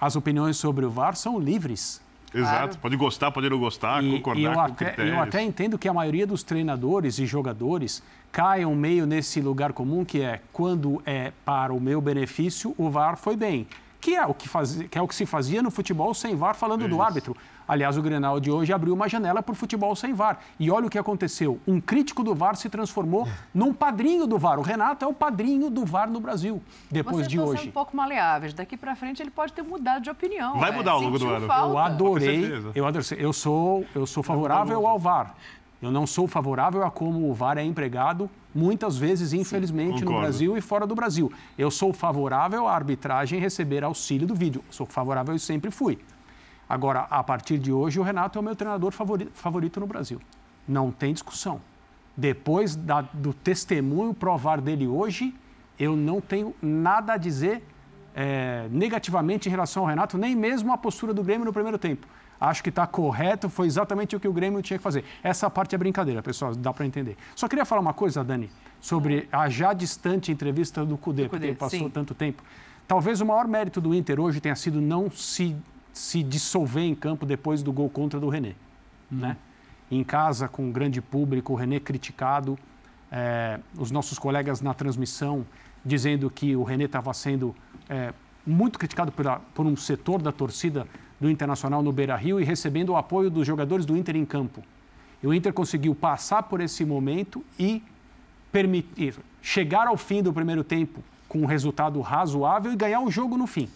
as 0.00 0.16
opiniões 0.16 0.56
sobre 0.56 0.84
o 0.84 0.90
VAR 0.90 1.16
são 1.16 1.38
livres. 1.38 2.02
Exato, 2.34 2.56
claro. 2.56 2.78
pode 2.78 2.96
gostar, 2.96 3.30
pode 3.30 3.48
não 3.48 3.58
gostar, 3.60 4.02
e, 4.02 4.10
concordar 4.10 4.40
e 4.40 4.44
eu 4.44 4.52
com 4.52 4.60
até, 4.60 4.84
critérios. 4.86 5.14
Eu 5.14 5.22
até 5.22 5.42
entendo 5.42 5.78
que 5.78 5.88
a 5.88 5.94
maioria 5.94 6.26
dos 6.26 6.42
treinadores 6.42 7.18
e 7.20 7.26
jogadores 7.26 8.02
caiam 8.34 8.74
meio 8.74 9.06
nesse 9.06 9.40
lugar 9.40 9.72
comum 9.72 10.04
que 10.04 10.20
é 10.20 10.40
quando 10.52 11.00
é 11.06 11.32
para 11.44 11.72
o 11.72 11.80
meu 11.80 12.00
benefício, 12.00 12.74
o 12.76 12.90
VAR 12.90 13.16
foi 13.16 13.36
bem. 13.36 13.64
que 14.00 14.16
é 14.16 14.26
o 14.26 14.34
que, 14.34 14.48
fazia, 14.48 14.88
que 14.88 14.98
é 14.98 15.00
o 15.00 15.08
que 15.08 15.14
se 15.14 15.24
fazia 15.24 15.62
no 15.62 15.70
futebol 15.70 16.12
sem 16.12 16.34
VAR, 16.36 16.54
falando 16.54 16.86
do 16.86 17.00
árbitro. 17.00 17.34
Aliás, 17.66 17.96
o 17.96 18.02
Grenal 18.02 18.38
de 18.38 18.50
hoje 18.50 18.70
abriu 18.70 18.92
uma 18.92 19.08
janela 19.08 19.42
para 19.42 19.52
o 19.52 19.54
futebol 19.54 19.96
sem 19.96 20.12
VAR. 20.12 20.40
E 20.60 20.70
olha 20.70 20.86
o 20.86 20.90
que 20.90 20.98
aconteceu. 20.98 21.58
Um 21.66 21.80
crítico 21.80 22.22
do 22.22 22.34
VAR 22.34 22.54
se 22.56 22.68
transformou 22.68 23.26
num 23.54 23.72
padrinho 23.72 24.26
do 24.26 24.36
VAR. 24.36 24.58
O 24.58 24.62
Renato 24.62 25.06
é 25.06 25.08
o 25.08 25.14
padrinho 25.14 25.70
do 25.70 25.86
VAR 25.86 26.10
no 26.10 26.20
Brasil, 26.20 26.60
depois 26.90 27.16
Vocês 27.16 27.28
de 27.28 27.40
hoje. 27.40 27.60
sendo 27.60 27.68
um 27.70 27.72
pouco 27.72 27.96
maleáveis. 27.96 28.52
Daqui 28.52 28.76
para 28.76 28.94
frente 28.94 29.22
ele 29.22 29.30
pode 29.30 29.54
ter 29.54 29.62
mudado 29.62 30.02
de 30.02 30.10
opinião. 30.10 30.58
Vai 30.58 30.70
é. 30.70 30.74
mudar 30.74 30.90
ao 30.90 31.00
longo 31.00 31.18
do 31.18 31.28
ano. 31.28 31.46
falta. 31.46 31.72
Eu 31.72 31.78
adorei. 31.78 32.52
Eu, 32.74 32.86
adorei. 32.86 33.08
eu 33.16 33.32
sou, 33.32 33.86
eu 33.94 34.06
sou 34.06 34.22
favorável 34.22 34.86
ao 34.86 34.98
VAR. 34.98 35.34
Eu 35.84 35.92
não 35.92 36.06
sou 36.06 36.26
favorável 36.26 36.82
a 36.82 36.90
como 36.90 37.28
o 37.30 37.34
VAR 37.34 37.58
é 37.58 37.62
empregado, 37.62 38.30
muitas 38.54 38.96
vezes, 38.96 39.34
infelizmente, 39.34 40.00
no 40.00 40.06
concordo. 40.06 40.20
Brasil 40.22 40.56
e 40.56 40.60
fora 40.62 40.86
do 40.86 40.94
Brasil. 40.94 41.30
Eu 41.58 41.70
sou 41.70 41.92
favorável 41.92 42.66
à 42.66 42.74
arbitragem 42.74 43.38
receber 43.38 43.84
auxílio 43.84 44.26
do 44.26 44.34
vídeo. 44.34 44.64
Sou 44.70 44.86
favorável 44.86 45.34
e 45.34 45.38
sempre 45.38 45.70
fui. 45.70 45.98
Agora, 46.66 47.00
a 47.10 47.22
partir 47.22 47.58
de 47.58 47.70
hoje, 47.70 48.00
o 48.00 48.02
Renato 48.02 48.38
é 48.38 48.40
o 48.40 48.42
meu 48.42 48.56
treinador 48.56 48.92
favori- 48.92 49.28
favorito 49.34 49.78
no 49.78 49.86
Brasil. 49.86 50.18
Não 50.66 50.90
tem 50.90 51.12
discussão. 51.12 51.60
Depois 52.16 52.74
da- 52.74 53.02
do 53.02 53.34
testemunho 53.34 54.14
provar 54.14 54.62
dele 54.62 54.86
hoje, 54.86 55.34
eu 55.78 55.94
não 55.94 56.18
tenho 56.18 56.54
nada 56.62 57.12
a 57.12 57.16
dizer 57.18 57.62
é, 58.16 58.68
negativamente 58.70 59.48
em 59.48 59.50
relação 59.50 59.82
ao 59.82 59.88
Renato, 59.88 60.16
nem 60.16 60.36
mesmo 60.36 60.72
a 60.72 60.78
postura 60.78 61.12
do 61.12 61.20
Grêmio 61.24 61.44
no 61.44 61.52
primeiro 61.52 61.76
tempo. 61.76 62.06
Acho 62.40 62.62
que 62.62 62.68
está 62.68 62.86
correto, 62.86 63.48
foi 63.48 63.66
exatamente 63.66 64.14
o 64.16 64.20
que 64.20 64.28
o 64.28 64.32
Grêmio 64.32 64.60
tinha 64.60 64.78
que 64.78 64.82
fazer. 64.82 65.04
Essa 65.22 65.48
parte 65.48 65.74
é 65.74 65.78
brincadeira, 65.78 66.22
pessoal, 66.22 66.54
dá 66.54 66.72
para 66.72 66.84
entender. 66.84 67.16
Só 67.34 67.48
queria 67.48 67.64
falar 67.64 67.80
uma 67.80 67.94
coisa, 67.94 68.22
Dani, 68.22 68.50
sobre 68.80 69.28
a 69.32 69.48
já 69.48 69.72
distante 69.72 70.30
entrevista 70.30 70.84
do 70.84 70.96
Cudê, 70.98 71.28
porque 71.28 71.52
passou 71.54 71.78
sim. 71.78 71.90
tanto 71.90 72.14
tempo. 72.14 72.42
Talvez 72.86 73.20
o 73.20 73.26
maior 73.26 73.48
mérito 73.48 73.80
do 73.80 73.94
Inter 73.94 74.20
hoje 74.20 74.40
tenha 74.40 74.56
sido 74.56 74.80
não 74.80 75.10
se, 75.10 75.56
se 75.92 76.22
dissolver 76.22 76.84
em 76.84 76.94
campo 76.94 77.24
depois 77.24 77.62
do 77.62 77.72
gol 77.72 77.88
contra 77.88 78.20
do 78.20 78.28
René. 78.28 78.54
Né? 79.10 79.36
Em 79.90 80.04
casa, 80.04 80.48
com 80.48 80.64
um 80.64 80.72
grande 80.72 81.00
público, 81.00 81.52
o 81.52 81.56
René 81.56 81.80
criticado, 81.80 82.58
é, 83.10 83.58
os 83.78 83.90
nossos 83.90 84.18
colegas 84.18 84.60
na 84.60 84.74
transmissão 84.74 85.46
dizendo 85.84 86.30
que 86.30 86.56
o 86.56 86.62
René 86.62 86.84
estava 86.84 87.12
sendo 87.12 87.54
é, 87.88 88.12
muito 88.46 88.78
criticado 88.78 89.12
por 89.54 89.66
um 89.66 89.76
setor 89.76 90.20
da 90.20 90.32
torcida 90.32 90.86
do 91.20 91.30
Internacional 91.30 91.82
no 91.82 91.92
Beira-Rio 91.92 92.40
e 92.40 92.44
recebendo 92.44 92.90
o 92.90 92.96
apoio 92.96 93.30
dos 93.30 93.46
jogadores 93.46 93.86
do 93.86 93.96
Inter 93.96 94.16
em 94.16 94.24
campo. 94.24 94.62
E 95.22 95.26
o 95.26 95.32
Inter 95.32 95.52
conseguiu 95.52 95.94
passar 95.94 96.42
por 96.44 96.60
esse 96.60 96.84
momento 96.84 97.42
e 97.58 97.82
permitir 98.52 99.14
chegar 99.42 99.86
ao 99.86 99.96
fim 99.96 100.22
do 100.22 100.32
primeiro 100.32 100.62
tempo 100.62 101.02
com 101.28 101.40
um 101.42 101.46
resultado 101.46 102.00
razoável 102.00 102.72
e 102.72 102.76
ganhar 102.76 103.00
o 103.00 103.10
jogo 103.10 103.36
no 103.36 103.46
fim. 103.46 103.68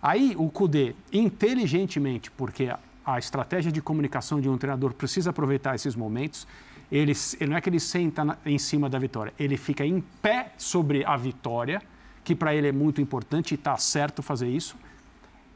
Aí 0.00 0.34
o 0.38 0.48
Cudê, 0.48 0.94
inteligentemente, 1.12 2.30
porque 2.30 2.68
a- 3.04 3.18
estratégia 3.18 3.72
de 3.72 3.80
comunicação 3.80 4.40
de 4.40 4.48
um 4.48 4.56
treinador 4.58 4.92
precisa 4.92 5.30
aproveitar 5.30 5.74
esses 5.74 5.96
momentos, 5.96 6.46
ele, 6.92 7.12
não 7.48 7.56
é 7.56 7.60
que 7.60 7.68
ele 7.68 7.80
senta 7.80 8.38
em 8.44 8.58
cima 8.58 8.88
da 8.88 8.98
vitória, 8.98 9.32
ele 9.38 9.56
fica 9.56 9.84
em 9.84 10.02
pé 10.22 10.52
sobre 10.58 11.04
a 11.04 11.16
vitória, 11.16 11.82
que 12.22 12.34
para 12.34 12.54
ele 12.54 12.68
é 12.68 12.72
muito 12.72 13.00
importante 13.00 13.52
e 13.52 13.54
está 13.54 13.76
certo 13.78 14.22
fazer 14.22 14.48
isso, 14.48 14.76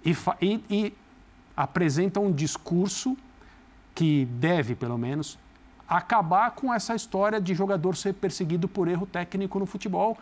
e, 0.05 0.17
e- 0.41 0.65
e 0.71 0.93
apresenta 1.57 2.21
um 2.21 2.33
discurso 2.33 3.17
que 3.95 4.25
deve, 4.27 4.75
pelo 4.75 4.97
menos, 4.97 5.39
acabar 5.89 6.53
com 6.53 6.73
essa 6.73 6.95
história 6.95 7.41
de 7.41 7.55
jogador 7.55 7.97
ser 7.97 8.15
perseguido 8.15 8.67
por 8.67 8.89
erro 8.89 9.07
técnico 9.07 9.59
no 9.59 9.67
futebol 9.67 10.17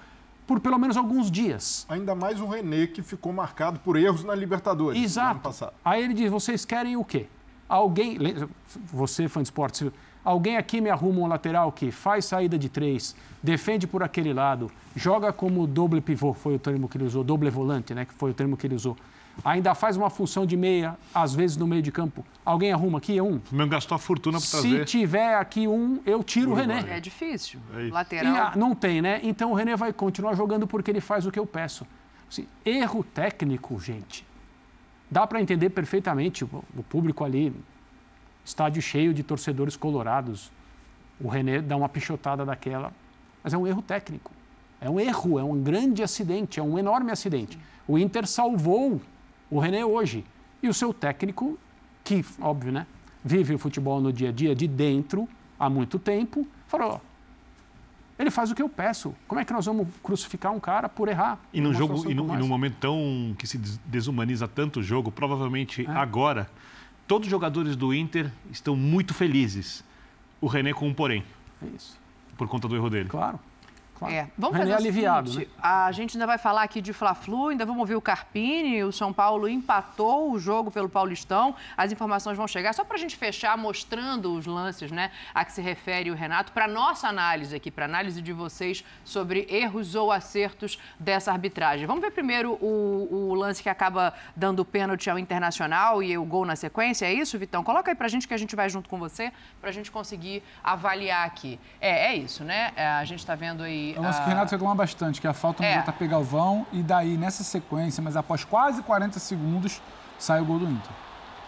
por 0.51 0.59
pelo 0.59 0.77
menos 0.81 0.97
alguns 0.97 1.31
dias. 1.31 1.87
Ainda 1.89 2.13
mais 2.13 2.41
o 2.41 2.47
René, 2.47 2.89
que 2.89 3.03
ficou 3.03 3.33
marcado 3.33 3.79
por 3.79 3.97
erros 3.97 4.25
na 4.25 4.35
Libertadores. 4.35 4.95
no 4.95 4.99
ano 4.99 5.05
Exato. 5.05 5.41
passado. 5.41 5.73
Aí 5.85 6.03
ele 6.03 6.13
diz: 6.13 6.29
vocês 6.29 6.65
querem 6.65 6.97
o 6.97 7.05
quê? 7.05 7.29
Alguém, 7.69 8.19
você, 8.93 9.29
fã 9.29 9.43
de 9.43 9.47
esportes, 9.47 9.89
alguém 10.25 10.57
aqui 10.57 10.81
me 10.81 10.91
arruma 10.91 11.21
um 11.21 11.29
lateral 11.29 11.71
que 11.71 11.93
faz 11.93 12.25
saída 12.25 12.59
de 12.59 12.69
três, 12.69 13.15
defende 13.41 13.87
por 13.87 14.03
aquele 14.03 14.33
lado, 14.33 14.69
joga 14.97 15.33
como 15.33 15.69
doble 15.69 16.01
pivô, 16.01 16.33
foi 16.35 16.57
o 16.57 16.59
termo 16.59 16.89
que 16.89 16.97
ele 16.97 17.05
usou, 17.05 17.23
doble 17.23 17.49
volante, 17.49 17.95
né? 17.95 18.05
Que 18.05 18.15
foi 18.15 18.33
o 18.33 18.35
termo 18.35 18.57
que 18.57 18.67
ele 18.67 18.75
usou. 18.75 18.97
Ainda 19.45 19.75
faz 19.75 19.97
uma 19.97 20.11
função 20.11 20.45
de 20.45 20.57
meia, 20.57 20.99
às 21.15 21.35
vezes 21.35 21.57
no 21.57 21.67
meio 21.67 21.83
de 21.83 21.91
campo. 21.91 22.25
Alguém 22.45 22.73
arruma 22.73 22.99
aqui? 22.99 23.17
É 23.17 23.23
um. 23.23 23.37
O 23.37 23.41
Flamengo 23.41 23.71
gastou 23.71 23.95
a 23.95 23.99
fortuna 23.99 24.39
para 24.39 24.47
Se 24.47 24.61
trazer. 24.61 24.85
tiver 24.85 25.35
aqui 25.37 25.67
um, 25.67 26.01
eu 26.05 26.23
tiro 26.23 26.51
o 26.51 26.55
René. 26.55 26.85
É 26.89 27.01
difícil. 27.01 27.59
É. 27.75 27.91
Lateral. 27.91 28.35
E, 28.35 28.39
ah, 28.39 28.53
não 28.55 28.75
tem, 28.75 29.01
né? 29.01 29.21
Então 29.23 29.53
o 29.53 29.55
René 29.55 29.77
vai 29.77 29.93
continuar 29.93 30.35
jogando 30.35 30.67
porque 30.67 30.91
ele 30.91 31.01
faz 31.01 31.25
o 31.27 31.31
que 31.31 31.39
eu 31.39 31.47
peço. 31.47 31.87
Assim, 32.31 32.47
erro 32.65 33.03
técnico, 33.03 33.81
gente. 33.81 34.27
Dá 35.11 35.27
para 35.27 35.41
entender 35.41 35.71
perfeitamente 35.71 36.45
o, 36.45 36.65
o 36.77 36.83
público 36.83 37.25
ali, 37.25 37.53
estádio 38.45 38.83
cheio 38.83 39.13
de 39.15 39.23
torcedores 39.23 39.77
colorados. 39.77 40.53
O 41.21 41.29
René 41.29 41.61
dá 41.61 41.77
uma 41.77 41.89
pichotada 41.89 42.45
daquela, 42.45 42.93
mas 43.43 43.53
é 43.53 43.59
um 43.59 43.67
erro 43.67 43.83
técnico. 43.83 44.33
É 44.81 44.89
um 44.89 44.99
erro, 45.01 45.39
é 45.39 45.45
um 45.45 45.61
grande 45.63 46.03
acidente, 46.03 46.61
é 46.61 46.63
um 46.63 46.79
enorme 46.79 47.11
acidente. 47.11 47.59
O 47.87 47.99
Inter 47.99 48.27
salvou 48.27 49.01
o 49.51 49.59
René 49.59 49.85
hoje. 49.85 50.25
E 50.63 50.69
o 50.69 50.75
seu 50.75 50.93
técnico, 50.93 51.59
que, 52.05 52.25
óbvio, 52.41 52.71
né? 52.73 52.87
Vive 53.25 53.55
o 53.55 53.59
futebol 53.59 54.01
no 54.01 54.13
dia 54.13 54.29
a 54.29 54.33
dia 54.33 54.55
de 54.55 54.67
dentro 54.69 55.29
há 55.59 55.69
muito 55.69 55.99
tempo, 55.99 56.47
falou: 56.67 57.01
ele 58.19 58.31
faz 58.31 58.51
o 58.51 58.55
que 58.55 58.63
eu 58.63 58.69
peço. 58.69 59.15
Como 59.27 59.41
é 59.41 59.45
que 59.45 59.53
nós 59.53 59.65
vamos 59.67 59.89
crucificar 60.03 60.53
um 60.53 60.61
cara 60.61 60.89
por 60.89 61.09
errar? 61.09 61.39
E 61.53 61.61
num 61.61 61.73
jogo 61.75 61.95
e 62.11 62.15
como 62.15 62.35
e 62.35 62.39
num 62.39 62.47
momento 62.49 62.77
tão 62.81 63.35
que 63.39 63.47
se 63.47 63.57
des- 63.59 63.79
desumaniza 63.87 64.47
tanto 64.47 64.81
o 64.81 64.83
jogo, 64.83 65.11
provavelmente 65.11 65.87
É. 65.87 65.91
agora 65.91 66.51
todos 67.07 67.27
os 67.27 67.31
jogadores 67.31 67.75
do 67.77 67.93
Inter 67.95 68.31
estão 68.51 68.77
muito 68.77 69.13
felizes. 69.15 69.83
O 70.41 70.47
René 70.47 70.73
com 70.73 70.87
um 70.89 70.95
porém. 70.95 71.25
É 71.63 71.67
isso. 71.77 71.99
Por 72.39 72.49
conta 72.49 72.69
do 72.69 72.77
erro 72.77 72.89
dele. 72.89 73.09
Claro. 73.09 73.39
É, 74.09 74.27
vamos 74.39 74.57
fazer 74.57 74.73
o 74.73 74.77
aliviado, 74.77 75.31
seguinte, 75.31 75.49
né? 75.49 75.55
A 75.63 75.93
gente 75.93 76.17
ainda 76.17 76.27
vai 76.27 76.39
falar 76.39 76.63
aqui 76.63 76.81
de 76.81 76.93
Fla-Flu, 76.93 77.49
ainda 77.49 77.67
vamos 77.67 77.81
ouvir 77.81 77.97
o 77.97 78.01
Carpini, 78.01 78.83
o 78.83 78.93
São 78.93 79.13
Paulo 79.13 79.49
empatou 79.49 80.33
o 80.33 80.39
jogo 80.39 80.71
pelo 80.71 80.89
Paulistão, 80.89 81.55
as 81.77 81.93
informações 81.93 82.37
vão 82.37 82.49
chegar. 82.49 82.73
Só 82.73 82.85
para 82.85 82.97
a 82.97 82.99
gente 82.99 83.17
fechar 83.17 83.59
mostrando 83.59 84.35
os 84.35 84.47
lances 84.47 84.91
né, 84.91 85.11
a 85.35 85.45
que 85.45 85.53
se 85.53 85.61
refere 85.61 86.11
o 86.11 86.15
Renato, 86.15 86.53
para 86.53 86.67
nossa 86.67 87.09
análise 87.09 87.55
aqui, 87.55 87.71
para 87.71 87.85
análise 87.85 88.23
de 88.23 88.33
vocês 88.33 88.85
sobre 89.05 89.47
erros 89.51 89.95
ou 89.95 90.11
acertos 90.11 90.79
dessa 90.99 91.31
arbitragem. 91.31 91.87
Vamos 91.87 92.01
ver 92.01 92.11
primeiro 92.11 92.53
o, 92.61 93.09
o 93.11 93.35
lance 93.35 93.63
que 93.63 93.69
acaba 93.69 94.15
dando 94.35 94.65
pênalti 94.65 95.11
ao 95.11 95.19
Internacional 95.19 96.03
e 96.03 96.17
o 96.17 96.25
gol 96.25 96.47
na 96.47 96.57
sequência, 96.57 97.05
é 97.05 97.13
isso, 97.13 97.39
Vitão? 97.39 97.63
Coloca 97.63 97.91
aí 97.91 97.95
para 97.95 98.07
a 98.07 98.11
gente 98.11 98.27
que 98.27 98.35
a 98.35 98.39
gente 98.39 98.57
vai 98.57 98.69
junto 98.71 98.89
com 98.89 98.99
você, 98.99 99.33
para 99.61 99.71
a 99.71 99.73
gente 99.73 99.91
conseguir 99.91 100.43
avaliar 100.65 101.27
aqui. 101.27 101.61
É, 101.81 102.13
é 102.13 102.15
isso, 102.15 102.45
né? 102.45 102.73
É, 102.77 102.87
a 102.87 103.05
gente 103.05 103.19
está 103.19 103.35
vendo 103.35 103.63
aí... 103.63 103.90
É 103.97 104.01
um 104.01 104.03
lance 104.03 104.19
que 104.19 104.25
ah, 104.25 104.27
o 104.27 104.29
Renato 104.29 104.51
reclama 104.53 104.75
bastante, 104.75 105.21
que 105.21 105.27
é 105.27 105.31
a 105.31 105.35
falta 105.35 105.63
no 105.63 105.69
É. 105.69 105.83
JP 105.83 106.07
Galvão, 106.09 106.67
e 106.73 106.83
daí, 106.83 107.17
nessa 107.17 107.43
sequência, 107.45 108.03
mas 108.03 108.17
após 108.17 108.45
quase 108.45 108.83
40 108.83 109.19
segundos, 109.19 109.81
sai 110.19 110.41
o 110.41 110.45
gol 110.45 110.59
do 110.59 110.67
Inter. 110.67 110.91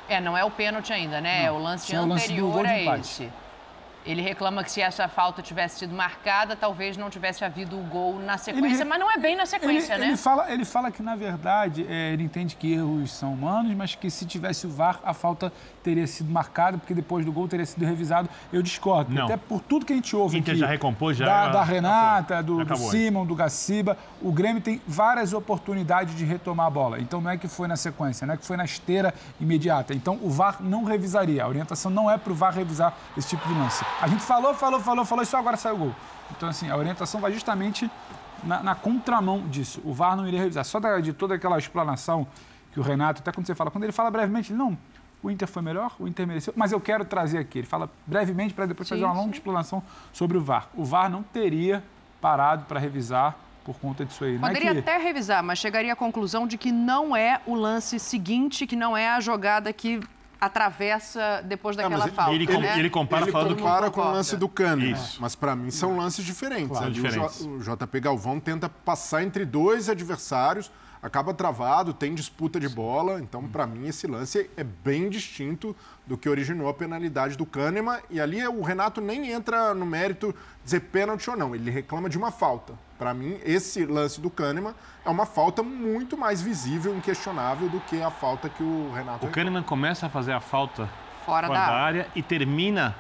É, 0.09 0.21
não 0.21 0.37
é 0.37 0.45
o 0.45 0.51
pênalti 0.51 0.93
ainda, 0.93 1.21
né? 1.21 1.45
É 1.45 1.51
o 1.51 1.59
lance 1.59 1.85
Esse 1.87 1.95
é 1.95 2.01
o 2.01 2.07
lance 2.07 2.27
do 2.29 2.33
anterior 2.33 2.53
gol 2.53 2.63
de 2.65 2.69
a 2.69 2.81
empate. 2.83 3.01
esse. 3.01 3.33
Ele 4.05 4.21
reclama 4.21 4.65
que 4.65 4.71
se 4.73 4.81
essa 4.81 5.07
falta 5.07 5.41
tivesse 5.43 5.79
sido 5.81 5.95
marcada, 5.95 6.57
talvez 6.57 6.97
não 6.97 7.09
tivesse 7.09 7.45
havido 7.45 7.79
o 7.79 7.83
gol 7.85 8.19
na 8.19 8.37
sequência, 8.37 8.83
Ele- 8.83 8.85
mas 8.85 8.99
não 8.99 9.11
é 9.11 9.17
bem 9.17 9.37
na 9.37 9.47
sequência, 9.47 9.93
ele, 9.95 10.01
né? 10.03 10.09
Ele 10.09 10.17
fala, 10.17 10.51
ele 10.53 10.65
fala 10.65 10.91
que, 10.91 11.03
na 11.03 11.15
verdade, 11.15 11.87
é, 11.89 12.13
ele 12.13 12.25
entende 12.25 12.57
que 12.57 12.73
erros 12.73 13.13
são 13.13 13.33
humanos, 13.33 13.73
mas 13.77 13.95
que 13.95 14.11
se 14.11 14.27
tivesse 14.27 14.67
o 14.67 14.71
VAR, 14.71 14.99
a 15.05 15.15
falta 15.15 15.53
teria 15.85 16.07
sido 16.07 16.31
marcada, 16.33 16.79
porque 16.79 16.95
depois 16.95 17.25
do 17.25 17.31
gol 17.33 17.47
teria 17.47 17.65
sido 17.67 17.85
revisado. 17.85 18.29
Eu 18.53 18.63
discordo. 18.63 19.13
Não. 19.15 19.25
Até 19.25 19.37
por 19.37 19.61
tudo 19.61 19.87
que 19.87 19.93
a 19.93 19.97
gente 19.97 20.15
ouve 20.17 20.39
Inter 20.39 20.53
aqui. 20.53 20.61
já 20.61 20.67
recompôs, 20.67 21.17
já- 21.17 21.25
Da, 21.27 21.45
já- 21.45 21.51
da 21.51 21.63
Renata, 21.65 22.43
do, 22.43 22.65
do 22.65 22.77
Simon, 22.77 23.25
do 23.27 23.35
Gaciba. 23.35 23.97
O 24.21 24.33
Grêmio 24.33 24.61
tem 24.63 24.81
várias 24.87 25.33
oportunidades 25.33 26.15
de 26.17 26.25
retomar 26.25 26.67
a 26.67 26.71
bola. 26.71 27.01
Então 27.01 27.21
não 27.21 27.31
é 27.31 27.37
que 27.37 27.47
foi 27.49 27.67
na 27.69 27.77
sequência, 27.77 28.27
não 28.27 28.35
é 28.35 28.37
que 28.37 28.45
foi 28.47 28.57
na 28.57 28.65
esteira 28.65 29.15
imediata. 29.41 29.95
Então 29.95 30.19
o 30.23 30.31
VAR 30.31 30.59
não 30.61 30.85
revisaria. 30.85 31.45
A 31.45 31.49
orientação 31.49 31.91
não 31.91 32.11
é 32.11 32.17
para 32.19 32.33
o 32.33 32.35
VAR 32.35 32.53
revisar 32.55 32.95
esse 33.17 33.29
tipo 33.29 33.47
de 33.49 33.55
lance. 33.55 33.85
A 34.01 34.09
gente 34.09 34.23
falou, 34.23 34.55
falou, 34.55 34.81
falou, 34.81 35.05
falou, 35.05 35.23
e 35.23 35.27
só 35.27 35.39
agora 35.39 35.57
saiu 35.57 35.75
o 35.77 35.79
gol. 35.79 35.95
Então, 36.37 36.49
assim, 36.49 36.69
a 36.71 36.77
orientação 36.77 37.21
vai 37.21 37.33
justamente 37.33 37.91
na, 38.43 38.63
na 38.63 38.75
contramão 38.75 39.47
disso. 39.49 39.81
O 39.85 39.93
VAR 39.93 40.17
não 40.17 40.27
iria 40.27 40.41
revisar. 40.41 40.65
Só 40.65 40.81
da- 40.81 40.99
de 41.01 41.13
toda 41.13 41.35
aquela 41.35 41.59
explanação 41.59 42.27
que 42.73 42.81
o 42.81 42.83
Renato, 42.83 43.21
até 43.21 43.31
quando 43.31 43.47
você 43.47 43.55
fala, 43.55 43.71
quando 43.71 43.85
ele 43.85 43.93
fala 43.93 44.11
brevemente, 44.11 44.51
ele, 44.53 44.59
não, 44.59 44.77
o 45.23 45.31
Inter 45.31 45.47
foi 45.47 45.63
melhor, 45.63 45.93
o 46.01 46.09
Inter 46.09 46.27
mereceu, 46.27 46.53
mas 46.57 46.73
eu 46.73 46.81
quero 46.81 47.05
trazer 47.05 47.39
aqui. 47.39 47.59
Ele 47.59 47.67
fala 47.67 47.89
brevemente 48.07 48.55
para 48.55 48.67
depois 48.67 48.89
Sim, 48.89 48.95
fazer 48.97 49.05
uma 49.05 49.13
longa 49.15 49.27
sim. 49.29 49.35
explanação 49.35 49.83
sobre 50.13 50.37
o 50.37 50.43
VAR. 50.43 50.69
O 50.75 50.85
VAR 50.85 51.09
não 51.09 51.23
teria 51.23 51.85
parado 52.21 52.65
para 52.65 52.81
revisar 52.81 53.37
por 53.65 53.77
conta 53.79 54.05
disso 54.05 54.25
aí. 54.25 54.35
É 54.35 54.39
Poderia 54.39 54.73
que- 54.73 54.79
até 54.81 54.97
revisar, 54.99 55.43
mas 55.45 55.59
chegaria 55.61 55.93
à 55.93 55.97
conclusão 55.97 56.47
de 56.47 56.59
que 56.59 56.73
não 56.73 57.15
é 57.15 57.41
o 57.47 57.55
lance 57.55 58.01
seguinte, 58.01 58.67
que 58.67 58.75
não 58.75 58.97
é 58.97 59.11
a 59.11 59.21
jogada 59.21 59.73
que 59.73 60.01
atravessa 60.47 61.41
depois 61.45 61.79
Ah, 61.79 61.83
daquela 61.83 62.05
ele- 62.07 62.13
falta. 62.15 62.33
ele 62.33 62.47
com- 62.47 62.61
né? 62.61 62.79
ele 62.79 62.91
compara 62.91 63.25
Ele 63.25 63.33
falando 63.33 63.57
compara 63.57 63.91
com 63.91 64.01
o 64.01 64.13
lance 64.13 64.37
do 64.37 64.49
Cano. 64.49 64.85
Isso. 64.85 65.19
Mas 65.21 65.35
para 65.37 65.55
mim 65.55 65.71
são 65.71 65.97
lances 65.97 66.25
diferentes. 66.25 66.69
Claro, 66.69 66.87
Ali 66.87 66.99
o, 66.99 67.03
diferentes. 67.03 67.39
J- 67.39 67.49
o 67.49 67.59
JP 67.77 68.01
Galvão 68.01 68.41
tenta 68.41 68.69
passar 68.69 69.23
entre 69.23 69.45
dois 69.45 69.89
adversários. 69.89 70.71
Acaba 71.03 71.35
travado, 71.35 71.93
tem 71.93 72.15
disputa 72.15 72.61
de 72.61 72.69
bola. 72.69 73.21
Então, 73.21 73.43
para 73.49 73.67
mim, 73.67 73.89
esse 73.89 74.07
lance 74.07 74.49
é 74.57 74.63
bem 74.63 75.11
distinto 75.11 75.75
do 76.07 76.17
que 76.17 76.29
originou 76.29 76.69
a 76.69 76.75
penalidade 76.75 77.37
do 77.37 77.45
Kahneman. 77.45 77.99
E 78.09 78.21
ali 78.21 78.47
o 78.47 78.63
Renato 78.63 79.01
nem 79.01 79.33
entra 79.33 79.75
no 79.75 79.85
mérito 79.85 80.35
dizer 80.65 80.81
pênalti 80.81 81.29
ou 81.29 81.37
não, 81.37 81.55
ele 81.55 81.71
reclama 81.71 82.09
de 82.09 82.17
uma 82.17 82.31
falta. 82.31 82.75
Para 82.97 83.13
mim, 83.13 83.41
esse 83.45 83.85
lance 83.85 84.21
do 84.21 84.31
Kahneman 84.31 84.75
é 85.05 85.11
uma 85.11 85.27
falta 85.27 85.61
muito 85.61 86.17
mais 86.17 86.41
visível, 86.41 86.97
inquestionável, 86.97 87.69
do 87.69 87.81
que 87.81 88.01
a 88.01 88.11
falta 88.11 88.49
que 88.49 88.63
o 88.63 88.93
Renato. 88.93 89.27
O 89.27 89.31
Kahneman 89.31 89.65
começa 89.65 90.07
a 90.07 90.09
fazer 90.09 90.33
a 90.33 90.41
falta 90.41 90.89
fora, 91.27 91.49
fora 91.49 91.49
da, 91.49 91.67
da 91.67 91.73
área 91.73 92.07
e 92.15 92.23
termina 92.23 92.95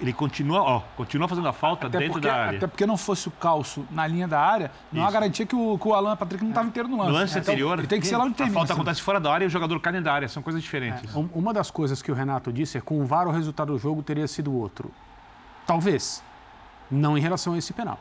ele 0.00 0.12
continua, 0.12 0.60
ó, 0.60 0.80
continua 0.96 1.26
fazendo 1.26 1.48
a 1.48 1.52
falta 1.52 1.86
até 1.86 1.98
dentro 1.98 2.14
porque, 2.14 2.28
da 2.28 2.34
área. 2.34 2.56
Até 2.58 2.66
porque 2.66 2.86
não 2.86 2.96
fosse 2.96 3.28
o 3.28 3.30
calço 3.30 3.86
na 3.90 4.06
linha 4.06 4.28
da 4.28 4.40
área, 4.40 4.70
não 4.92 5.06
há 5.06 5.10
garantia 5.10 5.46
que 5.46 5.56
o, 5.56 5.78
que 5.78 5.88
o 5.88 5.94
Alan 5.94 6.16
Patrick 6.16 6.42
não 6.42 6.50
estava 6.50 6.68
inteiro 6.68 6.88
no 6.88 6.98
lance. 6.98 7.10
No 7.10 7.14
lance 7.14 7.38
então, 7.38 7.42
anterior, 7.42 7.78
ele 7.78 7.88
tem 7.88 8.00
que 8.00 8.06
ser 8.06 8.16
lá 8.16 8.24
onde 8.24 8.34
termina. 8.34 8.58
A 8.58 8.60
falta 8.60 8.74
acontece 8.74 9.02
fora 9.02 9.18
da 9.18 9.32
área 9.32 9.44
e 9.44 9.48
o 9.48 9.50
jogador 9.50 9.80
cai 9.80 9.92
dentro 9.92 10.04
da 10.04 10.12
área. 10.12 10.28
São 10.28 10.42
coisas 10.42 10.62
diferentes. 10.62 11.14
É. 11.14 11.18
Uma 11.32 11.52
das 11.52 11.70
coisas 11.70 12.02
que 12.02 12.10
o 12.12 12.14
Renato 12.14 12.52
disse 12.52 12.76
é 12.76 12.80
que 12.80 12.86
com 12.86 13.00
o 13.00 13.06
VAR 13.06 13.26
o 13.26 13.30
resultado 13.30 13.72
do 13.72 13.78
jogo 13.78 14.02
teria 14.02 14.28
sido 14.28 14.54
outro. 14.54 14.90
Talvez. 15.66 16.22
Não 16.90 17.16
em 17.16 17.20
relação 17.20 17.54
a 17.54 17.58
esse 17.58 17.72
penal. 17.72 17.98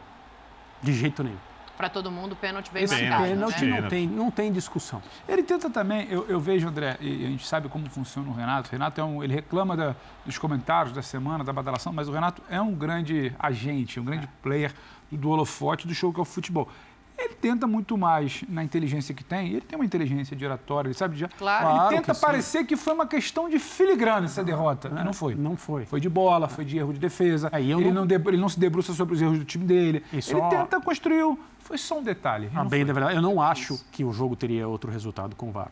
De 0.82 0.94
jeito 0.94 1.24
nenhum. 1.24 1.38
Para 1.78 1.90
todo 1.90 2.10
mundo, 2.10 2.36
pênalti 2.36 2.72
bem 2.72 2.84
Esse 2.84 3.02
marcado. 3.02 3.24
pênalti 3.24 3.66
né? 3.66 3.82
não, 3.82 3.90
tem, 3.90 4.08
não 4.08 4.32
tem 4.32 4.52
discussão. 4.52 5.02
Ele 5.28 5.44
tenta 5.44 5.70
também, 5.70 6.08
eu, 6.10 6.26
eu, 6.30 6.40
vejo, 6.40 6.68
André, 6.68 6.98
e 7.02 7.26
a 7.26 7.30
gente 7.30 7.46
sabe 7.46 7.68
como 7.68 7.90
funciona 7.90 8.30
o 8.30 8.34
Renato. 8.34 8.70
O 8.70 8.72
Renato 8.72 9.02
é 9.02 9.04
um, 9.04 9.24
ele 9.24 9.34
reclama 9.34 9.76
da, 9.76 9.96
dos 10.26 10.38
comentários 10.38 10.94
da 10.94 11.02
semana, 11.02 11.44
da 11.44 11.52
badalação, 11.52 11.92
mas 11.92 12.08
o 12.08 12.12
Renato 12.14 12.42
é 12.50 12.62
um 12.62 12.74
grande 12.74 13.34
agente, 13.38 14.00
um 14.00 14.06
grande 14.06 14.28
player 14.42 14.74
do 15.12 15.30
holofote 15.30 15.86
do 15.88 15.94
show 15.94 16.14
que 16.14 16.20
é 16.20 16.22
o 16.22 16.26
futebol. 16.26 16.70
Ele 17.18 17.34
tenta 17.34 17.66
muito 17.66 17.98
mais 17.98 18.44
na 18.50 18.62
inteligência 18.62 19.16
que 19.16 19.24
tem. 19.24 19.48
Ele 19.52 19.62
tem 19.62 19.78
uma 19.80 19.86
inteligência 19.86 20.36
de 20.36 20.46
oratória, 20.46 20.90
ele 20.90 20.94
sabe 20.96 21.16
já. 21.18 21.30
Claro. 21.30 21.66
Ele 21.66 21.74
Claro 21.76 21.96
tenta 21.96 22.14
que 22.14 22.20
parecer 22.20 22.66
que 22.66 22.76
foi 22.76 22.94
uma 22.94 23.08
questão 23.08 23.48
de 23.48 23.58
filigrana 23.58 24.26
essa 24.26 24.44
derrota. 24.44 24.90
É, 24.90 25.02
não 25.04 25.14
foi. 25.14 25.34
Não 25.34 25.56
foi. 25.56 25.86
Foi 25.86 26.02
de 26.02 26.10
bola, 26.10 26.50
foi 26.50 26.66
de 26.66 26.78
erro 26.78 26.92
de 26.92 27.00
defesa. 27.00 27.50
É, 27.54 27.62
ele, 27.62 27.74
não- 27.86 28.02
não... 28.02 28.08
deb- 28.08 28.28
ele 28.28 28.38
não 28.38 28.50
se 28.50 28.60
debruça 28.60 28.94
sobre 28.94 29.16
os 29.16 29.22
erros 29.22 29.40
do 29.40 29.46
time 29.46 29.64
dele. 29.64 30.04
Ele 30.12 30.22
tenta 30.50 30.82
construir. 30.82 31.38
Foi 31.66 31.80
só 31.80 31.98
um 32.00 32.04
detalhe. 32.04 32.48
A 32.54 32.64
Não 32.64 32.70
bem 32.70 32.86
foi. 32.86 32.94
verdade, 32.94 33.16
eu 33.16 33.22
não 33.24 33.42
acho 33.42 33.80
que 33.92 34.04
o 34.06 34.14
jogo 34.14 34.36
teria 34.36 34.68
outro 34.68 34.92
resultado 34.92 35.36
com 35.36 35.50
o 35.50 35.52
VAR. 35.52 35.72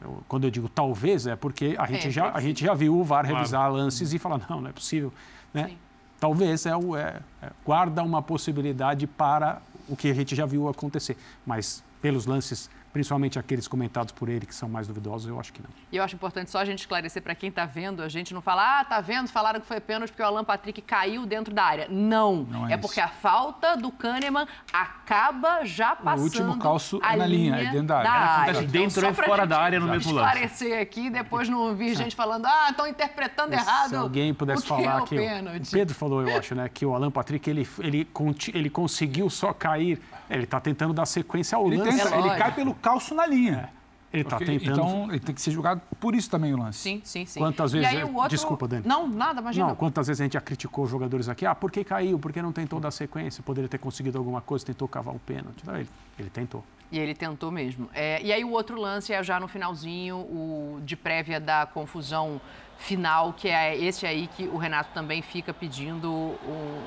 Eu- 0.00 0.22
quando 0.28 0.44
eu 0.44 0.50
digo 0.50 0.68
talvez, 0.68 1.26
é 1.26 1.34
porque 1.34 1.74
a 1.76 1.86
gente, 1.86 2.08
já, 2.10 2.30
a 2.32 2.40
gente 2.40 2.64
já 2.64 2.72
viu 2.72 2.96
o 2.96 3.02
VAR 3.02 3.24
Claro. 3.24 3.36
revisar 3.38 3.70
lances 3.72 4.12
e 4.12 4.18
falar, 4.18 4.40
não, 4.48 4.60
não 4.60 4.70
é 4.70 4.72
possível. 4.72 5.12
Né? 5.52 5.72
Talvez 6.20 6.66
é, 6.66 6.76
o- 6.76 6.96
é- 6.96 7.20
é- 7.42 7.50
guarda 7.64 8.00
uma 8.04 8.22
possibilidade 8.22 9.08
para 9.08 9.60
o 9.88 9.96
que 9.96 10.08
a 10.08 10.14
gente 10.14 10.36
já 10.36 10.46
viu 10.46 10.68
acontecer. 10.68 11.16
Mas 11.44 11.82
pelos 12.00 12.26
lances, 12.26 12.70
principalmente 12.98 13.40
aqueles 13.40 13.66
comentados 13.66 14.12
por 14.12 14.28
ele, 14.28 14.46
que 14.46 14.54
são 14.54 14.68
mais 14.68 14.86
duvidosos, 14.86 15.28
eu 15.28 15.38
acho 15.40 15.52
que 15.52 15.60
não. 15.60 15.68
E 15.90 15.96
eu 15.96 16.04
acho 16.04 16.14
importante 16.14 16.48
só 16.48 16.58
a 16.60 16.64
gente 16.64 16.78
esclarecer 16.78 17.20
para 17.20 17.34
quem 17.34 17.48
está 17.48 17.66
vendo, 17.66 18.02
a 18.04 18.08
gente 18.08 18.32
não 18.32 18.40
falar, 18.40 18.80
ah, 18.80 18.84
tá 18.84 19.00
vendo, 19.00 19.28
falaram 19.28 19.60
que 19.60 19.66
foi 19.66 19.80
pênalti 19.80 20.10
porque 20.10 20.22
o 20.22 20.26
Alan 20.26 20.44
Patrick 20.44 20.80
caiu 20.80 21.26
dentro 21.26 21.52
da 21.52 21.64
área. 21.64 21.88
Não, 21.90 22.44
Não 22.44 22.68
é 22.68 22.74
é, 22.74 22.76
porque 22.76 23.00
a 23.00 23.08
falta 23.08 23.76
do 23.76 23.90
Kahneman 23.90 24.46
acaba 24.72 25.64
já 25.64 25.96
passando 25.96 26.22
último 26.22 26.58
calço 26.58 27.00
a 27.02 27.16
na 27.16 27.26
linha, 27.26 27.56
é 27.56 27.64
dentro 27.72 27.88
da 27.88 27.96
área. 27.98 28.08
Ela 28.08 28.34
acontece 28.34 28.58
Então, 28.64 28.80
dentro 28.82 29.06
ou 29.08 29.14
fora 29.14 29.42
gente 29.42 29.48
da 29.50 29.58
área 29.60 29.80
no 29.80 29.86
mesmo 29.88 30.12
lance. 30.12 30.26
esclarecer 30.28 30.80
aqui, 30.80 31.10
depois 31.10 31.48
não 31.48 31.74
vir 31.74 31.96
gente 31.96 32.14
falando, 32.14 32.46
ah, 32.46 32.68
estão 32.70 32.86
interpretando 32.86 33.52
errado 33.52 33.88
Se 33.88 33.96
alguém 33.96 34.32
pudesse 34.32 34.60
o 34.60 34.62
que 34.62 34.68
falar 34.68 35.00
é 35.00 35.02
o 35.02 35.04
que 35.04 35.16
o, 35.18 35.56
o 35.56 35.70
Pedro 35.72 35.94
falou, 35.96 36.22
eu 36.22 36.38
acho, 36.38 36.54
né, 36.54 36.68
que 36.72 36.86
o 36.86 36.94
Alan 36.94 37.10
Patrick 37.10 37.50
ele, 37.50 37.68
ele, 37.80 38.08
ele 38.54 38.70
conseguiu 38.70 39.28
só 39.28 39.52
cair. 39.52 40.00
Ele 40.30 40.44
está 40.44 40.58
tentando 40.60 40.94
dar 40.94 41.04
sequência 41.06 41.56
ao 41.56 41.66
Ele, 41.66 41.76
lance. 41.76 41.98
tenta- 42.02 42.16
ele 42.16 42.30
cai 42.36 42.52
pelo 42.52 42.74
calço 42.84 43.14
na 43.14 43.26
linha. 43.26 43.70
Ele 44.12 44.22
está 44.22 44.38
tentando. 44.38 44.70
Então, 44.70 45.08
ele 45.10 45.18
tem 45.18 45.34
que 45.34 45.40
ser 45.42 45.50
julgado 45.50 45.80
por 45.98 46.14
isso 46.14 46.30
também 46.30 46.54
o 46.54 46.56
lance. 46.56 46.78
Sim, 46.78 47.00
sim, 47.02 47.26
sim. 47.26 47.40
Quantas 47.40 47.72
E 47.72 47.78
vezes. 47.80 47.88
aí 47.92 48.00
é- 48.00 48.04
o 48.04 48.14
outro- 48.14 48.28
Desculpa, 48.28 48.68
Dani. 48.68 48.86
Não, 48.86 49.08
nada, 49.08 49.40
imagina. 49.40 49.66
Não, 49.68 49.74
quantas 49.74 50.06
vezes 50.06 50.20
a 50.20 50.24
gente 50.24 50.34
já 50.34 50.40
criticou 50.40 50.84
os 50.84 50.90
jogadores 50.90 51.28
aqui? 51.28 51.44
Ah, 51.44 51.54
por 51.54 51.68
que 51.72 51.82
caiu? 51.82 52.16
Por 52.16 52.32
que 52.32 52.40
não 52.40 52.52
tentou 52.52 52.78
dar 52.78 52.92
sequência? 52.92 53.42
Poderia 53.42 53.68
ter 53.68 53.78
conseguido 53.78 54.16
alguma 54.16 54.40
coisa, 54.40 54.64
tentou 54.64 54.86
cavar 54.86 55.12
o 55.16 55.18
pênalti. 55.18 55.66
Não, 55.66 55.74
ele, 55.76 55.88
ele 56.16 56.30
tentou. 56.30 56.62
E 56.92 56.98
ele 56.98 57.12
tentou 57.12 57.50
mesmo. 57.50 57.88
É, 57.92 58.22
e 58.22 58.32
aí 58.32 58.44
o 58.44 58.50
outro 58.52 58.80
lance 58.80 59.12
é 59.12 59.20
já 59.24 59.40
no 59.40 59.48
finalzinho, 59.48 60.16
o 60.18 60.80
de 60.84 60.94
prévia 60.94 61.40
da 61.40 61.66
confusão 61.66 62.40
final, 62.78 63.32
que 63.32 63.48
é 63.48 63.76
esse 63.76 64.06
aí 64.06 64.28
que 64.28 64.44
o 64.46 64.56
Renato 64.58 64.90
também 64.94 65.22
fica 65.22 65.52
pedindo 65.52 66.08
um... 66.12 66.82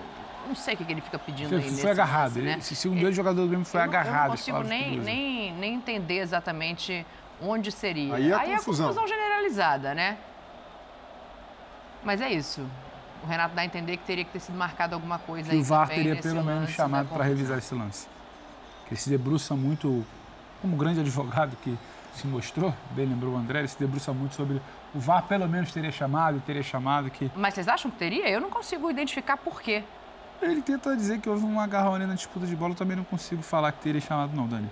Não 0.48 0.56
sei 0.56 0.74
o 0.74 0.78
que 0.78 0.86
que 0.86 0.92
ele 0.94 1.02
fica 1.02 1.20
pedindo 1.20 1.50
Foi, 1.50 1.58
aí 1.58 1.64
foi 1.64 1.72
nesse 1.72 1.88
agarrado. 1.90 2.28
lance, 2.30 2.40
Ele, 2.40 2.48
né? 2.56 2.62
segundo 2.62 2.98
ele, 3.00 3.08
o 3.10 3.14
jogador 3.14 3.42
do 3.42 3.48
Grêmio 3.48 3.66
foi 3.66 3.82
Eu 3.82 3.86
não- 3.86 3.92
agarrado. 3.94 4.16
Eu 4.24 4.30
não 4.30 4.30
consigo 4.38 4.64
nem, 4.64 4.98
nem, 5.00 5.54
nem 5.54 5.74
entender 5.76 6.20
exatamente 6.20 7.06
onde 7.42 7.72
seria. 7.72 8.16
Aí 8.16 8.32
é 8.32 8.34
a 8.34 8.38
a 8.38 8.46
confusão. 8.58 8.88
confusão 8.88 9.08
generalizada, 9.08 9.94
né? 9.94 10.18
Mas 12.04 12.22
é 12.22 12.32
isso. 12.32 12.66
O 13.24 13.28
Renato 13.28 13.56
dá 13.56 13.62
a 13.62 13.66
entender 13.66 13.98
que 13.98 14.04
teria 14.06 14.24
que 14.24 14.32
ter 14.32 14.40
sido 14.40 14.56
marcado 14.58 14.96
alguma 14.96 15.18
coisa 15.20 15.50
que 15.50 15.56
aí 15.56 15.62
o 15.62 15.64
VAR 15.64 15.88
teria 15.90 16.16
pelo 16.16 16.44
menos 16.44 16.70
chamado 16.70 17.08
para 17.08 17.18
confusão. 17.18 17.28
revisar 17.36 17.58
esse 17.58 17.74
lance. 17.76 18.08
Que 18.88 18.94
ele 18.94 19.00
se 19.02 19.10
debruça 19.10 19.56
muito, 19.56 20.06
como 20.62 20.78
grande 20.78 21.00
advogado 21.02 21.58
que 21.64 21.78
se 22.14 22.26
mostrou, 22.26 22.74
bem 22.92 23.06
lembrou 23.06 23.34
o 23.34 23.38
André, 23.38 23.60
ele 23.60 23.68
se 23.68 23.78
debruça 23.78 24.12
muito 24.14 24.34
sobre 24.36 24.62
o 24.96 25.00
VAR 25.00 25.24
pelo 25.24 25.48
menos 25.48 25.72
teria 25.72 25.92
chamado, 25.92 26.40
teria 26.46 26.64
chamado 26.64 27.12
que 27.12 27.30
Mas 27.36 27.54
vocês 27.54 27.68
acham 27.68 27.92
que 27.92 27.98
teria? 27.98 28.28
Eu 28.30 28.42
não 28.42 28.50
consigo 28.50 28.90
identificar 28.90 29.38
por 29.38 29.62
quê. 29.62 29.84
Ele 30.42 30.62
tenta 30.62 30.96
dizer 30.96 31.20
que 31.20 31.30
houve 31.30 31.46
um 31.46 31.60
agarrão 31.60 31.96
ali 31.96 32.06
na 32.06 32.16
disputa 32.16 32.46
de 32.46 32.56
bola, 32.56 32.72
eu 32.72 32.78
também 32.78 32.96
não 32.96 33.04
consigo 33.04 33.42
falar 33.42 33.72
que 33.72 33.82
teria 33.82 34.02
chamado 34.02 34.36
não, 34.36 34.48
Dani. 34.48 34.70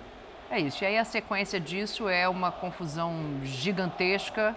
É 0.50 0.60
isso. 0.60 0.84
E 0.84 0.86
aí 0.86 0.98
a 0.98 1.04
sequência 1.04 1.58
disso 1.58 2.08
é 2.08 2.28
uma 2.28 2.52
confusão 2.52 3.40
gigantesca 3.42 4.54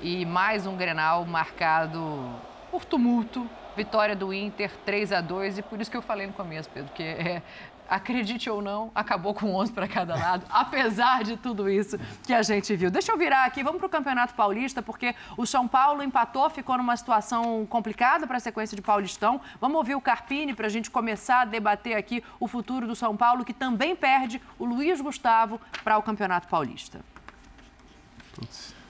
e 0.00 0.24
mais 0.24 0.66
um 0.66 0.76
Grenal 0.76 1.24
marcado 1.24 2.30
por 2.70 2.84
tumulto. 2.84 3.48
Vitória 3.76 4.16
do 4.16 4.32
Inter 4.32 4.70
3 4.86 5.12
a 5.12 5.20
2 5.20 5.58
e 5.58 5.62
por 5.62 5.80
isso 5.80 5.90
que 5.90 5.96
eu 5.96 6.02
falei 6.02 6.26
no 6.26 6.32
começo, 6.32 6.70
Pedro, 6.72 6.90
que 6.94 7.02
é, 7.02 7.42
acredite 7.88 8.48
ou 8.48 8.60
não, 8.60 8.90
acabou 8.94 9.34
com 9.34 9.54
11 9.54 9.72
para 9.72 9.88
cada 9.88 10.14
lado, 10.14 10.46
apesar 10.50 11.24
de 11.24 11.36
tudo 11.36 11.68
isso 11.68 11.98
que 12.24 12.32
a 12.32 12.42
gente 12.42 12.74
viu. 12.76 12.90
Deixa 12.90 13.12
eu 13.12 13.18
virar 13.18 13.44
aqui, 13.44 13.62
vamos 13.62 13.78
para 13.78 13.86
o 13.86 13.90
Campeonato 13.90 14.34
Paulista, 14.34 14.82
porque 14.82 15.14
o 15.36 15.46
São 15.46 15.66
Paulo 15.66 16.02
empatou, 16.02 16.48
ficou 16.50 16.76
numa 16.76 16.96
situação 16.96 17.66
complicada 17.66 18.26
para 18.26 18.36
a 18.36 18.40
sequência 18.40 18.76
de 18.76 18.82
Paulistão. 18.82 19.40
Vamos 19.60 19.76
ouvir 19.76 19.94
o 19.94 20.00
Carpini 20.00 20.54
para 20.54 20.66
a 20.66 20.70
gente 20.70 20.90
começar 20.90 21.42
a 21.42 21.44
debater 21.44 21.96
aqui 21.96 22.22
o 22.40 22.48
futuro 22.48 22.86
do 22.86 22.94
São 22.94 23.16
Paulo, 23.16 23.44
que 23.44 23.52
também 23.52 23.94
perde 23.94 24.40
o 24.58 24.64
Luiz 24.64 25.00
Gustavo 25.00 25.60
para 25.82 25.98
o 25.98 26.02
Campeonato 26.02 26.48
Paulista. 26.48 27.00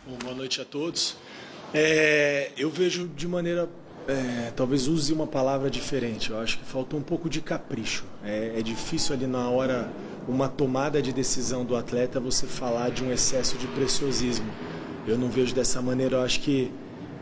Bom, 0.06 0.18
boa 0.18 0.34
noite 0.34 0.60
a 0.60 0.64
todos. 0.64 1.16
É, 1.72 2.52
eu 2.56 2.70
vejo 2.70 3.08
de 3.08 3.28
maneira, 3.28 3.68
é, 4.08 4.52
talvez 4.54 4.86
use 4.86 5.12
uma 5.12 5.26
palavra 5.26 5.68
diferente. 5.68 6.30
Eu 6.30 6.38
acho 6.38 6.58
que 6.58 6.64
faltou 6.64 6.98
um 6.98 7.02
pouco 7.02 7.28
de 7.28 7.40
capricho. 7.40 8.04
É, 8.24 8.54
é 8.56 8.62
difícil 8.62 9.14
ali 9.14 9.26
na 9.26 9.48
hora, 9.48 9.90
uma 10.28 10.48
tomada 10.48 11.02
de 11.02 11.12
decisão 11.12 11.64
do 11.64 11.76
atleta, 11.76 12.20
você 12.20 12.46
falar 12.46 12.90
de 12.90 13.02
um 13.02 13.12
excesso 13.12 13.56
de 13.58 13.66
preciosismo. 13.68 14.46
Eu 15.06 15.18
não 15.18 15.28
vejo 15.28 15.54
dessa 15.54 15.82
maneira. 15.82 16.16
Eu 16.16 16.22
acho 16.22 16.40
que 16.40 16.70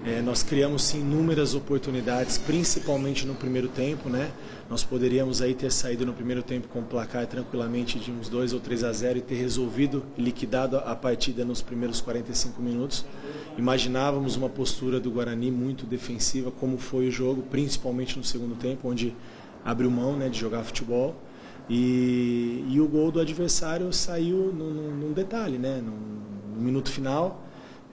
é, 0.04 0.20
nós 0.20 0.42
criamos 0.42 0.84
sim 0.84 1.00
inúmeras 1.00 1.54
oportunidades, 1.54 2.36
principalmente 2.36 3.26
no 3.26 3.34
primeiro 3.34 3.68
tempo, 3.68 4.08
né? 4.08 4.30
Nós 4.68 4.82
poderíamos 4.82 5.42
aí 5.42 5.54
ter 5.54 5.70
saído 5.70 6.06
no 6.06 6.12
primeiro 6.14 6.42
tempo 6.42 6.68
com 6.68 6.80
o 6.80 6.84
placar 6.84 7.26
tranquilamente 7.26 7.98
de 7.98 8.10
uns 8.10 8.28
2 8.28 8.54
ou 8.54 8.60
3 8.60 8.84
a 8.84 8.92
0 8.92 9.18
e 9.18 9.22
ter 9.22 9.34
resolvido, 9.34 10.02
liquidado 10.16 10.78
a 10.78 10.96
partida 10.96 11.44
nos 11.44 11.60
primeiros 11.60 12.00
45 12.00 12.62
minutos. 12.62 13.04
Imaginávamos 13.58 14.36
uma 14.36 14.48
postura 14.48 14.98
do 14.98 15.10
Guarani 15.10 15.50
muito 15.50 15.84
defensiva, 15.84 16.50
como 16.50 16.78
foi 16.78 17.08
o 17.08 17.10
jogo, 17.10 17.42
principalmente 17.42 18.16
no 18.16 18.24
segundo 18.24 18.56
tempo, 18.56 18.88
onde 18.88 19.14
abriu 19.64 19.90
mão 19.90 20.16
né, 20.16 20.28
de 20.28 20.38
jogar 20.38 20.64
futebol. 20.64 21.14
E, 21.68 22.64
e 22.68 22.80
o 22.80 22.88
gol 22.88 23.10
do 23.10 23.20
adversário 23.20 23.92
saiu 23.92 24.52
num, 24.52 24.70
num- 24.96 25.12
detalhe, 25.12 25.56
né? 25.56 25.80
No, 25.82 26.60
minuto 26.60 26.90
final. 26.90 27.42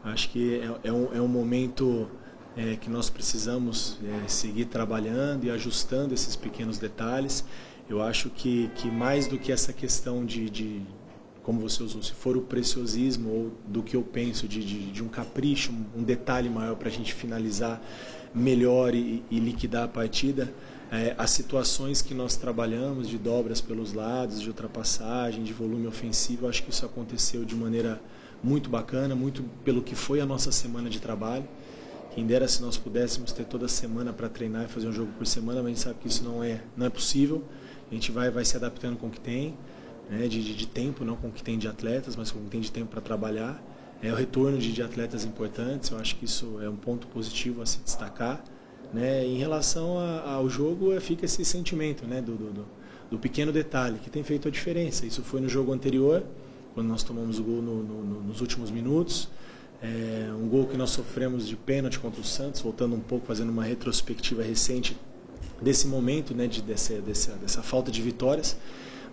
Acho 0.03 0.29
que 0.29 0.59
é, 0.59 0.89
é 0.89 0.91
um, 0.91 1.15
é 1.15 1.21
um 1.21 1.27
momento 1.27 2.07
é, 2.55 2.75
que 2.75 2.89
nós 2.89 3.09
precisamos 3.09 3.97
é, 4.03 4.27
seguir 4.27 4.65
trabalhando 4.65 5.45
e 5.45 5.51
ajustando 5.51 6.13
esses 6.13 6.35
pequenos 6.35 6.77
detalhes. 6.77 7.45
Eu 7.89 8.01
acho 8.01 8.29
que, 8.29 8.69
que 8.75 8.89
mais 8.89 9.27
do 9.27 9.37
que 9.37 9.51
essa 9.51 9.73
questão 9.73 10.25
de, 10.25 10.49
de, 10.49 10.81
como 11.43 11.59
você 11.59 11.83
usou, 11.83 12.01
se 12.01 12.13
for 12.13 12.37
o 12.37 12.41
preciosismo 12.41 13.29
ou 13.29 13.51
do 13.67 13.81
que 13.83 13.95
eu 13.95 14.03
penso 14.03 14.47
de, 14.47 14.63
de, 14.63 14.91
de 14.91 15.03
um 15.03 15.07
capricho, 15.07 15.73
um, 15.95 16.03
detalhe 16.03 16.49
maior 16.49 16.75
para 16.75 16.89
a 16.89 16.91
gente 16.91 17.13
finalizar 17.13 17.81
melhor 18.33 18.95
e, 18.95 19.23
e 19.29 19.39
liquidar 19.39 19.83
a 19.83 19.87
partida, 19.87 20.53
é, 20.91 21.15
as 21.17 21.31
situações 21.31 22.01
que 22.01 22.13
nós 22.13 22.35
trabalhamos 22.35 23.07
de 23.07 23.17
dobras 23.17 23.61
pelos 23.61 23.93
lados, 23.93 24.41
de 24.41 24.47
ultrapassagem, 24.49 25.43
de 25.43 25.53
volume 25.53 25.87
ofensivo, 25.87 26.47
acho 26.47 26.63
que 26.63 26.69
isso 26.69 26.85
aconteceu 26.85 27.45
de 27.45 27.55
maneira 27.55 28.01
muito 28.43 28.69
bacana, 28.69 29.15
muito 29.15 29.43
pelo 29.63 29.81
que 29.81 29.95
foi 29.95 30.19
a 30.19 30.25
nossa 30.25 30.51
semana 30.51 30.89
de 30.89 30.99
trabalho. 30.99 31.45
Quem 32.13 32.25
dera 32.25 32.45
se 32.47 32.61
nós 32.61 32.77
pudéssemos 32.77 33.31
ter 33.31 33.45
toda 33.45 33.67
semana 33.69 34.11
para 34.11 34.27
treinar 34.27 34.65
e 34.65 34.67
fazer 34.67 34.87
um 34.87 34.91
jogo 34.91 35.11
por 35.17 35.25
semana, 35.25 35.61
mas 35.61 35.65
a 35.65 35.69
gente 35.69 35.79
sabe 35.79 35.99
que 36.01 36.07
isso 36.07 36.23
não 36.23 36.43
é, 36.43 36.61
não 36.75 36.85
é 36.85 36.89
possível. 36.89 37.41
A 37.89 37.93
gente 37.93 38.11
vai, 38.11 38.29
vai 38.29 38.43
se 38.43 38.55
adaptando 38.57 38.97
com 38.97 39.07
o 39.07 39.09
que 39.09 39.19
tem. 39.19 39.55
né, 40.09 40.27
de, 40.27 40.43
de, 40.43 40.53
de, 40.53 40.67
tempo, 40.67 41.05
não 41.05 41.15
com 41.15 41.29
o 41.29 41.31
que 41.31 41.41
tem 41.41 41.57
de 41.57 41.69
atletas, 41.69 42.17
mas 42.17 42.29
com 42.29 42.39
o 42.39 42.43
que 42.43 42.49
tem 42.49 42.59
de 42.59 42.69
tempo 42.69 42.87
para 42.87 42.99
trabalhar. 42.99 43.63
É 44.03 44.11
o 44.11 44.15
retorno 44.15 44.57
de, 44.57 44.73
de, 44.73 44.83
atletas 44.83 45.23
importantes, 45.23 45.89
eu 45.91 45.97
acho 45.97 46.17
que 46.17 46.25
isso 46.25 46.59
é 46.61 46.67
um 46.67 46.75
ponto 46.75 47.07
positivo 47.07 47.61
a 47.61 47.65
se 47.65 47.79
destacar. 47.79 48.43
Né? 48.93 49.25
Em 49.25 49.37
relação 49.37 49.97
a, 49.97 50.31
ao 50.31 50.49
jogo, 50.49 50.91
é, 50.91 50.99
fica 50.99 51.23
esse 51.23 51.45
sentimento 51.45 52.05
né, 52.05 52.21
do, 52.21 52.35
do, 52.35 52.65
do, 53.09 53.19
pequeno 53.19 53.53
detalhe 53.53 53.99
que 53.99 54.09
tem 54.09 54.23
feito 54.23 54.49
a 54.49 54.51
diferença. 54.51 55.05
Isso 55.05 55.21
foi 55.21 55.39
no 55.39 55.47
jogo 55.47 55.71
anterior, 55.71 56.23
quando 56.73 56.87
nós 56.87 57.03
tomamos 57.03 57.39
o 57.39 57.43
gol 57.43 57.61
no, 57.61 57.83
no, 57.83 58.21
nos 58.23 58.41
últimos 58.41 58.69
minutos. 58.69 59.29
É, 59.81 60.31
um 60.31 60.47
gol 60.47 60.67
que 60.67 60.77
nós 60.77 60.91
sofremos 60.91 61.47
de 61.47 61.55
pênalti 61.55 61.99
contra 61.99 62.21
o 62.21 62.23
Santos, 62.23 62.61
voltando 62.61 62.95
um 62.95 62.99
pouco, 62.99 63.25
fazendo 63.25 63.49
uma 63.49 63.63
retrospectiva 63.63 64.43
recente 64.43 64.95
desse 65.59 65.87
momento, 65.87 66.35
né, 66.35 66.45
de, 66.45 66.61
dessa, 66.61 67.01
dessa, 67.01 67.31
dessa 67.33 67.63
falta 67.63 67.91
de 67.91 68.01
vitórias. 68.01 68.57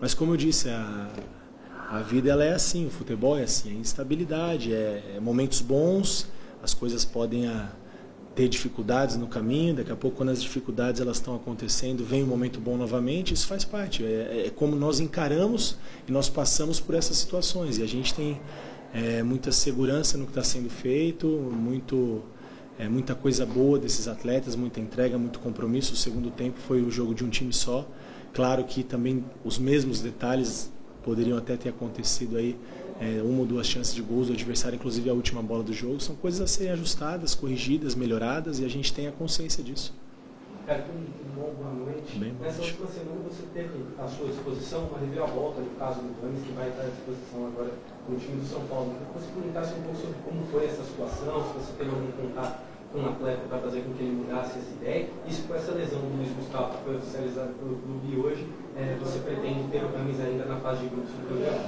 Mas 0.00 0.12
como 0.12 0.32
eu 0.32 0.36
disse, 0.36 0.68
a, 0.68 1.10
a 1.90 2.00
vida 2.00 2.30
ela 2.30 2.44
é 2.44 2.52
assim, 2.52 2.86
o 2.86 2.90
futebol 2.90 3.38
é 3.38 3.44
assim, 3.44 3.70
é 3.70 3.80
instabilidade, 3.80 4.74
é, 4.74 5.14
é 5.16 5.20
momentos 5.20 5.62
bons, 5.62 6.28
as 6.62 6.74
coisas 6.74 7.04
podem 7.04 7.46
a, 7.46 7.52
ah, 7.52 7.88
ter 8.34 8.46
dificuldades 8.48 9.16
no 9.16 9.26
caminho, 9.26 9.74
daqui 9.74 9.90
a 9.90 9.96
pouco 9.96 10.18
quando 10.18 10.28
as 10.28 10.40
dificuldades 10.40 11.00
elas 11.00 11.16
estão 11.16 11.34
acontecendo, 11.34 12.04
vem 12.04 12.22
um 12.22 12.26
momento 12.26 12.60
bom 12.60 12.76
novamente, 12.76 13.32
isso 13.34 13.46
faz 13.46 13.64
parte, 13.64 14.04
é, 14.04 14.44
é 14.46 14.52
como 14.54 14.76
nós 14.76 15.00
encaramos 15.00 15.76
e 16.06 16.12
nós 16.12 16.28
passamos 16.28 16.78
por 16.78 16.94
essas 16.94 17.16
situações 17.16 17.78
e 17.78 17.82
a 17.82 17.86
gente 17.86 18.14
tem 18.14 18.40
é, 18.92 19.22
muita 19.22 19.52
segurança 19.52 20.16
no 20.16 20.24
que 20.24 20.30
está 20.30 20.42
sendo 20.42 20.70
feito, 20.70 21.26
muito 21.26 22.22
é, 22.78 22.88
muita 22.88 23.14
coisa 23.14 23.44
boa 23.44 23.78
desses 23.78 24.06
atletas, 24.06 24.54
muita 24.54 24.80
entrega, 24.80 25.18
muito 25.18 25.40
compromisso. 25.40 25.94
O 25.94 25.96
segundo 25.96 26.30
tempo 26.30 26.58
foi 26.60 26.80
o 26.80 26.90
jogo 26.90 27.14
de 27.14 27.24
um 27.24 27.28
time 27.28 27.52
só. 27.52 27.86
Claro 28.32 28.64
que 28.64 28.84
também 28.84 29.24
os 29.44 29.58
mesmos 29.58 30.00
detalhes 30.00 30.70
poderiam 31.02 31.36
até 31.36 31.56
ter 31.56 31.70
acontecido 31.70 32.36
aí, 32.36 32.56
é, 33.00 33.20
uma 33.22 33.40
ou 33.40 33.46
duas 33.46 33.66
chances 33.66 33.94
de 33.94 34.02
gols 34.02 34.28
do 34.28 34.32
adversário, 34.32 34.76
inclusive 34.76 35.10
a 35.10 35.12
última 35.12 35.42
bola 35.42 35.64
do 35.64 35.72
jogo. 35.72 36.00
São 36.00 36.14
coisas 36.14 36.40
a 36.40 36.46
serem 36.46 36.72
ajustadas, 36.72 37.34
corrigidas, 37.34 37.94
melhoradas 37.94 38.60
e 38.60 38.64
a 38.64 38.68
gente 38.68 38.92
tem 38.92 39.08
a 39.08 39.12
consciência 39.12 39.62
disso. 39.62 39.92
Ricardo, 40.68 40.92
um, 40.92 41.54
boa 41.56 41.72
noite. 41.72 42.18
Bem, 42.18 42.34
Nessa 42.42 42.60
última 42.60 42.86
semana 42.88 43.20
você 43.24 43.42
teve 43.54 43.72
à 43.98 44.06
sua 44.06 44.28
disposição 44.28 44.84
uma 44.84 44.98
reviravolta 44.98 45.62
no 45.62 45.70
caso 45.80 46.02
do 46.02 46.12
Rames, 46.20 46.44
que 46.44 46.52
vai 46.52 46.68
estar 46.68 46.82
à 46.82 46.90
disposição 46.92 47.46
agora 47.46 47.72
no 48.06 48.18
time 48.18 48.36
do 48.36 48.46
São 48.46 48.60
Paulo. 48.68 48.92
Eu 48.92 49.00
queria 49.00 49.08
que 49.08 49.18
você 49.18 49.32
comentasse 49.32 49.72
um 49.72 49.82
pouco 49.82 49.96
sobre 49.96 50.16
como 50.28 50.44
foi 50.52 50.66
essa 50.66 50.84
situação, 50.84 51.40
se 51.40 51.52
você 51.56 51.72
teve 51.72 51.88
algum 51.88 52.12
contato 52.12 52.60
com 52.92 52.98
um 52.98 53.08
atleta 53.08 53.48
para 53.48 53.58
fazer 53.60 53.80
com 53.80 53.94
que 53.94 54.02
ele 54.02 54.12
mudasse 54.12 54.58
essa 54.58 54.70
ideia. 54.76 55.08
Isso 55.26 55.48
com 55.48 55.54
essa 55.54 55.72
lesão 55.72 56.00
do 56.00 56.16
Luiz 56.18 56.28
Gustavo, 56.36 56.76
que 56.76 56.84
foi 56.84 56.96
oficializada 56.96 57.52
pelo 57.58 57.76
clube 57.76 58.16
hoje, 58.20 58.46
é, 58.76 58.94
você 59.00 59.20
pretende 59.20 59.70
ter 59.72 59.82
o 59.82 59.88
Rames 59.96 60.20
ainda 60.20 60.44
na 60.44 60.60
fase 60.60 60.82
de 60.82 60.88
grupos 60.88 61.08
do 61.08 61.28
programa? 61.28 61.64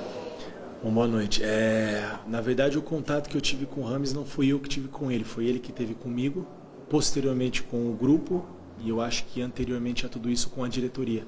Bom, 0.85 0.93
boa 0.93 1.09
noite. 1.09 1.43
É, 1.43 2.19
na 2.27 2.43
verdade, 2.43 2.77
o 2.77 2.83
contato 2.83 3.31
que 3.31 3.37
eu 3.37 3.41
tive 3.41 3.65
com 3.65 3.81
o 3.81 3.85
Rames 3.85 4.13
não 4.13 4.27
fui 4.27 4.53
eu 4.53 4.61
que 4.61 4.69
tive 4.69 4.89
com 4.89 5.11
ele, 5.11 5.25
foi 5.25 5.47
ele 5.47 5.59
que 5.59 5.73
teve 5.73 5.95
comigo, 5.95 6.47
posteriormente 6.91 7.63
com 7.63 7.89
o 7.89 7.95
grupo 7.95 8.60
e 8.83 8.89
eu 8.89 9.01
acho 9.01 9.25
que 9.27 9.43
anteriormente 9.43 10.07
a 10.07 10.09
tudo 10.09 10.31
isso 10.31 10.51
com 10.51 10.65
a 10.65 10.69
diretoria. 10.69 11.27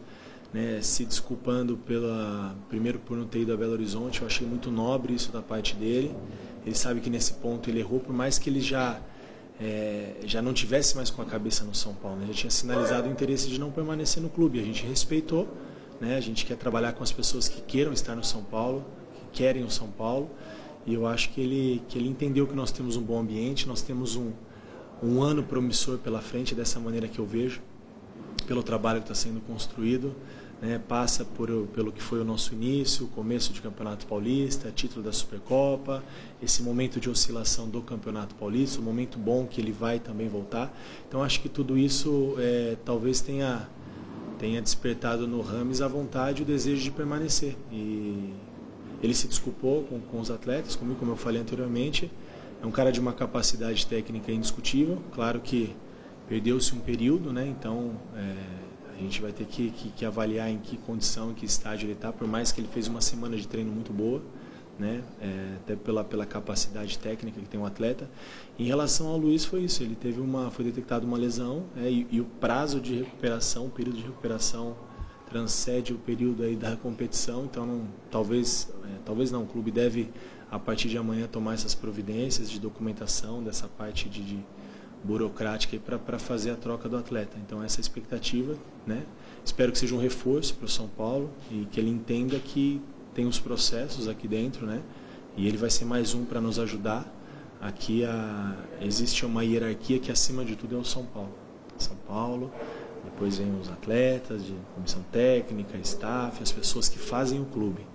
Né, 0.52 0.82
se 0.82 1.06
desculpando 1.06 1.78
pela 1.78 2.54
primeiro 2.68 2.98
por 2.98 3.16
não 3.16 3.26
ter 3.26 3.40
ido 3.40 3.54
a 3.54 3.56
Belo 3.56 3.72
Horizonte, 3.72 4.20
eu 4.20 4.26
achei 4.26 4.46
muito 4.46 4.70
nobre 4.70 5.14
isso 5.14 5.32
da 5.32 5.40
parte 5.40 5.74
dele. 5.74 6.14
Ele 6.66 6.74
sabe 6.74 7.00
que 7.00 7.08
nesse 7.08 7.32
ponto 7.34 7.70
ele 7.70 7.80
errou, 7.80 7.98
por 8.00 8.14
mais 8.14 8.38
que 8.38 8.50
ele 8.50 8.60
já 8.60 9.00
é, 9.62 10.16
já 10.24 10.42
não 10.42 10.52
tivesse 10.52 10.96
mais 10.96 11.08
com 11.08 11.22
a 11.22 11.24
cabeça 11.24 11.64
no 11.64 11.74
São 11.74 11.94
Paulo. 11.94 12.18
Né? 12.18 12.26
Já 12.28 12.34
tinha 12.34 12.50
sinalizado 12.50 13.08
o 13.08 13.10
interesse 13.10 13.48
de 13.48 13.58
não 13.58 13.70
permanecer 13.70 14.22
no 14.22 14.28
clube. 14.28 14.60
A 14.60 14.62
gente 14.62 14.84
respeitou, 14.84 15.48
né? 16.00 16.16
a 16.16 16.20
gente 16.20 16.44
quer 16.44 16.56
trabalhar 16.56 16.92
com 16.92 17.02
as 17.02 17.12
pessoas 17.12 17.48
que 17.48 17.60
queiram 17.62 17.92
estar 17.92 18.14
no 18.14 18.24
São 18.24 18.42
Paulo, 18.42 18.84
que 19.14 19.38
querem 19.42 19.64
o 19.64 19.70
São 19.70 19.88
Paulo. 19.88 20.30
E 20.84 20.94
eu 20.94 21.06
acho 21.06 21.30
que 21.30 21.40
ele, 21.40 21.82
que 21.88 21.96
ele 21.96 22.08
entendeu 22.08 22.46
que 22.46 22.54
nós 22.54 22.72
temos 22.72 22.96
um 22.96 23.02
bom 23.02 23.20
ambiente, 23.20 23.68
nós 23.68 23.82
temos 23.82 24.16
um, 24.16 24.32
um 25.02 25.22
ano 25.22 25.42
promissor 25.42 25.98
pela 25.98 26.20
frente, 26.20 26.54
dessa 26.54 26.78
maneira 26.78 27.08
que 27.08 27.18
eu 27.18 27.26
vejo, 27.26 27.60
pelo 28.46 28.62
trabalho 28.62 29.00
que 29.00 29.10
está 29.10 29.14
sendo 29.14 29.40
construído 29.40 30.14
né, 30.62 30.80
passa 30.88 31.24
por, 31.24 31.48
pelo 31.74 31.90
que 31.90 32.00
foi 32.00 32.20
o 32.20 32.24
nosso 32.24 32.54
início, 32.54 33.08
começo 33.08 33.52
de 33.52 33.60
Campeonato 33.60 34.06
Paulista, 34.06 34.70
título 34.70 35.02
da 35.02 35.12
Supercopa, 35.12 36.04
esse 36.40 36.62
momento 36.62 37.00
de 37.00 37.10
oscilação 37.10 37.68
do 37.68 37.82
Campeonato 37.82 38.36
Paulista, 38.36 38.80
o 38.80 38.82
momento 38.82 39.18
bom 39.18 39.44
que 39.44 39.60
ele 39.60 39.72
vai 39.72 39.98
também 39.98 40.28
voltar. 40.28 40.72
Então 41.08 41.20
acho 41.20 41.40
que 41.40 41.48
tudo 41.48 41.76
isso 41.76 42.36
é, 42.38 42.76
talvez 42.84 43.20
tenha, 43.20 43.68
tenha 44.38 44.62
despertado 44.62 45.26
no 45.26 45.40
Rames 45.40 45.82
a 45.82 45.88
vontade 45.88 46.42
e 46.42 46.44
o 46.44 46.46
desejo 46.46 46.80
de 46.80 46.92
permanecer. 46.92 47.56
E 47.72 48.32
ele 49.02 49.14
se 49.14 49.26
desculpou 49.26 49.82
com, 49.82 49.98
com 49.98 50.20
os 50.20 50.30
atletas, 50.30 50.76
comigo, 50.76 50.96
como 50.96 51.10
eu 51.10 51.16
falei 51.16 51.42
anteriormente. 51.42 52.08
É 52.62 52.66
um 52.66 52.70
cara 52.70 52.92
de 52.92 53.00
uma 53.00 53.12
capacidade 53.12 53.86
técnica 53.86 54.30
indiscutível, 54.30 55.02
claro 55.12 55.40
que 55.40 55.74
perdeu-se 56.28 56.72
um 56.74 56.78
período, 56.78 57.32
né? 57.32 57.44
então 57.46 57.90
é, 58.14 58.34
a 58.96 58.98
gente 58.98 59.20
vai 59.20 59.32
ter 59.32 59.44
que, 59.46 59.70
que, 59.70 59.88
que, 59.90 60.04
avaliar 60.04 60.48
em 60.48 60.58
que 60.58 60.76
condição, 60.76 61.32
em 61.32 61.34
que 61.34 61.44
estágio 61.44 61.86
ele 61.86 61.94
está, 61.94 62.12
por 62.12 62.28
mais 62.28 62.52
que 62.52 62.60
ele 62.60 62.68
fez 62.68 62.86
uma 62.86 63.00
semana 63.00 63.36
de 63.36 63.48
treino 63.48 63.72
muito 63.72 63.92
boa, 63.92 64.22
né? 64.78 65.02
É, 65.20 65.56
até 65.56 65.76
pela, 65.76 66.02
pela 66.02 66.24
capacidade 66.24 66.98
técnica 66.98 67.40
que 67.40 67.48
tem 67.48 67.60
o 67.60 67.64
um 67.64 67.66
atleta. 67.66 68.08
Em 68.58 68.64
relação 68.64 69.08
ao 69.08 69.18
Luiz 69.18 69.44
foi 69.44 69.62
isso, 69.62 69.82
ele 69.82 69.94
teve 69.94 70.20
uma, 70.20 70.50
foi 70.50 70.64
detectada 70.64 71.04
uma 71.04 71.18
lesão 71.18 71.64
é, 71.76 71.90
e, 71.90 72.06
e, 72.10 72.20
o 72.20 72.24
prazo 72.24 72.80
de 72.80 72.94
recuperação, 72.94 73.66
o 73.66 73.70
período 73.70 73.96
de 73.96 74.04
recuperação 74.04 74.76
transcende 75.28 75.92
o 75.92 75.98
período 75.98 76.42
aí 76.42 76.54
da 76.54 76.76
competição, 76.76 77.44
então 77.44 77.66
não, 77.66 77.82
talvez, 78.10 78.72
é, 78.84 78.98
talvez 79.04 79.30
não, 79.30 79.42
o 79.42 79.46
clube 79.46 79.70
deve 79.70 80.10
a 80.52 80.58
partir 80.58 80.90
de 80.90 80.98
amanhã 80.98 81.26
tomar 81.26 81.54
essas 81.54 81.74
providências 81.74 82.50
de 82.50 82.60
documentação 82.60 83.42
dessa 83.42 83.66
parte 83.66 84.06
de, 84.06 84.22
de 84.22 84.38
burocrática 85.02 85.78
para 85.78 86.18
fazer 86.18 86.50
a 86.50 86.56
troca 86.56 86.90
do 86.90 86.96
atleta. 86.98 87.38
Então 87.38 87.62
essa 87.62 87.78
é 87.78 87.80
a 87.80 87.80
expectativa, 87.80 88.54
né? 88.86 89.02
Espero 89.42 89.72
que 89.72 89.78
seja 89.78 89.94
um 89.94 89.98
reforço 89.98 90.54
para 90.54 90.66
o 90.66 90.68
São 90.68 90.88
Paulo 90.88 91.30
e 91.50 91.64
que 91.72 91.80
ele 91.80 91.88
entenda 91.88 92.38
que 92.38 92.82
tem 93.14 93.26
os 93.26 93.38
processos 93.38 94.06
aqui 94.06 94.28
dentro, 94.28 94.66
né? 94.66 94.82
E 95.38 95.48
ele 95.48 95.56
vai 95.56 95.70
ser 95.70 95.86
mais 95.86 96.12
um 96.12 96.26
para 96.26 96.38
nos 96.38 96.58
ajudar. 96.58 97.10
Aqui 97.58 98.04
a, 98.04 98.54
existe 98.82 99.24
uma 99.24 99.42
hierarquia 99.42 99.98
que 99.98 100.12
acima 100.12 100.44
de 100.44 100.54
tudo 100.54 100.76
é 100.76 100.78
o 100.78 100.84
São 100.84 101.06
Paulo. 101.06 101.32
São 101.78 101.96
Paulo, 102.06 102.52
depois 103.04 103.38
vem 103.38 103.58
os 103.58 103.70
atletas, 103.70 104.44
de 104.44 104.54
comissão 104.74 105.02
técnica, 105.10 105.78
staff, 105.78 106.42
as 106.42 106.52
pessoas 106.52 106.90
que 106.90 106.98
fazem 106.98 107.40
o 107.40 107.46
clube. 107.46 107.86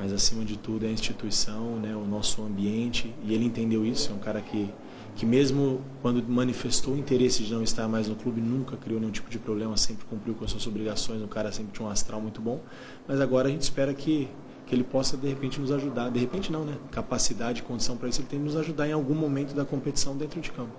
Mas 0.00 0.14
acima 0.14 0.46
de 0.46 0.56
tudo 0.56 0.86
é 0.86 0.88
a 0.88 0.92
instituição, 0.92 1.76
né, 1.76 1.94
o 1.94 2.06
nosso 2.06 2.42
ambiente. 2.42 3.14
E 3.22 3.34
ele 3.34 3.44
entendeu 3.44 3.84
isso, 3.84 4.10
é 4.10 4.14
um 4.14 4.18
cara 4.18 4.40
que 4.40 4.70
que 5.14 5.26
mesmo 5.26 5.82
quando 6.00 6.22
manifestou 6.26 6.94
o 6.94 6.96
interesse 6.96 7.42
de 7.42 7.52
não 7.52 7.62
estar 7.62 7.86
mais 7.86 8.08
no 8.08 8.14
clube, 8.14 8.40
nunca 8.40 8.76
criou 8.76 8.98
nenhum 8.98 9.12
tipo 9.12 9.28
de 9.28 9.38
problema, 9.38 9.76
sempre 9.76 10.06
cumpriu 10.06 10.34
com 10.34 10.44
as 10.44 10.50
suas 10.52 10.66
obrigações, 10.66 11.20
o 11.20 11.26
cara 11.28 11.52
sempre 11.52 11.72
tinha 11.72 11.86
um 11.86 11.90
astral 11.90 12.22
muito 12.22 12.40
bom, 12.40 12.60
mas 13.06 13.20
agora 13.20 13.48
a 13.48 13.50
gente 13.50 13.60
espera 13.60 13.92
que, 13.92 14.28
que 14.66 14.74
ele 14.74 14.84
possa 14.84 15.18
de 15.18 15.28
repente 15.28 15.60
nos 15.60 15.72
ajudar, 15.72 16.10
de 16.10 16.18
repente 16.20 16.50
não, 16.50 16.64
né? 16.64 16.78
Capacidade, 16.90 17.62
condição 17.62 17.98
para 17.98 18.08
isso, 18.08 18.20
ele 18.22 18.28
tem 18.28 18.38
que 18.38 18.44
nos 18.46 18.56
ajudar 18.56 18.88
em 18.88 18.92
algum 18.92 19.14
momento 19.14 19.52
da 19.52 19.64
competição 19.64 20.16
dentro 20.16 20.40
de 20.40 20.50
campo. 20.52 20.72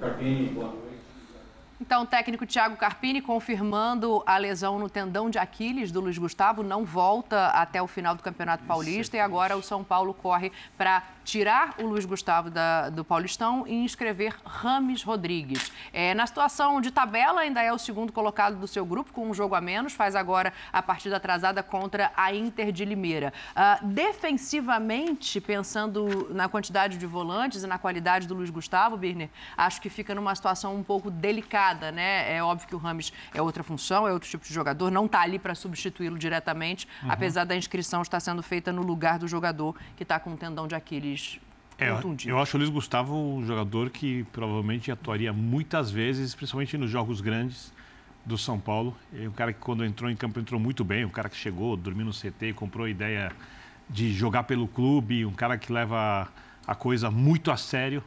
Carpini, 0.00 0.48
boa 0.48 0.81
então, 1.82 2.04
o 2.04 2.06
técnico 2.06 2.46
Thiago 2.46 2.76
Carpini 2.76 3.20
confirmando 3.20 4.22
a 4.24 4.38
lesão 4.38 4.78
no 4.78 4.88
tendão 4.88 5.28
de 5.28 5.36
Aquiles 5.36 5.90
do 5.90 6.00
Luiz 6.00 6.16
Gustavo, 6.16 6.62
não 6.62 6.84
volta 6.84 7.48
até 7.48 7.82
o 7.82 7.88
final 7.88 8.14
do 8.14 8.22
Campeonato 8.22 8.62
Paulista 8.62 9.16
e 9.16 9.20
agora 9.20 9.56
o 9.56 9.62
São 9.64 9.82
Paulo 9.82 10.14
corre 10.14 10.52
para 10.78 11.02
tirar 11.24 11.74
o 11.78 11.86
Luiz 11.86 12.04
Gustavo 12.04 12.50
da, 12.50 12.90
do 12.90 13.04
Paulistão 13.04 13.66
e 13.66 13.74
inscrever 13.74 14.34
Rames 14.44 15.02
Rodrigues. 15.02 15.72
É, 15.92 16.14
na 16.14 16.26
situação 16.26 16.80
de 16.80 16.90
tabela, 16.90 17.40
ainda 17.40 17.62
é 17.62 17.72
o 17.72 17.78
segundo 17.78 18.12
colocado 18.12 18.56
do 18.56 18.66
seu 18.66 18.84
grupo, 18.84 19.12
com 19.12 19.28
um 19.28 19.34
jogo 19.34 19.54
a 19.54 19.60
menos, 19.60 19.92
faz 19.92 20.16
agora 20.16 20.52
a 20.72 20.82
partida 20.82 21.16
atrasada 21.16 21.62
contra 21.62 22.12
a 22.16 22.34
Inter 22.34 22.72
de 22.72 22.84
Limeira. 22.84 23.32
Uh, 23.50 23.86
defensivamente, 23.86 25.40
pensando 25.40 26.28
na 26.30 26.48
quantidade 26.48 26.98
de 26.98 27.06
volantes 27.06 27.62
e 27.62 27.66
na 27.66 27.78
qualidade 27.78 28.26
do 28.26 28.34
Luiz 28.34 28.50
Gustavo, 28.50 28.96
Birner, 28.96 29.30
acho 29.56 29.80
que 29.80 29.88
fica 29.88 30.14
numa 30.14 30.34
situação 30.34 30.74
um 30.74 30.82
pouco 30.82 31.10
delicada 31.10 31.62
né? 31.92 32.34
É 32.36 32.42
óbvio 32.42 32.68
que 32.68 32.74
o 32.74 32.78
Rames 32.78 33.12
é 33.34 33.40
outra 33.40 33.62
função, 33.62 34.06
é 34.06 34.12
outro 34.12 34.28
tipo 34.28 34.44
de 34.44 34.52
jogador, 34.52 34.90
não 34.90 35.06
está 35.06 35.20
ali 35.20 35.38
para 35.38 35.54
substituí-lo 35.54 36.18
diretamente, 36.18 36.86
uhum. 37.02 37.10
apesar 37.10 37.44
da 37.44 37.56
inscrição 37.56 38.02
estar 38.02 38.20
sendo 38.20 38.42
feita 38.42 38.72
no 38.72 38.82
lugar 38.82 39.18
do 39.18 39.26
jogador 39.26 39.76
que 39.96 40.02
está 40.02 40.18
com 40.18 40.32
o 40.32 40.36
tendão 40.36 40.66
de 40.66 40.74
Aquiles 40.74 41.11
é, 41.78 41.88
eu 42.26 42.38
acho 42.38 42.56
o 42.56 42.58
Luiz 42.58 42.70
Gustavo 42.70 43.16
um 43.16 43.44
jogador 43.44 43.90
que 43.90 44.24
provavelmente 44.32 44.90
atuaria 44.92 45.32
muitas 45.32 45.90
vezes, 45.90 46.34
principalmente 46.34 46.76
nos 46.78 46.90
jogos 46.90 47.20
grandes 47.20 47.72
do 48.24 48.38
São 48.38 48.58
Paulo. 48.58 48.96
É 49.12 49.28
um 49.28 49.32
cara 49.32 49.52
que 49.52 49.58
quando 49.58 49.84
entrou 49.84 50.10
em 50.10 50.14
campo 50.14 50.38
entrou 50.38 50.60
muito 50.60 50.84
bem, 50.84 51.04
um 51.04 51.10
cara 51.10 51.28
que 51.28 51.36
chegou, 51.36 51.76
dormiu 51.76 52.06
no 52.06 52.12
CT, 52.12 52.52
comprou 52.54 52.86
a 52.86 52.90
ideia 52.90 53.32
de 53.88 54.12
jogar 54.12 54.44
pelo 54.44 54.68
clube, 54.68 55.26
um 55.26 55.32
cara 55.32 55.58
que 55.58 55.72
leva 55.72 56.28
a 56.66 56.74
coisa 56.74 57.10
muito 57.10 57.50
a 57.50 57.56
sério, 57.56 58.02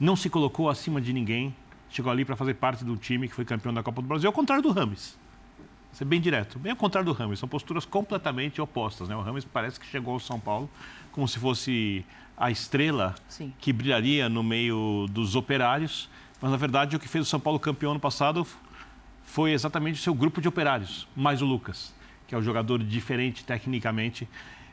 não 0.00 0.16
se 0.16 0.30
colocou 0.30 0.70
acima 0.70 1.00
de 1.00 1.12
ninguém, 1.12 1.54
chegou 1.90 2.10
ali 2.10 2.24
para 2.24 2.36
fazer 2.36 2.54
parte 2.54 2.84
do 2.84 2.96
time 2.96 3.28
que 3.28 3.34
foi 3.34 3.44
campeão 3.44 3.72
da 3.72 3.82
Copa 3.82 4.00
do 4.00 4.08
Brasil, 4.08 4.28
ao 4.28 4.32
contrário 4.32 4.62
do 4.62 4.70
Rames. 4.70 5.18
ser 5.92 6.04
bem 6.06 6.20
direto. 6.20 6.58
Bem 6.58 6.72
ao 6.72 6.76
contrário 6.76 7.06
do 7.06 7.16
Rames, 7.16 7.38
são 7.38 7.48
posturas 7.48 7.84
completamente 7.84 8.60
opostas. 8.60 9.08
Né? 9.08 9.14
O 9.14 9.20
Rames 9.20 9.44
parece 9.44 9.78
que 9.78 9.86
chegou 9.86 10.14
ao 10.14 10.20
São 10.20 10.40
Paulo 10.40 10.70
como 11.12 11.28
se 11.28 11.38
fosse 11.38 12.04
a 12.36 12.50
estrela 12.50 13.14
Sim. 13.28 13.52
que 13.58 13.72
brilharia 13.72 14.28
no 14.28 14.42
meio 14.42 15.06
dos 15.10 15.36
operários, 15.36 16.08
mas 16.40 16.50
na 16.50 16.56
verdade 16.56 16.96
o 16.96 16.98
que 16.98 17.08
fez 17.08 17.26
o 17.26 17.28
São 17.28 17.40
Paulo 17.40 17.58
campeão 17.58 17.92
ano 17.92 18.00
passado 18.00 18.46
foi 19.24 19.52
exatamente 19.52 19.98
o 19.98 20.02
seu 20.02 20.14
grupo 20.14 20.40
de 20.40 20.48
operários, 20.48 21.08
mais 21.16 21.40
o 21.40 21.46
Lucas, 21.46 21.94
que 22.26 22.34
é 22.34 22.38
o 22.38 22.42
jogador 22.42 22.82
diferente 22.82 23.44
tecnicamente 23.44 24.28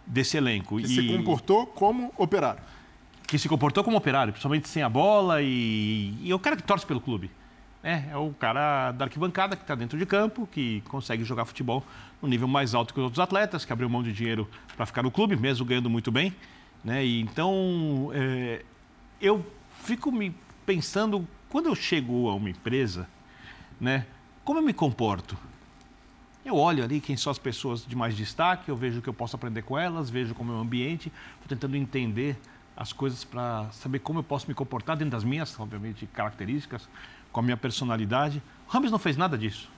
desse 0.06 0.38
elenco. 0.38 0.78
Que 0.78 0.88
se 0.88 1.08
comportou 1.08 1.66
como 1.66 2.14
operário. 2.18 2.62
Que 3.26 3.38
se 3.38 3.48
comportou 3.48 3.84
como 3.84 3.96
operário, 3.96 4.34
principalmente 4.34 4.68
sem 4.68 4.84
a 4.84 4.90
bola 4.90 5.42
e, 5.42 6.14
e 6.22 6.32
é 6.32 6.36
o 6.36 6.40
cara 6.40 6.56
que 6.56 6.64
torce 6.64 6.86
pelo 6.86 7.00
clube. 7.00 7.32
É, 7.84 8.04
é 8.12 8.18
o 8.18 8.32
cara 8.32 8.92
da 8.92 9.06
arquibancada 9.06 9.56
que 9.56 9.64
está 9.64 9.74
dentro 9.74 9.98
de 9.98 10.06
campo, 10.06 10.48
que 10.52 10.82
consegue 10.82 11.24
jogar 11.24 11.46
futebol 11.46 11.84
no 12.22 12.28
nível 12.28 12.48
mais 12.48 12.76
alto 12.76 12.94
que 12.94 13.00
os 13.00 13.06
outros 13.06 13.20
atletas, 13.20 13.66
que 13.66 13.74
abriu 13.74 13.90
mão 13.90 14.04
de 14.04 14.14
dinheiro 14.14 14.48
para 14.76 14.86
ficar 14.86 15.02
no 15.02 15.10
clube, 15.10 15.36
mesmo 15.36 15.66
ganhando 15.66 15.90
muito 15.90 16.12
bem. 16.12 16.36
Né? 16.84 17.06
E 17.06 17.22
então, 17.22 18.12
é, 18.14 18.64
eu 19.22 19.46
fico 19.84 20.12
me 20.12 20.36
pensando, 20.66 21.28
quando 21.50 21.68
eu 21.68 21.76
chego 21.76 22.30
a 22.30 22.36
uma 22.36 22.50
empresa, 22.50 23.08
né, 23.80 24.06
como 24.44 24.60
eu 24.60 24.64
me 24.64 24.74
comporto? 24.74 25.38
Eu 26.44 26.56
olho 26.56 26.84
ali 26.84 27.00
quem 27.00 27.16
são 27.16 27.30
as 27.30 27.38
pessoas 27.38 27.86
de 27.86 27.96
mais 27.96 28.16
destaque, 28.16 28.70
eu 28.70 28.76
vejo 28.76 29.00
o 29.00 29.02
que 29.02 29.10
eu 29.10 29.14
posso 29.14 29.36
aprender 29.36 29.62
com 29.62 29.78
elas, 29.78 30.10
vejo 30.10 30.34
como 30.34 30.52
é 30.52 30.56
o 30.56 30.60
ambiente, 30.60 31.12
estou 31.36 31.48
tentando 31.48 31.78
entender 31.78 32.36
as 32.76 32.92
coisas 32.92 33.24
para 33.24 33.70
saber 33.72 34.00
como 34.00 34.20
eu 34.20 34.24
posso 34.24 34.48
me 34.48 34.56
comportar 34.56 34.98
dentro 34.98 35.12
das 35.12 35.24
minhas, 35.24 35.60
obviamente, 35.60 36.08
características, 36.08 36.90
com 37.32 37.40
a 37.40 37.44
minha 37.44 37.58
personalidade. 37.58 38.42
O 38.74 38.80
não 38.80 38.98
fez 38.98 39.16
nada 39.16 39.38
disso. 39.38 39.70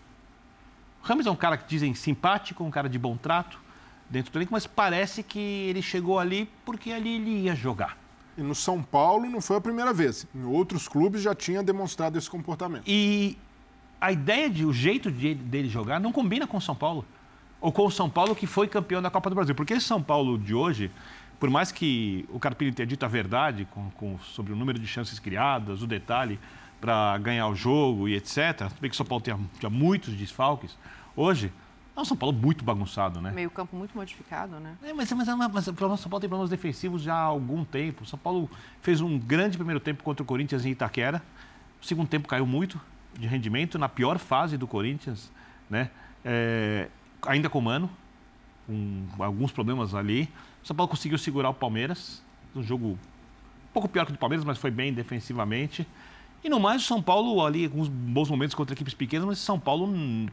O 1.04 1.12
é 1.12 1.32
um 1.32 1.36
cara 1.36 1.58
que 1.58 1.68
dizem 1.68 1.94
simpático, 1.94 2.64
um 2.64 2.72
cara 2.72 2.88
de 2.88 2.98
bom 2.98 3.18
trato 3.18 3.60
dentro 4.14 4.32
do 4.32 4.38
elenco, 4.38 4.54
mas 4.54 4.68
parece 4.68 5.24
que 5.24 5.40
ele 5.40 5.82
chegou 5.82 6.20
ali 6.20 6.48
porque 6.64 6.92
ali 6.92 7.16
ele 7.16 7.32
ia 7.46 7.56
jogar. 7.56 7.98
E 8.38 8.42
no 8.42 8.54
São 8.54 8.82
Paulo 8.82 9.28
não 9.28 9.42
foi 9.42 9.58
a 9.58 9.62
primeira 9.62 9.92
vez. 9.92 10.28
Em 10.36 10.44
outros 10.44 10.88
clubes 10.88 11.24
já 11.24 11.34
tinha 11.34 11.64
demonstrado 11.64 12.18
esse 12.18 12.30
comportamento. 12.30 12.84
E 12.86 13.36
a 14.00 14.12
ideia 14.12 14.50
de 14.50 14.66
o 14.66 14.72
jeito 14.72 15.12
de, 15.12 15.34
dele 15.34 15.68
jogar 15.68 16.00
não 16.00 16.12
combina 16.12 16.46
com 16.46 16.58
o 16.58 16.62
São 16.62 16.76
Paulo. 16.76 17.04
Ou 17.60 17.72
com 17.72 17.88
o 17.88 17.92
São 17.92 18.08
Paulo 18.08 18.36
que 18.36 18.46
foi 18.46 18.68
campeão 18.68 19.02
da 19.02 19.10
Copa 19.10 19.32
do 19.32 19.36
Brasil. 19.36 19.56
Porque 19.56 19.74
esse 19.74 19.88
São 19.88 20.02
Paulo 20.02 20.38
de 20.38 20.54
hoje, 20.54 20.92
por 21.40 21.50
mais 21.50 21.72
que 21.72 22.26
o 22.30 22.40
Carpini 22.40 22.72
tenha 22.72 22.86
dito 22.86 23.04
a 23.04 23.08
verdade 23.08 23.68
com, 23.72 23.90
com, 23.92 24.20
sobre 24.20 24.54
o 24.54 24.56
número 24.56 24.78
de 24.78 24.86
chances 24.86 25.18
criadas, 25.18 25.82
o 25.82 25.88
detalhe 25.88 26.40
para 26.80 27.18
ganhar 27.18 27.48
o 27.48 27.56
jogo 27.56 28.08
e 28.08 28.16
etc. 28.16 28.70
Bem 28.80 28.90
que 28.92 28.96
o 28.96 28.96
São 28.96 29.06
Paulo 29.06 29.24
tinha, 29.24 29.40
tinha 29.60 29.70
muitos 29.72 30.14
desfalques. 30.14 30.78
Hoje, 31.16 31.52
é 31.96 32.02
um 32.02 32.06
São 32.06 32.18
Paulo 32.18 32.36
muito 32.36 32.64
bagunçado, 32.64 33.22
né? 33.22 33.32
Meio 33.32 33.52
campo 33.52 33.76
muito 33.76 33.96
modificado, 33.96 34.60
né? 34.60 34.76
É, 34.82 34.94
mas, 34.94 35.12
mas, 35.12 35.28
mas, 35.28 35.68
o 35.68 35.98
São 35.98 36.10
Paulo 36.10 36.20
tem 36.20 36.30
problemas 36.30 36.50
defensivos 36.50 37.04
já 37.04 37.14
há 37.14 37.22
algum 37.22 37.64
tempo. 37.64 38.04
O 38.04 38.06
São 38.06 38.18
Paulo 38.18 38.50
fez 38.82 39.00
um 39.00 39.20
grande 39.20 39.58
primeiro 39.58 39.80
tempo 39.80 40.04
contra 40.04 40.24
o 40.24 40.26
Corinthians 40.26 40.66
em 40.66 40.72
Itaquera. 40.72 41.22
O 41.82 41.86
segundo 41.86 42.08
tempo 42.08 42.28
caiu 42.28 42.48
muito 42.48 42.82
de 43.18 43.28
rendimento, 43.28 43.78
na 43.78 43.88
pior 43.88 44.18
fase 44.18 44.58
do 44.58 44.68
Corinthians, 44.68 45.32
né? 45.70 45.92
É, 46.26 46.90
ainda 47.28 47.50
com 47.50 47.60
o 47.60 47.62
Mano, 47.62 47.90
com 48.66 49.06
alguns 49.20 49.52
problemas 49.52 49.94
ali. 49.94 50.30
O 50.64 50.68
São 50.68 50.76
Paulo 50.76 50.90
conseguiu 50.90 51.18
segurar 51.18 51.50
o 51.50 51.54
Palmeiras, 51.54 52.24
um 52.56 52.64
jogo 52.64 52.88
um 52.88 53.74
pouco 53.74 53.88
pior 53.88 54.06
que 54.06 54.12
o 54.12 54.16
do 54.16 54.20
Palmeiras, 54.20 54.46
mas 54.46 54.58
foi 54.58 54.72
bem 54.72 54.94
defensivamente. 54.94 55.88
E 56.44 56.50
no 56.50 56.60
mais, 56.60 56.84
o 56.84 56.86
São 56.86 57.02
Paulo 57.02 57.46
ali, 57.46 57.70
com 57.70 57.80
uns 57.80 57.88
bons 57.88 58.30
momentos 58.30 58.54
contra 58.54 58.76
equipes 58.76 58.94
pequenas, 58.94 59.26
mas 59.26 59.38
São 59.40 59.58
Paulo, 59.58 59.88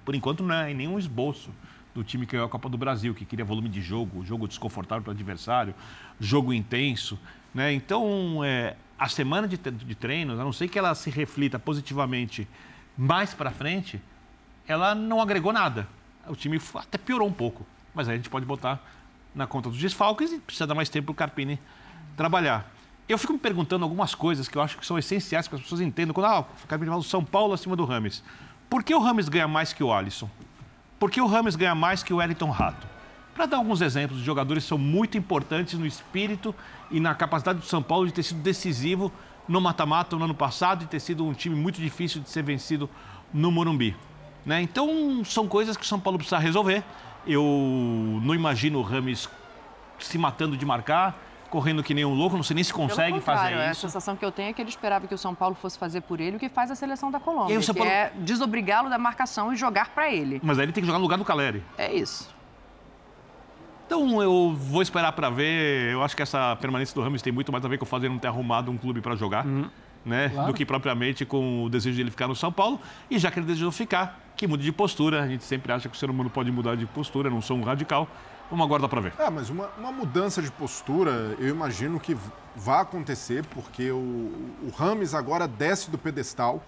por 0.04 0.14
enquanto, 0.14 0.42
não 0.42 0.54
é 0.54 0.74
nenhum 0.74 0.98
esboço 0.98 1.50
do 1.94 2.02
time 2.02 2.26
que 2.26 2.32
ganhou 2.32 2.46
a 2.46 2.48
Copa 2.48 2.68
do 2.68 2.76
Brasil, 2.76 3.14
que 3.14 3.24
queria 3.24 3.44
volume 3.44 3.68
de 3.68 3.80
jogo, 3.80 4.24
jogo 4.24 4.48
desconfortável 4.48 5.02
para 5.02 5.10
o 5.10 5.14
adversário, 5.14 5.74
jogo 6.18 6.52
intenso. 6.52 7.18
Né? 7.54 7.72
Então, 7.72 8.42
é, 8.44 8.76
a 8.98 9.08
semana 9.08 9.46
de, 9.46 9.56
de 9.56 9.94
treinos, 9.94 10.38
a 10.38 10.44
não 10.44 10.52
ser 10.52 10.68
que 10.68 10.78
ela 10.78 10.94
se 10.94 11.10
reflita 11.10 11.58
positivamente 11.58 12.46
mais 12.96 13.32
para 13.32 13.50
frente, 13.50 14.00
ela 14.66 14.94
não 14.94 15.20
agregou 15.20 15.52
nada. 15.52 15.88
O 16.26 16.34
time 16.34 16.60
até 16.74 16.98
piorou 16.98 17.26
um 17.28 17.32
pouco. 17.32 17.66
Mas 17.94 18.08
aí 18.08 18.14
a 18.14 18.16
gente 18.16 18.30
pode 18.30 18.46
botar 18.46 18.80
na 19.34 19.46
conta 19.46 19.68
dos 19.68 19.78
desfalques 19.78 20.32
e 20.32 20.38
precisa 20.38 20.66
dar 20.66 20.74
mais 20.74 20.88
tempo 20.88 21.06
para 21.06 21.12
o 21.12 21.14
Carpini 21.14 21.58
trabalhar. 22.16 22.70
Eu 23.10 23.18
fico 23.18 23.32
me 23.32 23.38
perguntando 23.40 23.84
algumas 23.84 24.14
coisas 24.14 24.46
que 24.46 24.56
eu 24.56 24.62
acho 24.62 24.78
que 24.78 24.86
são 24.86 24.96
essenciais 24.96 25.48
para 25.48 25.56
as 25.56 25.62
pessoas 25.62 25.80
entendam. 25.80 26.14
Quando 26.14 26.26
ah, 26.26 26.40
o 26.40 26.66
Carpini 26.68 26.88
fala 26.88 27.02
do 27.02 27.08
São 27.08 27.24
Paulo 27.24 27.52
acima 27.52 27.74
do 27.74 27.84
Rames. 27.84 28.22
Por 28.68 28.84
que 28.84 28.94
o 28.94 29.00
Rames 29.00 29.28
ganha 29.28 29.48
mais 29.48 29.72
que 29.72 29.82
o 29.82 29.92
Alisson? 29.92 30.30
Por 30.96 31.10
que 31.10 31.20
o 31.20 31.26
Rames 31.26 31.56
ganha 31.56 31.74
mais 31.74 32.04
que 32.04 32.14
o 32.14 32.18
Wellington 32.18 32.50
Rato? 32.50 32.86
Para 33.34 33.46
dar 33.46 33.56
alguns 33.56 33.80
exemplos 33.80 34.20
de 34.20 34.24
jogadores 34.24 34.62
são 34.62 34.78
muito 34.78 35.18
importantes 35.18 35.76
no 35.76 35.84
espírito 35.84 36.54
e 36.88 37.00
na 37.00 37.12
capacidade 37.12 37.58
do 37.58 37.64
São 37.64 37.82
Paulo 37.82 38.06
de 38.06 38.12
ter 38.12 38.22
sido 38.22 38.40
decisivo 38.42 39.10
no 39.48 39.60
mata-mata 39.60 40.14
no 40.14 40.24
ano 40.24 40.34
passado 40.34 40.84
e 40.84 40.86
ter 40.86 41.00
sido 41.00 41.26
um 41.26 41.32
time 41.32 41.56
muito 41.56 41.80
difícil 41.80 42.20
de 42.20 42.30
ser 42.30 42.44
vencido 42.44 42.88
no 43.34 43.50
Morumbi. 43.50 43.96
Né? 44.46 44.62
Então, 44.62 45.24
são 45.24 45.48
coisas 45.48 45.76
que 45.76 45.82
o 45.82 45.86
São 45.86 45.98
Paulo 45.98 46.16
precisa 46.16 46.38
resolver. 46.38 46.84
Eu 47.26 47.42
não 48.22 48.36
imagino 48.36 48.78
o 48.78 48.82
Rames 48.82 49.28
se 49.98 50.16
matando 50.16 50.56
de 50.56 50.64
marcar, 50.64 51.18
correndo 51.50 51.82
que 51.82 51.92
nem 51.92 52.04
um 52.04 52.14
louco, 52.14 52.36
não 52.36 52.42
sei 52.44 52.54
nem 52.54 52.62
se 52.64 52.72
consegue 52.72 53.20
fazer 53.20 53.54
é 53.54 53.70
isso. 53.70 53.84
A 53.86 53.88
sensação 53.90 54.16
que 54.16 54.24
eu 54.24 54.30
tenho 54.32 54.50
é 54.50 54.52
que 54.52 54.62
ele 54.62 54.70
esperava 54.70 55.06
que 55.06 55.14
o 55.14 55.18
São 55.18 55.34
Paulo 55.34 55.54
fosse 55.54 55.76
fazer 55.78 56.00
por 56.02 56.20
ele 56.20 56.36
o 56.36 56.38
que 56.38 56.48
faz 56.48 56.70
a 56.70 56.74
seleção 56.74 57.10
da 57.10 57.18
Colômbia, 57.20 57.54
E 57.54 57.60
que 57.60 57.74
Paulo- 57.74 57.90
é 57.90 58.12
desobrigá-lo 58.16 58.88
da 58.88 58.96
marcação 58.98 59.52
e 59.52 59.56
jogar 59.56 59.90
para 59.90 60.10
ele. 60.10 60.40
Mas 60.42 60.58
aí 60.58 60.64
ele 60.64 60.72
tem 60.72 60.80
que 60.82 60.86
jogar 60.86 60.98
no 60.98 61.04
lugar 61.04 61.18
do 61.18 61.24
Caleri. 61.24 61.62
É 61.76 61.92
isso. 61.92 62.32
Então 63.86 64.22
eu 64.22 64.54
vou 64.56 64.82
esperar 64.82 65.10
para 65.12 65.28
ver. 65.30 65.90
Eu 65.92 66.02
acho 66.04 66.14
que 66.14 66.22
essa 66.22 66.54
permanência 66.56 66.94
do 66.94 67.02
Rames 67.02 67.20
tem 67.22 67.32
muito 67.32 67.50
mais 67.50 67.64
a 67.64 67.68
ver 67.68 67.76
com 67.78 67.84
o 67.84 67.88
fazer 67.88 68.08
não 68.08 68.18
ter 68.18 68.28
arrumado 68.28 68.70
um 68.70 68.76
clube 68.76 69.00
para 69.00 69.16
jogar, 69.16 69.44
né? 70.04 70.28
Claro. 70.28 70.46
Do 70.48 70.54
que 70.54 70.64
propriamente 70.64 71.24
com 71.24 71.64
o 71.64 71.68
desejo 71.68 71.96
de 71.96 72.02
ele 72.02 72.10
ficar 72.12 72.28
no 72.28 72.36
São 72.36 72.52
Paulo. 72.52 72.80
E 73.10 73.18
já 73.18 73.30
que 73.32 73.40
ele 73.40 73.46
desejou 73.46 73.72
ficar, 73.72 74.20
que 74.36 74.46
mude 74.46 74.62
de 74.62 74.70
postura. 74.70 75.22
A 75.24 75.26
gente 75.26 75.42
sempre 75.42 75.72
acha 75.72 75.88
que 75.88 75.96
o 75.96 75.98
ser 75.98 76.08
humano 76.08 76.30
pode 76.30 76.52
mudar 76.52 76.76
de 76.76 76.86
postura, 76.86 77.28
não 77.28 77.42
sou 77.42 77.56
um 77.56 77.62
radical. 77.64 78.06
Vamos 78.50 78.66
aguardar 78.66 78.90
para 78.90 79.00
ver. 79.00 79.12
É, 79.18 79.30
mas 79.30 79.48
uma, 79.48 79.68
uma 79.78 79.92
mudança 79.92 80.42
de 80.42 80.50
postura, 80.50 81.36
eu 81.38 81.48
imagino 81.48 82.00
que 82.00 82.16
vai 82.56 82.80
acontecer, 82.80 83.44
porque 83.46 83.92
o, 83.92 83.96
o 83.96 84.72
Rames 84.76 85.14
agora 85.14 85.46
desce 85.46 85.88
do 85.88 85.96
pedestal, 85.96 86.60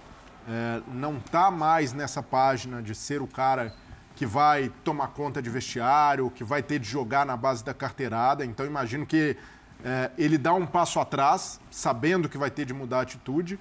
é, 0.48 0.80
não 0.86 1.16
está 1.16 1.50
mais 1.50 1.92
nessa 1.92 2.22
página 2.22 2.80
de 2.80 2.94
ser 2.94 3.20
o 3.20 3.26
cara 3.26 3.74
que 4.14 4.24
vai 4.24 4.70
tomar 4.84 5.09
conta 5.09 5.42
de 5.42 5.50
vestiário, 5.50 6.30
que 6.30 6.44
vai 6.44 6.62
ter 6.62 6.78
de 6.78 6.88
jogar 6.88 7.26
na 7.26 7.36
base 7.36 7.64
da 7.64 7.74
carteirada. 7.74 8.44
Então, 8.44 8.64
imagino 8.64 9.04
que 9.04 9.36
é, 9.84 10.10
ele 10.16 10.38
dá 10.38 10.54
um 10.54 10.66
passo 10.66 11.00
atrás, 11.00 11.60
sabendo 11.70 12.28
que 12.28 12.38
vai 12.38 12.50
ter 12.50 12.64
de 12.64 12.72
mudar 12.72 12.98
a 12.98 13.02
atitude. 13.02 13.59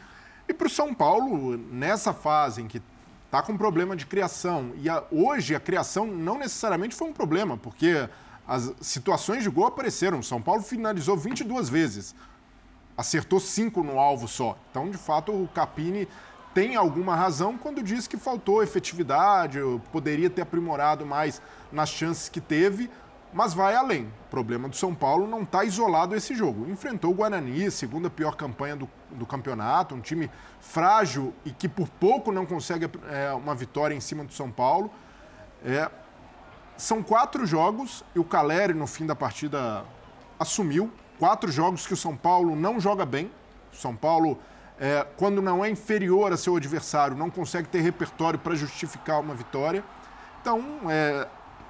E 0.48 0.54
para 0.54 0.68
o 0.68 0.70
São 0.70 0.94
Paulo, 0.94 1.58
nessa 1.58 2.14
fase 2.14 2.62
em 2.62 2.68
que 2.68 2.82
está 3.32 3.42
com 3.42 3.56
problema 3.58 3.96
de 3.96 4.06
criação, 4.06 4.74
e 4.76 4.90
a- 4.90 5.06
hoje 5.10 5.56
a 5.56 5.60
criação 5.60 6.06
não 6.06 6.38
necessariamente 6.38 6.94
foi 6.94 7.08
um 7.08 7.14
problema, 7.14 7.56
porque 7.56 8.10
as 8.46 8.74
situações 8.82 9.42
de 9.42 9.50
gol 9.50 9.68
apareceram. 9.68 10.22
São 10.22 10.42
Paulo 10.42 10.62
finalizou 10.62 11.16
22 11.16 11.70
vezes, 11.70 12.14
acertou 12.98 13.40
cinco 13.40 13.84
no 13.84 13.98
alvo 13.98 14.28
só. 14.28 14.58
Então, 14.70 14.92
de 14.92 14.98
fato, 14.98 15.32
o 15.32 15.48
Capini 15.48 16.10
tem 16.54 16.76
alguma 16.76 17.16
razão 17.16 17.58
quando 17.58 17.82
diz 17.82 18.06
que 18.06 18.18
faltou 18.18 18.62
efetividade, 18.62 19.60
poderia 19.94 20.30
ter 20.30 20.42
aprimorado 20.42 21.06
mais 21.06 21.42
nas 21.72 21.88
chances 21.88 22.28
que 22.28 22.42
teve, 22.42 22.92
mas 23.34 23.54
vai 23.54 23.76
além. 23.76 24.06
O 24.28 24.30
problema 24.30 24.68
do 24.68 24.76
São 24.76 24.94
Paulo 24.94 25.28
não 25.28 25.44
está 25.44 25.64
isolado 25.64 26.16
esse 26.16 26.36
jogo. 26.36 26.70
Enfrentou 26.70 27.12
o 27.12 27.14
Guarani, 27.14 27.70
segunda 27.72 28.10
pior 28.10 28.36
campanha 28.36 28.76
do, 28.76 28.90
do 29.12 29.26
campeonato, 29.26 29.96
um 29.96 30.02
time 30.02 30.30
frágil 30.60 31.34
e 31.46 31.52
que 31.52 31.68
por 31.68 31.88
pouco 31.88 32.32
não 32.32 32.46
consegue 32.46 32.90
é, 33.10 33.32
uma 33.34 33.56
vitória 33.56 33.96
em 33.96 34.00
cima 34.00 34.24
do 34.24 34.34
São 34.34 34.52
Paulo. 34.52 34.92
É, 35.64 35.90
são 36.78 37.04
quatro 37.04 37.46
jogos 37.46 38.04
e 38.16 38.20
o 38.20 38.24
Caleri, 38.24 38.74
no 38.74 38.88
fim 38.88 39.06
da 39.06 39.16
partida, 39.16 39.86
assumiu. 40.40 40.92
Quatro 41.20 41.52
jogos 41.52 41.86
que 41.86 41.94
o 41.94 41.98
São 41.98 42.18
Paulo 42.18 42.56
não 42.56 42.80
joga 42.80 43.06
bem. 43.06 43.32
O 43.72 43.76
São 43.76 43.96
Paulo, 43.96 44.40
é, 44.80 45.06
quando 45.16 45.42
não 45.42 45.64
é 45.64 45.70
inferior 45.70 46.34
a 46.34 46.38
seu 46.38 46.56
adversário, 46.56 47.16
não 47.16 47.30
consegue 47.30 47.68
ter 47.68 47.82
repertório 47.82 48.40
para 48.40 48.56
justificar 48.56 49.20
uma 49.20 49.36
vitória. 49.36 49.84
Então, 50.42 50.64
é, 50.90 51.28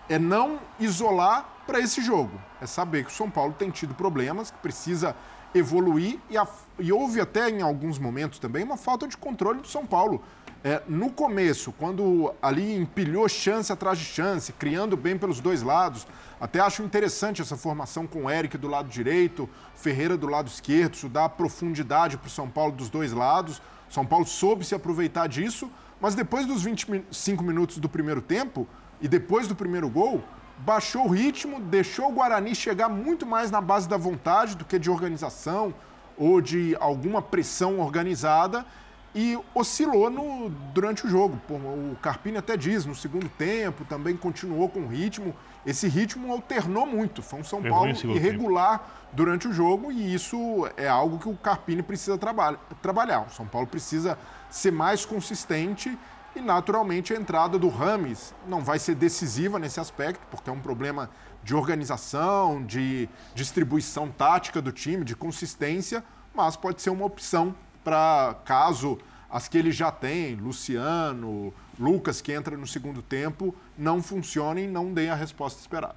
é 0.08 0.18
não 0.18 0.60
isolar 0.80 1.51
para 1.66 1.80
esse 1.80 2.02
jogo. 2.02 2.40
É 2.62 2.66
saber 2.66 3.06
que 3.06 3.12
o 3.12 3.14
São 3.14 3.30
Paulo 3.30 3.54
tem 3.58 3.70
tido 3.70 3.94
problemas, 3.94 4.52
que 4.52 4.58
precisa 4.58 5.16
evoluir 5.54 6.18
e, 6.30 6.38
a- 6.38 6.48
e 6.80 6.92
houve 6.92 7.20
até 7.20 7.50
em 7.50 7.62
alguns 7.62 8.00
momentos 8.00 8.40
também 8.40 8.64
uma 8.64 8.78
falta 8.78 9.08
de 9.08 9.18
controle 9.18 9.60
do 9.62 9.68
São 9.68 9.86
Paulo. 9.86 10.22
É, 10.64 10.82
no 10.88 11.10
começo, 11.10 11.72
quando 11.72 12.32
ali 12.42 12.76
empilhou 12.76 13.28
chance 13.28 13.72
atrás 13.72 13.98
de 13.98 14.06
chance, 14.06 14.54
criando 14.54 14.96
bem 14.96 15.18
pelos 15.18 15.40
dois 15.40 15.64
lados, 15.64 16.06
até 16.40 16.60
acho 16.60 16.84
interessante 16.84 17.42
essa 17.42 17.58
formação 17.58 18.06
com 18.06 18.26
o 18.26 18.30
Eric 18.30 18.58
do 18.60 18.68
lado 18.68 18.88
direito, 18.88 19.50
Ferreira 19.76 20.16
do 20.16 20.28
lado 20.28 20.48
esquerdo, 20.48 20.94
isso 20.94 21.10
dá 21.10 21.28
profundidade 21.28 22.16
para 22.16 22.28
o 22.28 22.30
São 22.30 22.48
Paulo 22.48 22.72
dos 22.74 22.90
dois 22.90 23.12
lados. 23.12 23.60
São 23.90 24.06
Paulo 24.06 24.26
soube 24.26 24.64
se 24.64 24.76
aproveitar 24.76 25.28
disso, 25.28 25.70
mas 26.00 26.14
depois 26.16 26.46
dos 26.46 26.62
25 26.64 27.44
minutos 27.44 27.78
do 27.80 27.90
primeiro 27.90 28.22
tempo, 28.22 28.68
e 29.02 29.08
depois 29.08 29.48
do 29.48 29.56
primeiro 29.56 29.90
gol, 29.90 30.24
baixou 30.66 31.06
o 31.06 31.10
ritmo, 31.10 31.60
deixou 31.60 32.10
o 32.10 32.12
Guarani 32.12 32.56
chegar 32.56 32.90
muito 32.90 33.26
mais 33.26 33.50
na 33.50 33.62
base 33.62 33.88
da 33.88 33.98
vontade 33.98 34.56
do 34.56 34.66
que 34.66 34.78
de 34.78 34.90
organização 34.90 35.74
ou 36.18 36.40
de 36.42 36.76
alguma 36.80 37.22
pressão 37.22 37.80
organizada 37.80 38.66
e 39.14 39.38
oscilou 39.54 40.10
no, 40.10 40.50
durante 40.74 41.06
o 41.06 41.10
jogo. 41.10 41.40
o 41.50 41.96
Carpini 42.02 42.38
até 42.38 42.56
diz, 42.56 42.86
no 42.86 42.96
segundo 42.96 43.28
tempo 43.28 43.84
também 43.86 44.16
continuou 44.16 44.70
com 44.70 44.82
o 44.82 44.88
ritmo. 44.88 45.36
Esse 45.66 45.88
ritmo 45.88 46.32
alternou 46.32 46.86
muito. 46.86 47.22
Foi 47.22 47.40
um 47.40 47.44
São 47.44 47.62
Paulo 47.62 47.92
irregular 47.92 48.80
tempo. 48.80 48.92
durante 49.12 49.48
o 49.48 49.54
jogo 49.54 49.92
e 49.92 50.14
isso 50.14 50.38
é 50.78 50.88
algo 50.88 51.20
que 51.20 51.28
o 51.28 51.36
Carpini 51.36 51.84
precisa 51.84 52.18
traba 52.18 52.58
trabalhar. 52.82 53.28
O 53.28 53.32
São 53.32 53.46
Paulo 53.46 53.68
precisa 53.68 54.18
ser 54.50 54.72
mais 54.72 55.06
consistente 55.06 55.98
e, 56.36 56.40
naturalmente, 56.40 57.14
a 57.14 57.18
entrada 57.18 57.60
do 57.60 57.70
Rames 57.70 58.34
não 58.48 58.62
vai 58.62 58.80
ser 58.80 58.96
decisiva 58.96 59.60
nesse 59.60 59.80
aspecto, 59.80 60.22
porque 60.30 60.50
é 60.50 60.54
um 60.54 60.60
problema 60.60 61.10
de 61.44 61.56
organização, 61.56 62.64
de 62.64 63.10
distribuição 63.36 64.10
tática 64.10 64.62
do 64.62 64.72
time, 64.72 65.04
de 65.04 65.16
consistência, 65.16 66.04
mas 66.34 66.56
pode 66.56 66.82
ser 66.82 66.90
uma 66.90 67.06
opção 67.06 67.56
para 67.84 68.36
caso 68.46 68.98
as 69.30 69.48
que 69.48 69.58
ele 69.58 69.72
já 69.72 69.92
tem, 69.92 70.36
Luciano, 70.36 71.54
Lucas, 71.80 72.22
que 72.22 72.34
entra 72.34 72.58
no 72.58 72.68
segundo 72.68 73.02
tempo, 73.02 73.56
não 73.78 74.04
funcionem, 74.04 74.68
não 74.68 74.94
deem 74.94 75.10
a 75.10 75.16
resposta 75.16 75.60
esperada. 75.60 75.96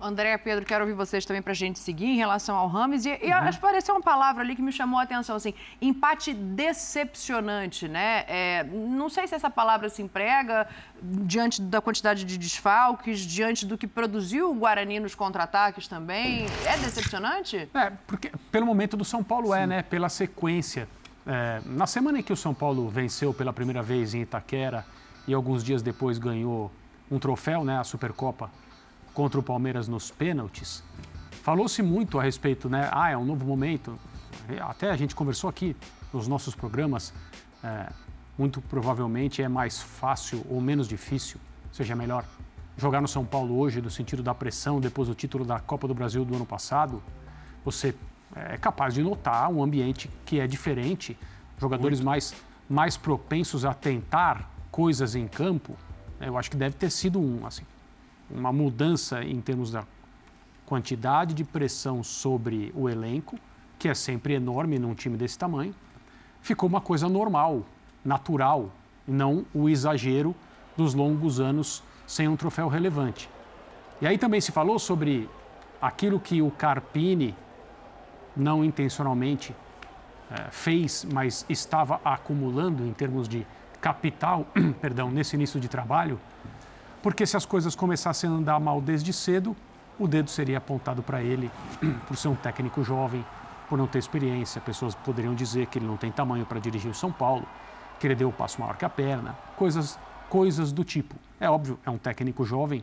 André, 0.00 0.36
Pedro, 0.38 0.64
quero 0.64 0.84
ouvir 0.84 0.94
vocês 0.94 1.24
também 1.24 1.42
para 1.42 1.52
a 1.52 1.54
gente 1.54 1.78
seguir 1.78 2.06
em 2.06 2.16
relação 2.16 2.56
ao 2.56 2.66
Rames. 2.68 3.04
E, 3.04 3.10
e 3.10 3.26
uhum. 3.26 3.34
acho 3.34 3.58
que 3.58 3.64
apareceu 3.64 3.94
uma 3.94 4.00
palavra 4.00 4.42
ali 4.42 4.56
que 4.56 4.62
me 4.62 4.72
chamou 4.72 4.98
a 4.98 5.02
atenção, 5.02 5.36
assim, 5.36 5.52
empate 5.80 6.32
decepcionante, 6.32 7.86
né? 7.86 8.24
É, 8.26 8.64
não 8.64 9.08
sei 9.08 9.26
se 9.26 9.34
essa 9.34 9.50
palavra 9.50 9.88
se 9.88 10.02
emprega 10.02 10.66
diante 11.02 11.60
da 11.60 11.80
quantidade 11.80 12.24
de 12.24 12.38
desfalques, 12.38 13.20
diante 13.20 13.66
do 13.66 13.76
que 13.76 13.86
produziu 13.86 14.50
o 14.50 14.54
Guarani 14.54 15.00
nos 15.00 15.14
contra-ataques 15.14 15.86
também. 15.86 16.46
É 16.64 16.76
decepcionante? 16.78 17.68
É, 17.74 17.92
porque 18.06 18.32
pelo 18.50 18.66
momento 18.66 18.96
do 18.96 19.04
São 19.04 19.22
Paulo 19.22 19.54
é, 19.54 19.58
Sim. 19.58 19.62
é, 19.62 19.66
né? 19.66 19.82
Pela 19.82 20.08
sequência. 20.08 20.88
É, 21.26 21.60
na 21.66 21.86
semana 21.86 22.18
em 22.18 22.22
que 22.22 22.32
o 22.32 22.36
São 22.36 22.54
Paulo 22.54 22.88
venceu 22.88 23.34
pela 23.34 23.52
primeira 23.52 23.82
vez 23.82 24.14
em 24.14 24.22
Itaquera 24.22 24.84
e 25.28 25.34
alguns 25.34 25.62
dias 25.62 25.82
depois 25.82 26.16
ganhou 26.16 26.72
um 27.10 27.18
troféu, 27.18 27.64
né? 27.64 27.78
A 27.78 27.84
Supercopa 27.84 28.50
contra 29.14 29.38
o 29.38 29.42
Palmeiras 29.42 29.88
nos 29.88 30.10
pênaltis, 30.10 30.82
falou-se 31.42 31.82
muito 31.82 32.18
a 32.18 32.22
respeito, 32.22 32.68
né? 32.68 32.88
Ah, 32.92 33.10
é 33.10 33.16
um 33.16 33.24
novo 33.24 33.44
momento. 33.44 33.98
Até 34.60 34.90
a 34.90 34.96
gente 34.96 35.14
conversou 35.14 35.48
aqui 35.48 35.76
nos 36.12 36.26
nossos 36.26 36.54
programas. 36.54 37.12
É, 37.62 37.92
muito 38.38 38.60
provavelmente 38.62 39.42
é 39.42 39.48
mais 39.48 39.82
fácil 39.82 40.44
ou 40.48 40.60
menos 40.60 40.88
difícil, 40.88 41.38
seja 41.70 41.94
melhor, 41.94 42.24
jogar 42.78 43.02
no 43.02 43.08
São 43.08 43.24
Paulo 43.24 43.58
hoje, 43.58 43.82
no 43.82 43.90
sentido 43.90 44.22
da 44.22 44.34
pressão 44.34 44.80
depois 44.80 45.08
do 45.08 45.14
título 45.14 45.44
da 45.44 45.60
Copa 45.60 45.86
do 45.86 45.94
Brasil 45.94 46.24
do 46.24 46.34
ano 46.34 46.46
passado. 46.46 47.02
Você 47.64 47.94
é 48.34 48.56
capaz 48.56 48.94
de 48.94 49.02
notar 49.02 49.50
um 49.50 49.62
ambiente 49.62 50.10
que 50.24 50.40
é 50.40 50.46
diferente, 50.46 51.18
jogadores 51.58 52.00
mais, 52.00 52.34
mais 52.68 52.96
propensos 52.96 53.66
a 53.66 53.74
tentar 53.74 54.50
coisas 54.70 55.14
em 55.14 55.28
campo. 55.28 55.76
Eu 56.18 56.38
acho 56.38 56.50
que 56.50 56.56
deve 56.56 56.76
ter 56.76 56.90
sido 56.90 57.20
um, 57.20 57.46
assim, 57.46 57.64
uma 58.30 58.52
mudança 58.52 59.22
em 59.24 59.40
termos 59.40 59.70
da 59.70 59.84
quantidade 60.66 61.34
de 61.34 61.42
pressão 61.42 62.02
sobre 62.02 62.72
o 62.76 62.88
elenco, 62.88 63.36
que 63.78 63.88
é 63.88 63.94
sempre 63.94 64.34
enorme 64.34 64.78
num 64.78 64.94
time 64.94 65.16
desse 65.16 65.38
tamanho, 65.38 65.74
ficou 66.40 66.68
uma 66.68 66.80
coisa 66.80 67.08
normal, 67.08 67.64
natural, 68.04 68.70
não 69.06 69.44
o 69.52 69.68
exagero 69.68 70.34
dos 70.76 70.94
longos 70.94 71.40
anos 71.40 71.82
sem 72.06 72.28
um 72.28 72.36
troféu 72.36 72.68
relevante. 72.68 73.28
E 74.00 74.06
aí 74.06 74.16
também 74.16 74.40
se 74.40 74.52
falou 74.52 74.78
sobre 74.78 75.28
aquilo 75.80 76.20
que 76.20 76.40
o 76.40 76.50
Carpini, 76.50 77.34
não 78.36 78.64
intencionalmente, 78.64 79.54
é, 80.30 80.50
fez, 80.50 81.06
mas 81.12 81.44
estava 81.48 82.00
acumulando 82.04 82.86
em 82.86 82.92
termos 82.92 83.28
de 83.28 83.46
capital, 83.80 84.46
perdão, 84.80 85.10
nesse 85.10 85.34
início 85.34 85.58
de 85.58 85.68
trabalho, 85.68 86.20
porque 87.02 87.26
se 87.26 87.36
as 87.36 87.46
coisas 87.46 87.74
começassem 87.74 88.28
a 88.28 88.32
andar 88.32 88.60
mal 88.60 88.80
desde 88.80 89.12
cedo, 89.12 89.56
o 89.98 90.06
dedo 90.06 90.30
seria 90.30 90.58
apontado 90.58 91.02
para 91.02 91.22
ele 91.22 91.50
por 92.06 92.16
ser 92.16 92.28
um 92.28 92.34
técnico 92.34 92.82
jovem, 92.82 93.24
por 93.68 93.78
não 93.78 93.86
ter 93.86 93.98
experiência. 93.98 94.60
Pessoas 94.60 94.94
poderiam 94.94 95.34
dizer 95.34 95.66
que 95.66 95.78
ele 95.78 95.86
não 95.86 95.96
tem 95.96 96.10
tamanho 96.10 96.44
para 96.44 96.58
dirigir 96.58 96.90
o 96.90 96.94
São 96.94 97.12
Paulo, 97.12 97.46
que 97.98 98.06
ele 98.06 98.14
deu 98.14 98.28
o 98.28 98.32
passo 98.32 98.60
maior 98.60 98.76
que 98.76 98.84
a 98.84 98.88
perna, 98.88 99.36
coisas, 99.56 99.98
coisas 100.28 100.72
do 100.72 100.84
tipo. 100.84 101.14
É 101.38 101.48
óbvio, 101.48 101.78
é 101.84 101.90
um 101.90 101.98
técnico 101.98 102.44
jovem, 102.44 102.82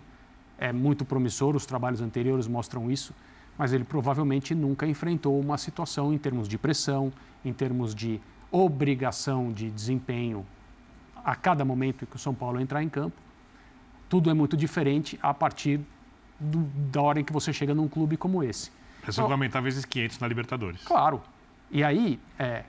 é 0.57 0.71
muito 0.71 1.05
promissor, 1.05 1.55
os 1.55 1.65
trabalhos 1.65 2.01
anteriores 2.01 2.47
mostram 2.47 2.89
isso, 2.89 3.13
mas 3.57 3.73
ele 3.73 3.83
provavelmente 3.83 4.53
nunca 4.53 4.87
enfrentou 4.87 5.39
uma 5.39 5.57
situação 5.57 6.13
em 6.13 6.17
termos 6.17 6.47
de 6.47 6.57
pressão, 6.57 7.11
em 7.43 7.53
termos 7.53 7.93
de 7.93 8.19
obrigação 8.51 9.51
de 9.51 9.69
desempenho 9.69 10.45
a 11.23 11.35
cada 11.35 11.65
momento 11.65 12.05
que 12.05 12.15
o 12.15 12.19
São 12.19 12.33
Paulo 12.33 12.59
entrar 12.59 12.81
em 12.81 12.89
campo 12.89 13.26
tudo 14.09 14.29
é 14.29 14.33
muito 14.33 14.55
diferente 14.55 15.17
a 15.21 15.33
partir 15.33 15.79
do, 16.39 16.59
da 16.91 17.01
hora 17.01 17.19
em 17.19 17.23
que 17.23 17.33
você 17.33 17.51
chega 17.51 17.73
num 17.73 17.87
clube 17.87 18.17
como 18.17 18.43
esse. 18.43 18.71
É 19.07 19.11
só 19.11 19.23
então, 19.23 19.31
aumentar 19.31 19.61
vezes 19.61 19.85
500 19.85 20.19
na 20.19 20.27
Libertadores. 20.27 20.83
Claro. 20.83 21.21
E 21.71 21.83
aí, 21.83 22.19
é, 22.37 22.63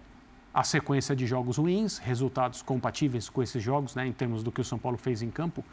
a 0.52 0.64
sequência 0.64 1.14
de 1.14 1.26
jogos 1.26 1.56
ruins, 1.56 1.98
resultados 1.98 2.62
compatíveis 2.62 3.28
com 3.28 3.42
esses 3.42 3.62
jogos, 3.62 3.94
né, 3.94 4.06
em 4.06 4.12
termos 4.12 4.42
do 4.42 4.50
que 4.50 4.60
o 4.60 4.64
São 4.64 4.78
Paulo 4.78 4.96
fez 4.96 5.22
em 5.22 5.30
campo, 5.30 5.64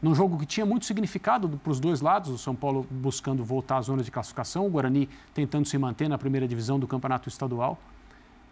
num 0.00 0.14
jogo 0.14 0.38
que 0.38 0.44
tinha 0.44 0.66
muito 0.66 0.84
significado 0.84 1.48
para 1.48 1.70
os 1.70 1.80
dois 1.80 2.00
lados, 2.00 2.30
o 2.30 2.38
São 2.38 2.54
Paulo 2.54 2.86
buscando 2.90 3.42
voltar 3.44 3.78
à 3.78 3.80
zona 3.80 4.02
de 4.02 4.10
classificação, 4.10 4.66
o 4.66 4.70
Guarani 4.70 5.08
tentando 5.32 5.66
se 5.66 5.78
manter 5.78 6.08
na 6.08 6.18
primeira 6.18 6.46
divisão 6.46 6.78
do 6.78 6.86
Campeonato 6.86 7.28
Estadual. 7.28 7.78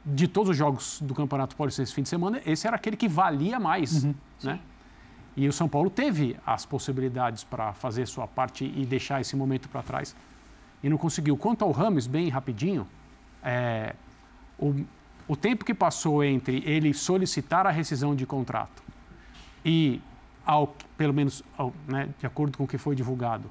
De 0.07 0.28
todos 0.28 0.51
os 0.51 0.57
jogos 0.57 1.01
do 1.01 1.15
Campeonato 1.15 1.57
Paulista 1.57 1.82
esse 1.82 1.93
fim 1.93 2.03
de 2.03 2.09
semana, 2.09 2.41
esse 2.45 2.66
era 2.66 2.77
aquele 2.77 2.97
que 2.97 3.09
valia 3.09 3.59
mais, 3.59 4.05
uhum. 4.05 4.15
né? 4.43 4.55
Sim. 4.55 4.61
E 5.36 5.48
o 5.48 5.52
São 5.52 5.69
Paulo 5.69 5.90
teve 5.90 6.36
as 6.47 6.65
possibilidades 6.65 7.43
para 7.43 7.73
fazer 7.73 8.06
sua 8.06 8.27
parte 8.27 8.65
e 8.65 8.86
deixar 8.86 9.20
esse 9.20 9.35
momento 9.35 9.69
para 9.69 9.82
trás 9.82 10.15
e 10.85 10.89
não 10.89 10.98
conseguiu. 10.98 11.36
Quanto 11.36 11.65
ao 11.65 11.73
Rames, 11.73 12.06
bem 12.06 12.28
rapidinho, 12.28 12.86
é, 13.43 13.94
o, 14.59 14.74
o 15.27 15.35
tempo 15.35 15.65
que 15.65 15.73
passou 15.73 16.23
entre 16.23 16.62
ele 16.66 16.93
solicitar 16.93 17.66
a 17.66 17.70
rescisão 17.70 18.15
de 18.15 18.27
contrato 18.27 18.82
e, 19.65 20.01
ao, 20.44 20.74
pelo 20.97 21.15
menos 21.15 21.43
ao, 21.56 21.73
né, 21.89 22.11
de 22.19 22.27
acordo 22.27 22.59
com 22.59 22.65
o 22.65 22.69
que 22.69 22.77
foi 22.77 22.94
divulgado, 22.94 23.51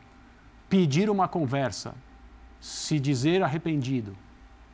pedir 0.70 1.10
uma 1.10 1.28
conversa, 1.28 1.96
se 2.62 3.00
dizer 3.00 3.42
arrependido, 3.42 4.16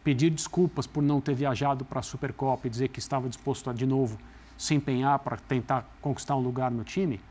pedir 0.03 0.29
desculpas 0.29 0.85
por 0.85 1.01
não 1.01 1.21
ter 1.21 1.33
viajado 1.33 1.85
para 1.85 2.01
a 2.01 2.03
Supercopa 2.03 2.67
e 2.67 2.69
dizer 2.69 2.89
que 2.89 2.99
estava 2.99 3.29
disposto 3.29 3.69
a, 3.69 3.73
de 3.73 3.85
novo, 3.85 4.19
se 4.59 4.75
empenhar 4.75 5.17
para 5.19 5.37
tentar 5.37 5.89
conquistar 6.01 6.35
um 6.35 6.41
lugar 6.41 6.69
no 6.69 6.83
time, 6.83 7.21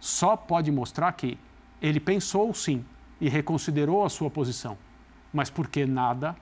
só 0.00 0.34
pode 0.38 0.72
mostrar 0.72 1.12
que 1.12 1.38
ele 1.82 2.00
pensou 2.00 2.52
sim 2.54 2.82
e 3.20 3.28
reconsiderou 3.28 4.06
a 4.06 4.08
sua 4.08 4.30
posição, 4.30 4.78
mas 5.30 5.50
porque 5.50 5.84
nada 5.84 6.34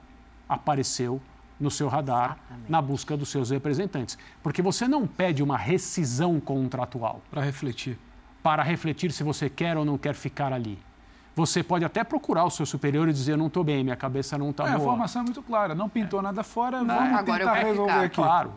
apareceu 0.47 1.21
no 1.59 1.69
seu 1.69 1.89
radar 1.89 2.37
Exatamente. 2.37 2.71
na 2.71 2.81
busca 2.81 3.17
dos 3.17 3.27
seus 3.27 3.49
representantes. 3.49 4.17
Porque 4.41 4.61
você 4.61 4.87
não 4.87 5.05
pede 5.05 5.43
uma 5.43 5.57
rescisão 5.57 6.39
contratual. 6.39 7.21
Para 7.29 7.43
refletir. 7.43 7.99
Para 8.41 8.63
refletir 8.63 9.11
se 9.11 9.23
você 9.23 9.49
quer 9.49 9.77
ou 9.77 9.83
não 9.83 9.97
quer 9.97 10.15
ficar 10.15 10.53
ali. 10.53 10.79
Você 11.35 11.61
pode 11.61 11.83
até 11.83 12.05
procurar 12.05 12.45
o 12.45 12.49
seu 12.49 12.65
superior 12.65 13.09
e 13.09 13.13
dizer: 13.13 13.33
eu 13.33 13.37
não 13.37 13.47
estou 13.47 13.65
bem, 13.65 13.83
minha 13.83 13.97
cabeça 13.97 14.37
não 14.37 14.51
está 14.51 14.63
é, 14.63 14.71
boa. 14.71 14.79
A 14.79 14.81
formação 14.81 15.21
é 15.21 15.25
muito 15.25 15.41
clara, 15.43 15.75
não 15.75 15.89
pintou 15.89 16.19
é. 16.21 16.23
nada 16.23 16.41
fora, 16.41 16.83
não, 16.83 16.95
vamos 16.95 17.19
agora 17.19 17.39
tentar 17.39 17.53
resolver 17.53 17.91
ficar. 17.91 18.05
aqui. 18.05 18.15
Claro, 18.15 18.53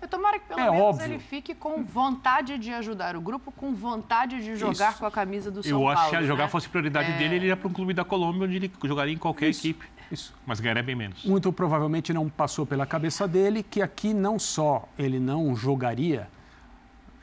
eu 0.00 0.08
tomara 0.08 0.38
que 0.38 0.46
pelo 0.46 0.60
é 0.60 0.70
menos 0.70 0.86
óbvio. 0.86 1.04
ele 1.06 1.18
fique 1.18 1.54
com 1.54 1.84
vontade 1.84 2.58
de 2.58 2.72
ajudar 2.72 3.16
o 3.16 3.20
grupo, 3.20 3.52
com 3.52 3.74
vontade 3.74 4.42
de 4.42 4.56
jogar 4.56 4.90
Isso. 4.90 4.98
com 4.98 5.06
a 5.06 5.10
camisa 5.10 5.50
do 5.50 5.62
São 5.62 5.70
Eu 5.70 5.78
Paulo. 5.78 5.92
Eu 5.92 5.98
acho 5.98 6.10
que 6.10 6.16
se 6.16 6.22
né? 6.22 6.28
jogar 6.28 6.48
fosse 6.48 6.68
prioridade 6.68 7.12
é... 7.12 7.18
dele, 7.18 7.36
ele 7.36 7.46
ia 7.46 7.56
para 7.56 7.68
um 7.68 7.72
clube 7.72 7.92
da 7.92 8.04
Colômbia, 8.04 8.44
onde 8.44 8.56
ele 8.56 8.72
jogaria 8.84 9.14
em 9.14 9.18
qualquer 9.18 9.48
Isso. 9.48 9.60
equipe. 9.60 9.86
Isso. 10.10 10.34
Mas 10.46 10.58
ganharia 10.60 10.82
bem 10.82 10.94
menos. 10.94 11.24
Muito 11.24 11.52
provavelmente 11.52 12.12
não 12.12 12.28
passou 12.28 12.64
pela 12.64 12.86
cabeça 12.86 13.28
dele 13.28 13.62
que 13.62 13.82
aqui 13.82 14.14
não 14.14 14.38
só 14.38 14.88
ele 14.98 15.20
não 15.20 15.54
jogaria, 15.54 16.28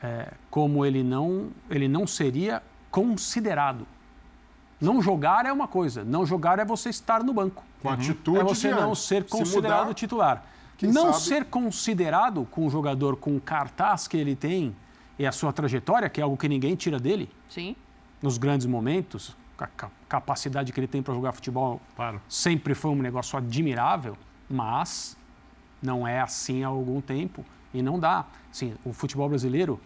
é, 0.02 0.32
como 0.50 0.86
ele 0.86 1.02
não, 1.02 1.50
ele 1.68 1.88
não 1.88 2.06
seria 2.06 2.62
considerado. 2.90 3.86
Não 4.80 5.00
jogar 5.00 5.46
é 5.46 5.52
uma 5.52 5.66
coisa, 5.66 6.04
não 6.04 6.24
jogar 6.26 6.58
é 6.58 6.64
você 6.64 6.90
estar 6.90 7.22
no 7.24 7.32
banco. 7.32 7.64
Com 7.82 7.88
uhum. 7.88 7.94
atitude 7.94 8.38
É 8.38 8.44
você 8.44 8.70
não 8.70 8.94
ser 8.94 9.24
considerado 9.24 9.88
se 9.88 9.94
titular. 9.94 10.44
Quem 10.76 10.92
não 10.92 11.12
sabe... 11.12 11.24
ser 11.24 11.44
considerado 11.46 12.46
com 12.50 12.66
o 12.66 12.70
jogador 12.70 13.16
com 13.16 13.36
o 13.36 13.40
cartaz 13.40 14.06
que 14.06 14.16
ele 14.16 14.36
tem 14.36 14.74
e 15.18 15.26
a 15.26 15.32
sua 15.32 15.52
trajetória, 15.52 16.08
que 16.08 16.20
é 16.20 16.24
algo 16.24 16.36
que 16.36 16.48
ninguém 16.48 16.74
tira 16.74 16.98
dele. 16.98 17.30
Sim. 17.48 17.74
Nos 18.20 18.38
grandes 18.38 18.66
momentos, 18.66 19.36
a 19.58 19.66
capacidade 20.08 20.72
que 20.72 20.78
ele 20.78 20.86
tem 20.86 21.02
para 21.02 21.14
jogar 21.14 21.32
futebol 21.32 21.80
claro. 21.94 22.20
sempre 22.28 22.74
foi 22.74 22.90
um 22.90 23.00
negócio 23.02 23.38
admirável, 23.38 24.16
mas 24.48 25.16
não 25.82 26.06
é 26.06 26.20
assim 26.20 26.62
há 26.64 26.68
algum 26.68 27.00
tempo 27.00 27.44
e 27.72 27.82
não 27.82 27.98
dá. 27.98 28.26
Sim, 28.52 28.74
o 28.84 28.92
futebol 28.92 29.28
brasileiro, 29.28 29.80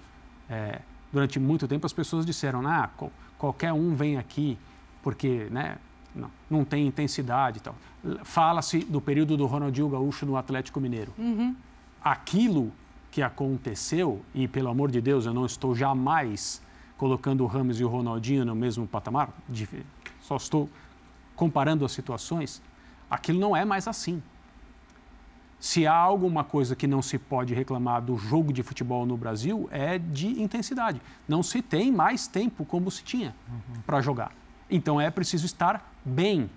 é, 0.48 0.80
durante 1.12 1.38
muito 1.38 1.68
tempo 1.68 1.86
as 1.86 1.92
pessoas 1.92 2.26
disseram, 2.26 2.66
ah, 2.66 2.90
qualquer 3.38 3.72
um 3.72 3.94
vem 3.94 4.16
aqui 4.16 4.58
porque 5.02 5.48
né, 5.50 5.78
não, 6.14 6.30
não 6.48 6.64
tem 6.64 6.86
intensidade 6.86 7.58
e 7.58 7.60
tal. 7.60 7.74
Fala-se 8.24 8.80
do 8.80 9.00
período 9.00 9.36
do 9.36 9.46
Ronaldinho 9.46 9.88
Gaúcho 9.88 10.26
no 10.26 10.36
Atlético 10.36 10.80
Mineiro. 10.80 11.12
Uhum. 11.18 11.54
Aquilo 12.02 12.72
que 13.10 13.22
aconteceu, 13.22 14.22
e 14.34 14.46
pelo 14.46 14.68
amor 14.68 14.90
de 14.90 15.00
Deus, 15.00 15.26
eu 15.26 15.34
não 15.34 15.44
estou 15.44 15.74
jamais 15.74 16.62
colocando 16.96 17.42
o 17.42 17.46
Ramos 17.46 17.80
e 17.80 17.84
o 17.84 17.88
Ronaldinho 17.88 18.44
no 18.44 18.54
mesmo 18.54 18.86
patamar, 18.86 19.30
só 20.20 20.36
estou 20.36 20.68
comparando 21.34 21.84
as 21.84 21.92
situações, 21.92 22.62
aquilo 23.10 23.40
não 23.40 23.56
é 23.56 23.64
mais 23.64 23.88
assim. 23.88 24.22
Se 25.58 25.86
há 25.86 25.94
alguma 25.94 26.44
coisa 26.44 26.76
que 26.76 26.86
não 26.86 27.02
se 27.02 27.18
pode 27.18 27.52
reclamar 27.54 28.00
do 28.00 28.16
jogo 28.16 28.52
de 28.52 28.62
futebol 28.62 29.04
no 29.04 29.16
Brasil, 29.16 29.68
é 29.70 29.98
de 29.98 30.40
intensidade. 30.40 31.00
Não 31.28 31.42
se 31.42 31.60
tem 31.60 31.90
mais 31.92 32.26
tempo 32.26 32.64
como 32.64 32.90
se 32.90 33.02
tinha 33.02 33.34
uhum. 33.48 33.82
para 33.86 34.00
jogar. 34.00 34.32
Então 34.70 35.00
é 35.00 35.10
preciso 35.10 35.44
estar 35.44 35.89
bem. 36.05 36.51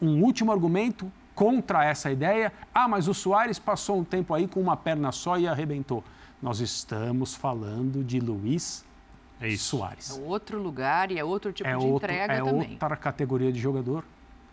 Um 0.00 0.22
último 0.22 0.52
argumento 0.52 1.10
contra 1.34 1.84
essa 1.84 2.10
ideia: 2.10 2.52
ah, 2.72 2.88
mas 2.88 3.08
o 3.08 3.14
Soares 3.14 3.58
passou 3.58 3.98
um 3.98 4.04
tempo 4.04 4.32
aí 4.34 4.46
com 4.46 4.60
uma 4.60 4.76
perna 4.76 5.12
só 5.12 5.38
e 5.38 5.46
arrebentou. 5.46 6.02
Nós 6.40 6.60
estamos 6.60 7.34
falando 7.34 8.04
de 8.04 8.20
Luiz 8.20 8.84
é 9.40 9.56
Soares. 9.56 10.16
É 10.16 10.20
outro 10.22 10.60
lugar 10.62 11.10
e 11.10 11.18
é 11.18 11.24
outro 11.24 11.52
tipo 11.52 11.68
é 11.68 11.76
de 11.76 11.84
outro, 11.84 12.10
entrega 12.10 12.34
é 12.34 12.42
também. 12.42 12.68
É 12.68 12.72
outra 12.72 12.96
categoria 12.96 13.52
de 13.52 13.58
jogador 13.58 14.04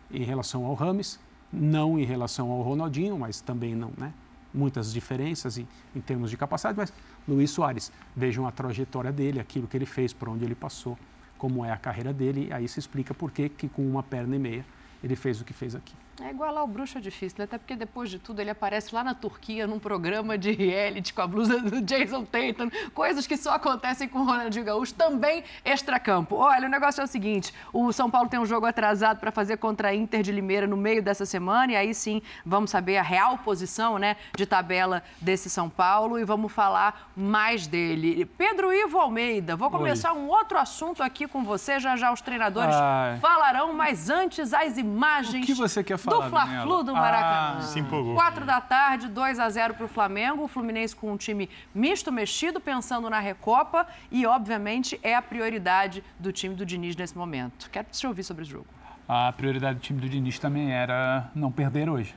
em 0.10 0.24
relação 0.24 0.66
ao 0.66 0.74
Rames, 0.74 1.20
não 1.52 1.98
em 1.98 2.04
relação 2.04 2.52
ao 2.52 2.62
Ronaldinho, 2.62 3.18
mas 3.18 3.42
também 3.42 3.76
não, 3.76 3.92
né? 3.98 4.14
Muitas 4.54 4.92
diferenças 4.92 5.58
em, 5.58 5.68
em 5.96 6.02
termos 6.02 6.30
de 6.30 6.36
capacidade, 6.36 6.78
mas 6.78 6.92
Luiz 7.26 7.52
Soares, 7.52 7.92
vejam 8.16 8.46
a 8.46 8.52
trajetória 8.52 9.12
dele, 9.12 9.40
aquilo 9.40 9.68
que 9.68 9.78
ele 9.78 9.86
fez, 9.86 10.12
por 10.12 10.28
onde 10.28 10.44
ele 10.44 10.56
passou 10.56 10.98
como 11.42 11.66
é 11.66 11.72
a 11.72 11.78
carreira 11.78 12.14
dele, 12.14 12.54
aí 12.54 12.68
se 12.68 12.80
explica 12.80 13.16
por 13.16 13.32
que, 13.32 13.50
que 13.50 13.68
com 13.68 13.82
uma 13.82 14.04
perna 14.04 14.36
e 14.36 14.40
meia 14.40 14.64
ele 15.04 15.16
fez 15.16 15.42
o 15.42 15.44
que 15.44 15.54
fez 15.54 15.74
aqui. 15.74 15.96
É 16.20 16.30
igual 16.30 16.54
lá 16.54 16.64
o 16.64 16.68
Bruxo 16.68 16.98
é 16.98 17.02
difícil, 17.02 17.38
né? 17.40 17.46
até 17.46 17.58
porque 17.58 17.76
depois 17.76 18.10
de 18.10 18.20
tudo 18.20 18.40
ele 18.42 18.50
aparece 18.50 18.94
lá 18.94 19.04
na 19.04 19.14
Turquia 19.14 19.66
num 19.66 19.80
programa 19.80 20.38
de 20.38 20.52
reality 20.52 21.14
com 21.14 21.22
a 21.22 21.28
blusa 21.28 21.60
do 21.60 21.82
Jason 21.82 22.26
Tatum, 22.26 22.70
coisas 22.94 23.26
que 23.26 23.38
só 23.38 23.54
acontecem 23.54 24.08
com 24.08 24.20
o 24.20 24.26
Ronaldinho 24.26 24.66
Gaúcho, 24.66 24.94
também 24.94 25.44
extracampo. 25.64 26.36
Olha, 26.36 26.68
o 26.68 26.70
negócio 26.70 27.02
é 27.02 27.04
o 27.04 27.08
seguinte, 27.08 27.54
o 27.74 27.92
São 27.92 28.10
Paulo 28.10 28.30
tem 28.30 28.40
um 28.40 28.46
jogo 28.46 28.66
atrasado 28.66 29.20
para 29.20 29.32
fazer 29.32 29.58
contra 29.58 29.90
a 29.90 29.96
Inter 29.96 30.22
de 30.22 30.32
Limeira 30.32 30.68
no 30.68 30.78
meio 30.78 31.02
dessa 31.02 31.26
semana 31.26 31.72
e 31.74 31.76
aí 31.76 31.94
sim 31.94 32.22
vamos 32.46 32.72
saber 32.72 32.98
a 32.98 33.04
real 33.04 33.38
posição 33.38 33.98
né, 33.98 34.16
de 34.36 34.46
tabela 34.46 35.02
desse 35.20 35.50
São 35.50 35.70
Paulo 35.70 36.20
e 36.20 36.24
vamos 36.24 36.52
falar 36.52 37.12
mais 37.16 37.68
dele. 37.68 38.26
Pedro 38.38 38.74
Ivo 38.74 39.00
Almeida, 39.00 39.56
vou 39.56 39.72
começar 39.72 40.14
Oi. 40.14 40.20
um 40.20 40.28
outro 40.28 40.58
assunto 40.58 41.02
aqui 41.02 41.28
com 41.28 41.44
você, 41.44 41.80
já 41.80 41.96
já 41.96 42.12
os 42.12 42.22
treinadores 42.22 42.76
Ai. 42.76 43.18
falarão, 43.20 43.74
mas 43.74 44.10
antes 44.10 44.54
as 44.54 44.78
imagens... 44.78 45.44
O 45.44 45.48
que 45.48 45.54
você 45.54 45.84
quer 45.84 45.98
do 46.10 46.22
Fla-Flu 46.24 46.84
do 46.84 46.94
Maracanã. 46.94 47.58
Ah, 47.58 47.62
se 47.62 47.80
empolgou. 47.80 48.16
4 48.16 48.46
da 48.46 48.62
tarde, 48.62 49.08
2 49.08 49.40
a 49.40 49.50
0 49.50 49.74
para 49.74 49.86
o 49.86 49.88
Flamengo. 49.88 50.44
O 50.44 50.48
Fluminense 50.48 50.96
com 50.96 51.12
um 51.12 51.18
time 51.18 51.50
misto, 51.74 52.12
mexido, 52.12 52.60
pensando 52.60 53.10
na 53.10 53.20
Recopa. 53.20 53.88
E, 54.12 54.26
obviamente, 54.26 55.00
é 55.04 55.16
a 55.16 55.22
prioridade 55.22 56.04
do 56.20 56.32
time 56.32 56.56
do 56.56 56.66
Diniz 56.66 56.96
nesse 56.96 57.18
momento. 57.18 57.70
Quero 57.70 57.88
te 57.92 58.06
ouvir 58.08 58.24
sobre 58.24 58.44
o 58.44 58.46
jogo. 58.46 58.68
A 59.08 59.32
prioridade 59.32 59.80
do 59.80 59.82
time 59.82 60.00
do 60.00 60.08
Diniz 60.08 60.40
também 60.40 60.72
era 60.72 61.30
não 61.36 61.52
perder 61.52 61.90
hoje. 61.90 62.16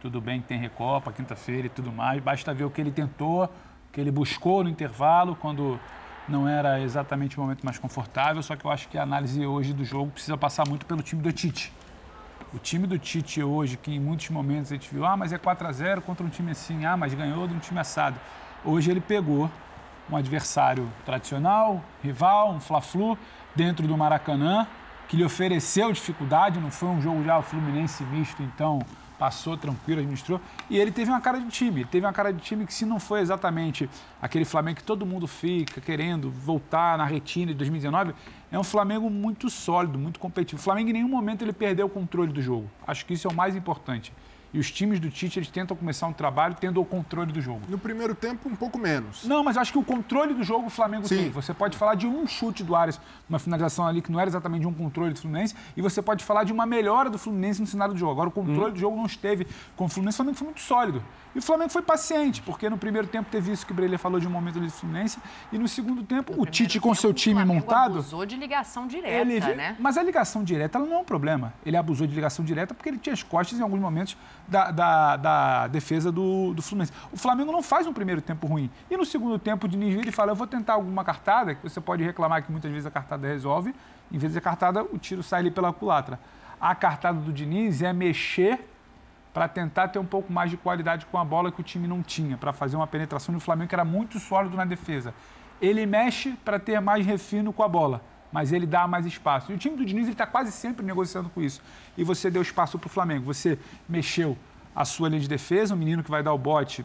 Tudo 0.00 0.20
bem 0.20 0.40
que 0.40 0.48
tem 0.48 0.58
Recopa, 0.58 1.12
quinta-feira 1.12 1.66
e 1.66 1.70
tudo 1.70 1.92
mais. 1.92 2.20
Basta 2.22 2.52
ver 2.52 2.64
o 2.64 2.70
que 2.70 2.80
ele 2.80 2.90
tentou, 2.90 3.44
o 3.44 3.48
que 3.92 4.00
ele 4.00 4.10
buscou 4.10 4.64
no 4.64 4.68
intervalo, 4.68 5.36
quando 5.36 5.78
não 6.28 6.48
era 6.48 6.80
exatamente 6.80 7.38
o 7.38 7.40
momento 7.40 7.64
mais 7.64 7.78
confortável. 7.78 8.42
Só 8.42 8.56
que 8.56 8.64
eu 8.64 8.70
acho 8.70 8.88
que 8.88 8.98
a 8.98 9.02
análise 9.02 9.44
hoje 9.46 9.72
do 9.72 9.84
jogo 9.84 10.10
precisa 10.10 10.36
passar 10.36 10.66
muito 10.68 10.86
pelo 10.86 11.02
time 11.02 11.22
do 11.22 11.32
Tite 11.32 11.72
o 12.54 12.58
time 12.58 12.86
do 12.86 12.98
Tite 12.98 13.42
hoje, 13.42 13.76
que 13.76 13.90
em 13.90 14.00
muitos 14.00 14.28
momentos 14.28 14.70
a 14.70 14.74
gente 14.74 14.92
viu, 14.92 15.06
ah, 15.06 15.16
mas 15.16 15.32
é 15.32 15.38
4 15.38 15.66
a 15.66 15.72
0 15.72 16.02
contra 16.02 16.24
um 16.24 16.28
time 16.28 16.50
assim, 16.50 16.84
ah, 16.84 16.96
mas 16.96 17.14
ganhou 17.14 17.48
de 17.48 17.54
um 17.54 17.58
time 17.58 17.80
assado. 17.80 18.18
Hoje 18.64 18.90
ele 18.90 19.00
pegou 19.00 19.50
um 20.10 20.16
adversário 20.16 20.90
tradicional, 21.04 21.82
rival, 22.02 22.52
um 22.52 22.60
Fla-Flu, 22.60 23.18
dentro 23.56 23.86
do 23.86 23.96
Maracanã, 23.96 24.66
que 25.08 25.16
lhe 25.16 25.24
ofereceu 25.24 25.92
dificuldade, 25.92 26.60
não 26.60 26.70
foi 26.70 26.88
um 26.88 27.00
jogo 27.00 27.24
já 27.24 27.38
o 27.38 27.42
Fluminense 27.42 28.04
misto, 28.04 28.42
então 28.42 28.80
passou 29.22 29.56
tranquilo, 29.56 30.00
administrou. 30.00 30.40
E 30.68 30.76
ele 30.76 30.90
teve 30.90 31.08
uma 31.08 31.20
cara 31.20 31.38
de 31.38 31.48
time. 31.48 31.84
Teve 31.84 32.04
uma 32.04 32.12
cara 32.12 32.32
de 32.32 32.42
time 32.42 32.66
que, 32.66 32.74
se 32.74 32.84
não 32.84 32.98
foi 32.98 33.20
exatamente 33.20 33.88
aquele 34.20 34.44
Flamengo 34.44 34.78
que 34.78 34.82
todo 34.82 35.06
mundo 35.06 35.28
fica 35.28 35.80
querendo 35.80 36.28
voltar 36.28 36.98
na 36.98 37.04
retina 37.04 37.52
de 37.52 37.58
2019, 37.58 38.16
é 38.50 38.58
um 38.58 38.64
Flamengo 38.64 39.08
muito 39.08 39.48
sólido, 39.48 39.96
muito 39.96 40.18
competitivo. 40.18 40.60
O 40.60 40.64
Flamengo 40.64 40.90
em 40.90 40.94
nenhum 40.94 41.08
momento 41.08 41.42
ele 41.42 41.52
perdeu 41.52 41.86
o 41.86 41.88
controle 41.88 42.32
do 42.32 42.42
jogo. 42.42 42.68
Acho 42.84 43.06
que 43.06 43.14
isso 43.14 43.28
é 43.28 43.30
o 43.30 43.34
mais 43.34 43.54
importante. 43.54 44.12
E 44.54 44.58
os 44.58 44.70
times 44.70 45.00
do 45.00 45.10
Tite, 45.10 45.38
eles 45.38 45.48
tentam 45.48 45.74
começar 45.76 46.06
um 46.06 46.12
trabalho 46.12 46.54
tendo 46.60 46.80
o 46.80 46.84
controle 46.84 47.32
do 47.32 47.40
jogo. 47.40 47.62
No 47.68 47.78
primeiro 47.78 48.14
tempo, 48.14 48.48
um 48.48 48.54
pouco 48.54 48.78
menos. 48.78 49.24
Não, 49.24 49.42
mas 49.42 49.56
acho 49.56 49.72
que 49.72 49.78
o 49.78 49.82
controle 49.82 50.34
do 50.34 50.42
jogo 50.42 50.66
o 50.66 50.70
Flamengo 50.70 51.08
Sim. 51.08 51.16
tem. 51.16 51.30
Você 51.30 51.54
pode 51.54 51.76
falar 51.76 51.94
de 51.94 52.06
um 52.06 52.26
chute 52.26 52.62
do 52.62 52.76
Ares, 52.76 53.00
uma 53.28 53.38
finalização 53.38 53.86
ali 53.86 54.02
que 54.02 54.12
não 54.12 54.20
era 54.20 54.28
exatamente 54.28 54.62
de 54.62 54.66
um 54.66 54.74
controle 54.74 55.14
do 55.14 55.20
Fluminense, 55.20 55.54
e 55.76 55.80
você 55.80 56.02
pode 56.02 56.22
falar 56.24 56.44
de 56.44 56.52
uma 56.52 56.66
melhora 56.66 57.08
do 57.08 57.18
Fluminense 57.18 57.60
no 57.60 57.66
cenário 57.66 57.94
do 57.94 57.98
jogo. 57.98 58.12
Agora, 58.12 58.28
o 58.28 58.32
controle 58.32 58.70
hum. 58.70 58.74
do 58.74 58.78
jogo 58.78 58.96
não 58.96 59.06
esteve 59.06 59.46
com 59.74 59.86
o 59.86 59.88
Fluminense, 59.88 60.16
o 60.16 60.18
Flamengo 60.18 60.36
foi 60.36 60.46
muito 60.46 60.60
sólido. 60.60 61.02
E 61.34 61.38
o 61.38 61.42
Flamengo 61.42 61.70
foi 61.70 61.82
paciente, 61.82 62.42
porque 62.42 62.68
no 62.68 62.76
primeiro 62.76 63.08
tempo 63.08 63.30
teve 63.30 63.52
isso 63.52 63.64
que 63.64 63.72
o 63.72 63.74
Breler 63.74 63.98
falou 63.98 64.20
de 64.20 64.26
um 64.26 64.30
momento 64.30 64.60
do 64.60 64.70
Fluminense, 64.70 65.18
e 65.50 65.58
no 65.58 65.66
segundo 65.66 66.02
tempo, 66.02 66.34
no 66.34 66.42
o 66.42 66.46
Tite 66.46 66.78
com 66.78 66.94
seu 66.94 67.12
time 67.12 67.42
o 67.42 67.46
montado. 67.46 67.92
Ele 67.92 67.98
abusou 68.00 68.26
de 68.26 68.36
ligação 68.36 68.86
direta, 68.86 69.14
ele, 69.14 69.40
né? 69.54 69.76
Mas 69.78 69.96
a 69.96 70.02
ligação 70.02 70.44
direta 70.44 70.78
ela 70.78 70.86
não 70.86 70.96
é 70.96 70.98
um 70.98 71.04
problema. 71.04 71.54
Ele 71.64 71.76
abusou 71.76 72.06
de 72.06 72.14
ligação 72.14 72.44
direta 72.44 72.74
porque 72.74 72.88
ele 72.88 72.98
tinha 72.98 73.14
as 73.14 73.22
costas 73.22 73.58
em 73.58 73.62
alguns 73.62 73.80
momentos 73.80 74.16
da, 74.46 74.70
da, 74.70 75.16
da 75.16 75.66
defesa 75.68 76.12
do, 76.12 76.52
do 76.52 76.62
Fluminense. 76.62 76.92
O 77.10 77.16
Flamengo 77.16 77.50
não 77.50 77.62
faz 77.62 77.86
um 77.86 77.92
primeiro 77.92 78.20
tempo 78.20 78.46
ruim. 78.46 78.70
E 78.90 78.96
no 78.96 79.04
segundo 79.04 79.38
tempo, 79.38 79.66
o 79.66 79.68
Diniz 79.68 79.94
vira 79.94 80.08
e 80.08 80.12
fala: 80.12 80.32
Eu 80.32 80.36
vou 80.36 80.46
tentar 80.46 80.74
alguma 80.74 81.04
cartada, 81.04 81.54
que 81.54 81.62
você 81.62 81.80
pode 81.80 82.02
reclamar 82.02 82.42
que 82.42 82.52
muitas 82.52 82.70
vezes 82.70 82.86
a 82.86 82.90
cartada 82.90 83.26
resolve, 83.26 83.74
em 84.10 84.18
vez 84.18 84.32
de 84.32 84.38
a 84.38 84.42
cartada, 84.42 84.82
o 84.82 84.98
tiro 84.98 85.22
sai 85.22 85.40
ali 85.40 85.50
pela 85.50 85.72
culatra. 85.72 86.20
A 86.60 86.74
cartada 86.74 87.18
do 87.18 87.32
Diniz 87.32 87.82
é 87.82 87.92
mexer 87.92 88.71
para 89.32 89.48
tentar 89.48 89.88
ter 89.88 89.98
um 89.98 90.04
pouco 90.04 90.32
mais 90.32 90.50
de 90.50 90.56
qualidade 90.56 91.06
com 91.06 91.18
a 91.18 91.24
bola 91.24 91.50
que 91.50 91.60
o 91.60 91.64
time 91.64 91.88
não 91.88 92.02
tinha, 92.02 92.36
para 92.36 92.52
fazer 92.52 92.76
uma 92.76 92.86
penetração 92.86 93.34
do 93.34 93.40
Flamengo 93.40 93.68
que 93.68 93.74
era 93.74 93.84
muito 93.84 94.18
sólido 94.18 94.56
na 94.56 94.64
defesa. 94.64 95.14
Ele 95.60 95.86
mexe 95.86 96.32
para 96.44 96.58
ter 96.58 96.80
mais 96.80 97.06
refino 97.06 97.52
com 97.52 97.62
a 97.62 97.68
bola, 97.68 98.02
mas 98.30 98.52
ele 98.52 98.66
dá 98.66 98.86
mais 98.86 99.06
espaço. 99.06 99.52
E 99.52 99.54
o 99.54 99.58
time 99.58 99.76
do 99.76 99.84
Diniz 99.84 100.08
está 100.08 100.26
quase 100.26 100.52
sempre 100.52 100.84
negociando 100.84 101.28
com 101.28 101.40
isso. 101.40 101.62
E 101.96 102.04
você 102.04 102.30
deu 102.30 102.42
espaço 102.42 102.78
para 102.78 102.86
o 102.86 102.90
Flamengo. 102.90 103.24
Você 103.26 103.58
mexeu 103.88 104.36
a 104.74 104.84
sua 104.84 105.08
linha 105.08 105.20
de 105.20 105.28
defesa, 105.28 105.74
o 105.74 105.76
menino 105.76 106.02
que 106.02 106.10
vai 106.10 106.22
dar 106.22 106.32
o 106.32 106.38
bote, 106.38 106.84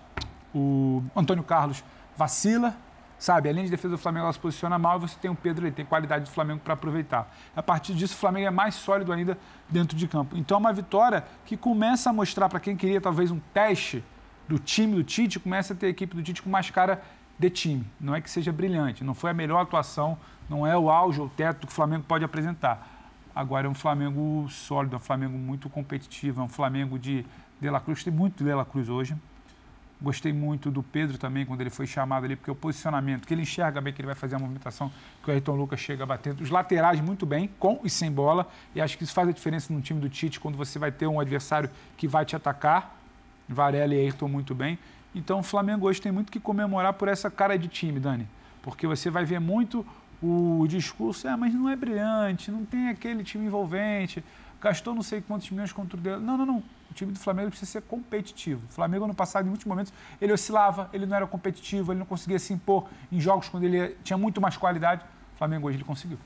o 0.53 1.02
Antônio 1.15 1.44
Carlos, 1.44 1.84
vacila, 2.15 2.76
Sabe, 3.19 3.49
a 3.49 3.52
linha 3.52 3.65
de 3.65 3.72
defesa 3.72 3.95
do 3.95 3.98
Flamengo 3.98 4.26
ela 4.26 4.34
se 4.34 4.39
posiciona 4.39 4.77
mal 4.77 4.98
e 4.98 5.02
você 5.02 5.18
tem 5.19 5.31
o 5.31 5.35
Pedro, 5.35 5.65
ele 5.65 5.73
tem 5.73 5.84
qualidade 5.84 6.26
do 6.26 6.30
Flamengo 6.30 6.61
para 6.64 6.76
aproveitar. 6.76 7.34
A 7.56 7.64
partir 7.64 7.95
disso, 7.95 8.14
o 8.14 8.18
Flamengo 8.18 8.48
é 8.48 8.52
mais 8.52 8.76
sólido 8.76 9.11
ainda 9.11 9.38
dentro 9.68 9.98
de 9.98 10.07
campo. 10.07 10.38
Então, 10.38 10.57
é 10.57 10.60
uma 10.60 10.73
vitória 10.73 11.26
que 11.45 11.57
começa 11.57 12.11
a 12.11 12.14
mostrar 12.14 12.48
para 12.48 12.60
quem 12.60 12.76
queria 12.76 13.02
talvez 13.02 13.31
um 13.31 13.39
teste 13.53 14.03
do 14.48 14.60
time 14.60 14.95
do 14.95 15.03
Tite, 15.03 15.39
começa 15.39 15.73
a 15.73 15.76
ter 15.76 15.88
a 15.88 15.89
equipe 15.89 16.15
do 16.15 16.22
Tite 16.22 16.41
com 16.41 16.49
mais 16.49 16.69
cara 16.69 17.02
de 17.38 17.49
time. 17.49 17.85
Não 17.99 18.15
é 18.15 18.22
que 18.22 18.30
seja 18.30 18.52
brilhante, 18.52 19.03
não 19.03 19.14
foi 19.14 19.31
a 19.31 19.34
melhor 19.34 19.61
atuação, 19.61 20.18
não 20.49 20.65
é 20.65 20.77
o 20.77 20.89
auge 20.89 21.19
ou 21.19 21.27
o 21.27 21.30
teto 21.30 21.68
que 21.68 21.73
o 21.73 21.76
Flamengo 21.76 22.03
pode 22.07 22.23
apresentar. 22.23 22.95
Agora 23.35 23.68
é 23.68 23.69
um 23.69 23.76
Flamengo 23.76 24.48
sólido, 24.49 24.95
é 24.95 24.98
um 24.98 25.02
Flamengo 25.02 25.38
muito 25.38 25.69
competitivo, 25.69 26.41
é 26.41 26.44
um 26.44 26.49
Flamengo 26.49 26.98
de 26.98 27.26
De 27.60 27.69
La 27.69 27.80
Cruz. 27.80 28.03
Tem 28.03 28.11
muito 28.11 28.44
De 28.44 28.53
La 28.53 28.65
Cruz 28.65 28.89
hoje. 28.89 29.15
Gostei 29.99 30.32
muito 30.32 30.69
do 30.69 30.84
Pedro 30.84 31.18
também, 31.18 31.44
quando 31.44 31.61
ele 31.61 31.72
foi 31.72 31.88
chamado 31.88 32.26
ali, 32.26 32.36
porque 32.36 32.52
o 32.52 32.56
posicionamento, 32.56 33.26
que 33.26 33.34
ele 33.34 33.41
enxerga 33.41 33.82
bem 33.82 33.91
que 33.91 33.99
ele 33.99 34.06
vai 34.06 34.14
fazer 34.14 34.36
a 34.36 34.40
movimentação, 34.40 34.91
que 35.24 35.30
o 35.30 35.34
Ayrton 35.34 35.56
Lucas 35.56 35.80
chega 35.80 36.06
batendo. 36.06 36.41
Os 36.41 36.52
laterais 36.52 37.02
muito 37.02 37.26
bem, 37.26 37.49
com 37.57 37.80
e 37.84 37.90
sem 37.90 38.11
bola. 38.11 38.48
E 38.76 38.82
acho 38.82 38.95
que 38.95 39.03
isso 39.03 39.14
faz 39.14 39.28
a 39.28 39.32
diferença 39.32 39.74
no 39.74 39.82
time 39.82 39.99
do 39.99 40.07
Tite, 40.07 40.40
quando 40.40 40.56
você 40.56 40.78
vai 40.78 40.91
ter 40.91 41.07
um 41.07 41.19
adversário 41.19 41.69
que 41.98 42.07
vai 42.07 42.26
te 42.26 42.36
atacar. 42.36 42.95
Varela 43.49 43.95
e 43.95 43.99
Ayrton 43.99 44.28
muito 44.28 44.53
bem. 44.53 44.78
Então 45.15 45.40
o 45.40 45.44
Flamengo 45.44 45.88
hoje 45.88 45.99
tem 45.99 46.11
muito 46.11 46.32
que 46.32 46.40
comemorar 46.40 46.94
por 46.94 47.07
essa 47.07 47.32
cara 47.32 47.57
de 47.57 47.68
time, 47.68 47.99
Dani. 47.99 48.28
Porque 48.61 48.86
você 48.86 49.10
vai 49.10 49.26
ver 49.26 49.40
muito 49.40 49.86
o 50.22 50.65
discurso, 50.68 51.28
é, 51.28 51.36
mas 51.36 51.53
não 51.53 51.69
é 51.69 51.76
brilhante, 51.76 52.52
não 52.52 52.65
tem 52.65 52.90
aquele 52.90 53.24
time 53.24 53.45
envolvente, 53.45 54.24
gastou 54.61 54.94
não 54.94 55.02
sei 55.02 55.22
quantos 55.22 55.49
milhões 55.49 55.72
contra 55.72 55.98
o 55.98 56.02
dele. 56.02 56.18
Não, 56.18 56.38
não, 56.38 56.45
não 56.45 56.64
time 56.93 57.11
do 57.11 57.19
Flamengo 57.19 57.49
precisa 57.49 57.72
ser 57.72 57.81
competitivo. 57.81 58.61
O 58.69 58.73
Flamengo, 58.73 59.07
no 59.07 59.14
passado, 59.14 59.45
em 59.45 59.49
muitos 59.49 59.65
momentos, 59.65 59.93
ele 60.19 60.34
oscilava, 60.34 60.89
ele 60.93 61.05
não 61.05 61.15
era 61.15 61.27
competitivo, 61.27 61.91
ele 61.91 61.99
não 61.99 62.05
conseguia 62.05 62.39
se 62.39 62.53
impor 62.53 62.88
em 63.11 63.19
jogos 63.19 63.49
quando 63.49 63.64
ele 63.64 63.95
tinha 64.03 64.18
muito 64.18 64.41
mais 64.41 64.57
qualidade. 64.57 65.03
O 65.35 65.38
Flamengo 65.38 65.68
hoje 65.68 65.77
ele 65.77 65.84
conseguiu. 65.84 66.18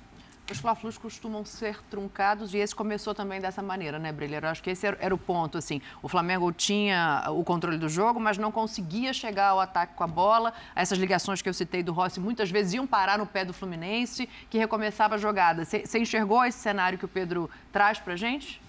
Os 0.52 0.60
Fla-Flus 0.60 0.98
costumam 0.98 1.46
ser 1.46 1.82
truncados 1.84 2.54
e 2.54 2.58
esse 2.58 2.76
começou 2.76 3.16
também 3.16 3.40
dessa 3.40 3.62
maneira, 3.62 3.98
né, 3.98 4.12
Brilheiro? 4.12 4.48
Acho 4.48 4.62
que 4.62 4.70
esse 4.70 4.86
era 4.86 5.16
o 5.16 5.18
ponto, 5.18 5.58
assim. 5.58 5.82
O 6.04 6.10
Flamengo 6.10 6.52
tinha 6.52 7.24
o 7.30 7.42
controle 7.42 7.78
do 7.78 7.88
jogo, 7.88 8.20
mas 8.20 8.38
não 8.38 8.52
conseguia 8.52 9.14
chegar 9.14 9.50
ao 9.50 9.62
ataque 9.62 9.94
com 9.96 10.04
a 10.04 10.08
bola. 10.08 10.52
Essas 10.76 11.00
ligações 11.00 11.42
que 11.42 11.48
eu 11.48 11.54
citei 11.54 11.82
do 11.82 11.94
Rossi 11.94 12.20
muitas 12.20 12.52
vezes 12.52 12.74
iam 12.74 12.86
parar 12.86 13.18
no 13.18 13.26
pé 13.26 13.46
do 13.46 13.54
Fluminense, 13.54 14.28
que 14.50 14.58
recomeçava 14.58 15.16
a 15.16 15.18
jogada. 15.18 15.64
Você 15.64 15.98
enxergou 15.98 16.44
esse 16.44 16.60
cenário 16.60 16.98
que 16.98 17.06
o 17.06 17.08
Pedro 17.08 17.50
traz 17.72 18.00
pra 18.00 18.18
gente? 18.18 18.61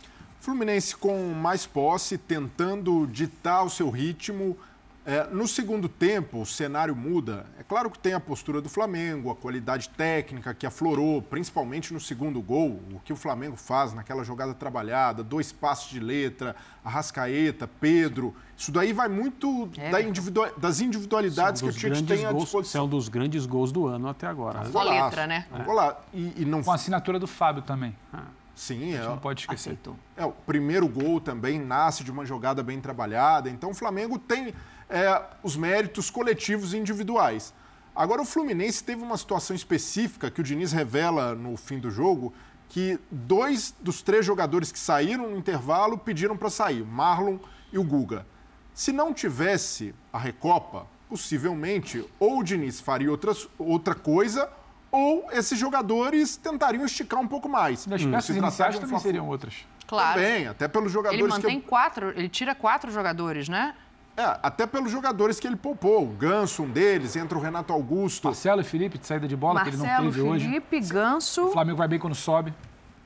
Fluminense 0.43 0.97
com 0.97 1.32
mais 1.32 1.66
posse, 1.66 2.19
tentando 2.19 3.06
ditar 3.06 3.62
o 3.62 3.70
seu 3.70 3.89
ritmo, 3.89 4.59
é, 5.06 5.28
no 5.28 5.47
segundo 5.47 5.89
tempo, 5.89 6.43
o 6.43 6.47
cenário 6.47 6.97
muda. 6.97 7.47
É 7.60 7.62
claro 7.62 7.89
que 7.89 7.97
tem 7.97 8.12
a 8.12 8.19
postura 8.19 8.60
do 8.60 8.69
Flamengo, 8.69 9.31
a 9.31 9.36
qualidade 9.36 9.89
técnica 9.90 10.52
que 10.52 10.66
aflorou, 10.66 11.23
principalmente 11.23 11.94
no 11.94 12.01
segundo 12.01 12.43
gol, 12.43 12.81
o 12.93 12.98
que 13.05 13.12
o 13.12 13.16
Flamengo 13.16 13.56
faz 13.56 13.93
naquela 13.93 14.24
jogada 14.24 14.52
trabalhada, 14.52 15.23
dois 15.23 15.52
passos 15.52 15.89
de 15.90 16.01
letra, 16.01 16.56
Arrascaeta, 16.85 17.69
Pedro. 17.81 18.35
Isso 18.56 18.73
daí 18.73 18.93
vai 18.93 19.09
muito 19.09 19.70
é. 19.78 19.90
da 19.90 20.48
das 20.59 20.81
individualidades 20.81 21.62
que 21.62 21.69
o 21.69 21.73
Tite 21.73 22.02
tem 22.02 22.27
à 22.27 22.32
disposição. 22.32 22.82
É 22.82 22.85
um 22.85 22.89
dos 22.89 23.09
grandes 23.09 23.47
gols 23.47 23.70
do 23.70 23.86
ano 23.86 24.09
até 24.09 24.27
agora. 24.27 24.64
Só 24.73 24.82
letra, 24.82 25.24
né? 25.24 25.47
É. 25.52 25.97
E, 26.12 26.43
e 26.43 26.44
não... 26.44 26.64
Com 26.64 26.73
a 26.73 26.74
assinatura 26.74 27.20
do 27.20 27.28
Fábio 27.28 27.62
também. 27.62 27.97
Ah. 28.12 28.24
Sim, 28.55 28.95
é. 28.95 29.03
Não 29.03 29.19
pode 29.19 29.41
esquecer. 29.41 29.70
Aceitou. 29.70 29.97
É, 30.16 30.24
o 30.24 30.33
primeiro 30.33 30.87
gol 30.89 31.20
também 31.20 31.59
nasce 31.59 32.05
de 32.05 32.11
uma 32.11 32.24
jogada 32.24 32.62
bem 32.62 32.81
trabalhada. 32.81 33.49
Então 33.49 33.70
o 33.70 33.74
Flamengo 33.74 34.19
tem 34.19 34.55
é, 34.89 35.23
os 35.43 35.57
méritos 35.57 36.11
coletivos 36.11 36.74
e 36.74 36.79
individuais. 36.79 37.55
Agora, 37.95 38.23
o 38.23 38.24
Fluminense 38.24 38.83
teve 38.83 39.03
uma 39.03 39.19
situação 39.19 39.55
específica 39.55 40.31
que 40.31 40.41
o 40.41 40.45
Diniz 40.45 40.73
revela 40.73 41.35
no 41.35 41.57
fim 41.59 41.79
do 41.79 41.91
jogo, 41.91 42.33
que 42.69 42.99
dois 43.11 43.74
dos 43.81 44.01
três 44.01 44.24
jogadores 44.24 44.73
que 44.73 44.79
saíram 44.79 45.29
no 45.31 45.37
intervalo 45.37 45.99
pediram 45.99 46.37
para 46.37 46.49
sair, 46.49 46.83
Marlon 46.83 47.39
e 47.70 47.79
o 47.79 47.85
Guga. 47.85 48.27
Se 48.73 48.93
não 48.93 49.12
tivesse 49.12 49.95
a 50.11 50.19
Recopa, 50.19 50.87
possivelmente 51.07 52.03
ou 52.19 52.39
o 52.39 52.43
Diniz 52.43 52.81
faria 52.81 53.11
outras, 53.11 53.47
outra 53.59 53.95
coisa 53.95 54.49
ou 54.93 55.27
esses 55.32 55.59
jogadores 55.59 56.36
tentariam 56.36 56.85
esticar 56.85 57.19
um 57.19 57.27
pouco 57.27 57.48
mais. 57.48 57.86
Das 57.86 58.05
peças 58.05 58.36
iniciais 58.36 58.78
também 58.78 58.98
seriam 58.98 59.27
outras. 59.27 59.55
Claro. 59.86 60.20
Também, 60.20 60.47
até 60.47 60.69
pelos 60.69 60.93
jogadores 60.93 61.20
ele 61.20 61.28
mantém 61.28 61.60
que... 61.60 61.66
quatro, 61.66 62.10
ele 62.10 62.28
tira 62.28 62.55
quatro 62.55 62.90
jogadores, 62.93 63.48
né? 63.48 63.74
É, 64.16 64.39
até 64.43 64.66
pelos 64.66 64.93
jogadores 64.93 65.40
que 65.40 65.47
ele 65.47 65.56
poupou. 65.56 66.05
O 66.05 66.09
Ganso, 66.09 66.62
um 66.62 66.69
deles, 66.69 67.16
entra 67.16 67.36
o 67.36 67.40
Renato 67.40 67.73
Augusto. 67.73 68.27
Marcelo 68.27 68.60
e 68.60 68.64
Felipe, 68.64 68.98
de 68.98 69.06
saída 69.06 69.27
de 69.27 69.35
bola, 69.35 69.55
Marcelo, 69.55 69.77
que 69.78 69.82
ele 69.82 69.90
não 69.90 69.97
teve 69.97 70.12
Felipe, 70.12 70.31
hoje. 70.35 70.44
Felipe, 70.44 70.81
Ganso. 70.81 71.47
O 71.47 71.52
Flamengo 71.52 71.78
vai 71.78 71.89
bem 71.89 71.98
quando 71.98 72.14
sobe. 72.14 72.52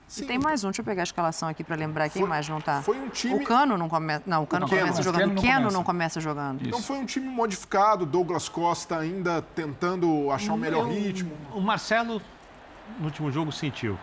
Sim. 0.08 0.22
E 0.22 0.26
tem 0.26 0.38
mais 0.38 0.62
um, 0.62 0.68
deixa 0.68 0.82
eu 0.82 0.84
pegar 0.84 1.02
a 1.02 1.04
escalação 1.04 1.48
aqui 1.48 1.64
para 1.64 1.74
lembrar 1.74 2.08
quem 2.08 2.22
foi, 2.22 2.28
mais 2.28 2.48
não 2.48 2.60
tá. 2.60 2.80
Foi 2.80 2.96
um 2.96 3.08
time. 3.08 3.34
O 3.34 3.44
Cano 3.44 3.76
não 3.76 3.88
começa. 3.88 4.22
Não, 4.24 4.44
o 4.44 4.46
Cano 4.46 4.66
o 4.66 4.68
começa 4.68 5.02
jogando. 5.02 5.38
O 5.38 5.42
Keno 5.42 5.70
não 5.70 5.82
começa 5.82 6.20
jogando. 6.20 6.64
Então 6.64 6.80
foi 6.80 6.96
um 6.96 7.04
time 7.04 7.26
modificado, 7.26 8.06
Douglas 8.06 8.48
Costa 8.48 8.98
ainda 8.98 9.42
tentando 9.42 10.30
achar 10.30 10.54
o 10.54 10.56
melhor 10.56 10.86
Eu, 10.86 10.92
ritmo. 10.92 11.32
O 11.52 11.60
Marcelo, 11.60 12.22
no 13.00 13.06
último 13.06 13.32
jogo, 13.32 13.50
sentiu. 13.50 13.98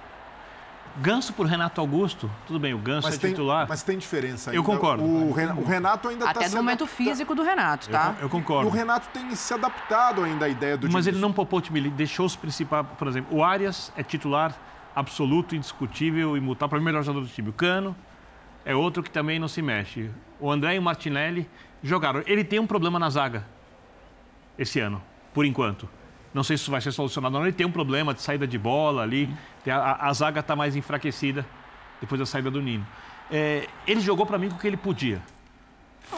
Ganso 0.97 1.33
por 1.33 1.47
Renato 1.47 1.81
Augusto, 1.81 2.29
tudo 2.45 2.59
bem, 2.59 2.73
o 2.73 2.77
Ganso 2.77 3.07
mas 3.07 3.15
é 3.15 3.17
tem, 3.17 3.31
titular. 3.31 3.65
Mas 3.67 3.81
tem 3.81 3.97
diferença 3.97 4.51
ainda. 4.51 4.59
Eu 4.59 4.63
concordo. 4.63 5.03
O, 5.03 5.29
o 5.29 5.65
Renato 5.65 6.09
ainda 6.09 6.29
Até 6.29 6.41
tá 6.41 6.49
no 6.49 6.57
momento 6.57 6.85
físico 6.85 7.33
do 7.33 7.41
Renato, 7.41 7.89
tá? 7.89 8.13
Eu, 8.17 8.23
eu 8.23 8.29
concordo. 8.29 8.67
O 8.67 8.71
Renato 8.71 9.07
tem 9.11 9.33
se 9.33 9.53
adaptado 9.53 10.21
ainda 10.21 10.45
à 10.45 10.49
ideia 10.49 10.77
do 10.77 10.91
Mas 10.91 11.07
ele 11.07 11.17
não 11.17 11.33
poupou 11.33 11.59
o 11.59 11.61
time, 11.61 11.79
ele 11.79 11.89
deixou 11.89 12.25
os 12.25 12.35
principais, 12.35 12.85
por 12.97 13.07
exemplo, 13.07 13.35
o 13.35 13.43
Arias 13.43 13.91
é 13.95 14.03
titular 14.03 14.53
absoluto, 14.95 15.55
indiscutível, 15.55 16.37
imutável, 16.37 16.69
para 16.69 16.79
mim, 16.79 16.85
melhor 16.85 17.03
jogador 17.03 17.25
do 17.25 17.31
time. 17.31 17.49
O 17.49 17.53
Cano 17.53 17.95
é 18.65 18.75
outro 18.75 19.03
que 19.03 19.09
também 19.09 19.39
não 19.39 19.47
se 19.47 19.61
mexe. 19.61 20.09
O 20.39 20.51
André 20.51 20.75
e 20.75 20.79
o 20.79 20.81
Martinelli 20.81 21.49
jogaram. 21.81 22.23
Ele 22.25 22.43
tem 22.43 22.59
um 22.59 22.67
problema 22.67 22.97
na 22.99 23.09
zaga 23.09 23.45
esse 24.57 24.79
ano, 24.79 25.01
por 25.33 25.45
enquanto. 25.45 25.89
Não 26.33 26.43
sei 26.43 26.57
se 26.57 26.63
isso 26.63 26.71
vai 26.71 26.81
ser 26.81 26.91
solucionado 26.91 27.35
ou 27.35 27.41
não. 27.41 27.47
Ele 27.47 27.55
tem 27.55 27.65
um 27.65 27.71
problema 27.71 28.13
de 28.13 28.21
saída 28.21 28.47
de 28.47 28.57
bola 28.57 29.03
ali. 29.03 29.29
A, 29.67 29.75
a, 29.75 30.09
a 30.09 30.13
zaga 30.13 30.39
está 30.39 30.55
mais 30.55 30.75
enfraquecida 30.75 31.45
depois 32.01 32.19
da 32.19 32.25
saída 32.25 32.49
do 32.49 32.61
Nino. 32.61 32.85
É, 33.31 33.67
ele 33.87 34.01
jogou 34.01 34.25
para 34.25 34.37
mim 34.37 34.49
com 34.49 34.55
o 34.55 34.59
que 34.59 34.67
ele 34.67 34.77
podia. 34.77 35.21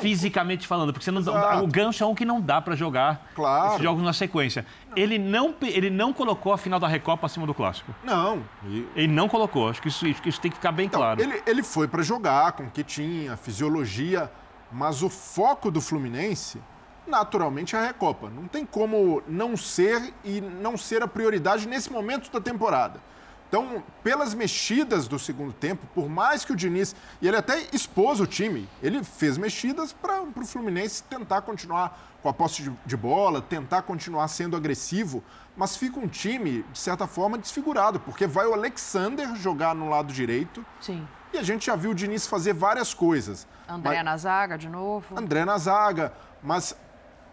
Fisicamente 0.02 0.68
falando, 0.68 0.92
porque 0.92 1.06
você 1.06 1.12
não, 1.12 1.22
o 1.64 1.68
gancho 1.68 2.04
é 2.04 2.08
um 2.08 2.14
que 2.16 2.26
não 2.26 2.42
dá 2.42 2.60
para 2.62 2.76
jogar 2.76 3.30
Claro. 3.36 3.70
esses 3.74 3.82
jogos 3.82 4.04
na 4.04 4.14
sequência. 4.14 4.66
Ele 4.96 5.18
não, 5.18 5.54
ele 5.62 5.90
não 5.90 6.12
colocou 6.12 6.52
a 6.54 6.58
final 6.58 6.80
da 6.80 6.88
Recopa 6.88 7.26
acima 7.28 7.46
do 7.48 7.54
Clássico. 7.54 7.94
Não. 8.04 8.44
E- 8.68 8.86
Ele 8.96 9.08
não 9.14 9.28
colocou. 9.30 9.70
Acho 9.70 9.82
que 9.82 9.88
isso, 9.88 10.06
acho 10.06 10.22
que 10.22 10.30
isso 10.30 10.42
tem 10.42 10.52
que 10.52 10.58
ficar 10.58 10.72
bem 10.72 10.88
Então, 10.88 11.00
claro. 11.00 11.22
ele, 11.22 11.42
ele 11.46 11.64
foi 11.64 11.88
para 11.88 12.02
jogar 12.04 12.52
com 12.54 12.64
o 12.64 12.70
que 12.70 12.84
tinha, 12.84 13.38
fisiologia, 13.38 14.30
mas 14.72 15.02
o 15.04 15.10
foco 15.10 15.70
do 15.72 15.80
Fluminense, 15.80 16.62
naturalmente, 17.08 17.76
é 17.76 17.80
a 17.80 17.86
Recopa. 17.86 18.30
Não 18.30 18.48
tem 18.48 18.66
como 18.66 19.22
não 19.28 19.56
ser 19.56 20.14
e 20.24 20.42
não 20.42 20.76
ser 20.78 21.04
a 21.04 21.08
prioridade 21.08 21.68
nesse 21.68 21.92
momento 21.92 22.32
da 22.32 22.42
temporada. 22.42 23.00
Então, 23.48 23.84
pelas 24.04 24.34
mexidas 24.34 25.08
do 25.08 25.18
segundo 25.20 25.54
tempo, 25.54 25.86
por 25.94 26.10
mais 26.10 26.44
que 26.44 26.52
o 26.52 26.56
Diniz. 26.56 26.96
E 27.22 27.28
ele 27.28 27.38
até 27.38 27.68
expôs 27.72 28.20
o 28.20 28.28
time, 28.28 28.68
ele 28.82 29.04
fez 29.04 29.38
mexidas 29.38 29.94
para 29.94 30.22
o 30.22 30.46
Fluminense 30.46 31.04
tentar 31.04 31.42
continuar 31.42 32.18
com 32.22 32.30
a 32.30 32.34
posse 32.34 32.64
de, 32.64 32.74
de 32.86 32.98
bola, 32.98 33.42
tentar 33.42 33.84
continuar 33.84 34.28
sendo 34.28 34.58
agressivo, 34.58 35.24
mas 35.56 35.78
fica 35.78 36.00
um 36.00 36.08
time, 36.08 36.64
de 36.74 36.80
certa 36.80 37.06
forma, 37.06 37.38
desfigurado, 37.38 38.00
porque 38.00 38.26
vai 38.26 38.48
o 38.48 38.54
Alexander 38.54 39.36
jogar 39.36 39.76
no 39.76 39.90
lado 39.90 40.12
direito. 40.12 40.66
Sim. 40.82 41.08
E 41.32 41.38
a 41.38 41.44
gente 41.44 41.68
já 41.68 41.76
viu 41.76 41.92
o 41.92 41.96
Diniz 41.96 42.26
fazer 42.26 42.54
várias 42.54 42.94
coisas. 42.94 43.48
André 43.70 43.98
Mas- 43.98 44.06
na 44.06 44.18
zaga 44.18 44.58
de 44.58 44.70
novo. 44.70 45.18
André 45.18 45.46
na 45.46 45.58
zaga, 45.58 46.14
mas 46.42 46.76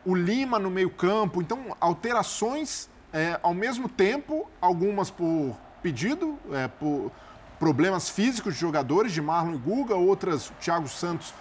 o 0.04 0.14
Lima 0.14 0.58
no 0.58 0.70
meio-campo. 0.70 1.40
Então, 1.40 1.76
alterações 1.80 2.88
é, 3.12 3.38
ao 3.42 3.54
mesmo 3.54 3.88
tempo, 3.88 4.48
algumas 4.60 5.10
por 5.10 5.56
pedido, 5.82 6.38
é, 6.52 6.68
por 6.68 7.10
problemas 7.58 8.08
físicos 8.08 8.54
de 8.54 8.60
jogadores, 8.60 9.12
de 9.12 9.20
Marlon 9.20 9.54
e 9.54 9.58
Guga, 9.58 9.94
outras, 9.94 10.50
o 10.50 10.52
Thiago 10.54 10.88
Santos, 10.88 11.34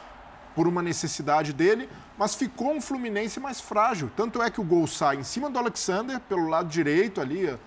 por 0.55 0.67
uma 0.67 0.81
necessidade 0.81 1.53
dele, 1.53 1.89
mas 2.17 2.35
ficou 2.35 2.73
um 2.73 2.81
Fluminense 2.81 3.39
mais 3.39 3.61
frágil. 3.61 4.11
Tanto 4.15 4.41
é 4.41 4.49
que 4.49 4.59
o 4.59 4.63
gol 4.63 4.85
sai 4.85 5.17
em 5.17 5.23
cima 5.23 5.49
do 5.49 5.57
Alexander, 5.57 6.19
pelo 6.19 6.47
lado 6.47 6.67
direito 6.67 7.21
ali, 7.21 7.57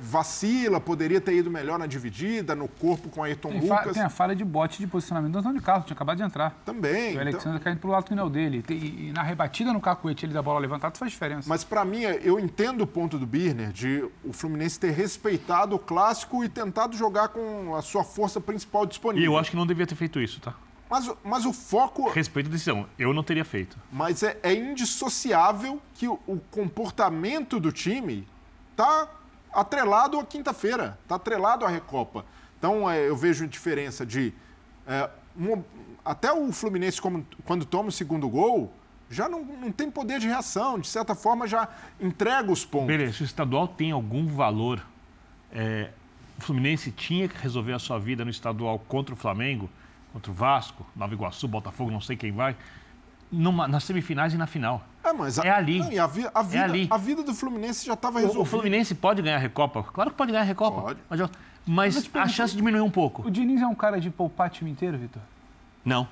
vacila, 0.00 0.80
poderia 0.80 1.20
ter 1.20 1.34
ido 1.34 1.50
melhor 1.50 1.78
na 1.78 1.86
dividida, 1.86 2.54
no 2.54 2.66
corpo 2.66 3.08
com 3.08 3.22
Ayrton 3.22 3.50
Tem, 3.50 3.60
Lucas. 3.60 3.92
tem 3.94 4.02
a 4.02 4.08
falha 4.08 4.34
de 4.34 4.44
bote 4.44 4.78
de 4.78 4.86
posicionamento 4.86 5.32
do 5.32 5.38
Antônio 5.38 5.62
Carlos, 5.62 5.86
tinha 5.86 5.94
acabado 5.94 6.16
de 6.16 6.22
entrar. 6.24 6.50
Também. 6.64 7.08
O 7.08 7.10
então- 7.10 7.20
Alexandre 7.22 7.60
caindo 7.60 7.78
pro 7.78 7.90
lado 7.90 8.04
que 8.04 8.14
não 8.14 8.24
é 8.24 8.26
o 8.26 8.30
dele. 8.30 8.62
Tem- 8.62 8.76
E, 8.76 9.08
e 9.08 9.12
na 9.12 9.22
rebatida 9.22 9.72
no 9.72 9.80
cacuete 9.80 10.26
ele 10.26 10.32
da 10.32 10.42
bola 10.42 10.58
levantada 10.58 10.96
faz 10.98 11.12
diferença. 11.12 11.48
Mas 11.48 11.62
para 11.62 11.84
mim, 11.84 12.00
eu 12.02 12.40
entendo 12.40 12.80
o 12.82 12.86
ponto 12.86 13.18
do 13.18 13.26
Birner 13.26 13.70
de 13.72 14.04
o 14.24 14.32
Fluminense 14.32 14.80
ter 14.80 14.90
respeitado 14.90 15.76
o 15.76 15.78
clássico 15.78 16.42
e 16.42 16.48
tentado 16.48 16.96
jogar 16.96 17.28
com 17.28 17.74
a 17.76 17.82
sua 17.82 18.02
força 18.02 18.40
principal 18.40 18.84
E 18.84 18.88
disponível. 18.88 19.32
eu 19.32 19.38
acho 19.38 19.50
que 19.50 19.56
não 19.56 19.66
devia 19.66 19.86
ter 19.86 19.94
feito 19.94 20.20
isso, 20.20 20.40
tá? 20.40 20.54
Mas, 20.90 21.06
o- 21.06 21.18
mas 21.22 21.44
o 21.44 21.52
foco. 21.52 22.08
Respeito 22.10 22.46
a 22.46 22.50
decisão. 22.50 22.86
Eu 22.98 23.12
não 23.12 23.22
teria 23.22 23.44
feito. 23.44 23.76
Mas 23.92 24.22
é, 24.22 24.38
é 24.42 24.54
indissociável 24.54 25.80
que 25.94 26.08
o, 26.08 26.18
o 26.26 26.38
comportamento 26.50 27.60
do 27.60 27.70
time 27.70 28.26
tá 28.74 29.06
atrelado 29.60 30.18
à 30.18 30.24
quinta-feira, 30.24 30.98
tá 31.06 31.16
atrelado 31.16 31.64
à 31.64 31.68
Recopa. 31.68 32.24
Então 32.58 32.88
é, 32.90 33.08
eu 33.08 33.16
vejo 33.16 33.46
diferença 33.46 34.04
de. 34.06 34.32
é, 34.86 35.08
um- 35.38 35.62
até 36.04 36.32
o 36.32 36.50
Fluminense, 36.52 37.00
quando 37.44 37.64
toma 37.66 37.90
o 37.90 37.92
segundo 37.92 38.28
gol, 38.28 38.72
já 39.10 39.28
não, 39.28 39.44
não 39.44 39.70
tem 39.70 39.90
poder 39.90 40.18
de 40.18 40.26
reação. 40.26 40.78
De 40.78 40.88
certa 40.88 41.14
forma, 41.14 41.46
já 41.46 41.68
entrega 42.00 42.50
os 42.50 42.64
pontos. 42.64 42.86
Beleza, 42.88 43.22
o 43.22 43.26
estadual 43.26 43.68
tem 43.68 43.90
algum 43.90 44.26
valor, 44.26 44.80
é, 45.52 45.90
o 46.38 46.42
Fluminense 46.42 46.90
tinha 46.90 47.28
que 47.28 47.36
resolver 47.36 47.72
a 47.74 47.78
sua 47.78 47.98
vida 47.98 48.24
no 48.24 48.30
estadual 48.30 48.78
contra 48.78 49.14
o 49.14 49.16
Flamengo, 49.16 49.68
contra 50.12 50.30
o 50.30 50.34
Vasco, 50.34 50.86
Nova 50.96 51.12
Iguaçu, 51.12 51.46
Botafogo, 51.46 51.90
não 51.90 52.00
sei 52.00 52.16
quem 52.16 52.32
vai, 52.32 52.56
numa- 53.30 53.68
nas 53.68 53.84
semifinais 53.84 54.32
e 54.34 54.36
na 54.38 54.46
final. 54.46 54.84
É, 55.04 55.12
mas 55.12 55.38
a, 55.38 55.44
É 55.44 55.50
ali. 55.50 55.78
não, 55.80 55.92
e 55.92 55.98
a, 55.98 56.06
vi- 56.06 56.28
a 56.34 56.42
vida, 56.42 56.56
É 56.58 56.64
ali. 56.64 56.86
a 56.90 56.96
vida 56.96 57.22
do 57.22 57.34
Fluminense 57.34 57.86
já 57.86 57.94
estava 57.94 58.16
O, 58.18 58.20
resolvida. 58.20 58.42
o 58.42 58.44
Fluminense 58.44 58.94
pode 58.94 59.22
ganhar 59.22 59.36
a 59.36 59.40
Recopa? 59.40 59.82
Claro 59.84 60.10
que 60.10 60.16
pode 60.16 60.30
ganhar 60.32 60.42
a 60.42 60.46
Recopa. 60.46 60.94
Pode. 61.08 61.30
Mas, 61.66 61.94
mas 61.96 62.06
a 62.14 62.28
chance 62.28 62.56
diminuiu 62.56 62.84
um 62.84 62.90
pouco. 62.90 63.26
O 63.26 63.30
Diniz 63.30 63.60
é 63.60 63.66
um 63.66 63.74
cara 63.74 64.00
de 64.00 64.10
poupar 64.10 64.48
time 64.50 64.70
inteiro, 64.70 64.96
Vitor? 64.96 65.20
Não. 65.84 66.08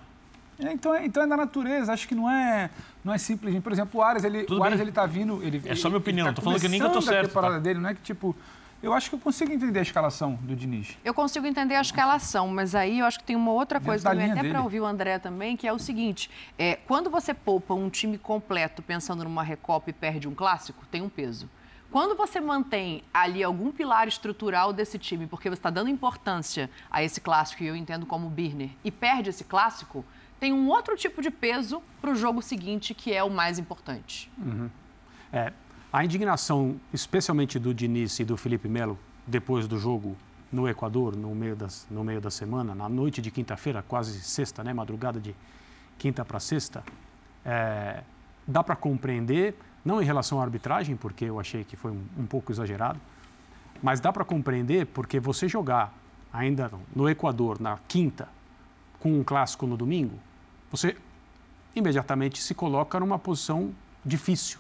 É, 0.58 0.72
então, 0.72 0.94
é, 0.94 1.04
então 1.04 1.22
é 1.22 1.26
da 1.26 1.36
natureza, 1.36 1.92
acho 1.92 2.08
que 2.08 2.14
não 2.14 2.30
é, 2.30 2.70
não 3.04 3.12
é 3.12 3.18
simples. 3.18 3.58
Por 3.62 3.72
exemplo, 3.72 4.00
o 4.00 4.02
Ares, 4.02 4.24
ele, 4.24 4.44
Tudo 4.44 4.60
o 4.60 4.64
Ares, 4.64 4.78
bem. 4.78 4.84
ele 4.86 4.92
tá 4.92 5.04
vindo... 5.04 5.42
Ele, 5.42 5.60
É 5.66 5.74
só 5.74 5.88
minha 5.88 5.98
opinião, 5.98 6.26
ele 6.26 6.34
tá 6.34 6.40
tô 6.40 6.44
falando 6.44 6.60
que 6.60 6.68
nem 6.68 6.80
que 6.80 6.84
eu 6.86 6.88
tô 6.88 6.94
começando 6.94 7.12
a 7.12 7.16
certo, 7.16 7.28
temporada 7.28 7.54
tá? 7.54 7.60
dele, 7.60 7.78
não 7.80 7.90
é 7.90 7.94
que, 7.94 8.00
tipo... 8.00 8.34
Eu 8.82 8.92
acho 8.92 9.08
que 9.08 9.16
eu 9.16 9.18
consigo 9.18 9.52
entender 9.52 9.78
a 9.78 9.82
escalação 9.82 10.34
do 10.34 10.54
Diniz. 10.54 10.96
Eu 11.04 11.14
consigo 11.14 11.46
entender 11.46 11.74
a 11.74 11.80
escalação, 11.80 12.48
mas 12.48 12.74
aí 12.74 12.98
eu 12.98 13.06
acho 13.06 13.18
que 13.18 13.24
tem 13.24 13.34
uma 13.34 13.50
outra 13.52 13.78
Dentro 13.78 13.90
coisa 13.90 14.10
também, 14.10 14.30
até 14.30 14.48
para 14.48 14.62
ouvir 14.62 14.80
o 14.80 14.86
André 14.86 15.18
também, 15.18 15.56
que 15.56 15.66
é 15.66 15.72
o 15.72 15.78
seguinte: 15.78 16.30
é, 16.58 16.76
quando 16.76 17.08
você 17.08 17.32
poupa 17.32 17.74
um 17.74 17.88
time 17.88 18.18
completo 18.18 18.82
pensando 18.82 19.24
numa 19.24 19.42
Recopa 19.42 19.90
e 19.90 19.92
perde 19.92 20.28
um 20.28 20.34
clássico, 20.34 20.84
tem 20.86 21.02
um 21.02 21.08
peso. 21.08 21.48
quando 21.90 22.16
você 22.16 22.40
mantém 22.40 23.02
ali 23.14 23.42
algum 23.42 23.72
pilar 23.72 24.06
estrutural 24.06 24.72
desse 24.72 24.98
time, 24.98 25.26
porque 25.26 25.48
você 25.48 25.58
está 25.58 25.70
dando 25.70 25.88
importância 25.88 26.68
a 26.90 27.02
esse 27.02 27.20
clássico, 27.20 27.58
que 27.58 27.66
eu 27.66 27.74
entendo 27.74 28.04
como 28.04 28.28
Birner, 28.28 28.70
e 28.84 28.90
perde 28.90 29.30
esse 29.30 29.44
clássico, 29.44 30.04
tem 30.38 30.52
um 30.52 30.68
outro 30.68 30.94
tipo 30.96 31.22
de 31.22 31.30
peso 31.30 31.82
para 32.00 32.10
o 32.10 32.14
jogo 32.14 32.42
seguinte, 32.42 32.92
que 32.92 33.12
é 33.12 33.24
o 33.24 33.30
mais 33.30 33.58
importante. 33.58 34.30
Uhum. 34.38 34.68
É, 35.32 35.52
a 35.92 36.04
indignação, 36.04 36.80
especialmente 36.92 37.58
do 37.58 37.72
Diniz 37.72 38.18
e 38.18 38.24
do 38.24 38.36
Felipe 38.36 38.68
Melo, 38.68 38.98
depois 39.26 39.66
do 39.66 39.78
jogo 39.78 40.16
no 40.52 40.68
Equador, 40.68 41.16
no 41.16 41.34
meio, 41.34 41.56
das, 41.56 41.86
no 41.90 42.04
meio 42.04 42.20
da 42.20 42.30
semana, 42.30 42.74
na 42.74 42.88
noite 42.88 43.20
de 43.20 43.30
quinta-feira, 43.30 43.82
quase 43.82 44.20
sexta, 44.20 44.62
né, 44.62 44.72
madrugada 44.72 45.20
de 45.20 45.34
quinta 45.98 46.24
para 46.24 46.38
sexta, 46.38 46.84
é, 47.44 48.02
dá 48.46 48.62
para 48.62 48.76
compreender, 48.76 49.54
não 49.84 50.00
em 50.00 50.04
relação 50.04 50.40
à 50.40 50.44
arbitragem, 50.44 50.96
porque 50.96 51.24
eu 51.24 51.40
achei 51.40 51.64
que 51.64 51.76
foi 51.76 51.90
um, 51.90 52.04
um 52.18 52.26
pouco 52.26 52.52
exagerado, 52.52 53.00
mas 53.82 54.00
dá 54.00 54.12
para 54.12 54.24
compreender 54.24 54.86
porque 54.86 55.20
você 55.20 55.48
jogar 55.48 55.92
ainda 56.32 56.70
no 56.94 57.08
Equador 57.08 57.60
na 57.60 57.78
quinta 57.88 58.28
com 59.00 59.18
um 59.18 59.24
clássico 59.24 59.66
no 59.66 59.76
domingo, 59.76 60.18
você 60.70 60.96
imediatamente 61.74 62.40
se 62.40 62.54
coloca 62.54 62.98
numa 62.98 63.18
posição 63.18 63.72
difícil. 64.04 64.58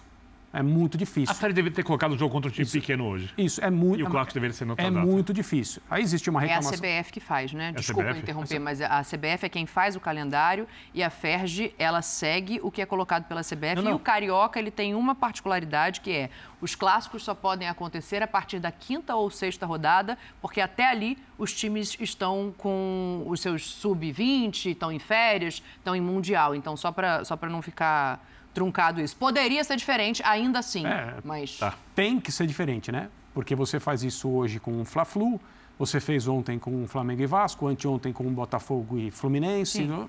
É 0.56 0.62
muito 0.62 0.96
difícil. 0.96 1.30
A 1.30 1.34
série 1.34 1.52
deveria 1.52 1.76
ter 1.76 1.82
colocado 1.82 2.12
o 2.12 2.18
jogo 2.18 2.32
contra 2.32 2.48
um 2.48 2.52
time 2.52 2.64
isso, 2.64 2.80
pequeno 2.80 3.06
hoje. 3.06 3.30
Isso, 3.36 3.62
é 3.62 3.70
muito. 3.70 4.00
E 4.00 4.02
o 4.04 4.10
clássico 4.10 4.32
deveria 4.32 4.54
ser 4.54 4.64
notado. 4.64 4.86
É 4.86 4.90
muito 4.90 5.34
difícil. 5.34 5.82
Aí 5.90 6.02
existe 6.02 6.30
uma 6.30 6.40
reclamação. 6.40 6.72
É 6.72 6.98
a 6.98 7.02
CBF 7.02 7.12
que 7.12 7.20
faz, 7.20 7.52
né? 7.52 7.72
Desculpa 7.72 8.08
é 8.08 8.18
interromper, 8.18 8.58
mas 8.58 8.80
a 8.80 9.02
CBF 9.02 9.44
é 9.44 9.48
quem 9.50 9.66
faz 9.66 9.96
o 9.96 10.00
calendário 10.00 10.66
e 10.94 11.02
a 11.02 11.10
FERJ, 11.10 11.74
ela 11.78 12.00
segue 12.00 12.58
o 12.62 12.70
que 12.70 12.80
é 12.80 12.86
colocado 12.86 13.24
pela 13.24 13.42
CBF. 13.42 13.76
Não, 13.76 13.82
não. 13.82 13.90
E 13.90 13.94
o 13.94 13.98
Carioca, 13.98 14.58
ele 14.58 14.70
tem 14.70 14.94
uma 14.94 15.14
particularidade 15.14 16.00
que 16.00 16.10
é 16.10 16.30
os 16.58 16.74
clássicos 16.74 17.22
só 17.22 17.34
podem 17.34 17.68
acontecer 17.68 18.22
a 18.22 18.26
partir 18.26 18.58
da 18.58 18.72
quinta 18.72 19.14
ou 19.14 19.30
sexta 19.30 19.66
rodada, 19.66 20.16
porque 20.40 20.60
até 20.62 20.88
ali 20.88 21.18
os 21.36 21.52
times 21.52 21.98
estão 22.00 22.54
com 22.56 23.24
os 23.26 23.40
seus 23.40 23.66
sub-20, 23.66 24.70
estão 24.70 24.90
em 24.90 24.98
férias, 24.98 25.62
estão 25.76 25.94
em 25.94 26.00
mundial. 26.00 26.54
Então, 26.54 26.74
só 26.78 26.90
para 26.90 27.24
só 27.26 27.38
não 27.42 27.60
ficar 27.60 28.26
truncado 28.56 29.02
isso. 29.02 29.14
Poderia 29.14 29.62
ser 29.62 29.76
diferente, 29.76 30.22
ainda 30.24 30.60
assim, 30.60 30.86
é, 30.86 31.16
mas... 31.22 31.58
Tá. 31.58 31.74
Tem 31.94 32.18
que 32.18 32.32
ser 32.32 32.46
diferente, 32.46 32.90
né? 32.90 33.10
Porque 33.34 33.54
você 33.54 33.78
faz 33.78 34.02
isso 34.02 34.30
hoje 34.30 34.58
com 34.58 34.80
o 34.80 34.84
Fla-Flu, 34.84 35.38
você 35.78 36.00
fez 36.00 36.26
ontem 36.26 36.58
com 36.58 36.82
o 36.82 36.86
Flamengo 36.88 37.20
e 37.20 37.26
Vasco, 37.26 37.66
anteontem 37.66 38.14
com 38.14 38.26
o 38.26 38.30
Botafogo 38.30 38.96
e 38.96 39.10
Fluminense, 39.10 39.78
Sim. 39.78 40.08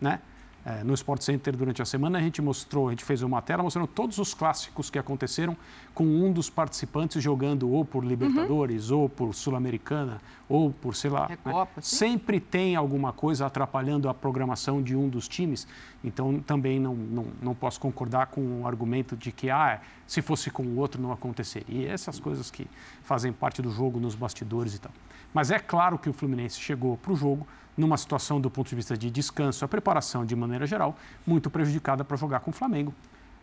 né? 0.00 0.20
É, 0.66 0.82
no 0.82 0.94
Sport 0.94 1.20
Center 1.20 1.54
durante 1.54 1.82
a 1.82 1.84
semana 1.84 2.18
a 2.18 2.22
gente 2.22 2.40
mostrou, 2.40 2.88
a 2.88 2.90
gente 2.90 3.04
fez 3.04 3.22
uma 3.22 3.42
tela 3.42 3.62
mostrando 3.62 3.86
todos 3.86 4.16
os 4.16 4.32
clássicos 4.32 4.88
que 4.88 4.98
aconteceram 4.98 5.54
com 5.92 6.04
um 6.04 6.32
dos 6.32 6.48
participantes 6.48 7.22
jogando 7.22 7.70
ou 7.70 7.84
por 7.84 8.02
Libertadores, 8.02 8.90
uhum. 8.90 9.00
ou 9.00 9.08
por 9.08 9.34
Sul-Americana, 9.34 10.22
ou 10.48 10.72
por, 10.72 10.96
sei 10.96 11.10
lá. 11.10 11.26
Recopa, 11.26 11.70
né? 11.76 11.82
Sempre 11.82 12.40
tem 12.40 12.76
alguma 12.76 13.12
coisa 13.12 13.44
atrapalhando 13.44 14.08
a 14.08 14.14
programação 14.14 14.82
de 14.82 14.96
um 14.96 15.06
dos 15.06 15.28
times. 15.28 15.68
Então 16.02 16.40
também 16.40 16.80
não, 16.80 16.94
não, 16.94 17.26
não 17.42 17.54
posso 17.54 17.78
concordar 17.78 18.28
com 18.28 18.62
o 18.62 18.66
argumento 18.66 19.16
de 19.16 19.30
que 19.30 19.50
ah, 19.50 19.82
se 20.06 20.22
fosse 20.22 20.50
com 20.50 20.62
o 20.62 20.78
outro 20.78 21.00
não 21.00 21.12
aconteceria. 21.12 21.90
Essas 21.90 22.18
coisas 22.18 22.50
que 22.50 22.66
fazem 23.02 23.34
parte 23.34 23.60
do 23.60 23.70
jogo 23.70 24.00
nos 24.00 24.14
bastidores 24.14 24.74
e 24.74 24.80
tal. 24.80 24.92
Mas 25.34 25.50
é 25.50 25.58
claro 25.58 25.98
que 25.98 26.08
o 26.08 26.12
Fluminense 26.12 26.60
chegou 26.60 26.96
para 26.96 27.12
o 27.12 27.16
jogo 27.16 27.46
numa 27.76 27.96
situação 27.96 28.40
do 28.40 28.48
ponto 28.48 28.68
de 28.68 28.76
vista 28.76 28.96
de 28.96 29.10
descanso, 29.10 29.64
a 29.64 29.68
preparação 29.68 30.24
de 30.24 30.36
maneira 30.36 30.64
geral, 30.64 30.96
muito 31.26 31.50
prejudicada 31.50 32.04
para 32.04 32.16
jogar 32.16 32.38
com 32.38 32.50
o 32.50 32.54
Flamengo. 32.54 32.94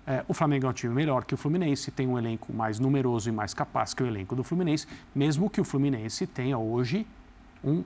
É, 0.07 0.23
o 0.27 0.33
Flamengo 0.33 0.65
é 0.65 0.69
um 0.69 0.73
time 0.73 0.93
melhor 0.93 1.25
que 1.25 1.33
o 1.33 1.37
Fluminense, 1.37 1.91
tem 1.91 2.07
um 2.07 2.17
elenco 2.17 2.51
mais 2.53 2.79
numeroso 2.79 3.29
e 3.29 3.31
mais 3.31 3.53
capaz 3.53 3.93
que 3.93 4.01
o 4.01 4.07
elenco 4.07 4.35
do 4.35 4.43
Fluminense, 4.43 4.87
mesmo 5.13 5.49
que 5.49 5.59
o 5.59 5.65
Fluminense 5.65 6.25
tenha 6.25 6.57
hoje 6.57 7.05
um 7.63 7.83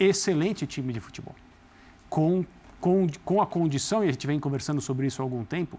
excelente 0.00 0.66
time 0.66 0.92
de 0.92 0.98
futebol. 0.98 1.34
Com, 2.08 2.44
com, 2.80 3.06
com 3.24 3.42
a 3.42 3.46
condição, 3.46 4.02
e 4.02 4.08
a 4.08 4.12
gente 4.12 4.26
vem 4.26 4.40
conversando 4.40 4.80
sobre 4.80 5.06
isso 5.06 5.20
há 5.20 5.24
algum 5.24 5.44
tempo, 5.44 5.78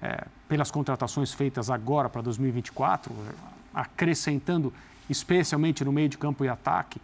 é, 0.00 0.26
pelas 0.48 0.70
contratações 0.70 1.32
feitas 1.32 1.70
agora 1.70 2.08
para 2.08 2.22
2024, 2.22 3.14
acrescentando 3.72 4.72
especialmente 5.08 5.84
no 5.84 5.92
meio 5.92 6.08
de 6.08 6.18
campo 6.18 6.44
e 6.44 6.48
ataque, 6.48 7.00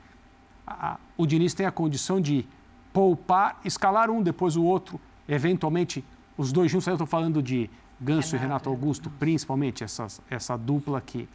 a, 0.66 0.98
o 1.16 1.26
Diniz 1.26 1.54
tem 1.54 1.66
a 1.66 1.72
condição 1.72 2.20
de 2.20 2.46
poupar, 2.92 3.60
escalar 3.64 4.10
um, 4.10 4.22
depois 4.22 4.56
o 4.56 4.62
outro, 4.62 5.00
eventualmente 5.28 6.04
os 6.36 6.52
dois 6.52 6.70
juntos. 6.70 6.86
Eu 6.86 6.94
estou 6.94 7.06
falando 7.06 7.42
de 7.42 7.70
Ganso 8.00 8.32
Renato, 8.32 8.36
e 8.36 8.38
Renato 8.38 8.68
Augusto, 8.70 9.10
principalmente 9.18 9.84
essas, 9.84 10.20
essa 10.28 10.56
dupla 10.56 11.00
que, 11.00 11.28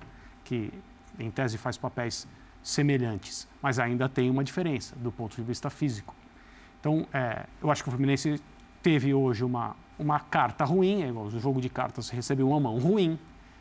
que, 0.44 0.72
em 1.18 1.32
tese, 1.32 1.58
faz 1.58 1.78
papéis 1.78 2.28
semelhantes, 2.62 3.48
mas 3.62 3.80
ainda 3.80 4.10
tem 4.10 4.30
uma 4.30 4.44
diferença 4.44 4.96
do 4.98 5.12
ponto 5.12 5.36
de 5.36 5.42
vista 5.42 5.70
físico. 5.70 6.14
Então, 6.80 7.08
é, 7.14 7.46
eu 7.62 7.72
acho 7.72 7.82
que 7.82 7.90
o 7.90 7.92
Fluminense 7.92 8.42
teve 8.84 9.14
hoje 9.14 9.44
uma, 9.44 9.76
uma 9.98 10.20
carta 10.20 10.66
ruim, 10.66 11.04
é 11.04 11.08
igual 11.08 11.26
o 11.26 11.40
jogo 11.40 11.62
de 11.62 11.70
cartas, 11.70 12.10
recebeu 12.10 12.50
uma 12.50 12.60
mão 12.60 12.78
ruim 12.78 13.18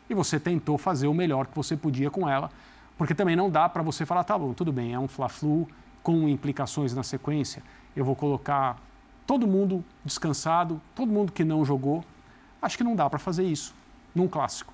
e 0.09 0.13
você 0.13 0.39
tentou 0.39 0.77
fazer 0.77 1.07
o 1.07 1.13
melhor 1.13 1.47
que 1.47 1.55
você 1.55 1.75
podia 1.75 2.11
com 2.11 2.27
ela 2.27 2.49
porque 2.97 3.13
também 3.13 3.35
não 3.35 3.49
dá 3.49 3.69
para 3.69 3.83
você 3.83 4.05
falar, 4.05 4.23
tá 4.23 4.37
bom, 4.37 4.53
tudo 4.53 4.71
bem, 4.71 4.93
é 4.93 4.99
um 4.99 5.07
Fla-Flu 5.07 5.67
com 6.01 6.27
implicações 6.27 6.93
na 6.93 7.03
sequência, 7.03 7.61
eu 7.95 8.03
vou 8.03 8.15
colocar 8.15 8.77
todo 9.25 9.45
mundo 9.45 9.83
descansado, 10.05 10.81
todo 10.95 11.11
mundo 11.11 11.31
que 11.33 11.43
não 11.43 11.65
jogou. 11.65 12.03
Acho 12.61 12.77
que 12.77 12.83
não 12.83 12.95
dá 12.95 13.09
para 13.09 13.19
fazer 13.19 13.43
isso 13.43 13.75
num 14.15 14.27
clássico. 14.27 14.73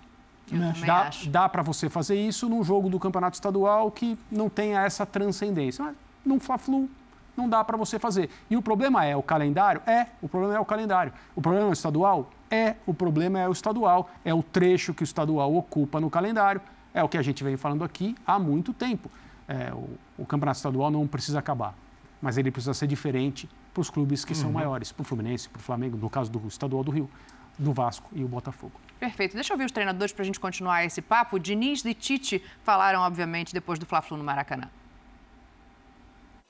Dá, 0.86 1.10
dá 1.44 1.50
para 1.50 1.64
você 1.64 1.90
fazer 1.90 2.16
isso 2.16 2.48
num 2.48 2.64
jogo 2.64 2.90
do 2.90 3.00
campeonato 3.00 3.36
estadual 3.36 3.90
que 3.90 4.18
não 4.32 4.50
tenha 4.50 4.82
essa 4.84 5.06
transcendência. 5.06 5.84
Mas 5.84 5.96
num 6.24 6.40
Fla-Flu 6.40 6.88
não 7.36 7.50
dá 7.50 7.64
para 7.64 7.76
você 7.76 7.98
fazer. 7.98 8.30
E 8.50 8.56
o 8.56 8.62
problema 8.62 9.04
é 9.04 9.16
o 9.16 9.24
calendário? 9.24 9.82
É, 9.88 10.08
o 10.22 10.30
problema 10.30 10.56
é 10.56 10.60
o 10.60 10.66
calendário. 10.66 11.12
O 11.36 11.42
problema 11.42 11.68
é 11.68 11.70
o 11.70 11.74
estadual? 11.74 12.30
É, 12.52 12.76
o 12.86 12.94
problema 12.94 13.40
é 13.40 13.50
o 13.50 13.52
estadual. 13.52 14.10
É 14.24 14.34
o 14.34 14.44
trecho 14.44 14.94
que 14.94 15.02
o 15.02 15.06
estadual 15.06 15.56
ocupa 15.56 16.00
no 16.00 16.10
calendário. 16.10 16.62
É 16.94 17.04
o 17.04 17.10
que 17.10 17.18
a 17.18 17.22
gente 17.22 17.44
vem 17.44 17.58
falando 17.58 17.84
aqui 17.84 18.16
há 18.26 18.38
muito 18.38 18.74
tempo. 18.74 19.10
É, 19.48 19.74
o, 19.74 19.90
o, 20.18 20.26
campeonato 20.26 20.58
estadual 20.58 20.92
não 20.92 21.06
precisa 21.08 21.40
acabar, 21.40 21.76
mas 22.22 22.38
ele 22.38 22.52
precisa 22.52 22.74
ser 22.74 22.88
diferente 22.88 23.50
para 23.74 23.82
os 23.82 23.90
clubes 23.90 24.24
que 24.24 24.34
uhum. 24.34 24.40
são 24.40 24.52
maiores, 24.52 24.92
para 24.92 25.02
o 25.02 25.06
Fluminense, 25.06 25.50
para 25.50 25.60
o 25.60 25.62
Flamengo, 25.62 25.98
no 25.98 26.10
caso 26.10 26.32
do 26.32 26.48
estadual 26.48 26.84
do 26.84 26.92
Rio, 26.92 27.10
do 27.58 27.74
Vasco 27.74 28.10
e 28.14 28.24
o 28.24 28.28
Botafogo. 28.28 28.80
Perfeito. 29.00 29.34
Deixa 29.34 29.52
eu 29.52 29.56
ouvir 29.56 29.66
os 29.66 29.72
treinadores 29.72 30.14
para 30.14 30.24
a 30.24 30.26
gente 30.26 30.40
continuar 30.40 30.86
esse 30.86 31.02
papo. 31.02 31.38
Diniz 31.38 31.84
e 31.84 31.94
Tite 31.94 32.42
falaram, 32.64 33.02
obviamente, 33.02 33.54
depois 33.54 33.78
do 33.78 33.86
Fla-Flu 33.86 34.18
no 34.18 34.24
Maracanã. 34.24 34.70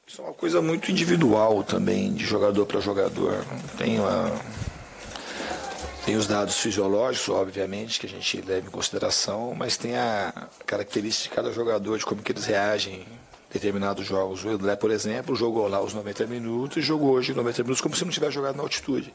Isso 0.06 0.22
é 0.22 0.26
uma 0.26 0.34
coisa 0.34 0.62
muito 0.62 0.92
individual 0.92 1.64
também, 1.64 2.14
de 2.14 2.26
jogador 2.26 2.66
para 2.66 2.80
jogador. 2.80 3.44
Tem 3.78 4.00
uma 4.00 4.32
tem 6.06 6.18
os 6.18 6.28
dados 6.28 6.58
fisiológicos, 6.58 7.30
obviamente, 7.30 8.00
que 8.00 8.06
a 8.06 8.10
gente 8.10 8.42
leva 8.42 8.68
em 8.68 8.72
consideração, 8.72 9.56
mas 9.56 9.78
tem 9.78 9.96
a 9.96 10.48
característica 10.66 11.30
de 11.30 11.36
cada 11.36 11.52
jogador, 11.52 11.98
de 11.98 12.06
como 12.06 12.22
que 12.22 12.32
eles 12.32 12.46
reagem 12.46 12.96
em 12.96 13.08
determinados 13.52 14.06
jogos. 14.06 14.44
O 14.44 14.52
Edlé, 14.52 14.76
por 14.76 14.92
exemplo, 14.92 15.36
jogou 15.36 15.68
lá 15.68 15.82
os 15.82 15.94
90 15.94 16.28
minutos 16.28 16.78
e 16.78 16.82
jogou 16.82 17.12
hoje 17.12 17.34
90 17.34 17.64
minutos 17.64 17.82
como 17.82 17.96
se 17.96 18.04
não 18.04 18.12
tivesse 18.12 18.34
jogado 18.34 18.58
na 18.58 18.64
altitude. 18.64 19.14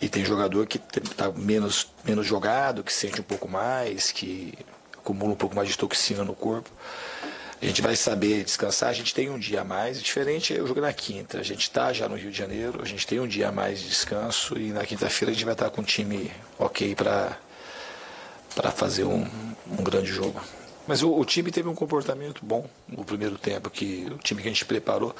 E 0.00 0.08
tem 0.08 0.24
jogador 0.24 0.66
que 0.66 0.80
está 0.96 1.30
menos, 1.32 1.88
menos 2.02 2.26
jogado, 2.26 2.82
que 2.82 2.92
sente 2.92 3.20
um 3.20 3.24
pouco 3.24 3.46
mais, 3.46 4.10
que 4.10 4.54
acumula 4.96 5.32
um 5.32 5.36
pouco 5.36 5.54
mais 5.54 5.68
de 5.68 5.76
toxina 5.76 6.24
no 6.24 6.34
corpo 6.34 6.70
a 7.62 7.66
gente 7.66 7.82
vai 7.82 7.94
saber 7.94 8.42
descansar, 8.42 8.88
a 8.88 8.92
gente 8.92 9.14
tem 9.14 9.28
um 9.28 9.38
dia 9.38 9.60
a 9.60 9.64
mais, 9.64 10.02
diferente 10.02 10.54
eu 10.54 10.66
jogo 10.66 10.80
na 10.80 10.92
quinta, 10.92 11.38
a 11.38 11.42
gente 11.42 11.62
está 11.62 11.92
já 11.92 12.08
no 12.08 12.16
Rio 12.16 12.30
de 12.30 12.38
Janeiro, 12.38 12.80
a 12.82 12.86
gente 12.86 13.06
tem 13.06 13.20
um 13.20 13.26
dia 13.26 13.48
a 13.48 13.52
mais 13.52 13.80
de 13.80 13.88
descanso 13.88 14.58
e 14.58 14.72
na 14.72 14.84
quinta-feira 14.86 15.30
a 15.30 15.34
gente 15.34 15.44
vai 15.44 15.52
estar 15.52 15.68
com 15.68 15.82
um 15.82 15.84
time 15.84 16.30
ok 16.58 16.94
para 16.94 17.36
fazer 18.74 19.04
um, 19.04 19.26
um 19.78 19.82
grande 19.82 20.10
jogo. 20.10 20.40
Mas 20.86 21.02
o, 21.02 21.12
o, 21.12 21.24
time 21.24 21.50
teve 21.50 21.68
um 21.68 21.74
comportamento 21.74 22.44
bom 22.44 22.66
no 22.88 23.04
primeiro 23.04 23.36
tempo, 23.36 23.68
que 23.68 24.08
o 24.10 24.18
time 24.18 24.40
que 24.40 24.48
a 24.48 24.50
gente 24.50 24.64
preparou 24.64 25.14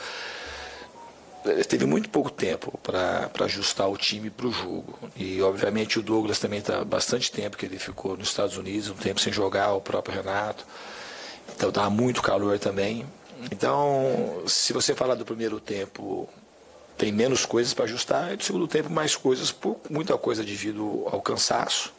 teve 1.68 1.86
muito 1.86 2.08
pouco 2.08 2.30
tempo 2.30 2.78
para 2.82 3.30
ajustar 3.44 3.88
o 3.88 3.96
time 3.96 4.30
para 4.30 4.46
o 4.46 4.52
jogo. 4.52 4.98
E 5.14 5.40
obviamente 5.42 5.98
o 5.98 6.02
Douglas 6.02 6.38
também 6.38 6.58
está 6.58 6.84
bastante 6.84 7.30
tempo 7.30 7.56
que 7.56 7.66
ele 7.66 7.78
ficou 7.78 8.16
nos 8.16 8.28
Estados 8.28 8.56
Unidos, 8.56 8.88
um 8.88 8.94
tempo 8.94 9.20
sem 9.20 9.32
jogar, 9.32 9.72
o 9.72 9.80
próprio 9.80 10.14
Renato. 10.14 10.64
Então 11.60 11.68
estava 11.68 11.90
muito 11.90 12.22
calor 12.22 12.58
também. 12.58 13.04
Então, 13.52 14.42
se 14.46 14.72
você 14.72 14.94
falar 14.94 15.14
do 15.14 15.26
primeiro 15.26 15.60
tempo, 15.60 16.26
tem 16.96 17.12
menos 17.12 17.44
coisas 17.44 17.74
para 17.74 17.84
ajustar, 17.84 18.32
e 18.32 18.36
do 18.38 18.42
segundo 18.42 18.66
tempo 18.66 18.88
mais 18.88 19.14
coisas, 19.14 19.52
por 19.52 19.78
muita 19.90 20.16
coisa 20.16 20.42
devido 20.42 21.06
ao 21.12 21.20
cansaço. 21.20 21.92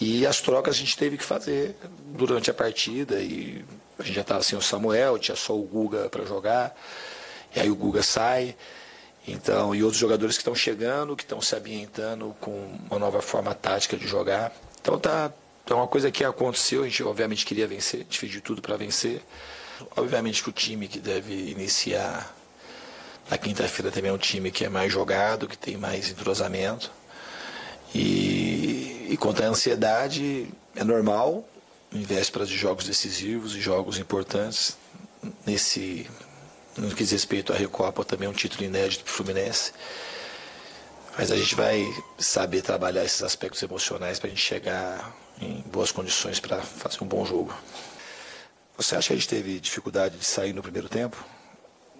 E 0.00 0.26
as 0.26 0.40
trocas 0.40 0.74
a 0.74 0.78
gente 0.78 0.96
teve 0.96 1.16
que 1.16 1.22
fazer 1.22 1.76
durante 2.16 2.50
a 2.50 2.54
partida. 2.54 3.20
E 3.20 3.64
a 3.96 4.02
gente 4.02 4.16
já 4.16 4.22
estava 4.22 4.42
sem 4.42 4.58
o 4.58 4.62
Samuel, 4.62 5.20
tinha 5.20 5.36
só 5.36 5.56
o 5.56 5.62
Guga 5.62 6.08
para 6.08 6.24
jogar. 6.24 6.76
E 7.54 7.60
aí 7.60 7.70
o 7.70 7.76
Guga 7.76 8.02
sai. 8.02 8.56
Então, 9.28 9.72
e 9.72 9.84
outros 9.84 10.00
jogadores 10.00 10.34
que 10.34 10.40
estão 10.40 10.54
chegando, 10.56 11.14
que 11.14 11.22
estão 11.22 11.40
se 11.40 11.54
ambientando 11.54 12.34
com 12.40 12.76
uma 12.90 12.98
nova 12.98 13.22
forma 13.22 13.54
tática 13.54 13.96
de 13.96 14.08
jogar. 14.08 14.52
Então 14.80 14.98
tá, 14.98 15.30
Então, 15.64 15.78
é 15.78 15.80
uma 15.80 15.88
coisa 15.88 16.10
que 16.10 16.24
aconteceu, 16.24 16.82
a 16.82 16.86
gente 16.86 17.02
obviamente 17.02 17.46
queria 17.46 17.66
vencer, 17.66 18.00
a 18.00 18.02
gente 18.02 18.18
fez 18.18 18.32
de 18.32 18.40
tudo 18.40 18.60
para 18.60 18.76
vencer. 18.76 19.22
Obviamente 19.96 20.42
que 20.42 20.48
o 20.48 20.52
time 20.52 20.88
que 20.88 20.98
deve 20.98 21.32
iniciar 21.32 22.34
na 23.30 23.38
quinta-feira 23.38 23.90
também 23.90 24.10
é 24.10 24.14
um 24.14 24.18
time 24.18 24.50
que 24.50 24.64
é 24.64 24.68
mais 24.68 24.92
jogado, 24.92 25.46
que 25.46 25.56
tem 25.56 25.76
mais 25.76 26.10
entrosamento. 26.10 26.90
E, 27.94 29.06
e 29.10 29.16
contra 29.16 29.46
a 29.46 29.48
ansiedade 29.48 30.48
é 30.74 30.84
normal, 30.84 31.48
em 31.92 32.02
vésperas 32.02 32.48
de 32.48 32.56
jogos 32.56 32.86
decisivos 32.86 33.54
e 33.54 33.60
jogos 33.60 33.98
importantes. 33.98 34.76
Nesse, 35.46 36.08
no 36.76 36.88
que 36.88 37.02
diz 37.02 37.12
respeito 37.12 37.52
à 37.52 37.56
Recopa, 37.56 38.04
também 38.04 38.26
é 38.26 38.30
um 38.30 38.34
título 38.34 38.64
inédito 38.64 39.04
para 39.04 39.10
o 39.10 39.14
Fluminense. 39.14 39.72
Mas 41.16 41.30
a 41.30 41.36
gente 41.36 41.54
vai 41.54 41.84
saber 42.18 42.62
trabalhar 42.62 43.04
esses 43.04 43.22
aspectos 43.22 43.62
emocionais 43.62 44.18
para 44.18 44.28
a 44.28 44.30
gente 44.30 44.42
chegar 44.42 45.14
em 45.40 45.62
boas 45.62 45.90
condições 45.90 46.38
para 46.38 46.60
fazer 46.60 47.02
um 47.02 47.06
bom 47.06 47.24
jogo. 47.24 47.54
Você 48.76 48.96
acha 48.96 49.08
que 49.08 49.12
a 49.14 49.16
gente 49.16 49.28
teve 49.28 49.60
dificuldade 49.60 50.16
de 50.16 50.24
sair 50.24 50.52
no 50.52 50.62
primeiro 50.62 50.88
tempo? 50.88 51.22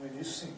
No 0.01 0.07
início, 0.07 0.47
sim. 0.47 0.55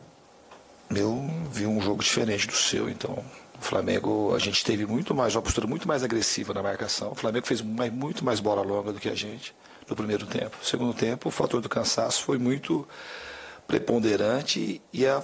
Eu 0.94 1.28
vi 1.50 1.66
um 1.66 1.80
jogo 1.80 2.02
diferente 2.02 2.46
do 2.46 2.54
seu, 2.54 2.88
então. 2.88 3.24
O 3.58 3.64
Flamengo, 3.64 4.34
a 4.34 4.38
gente 4.38 4.64
teve 4.64 4.84
muito 4.86 5.14
mais, 5.14 5.34
uma 5.34 5.42
postura 5.42 5.66
muito 5.66 5.86
mais 5.88 6.02
agressiva 6.02 6.52
na 6.52 6.62
marcação. 6.62 7.12
O 7.12 7.14
Flamengo 7.14 7.46
fez 7.46 7.60
mais, 7.60 7.92
muito 7.92 8.24
mais 8.24 8.40
bola 8.40 8.62
longa 8.62 8.92
do 8.92 9.00
que 9.00 9.08
a 9.08 9.14
gente 9.14 9.54
no 9.88 9.96
primeiro 9.96 10.26
tempo. 10.26 10.56
No 10.58 10.64
segundo 10.64 10.94
tempo, 10.94 11.28
o 11.28 11.32
fator 11.32 11.60
do 11.60 11.68
cansaço 11.68 12.22
foi 12.22 12.38
muito 12.38 12.86
preponderante 13.66 14.82
e, 14.92 15.06
a, 15.06 15.22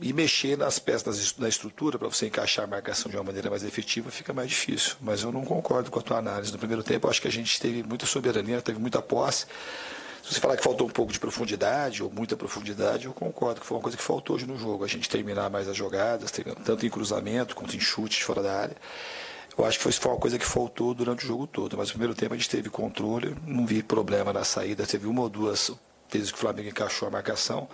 e 0.00 0.12
mexer 0.12 0.56
nas 0.56 0.78
peças 0.78 1.32
da 1.32 1.48
estrutura 1.48 1.98
para 1.98 2.08
você 2.08 2.26
encaixar 2.26 2.64
a 2.64 2.68
marcação 2.68 3.10
de 3.10 3.16
uma 3.16 3.24
maneira 3.24 3.48
mais 3.50 3.62
efetiva 3.62 4.10
fica 4.10 4.32
mais 4.32 4.48
difícil. 4.48 4.96
Mas 5.00 5.22
eu 5.22 5.30
não 5.30 5.44
concordo 5.44 5.90
com 5.90 5.98
a 5.98 6.02
tua 6.02 6.18
análise. 6.18 6.52
No 6.52 6.58
primeiro 6.58 6.82
tempo, 6.82 7.08
acho 7.08 7.20
que 7.22 7.28
a 7.28 7.32
gente 7.32 7.60
teve 7.60 7.82
muita 7.82 8.06
soberania, 8.06 8.60
teve 8.60 8.78
muita 8.78 9.00
posse. 9.00 9.46
Se 10.22 10.34
você 10.34 10.40
falar 10.40 10.56
que 10.56 10.64
faltou 10.64 10.88
um 10.88 10.90
pouco 10.90 11.12
de 11.12 11.20
profundidade 11.20 12.02
ou 12.02 12.10
muita 12.10 12.36
profundidade, 12.36 13.06
eu 13.06 13.12
concordo 13.12 13.60
que 13.60 13.66
foi 13.66 13.76
uma 13.76 13.82
coisa 13.82 13.96
que 13.96 14.02
faltou 14.02 14.34
hoje 14.34 14.44
no 14.44 14.58
jogo. 14.58 14.82
A 14.82 14.88
gente 14.88 15.08
terminar 15.08 15.48
mais 15.48 15.68
as 15.68 15.76
jogadas, 15.76 16.32
tanto 16.64 16.84
em 16.84 16.90
cruzamento 16.90 17.54
quanto 17.54 17.76
em 17.76 17.80
chutes 17.80 18.18
fora 18.22 18.42
da 18.42 18.52
área. 18.52 18.76
Eu 19.56 19.64
acho 19.64 19.78
que 19.78 19.90
foi 19.92 20.10
uma 20.10 20.18
coisa 20.18 20.38
que 20.38 20.44
faltou 20.44 20.92
durante 20.92 21.24
o 21.24 21.28
jogo 21.28 21.46
todo. 21.46 21.76
Mas 21.76 21.88
no 21.88 21.92
primeiro 21.92 22.14
tempo 22.14 22.34
a 22.34 22.36
gente 22.36 22.50
teve 22.50 22.68
controle, 22.68 23.36
não 23.46 23.64
vi 23.64 23.82
problema 23.82 24.32
na 24.32 24.42
saída. 24.42 24.84
Teve 24.84 25.06
uma 25.06 25.22
ou 25.22 25.28
duas 25.28 25.70
vezes 26.10 26.30
que 26.30 26.36
o 26.36 26.40
Flamengo 26.40 26.68
encaixou 26.68 27.08
a 27.08 27.10
marcação. 27.10 27.68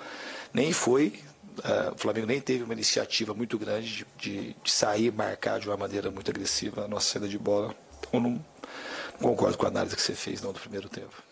Nem 0.52 0.72
foi. 0.72 1.20
Uh, 1.58 1.94
o 1.94 1.98
Flamengo 1.98 2.26
nem 2.26 2.40
teve 2.40 2.64
uma 2.64 2.72
iniciativa 2.72 3.34
muito 3.34 3.58
grande 3.58 3.88
de, 3.88 4.06
de, 4.18 4.56
de 4.62 4.70
sair 4.70 5.12
marcar 5.12 5.60
de 5.60 5.68
uma 5.68 5.76
maneira 5.76 6.10
muito 6.10 6.30
agressiva 6.30 6.84
a 6.84 6.88
nossa 6.88 7.10
saída 7.10 7.28
de 7.28 7.38
bola. 7.38 7.74
Então 7.98 8.20
não, 8.20 8.30
não 9.20 9.30
concordo 9.30 9.58
com 9.58 9.66
a 9.66 9.68
análise 9.68 9.94
que 9.94 10.02
você 10.02 10.14
fez 10.14 10.40
não 10.40 10.52
do 10.52 10.60
primeiro 10.60 10.88
tempo. 10.88 11.22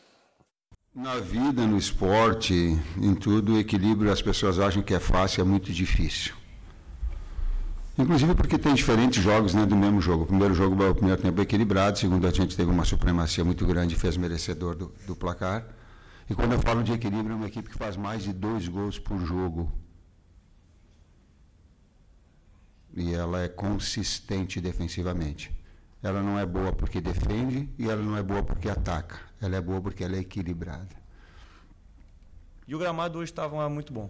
Na 0.95 1.17
vida, 1.21 1.67
no 1.67 1.79
esporte, 1.79 2.77
em 3.01 3.15
tudo, 3.15 3.55
o 3.55 3.59
equilíbrio 3.59 4.13
as 4.13 4.21
pessoas 4.21 4.59
acham 4.59 4.83
que 4.83 4.93
é 4.93 4.99
fácil, 4.99 5.41
é 5.41 5.45
muito 5.45 5.73
difícil. 5.73 6.35
Inclusive 7.97 8.35
porque 8.35 8.59
tem 8.59 8.75
diferentes 8.75 9.23
jogos 9.23 9.55
né, 9.55 9.67
do 9.67 9.77
mesmo 9.77 10.01
jogo. 10.01 10.25
O 10.25 10.27
primeiro 10.27 10.55
jogo, 10.55 10.75
o 10.83 10.95
primeiro 10.95 11.21
tempo 11.21 11.41
equilibrado, 11.41 11.99
segundo 11.99 12.27
a 12.27 12.31
gente 12.31 12.57
teve 12.57 12.71
uma 12.71 12.85
supremacia 12.85 13.45
muito 13.45 13.65
grande 13.67 13.95
e 13.95 13.99
fez 13.99 14.17
merecedor 14.17 14.75
do, 14.75 14.93
do 15.07 15.15
placar. 15.15 15.65
E 16.31 16.35
quando 16.35 16.53
eu 16.53 16.61
falo 16.61 16.85
de 16.85 16.93
equilíbrio, 16.93 17.33
é 17.33 17.35
uma 17.35 17.49
equipe 17.49 17.69
que 17.69 17.77
faz 17.77 17.97
mais 17.97 18.23
de 18.23 18.33
dois 18.33 18.69
gols 18.69 19.01
por 19.01 19.19
jogo. 19.19 19.73
E 22.95 23.13
ela 23.13 23.43
é 23.43 23.49
consistente 23.49 24.61
defensivamente. 24.61 25.51
Ela 26.01 26.23
não 26.23 26.39
é 26.39 26.47
boa 26.47 26.73
porque 26.73 27.01
defende 27.01 27.69
e 27.77 27.91
ela 27.91 28.01
não 28.01 28.17
é 28.17 28.23
boa 28.23 28.45
porque 28.45 28.69
ataca. 28.71 29.19
Ela 29.43 29.57
é 29.57 29.61
boa 29.61 29.81
porque 29.81 30.05
ela 30.05 30.15
é 30.15 30.21
equilibrada. 30.21 30.95
E 32.69 32.77
o 32.77 32.79
gramado 32.79 33.19
hoje 33.19 33.33
estava 33.33 33.69
muito 33.69 33.93
bom. 33.93 34.09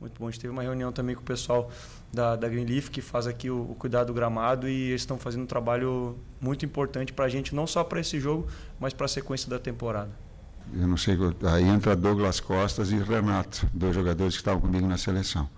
Muito 0.00 0.18
bom. 0.18 0.26
A 0.26 0.30
gente 0.30 0.40
teve 0.40 0.50
uma 0.50 0.62
reunião 0.62 0.90
também 0.90 1.14
com 1.14 1.20
o 1.20 1.24
pessoal 1.24 1.70
da, 2.10 2.34
da 2.34 2.48
Greenleaf, 2.48 2.88
que 2.88 3.02
faz 3.02 3.26
aqui 3.26 3.50
o, 3.50 3.72
o 3.72 3.74
cuidado 3.74 4.06
do 4.06 4.14
gramado, 4.14 4.66
e 4.66 4.88
eles 4.88 5.02
estão 5.02 5.18
fazendo 5.18 5.42
um 5.42 5.46
trabalho 5.46 6.16
muito 6.40 6.64
importante 6.64 7.12
para 7.12 7.26
a 7.26 7.28
gente, 7.28 7.54
não 7.54 7.66
só 7.66 7.84
para 7.84 8.00
esse 8.00 8.18
jogo, 8.18 8.48
mas 8.80 8.94
para 8.94 9.04
a 9.04 9.08
sequência 9.08 9.50
da 9.50 9.58
temporada. 9.58 10.27
Eu 10.74 10.86
não 10.86 10.96
sei, 10.96 11.16
aí 11.52 11.64
entra 11.64 11.96
Douglas 11.96 12.40
Costas 12.40 12.90
e 12.90 12.96
Renato, 12.96 13.66
dois 13.72 13.94
jogadores 13.94 14.34
que 14.34 14.40
estavam 14.40 14.60
comigo 14.60 14.86
na 14.86 14.98
seleção. 14.98 15.48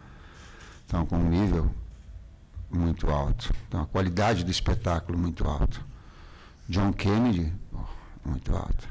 Estão 0.82 1.04
com 1.04 1.16
um 1.16 1.28
nível 1.28 1.70
muito 2.70 3.10
alto. 3.10 3.52
Então, 3.68 3.82
a 3.82 3.86
qualidade 3.86 4.44
do 4.44 4.50
espetáculo 4.50 5.18
muito 5.18 5.46
alto. 5.46 5.84
John 6.68 6.92
Kennedy, 6.92 7.52
oh, 7.72 8.28
muito 8.28 8.54
alto. 8.54 8.88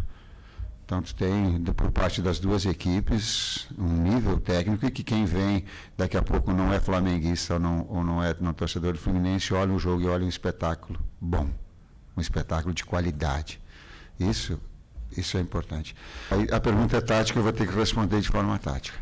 Então, 0.85 1.01
tem, 1.01 1.61
por 1.63 1.91
parte 1.91 2.21
das 2.21 2.39
duas 2.39 2.65
equipes, 2.65 3.67
um 3.77 4.01
nível 4.01 4.39
técnico 4.39 4.85
e 4.85 4.91
que 4.91 5.03
quem 5.03 5.23
vem 5.23 5.63
daqui 5.95 6.17
a 6.17 6.21
pouco 6.21 6.51
não 6.51 6.73
é 6.73 6.79
flamenguista 6.79 7.53
ou 7.53 7.59
não, 7.59 7.85
ou 7.87 8.03
não 8.03 8.23
é 8.23 8.35
não 8.41 8.53
torcedor 8.53 8.93
do 8.93 8.99
Fluminense, 8.99 9.53
olha 9.53 9.71
o 9.71 9.77
jogo 9.77 10.01
e 10.01 10.07
olha 10.07 10.25
um 10.25 10.29
espetáculo 10.29 10.99
bom, 11.21 11.47
um 12.17 12.21
espetáculo 12.21 12.73
de 12.73 12.83
qualidade. 12.83 13.61
Isso, 14.19 14.59
isso 15.15 15.37
é 15.37 15.41
importante. 15.41 15.95
Aí, 16.29 16.47
a 16.51 16.59
pergunta 16.59 16.97
é 16.97 17.01
tática, 17.01 17.39
eu 17.39 17.43
vou 17.43 17.51
ter 17.51 17.67
que 17.67 17.73
responder 17.73 18.21
de 18.21 18.29
forma 18.29 18.57
tática. 18.57 18.97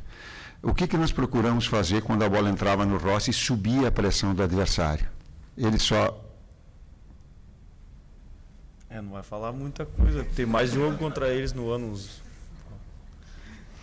O 0.62 0.74
que, 0.74 0.88
que 0.88 0.98
nós 0.98 1.12
procuramos 1.12 1.66
fazer 1.66 2.02
quando 2.02 2.24
a 2.24 2.30
bola 2.30 2.50
entrava 2.50 2.86
no 2.86 2.98
Rossi 2.98 3.32
e 3.32 3.34
subia 3.34 3.90
a 3.90 3.92
pressão 3.92 4.34
do 4.34 4.42
adversário? 4.42 5.08
Ele 5.58 5.78
só. 5.78 6.24
É, 8.90 9.02
não 9.02 9.12
vai 9.12 9.24
falar 9.24 9.52
muita 9.52 9.86
coisa. 9.86 10.24
Tem 10.36 10.46
mais 10.46 10.72
jogo 10.72 10.98
contra 10.98 11.30
eles 11.30 11.54
no 11.54 11.70
ano. 11.70 11.94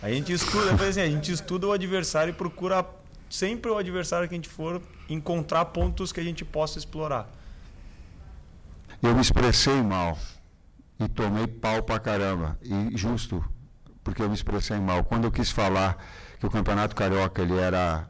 A 0.01 0.09
gente 0.09 0.33
estuda, 0.33 0.73
assim, 0.85 1.01
a 1.01 1.07
gente 1.07 1.31
estuda 1.31 1.67
o 1.67 1.71
adversário 1.71 2.31
e 2.31 2.33
procura 2.33 2.85
sempre 3.29 3.71
o 3.71 3.77
adversário 3.77 4.27
que 4.27 4.35
a 4.35 4.37
gente 4.37 4.49
for 4.49 4.81
encontrar 5.09 5.65
pontos 5.65 6.11
que 6.11 6.19
a 6.19 6.23
gente 6.23 6.43
possa 6.43 6.77
explorar. 6.77 7.29
Eu 9.01 9.13
me 9.13 9.21
expressei 9.21 9.81
mal 9.81 10.17
e 10.99 11.07
tomei 11.07 11.47
pau 11.47 11.83
pra 11.83 11.99
caramba. 11.99 12.57
E 12.61 12.95
justo, 12.97 13.43
porque 14.03 14.21
eu 14.21 14.29
me 14.29 14.35
expressei 14.35 14.79
mal. 14.79 15.03
Quando 15.03 15.25
eu 15.25 15.31
quis 15.31 15.51
falar 15.51 15.97
que 16.39 16.45
o 16.45 16.49
Campeonato 16.49 16.95
Carioca 16.95 17.41
ele 17.41 17.57
era, 17.57 18.09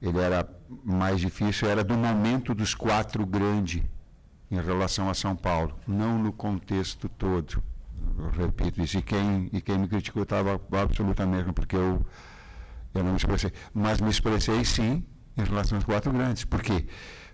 ele 0.00 0.18
era 0.18 0.48
mais 0.84 1.20
difícil, 1.20 1.68
era 1.68 1.82
do 1.82 1.96
momento 1.96 2.54
dos 2.54 2.74
quatro 2.74 3.26
grandes 3.26 3.82
em 4.50 4.60
relação 4.60 5.08
a 5.08 5.14
São 5.14 5.36
Paulo, 5.36 5.78
não 5.86 6.18
no 6.18 6.32
contexto 6.32 7.08
todo. 7.08 7.62
Eu 8.18 8.30
repito 8.30 8.82
isso. 8.82 8.98
E 8.98 9.02
quem, 9.02 9.48
e 9.52 9.60
quem 9.60 9.78
me 9.78 9.88
criticou 9.88 10.22
estava 10.22 10.60
absolutamente, 10.72 11.52
porque 11.52 11.76
eu, 11.76 12.04
eu 12.94 13.04
não 13.04 13.12
me 13.12 13.16
expressei. 13.16 13.52
Mas 13.72 14.00
me 14.00 14.10
expressei 14.10 14.64
sim 14.64 15.04
em 15.36 15.44
relação 15.44 15.78
aos 15.78 15.84
quatro 15.84 16.12
grandes. 16.12 16.44
Por 16.44 16.62
quê? 16.62 16.86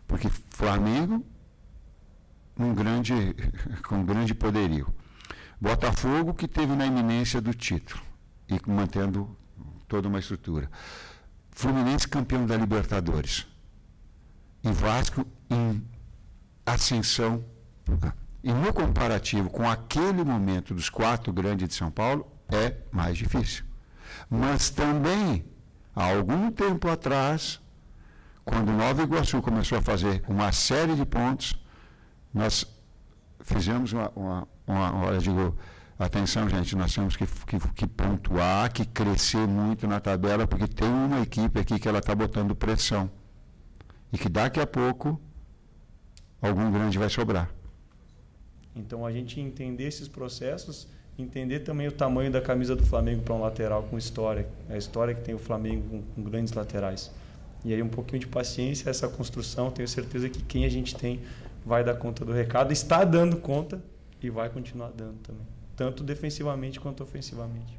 Porque 0.06 0.28
Flamengo, 0.50 1.24
um 2.58 2.74
grande, 2.74 3.14
com 3.86 4.04
grande 4.04 4.34
poderio. 4.34 4.92
Botafogo, 5.60 6.34
que 6.34 6.46
teve 6.46 6.74
na 6.74 6.86
iminência 6.86 7.40
do 7.40 7.54
título 7.54 8.02
e 8.48 8.60
mantendo 8.70 9.36
toda 9.88 10.08
uma 10.08 10.18
estrutura. 10.18 10.70
Fluminense 11.50 12.06
campeão 12.06 12.44
da 12.46 12.56
Libertadores. 12.56 13.46
E 14.62 14.70
Vasco 14.70 15.26
em 15.48 15.82
ascensão. 16.64 17.44
E 18.42 18.52
no 18.52 18.72
comparativo 18.72 19.48
com 19.48 19.68
aquele 19.68 20.22
momento 20.22 20.74
dos 20.74 20.90
quatro 20.90 21.32
grandes 21.32 21.68
de 21.68 21.74
São 21.74 21.90
Paulo, 21.90 22.30
é 22.48 22.76
mais 22.92 23.16
difícil. 23.16 23.64
Mas 24.28 24.70
também, 24.70 25.44
há 25.94 26.04
algum 26.04 26.50
tempo 26.50 26.88
atrás, 26.88 27.60
quando 28.44 28.72
Nova 28.72 29.02
Iguaçu 29.02 29.40
começou 29.40 29.78
a 29.78 29.82
fazer 29.82 30.22
uma 30.28 30.52
série 30.52 30.94
de 30.94 31.04
pontos, 31.04 31.54
nós 32.36 32.66
fizemos 33.40 33.92
uma, 33.92 34.12
uma, 34.14 34.48
uma, 34.66 35.10
eu 35.12 35.18
digo, 35.18 35.56
Atenção, 35.98 36.46
gente, 36.46 36.76
nós 36.76 36.94
temos 36.94 37.16
que, 37.16 37.26
que, 37.26 37.58
que, 37.74 37.86
pontuar, 37.86 38.70
que 38.70 38.84
crescer 38.84 39.48
muito 39.48 39.86
na 39.86 39.98
tabela, 39.98 40.46
porque 40.46 40.68
tem 40.68 40.86
uma 40.86 41.22
equipe 41.22 41.58
aqui 41.58 41.78
que 41.78 41.88
ela 41.88 42.00
está 42.00 42.14
botando 42.14 42.54
pressão. 42.54 43.10
E 44.12 44.18
que 44.18 44.28
daqui 44.28 44.60
a 44.60 44.66
pouco 44.66 45.18
algum 46.40 46.70
grande 46.70 46.98
vai 46.98 47.08
sobrar. 47.08 47.48
Então 48.74 49.06
a 49.06 49.10
gente 49.10 49.40
entender 49.40 49.84
esses 49.84 50.06
processos, 50.06 50.86
entender 51.18 51.60
também 51.60 51.88
o 51.88 51.92
tamanho 51.92 52.30
da 52.30 52.42
camisa 52.42 52.76
do 52.76 52.84
Flamengo 52.84 53.22
para 53.22 53.34
um 53.34 53.40
lateral 53.40 53.82
com 53.84 53.96
história, 53.96 54.46
a 54.68 54.76
história 54.76 55.14
que 55.14 55.22
tem 55.22 55.34
o 55.34 55.38
Flamengo 55.38 55.88
com, 55.88 56.02
com 56.02 56.22
grandes 56.22 56.52
laterais. 56.52 57.10
E 57.64 57.72
aí 57.72 57.82
um 57.82 57.88
pouquinho 57.88 58.20
de 58.20 58.26
paciência, 58.26 58.90
essa 58.90 59.08
construção, 59.08 59.70
tenho 59.70 59.88
certeza 59.88 60.28
que 60.28 60.42
quem 60.42 60.66
a 60.66 60.68
gente 60.68 60.94
tem 60.94 61.22
vai 61.66 61.82
dar 61.82 61.96
conta 61.96 62.24
do 62.24 62.32
recado, 62.32 62.72
está 62.72 63.04
dando 63.04 63.36
conta 63.38 63.82
e 64.22 64.30
vai 64.30 64.48
continuar 64.48 64.90
dando 64.92 65.18
também 65.18 65.46
tanto 65.76 66.02
defensivamente 66.02 66.80
quanto 66.80 67.02
ofensivamente. 67.02 67.78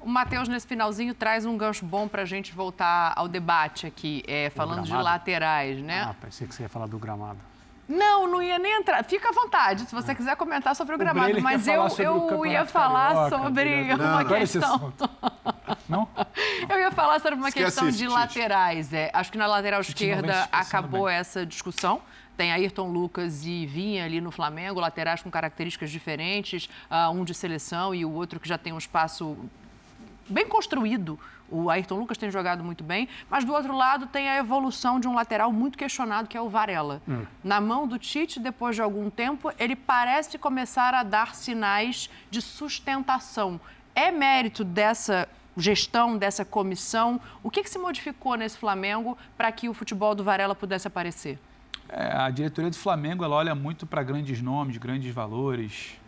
O 0.00 0.08
Matheus, 0.08 0.48
nesse 0.48 0.66
finalzinho, 0.66 1.14
traz 1.14 1.44
um 1.44 1.56
gancho 1.56 1.84
bom 1.84 2.08
para 2.08 2.22
a 2.22 2.24
gente 2.24 2.52
voltar 2.52 3.12
ao 3.16 3.28
debate 3.28 3.86
aqui, 3.86 4.22
é, 4.26 4.50
falando 4.50 4.84
de 4.84 4.92
laterais, 4.92 5.80
né? 5.80 6.02
Ah, 6.02 6.14
pensei 6.20 6.46
que 6.46 6.54
você 6.54 6.62
ia 6.62 6.68
falar 6.68 6.86
do 6.86 6.98
gramado. 6.98 7.38
Não, 7.88 8.26
não 8.28 8.40
ia 8.40 8.58
nem 8.58 8.78
entrar. 8.80 9.04
Fica 9.04 9.28
à 9.28 9.32
vontade, 9.32 9.82
se 9.82 9.94
você 9.94 10.14
quiser 10.14 10.36
comentar 10.36 10.74
sobre 10.74 10.94
o 10.94 10.98
gramado. 10.98 11.40
Mas 11.42 11.66
eu, 11.66 11.86
eu 11.98 12.46
ia 12.46 12.64
falar 12.64 13.08
Carioca, 13.14 13.36
sobre 13.36 13.50
Breler. 13.52 13.96
uma 13.96 13.96
Não, 13.96 14.18
não. 14.20 14.24
questão. 14.38 14.92
Não? 15.88 16.08
Eu 16.70 16.78
ia 16.78 16.90
falar 16.90 17.20
sobre 17.20 17.34
uma 17.34 17.48
Esquece 17.48 17.66
questão 17.66 17.88
isso, 17.88 17.98
de 17.98 18.04
Tite. 18.04 18.14
laterais. 18.14 18.92
É, 18.92 19.10
acho 19.12 19.30
que 19.32 19.36
na 19.36 19.46
lateral 19.46 19.78
não 19.78 19.82
esquerda 19.82 20.48
acabou 20.50 21.06
bem. 21.06 21.16
essa 21.16 21.44
discussão. 21.44 22.00
Tem 22.36 22.50
Ayrton 22.50 22.88
Lucas 22.88 23.44
e 23.44 23.66
Vinha 23.66 24.04
ali 24.04 24.20
no 24.20 24.30
Flamengo, 24.30 24.80
laterais 24.80 25.20
com 25.22 25.30
características 25.30 25.90
diferentes, 25.90 26.70
ah, 26.88 27.10
um 27.10 27.24
de 27.24 27.34
seleção 27.34 27.94
e 27.94 28.04
o 28.06 28.10
outro 28.12 28.40
que 28.40 28.48
já 28.48 28.56
tem 28.56 28.72
um 28.72 28.78
espaço 28.78 29.36
bem 30.28 30.46
construído. 30.48 31.18
O 31.52 31.68
Ayrton 31.68 31.96
Lucas 31.96 32.16
tem 32.16 32.30
jogado 32.30 32.64
muito 32.64 32.82
bem, 32.82 33.08
mas 33.28 33.44
do 33.44 33.52
outro 33.52 33.76
lado 33.76 34.06
tem 34.06 34.28
a 34.28 34.38
evolução 34.38 34.98
de 34.98 35.06
um 35.06 35.14
lateral 35.14 35.52
muito 35.52 35.76
questionado, 35.76 36.28
que 36.28 36.36
é 36.36 36.40
o 36.40 36.48
Varela. 36.48 37.02
Hum. 37.06 37.26
Na 37.44 37.60
mão 37.60 37.86
do 37.86 37.98
Tite, 37.98 38.40
depois 38.40 38.74
de 38.74 38.80
algum 38.80 39.10
tempo, 39.10 39.52
ele 39.58 39.76
parece 39.76 40.38
começar 40.38 40.94
a 40.94 41.02
dar 41.02 41.34
sinais 41.34 42.08
de 42.30 42.40
sustentação. 42.40 43.60
É 43.94 44.10
mérito 44.10 44.64
dessa 44.64 45.28
gestão, 45.56 46.16
dessa 46.16 46.44
comissão? 46.44 47.20
O 47.42 47.50
que, 47.50 47.62
que 47.62 47.68
se 47.68 47.78
modificou 47.78 48.36
nesse 48.36 48.56
Flamengo 48.56 49.18
para 49.36 49.52
que 49.52 49.68
o 49.68 49.74
futebol 49.74 50.14
do 50.14 50.24
Varela 50.24 50.54
pudesse 50.54 50.88
aparecer? 50.88 51.38
É, 51.88 52.10
a 52.10 52.30
diretoria 52.30 52.70
do 52.70 52.76
Flamengo 52.76 53.22
ela 53.22 53.36
olha 53.36 53.54
muito 53.54 53.86
para 53.86 54.02
grandes 54.02 54.40
nomes, 54.40 54.78
grandes 54.78 55.12
valores. 55.14 56.00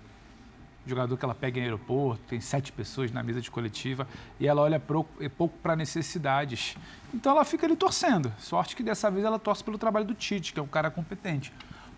Jogador 0.86 1.16
que 1.16 1.24
ela 1.24 1.34
pega 1.34 1.58
em 1.58 1.62
aeroporto, 1.62 2.22
tem 2.28 2.40
sete 2.40 2.70
pessoas 2.70 3.10
na 3.10 3.22
mesa 3.22 3.40
de 3.40 3.50
coletiva 3.50 4.06
e 4.38 4.46
ela 4.46 4.60
olha 4.60 4.82
é 5.20 5.28
pouco 5.28 5.58
para 5.58 5.74
necessidades. 5.74 6.76
Então 7.12 7.32
ela 7.32 7.44
fica 7.44 7.66
ali 7.66 7.74
torcendo. 7.74 8.32
Sorte 8.38 8.76
que 8.76 8.82
dessa 8.82 9.10
vez 9.10 9.24
ela 9.24 9.38
torce 9.38 9.64
pelo 9.64 9.78
trabalho 9.78 10.04
do 10.04 10.14
Tite, 10.14 10.52
que 10.52 10.60
é 10.60 10.62
um 10.62 10.66
cara 10.66 10.90
competente. 10.90 11.52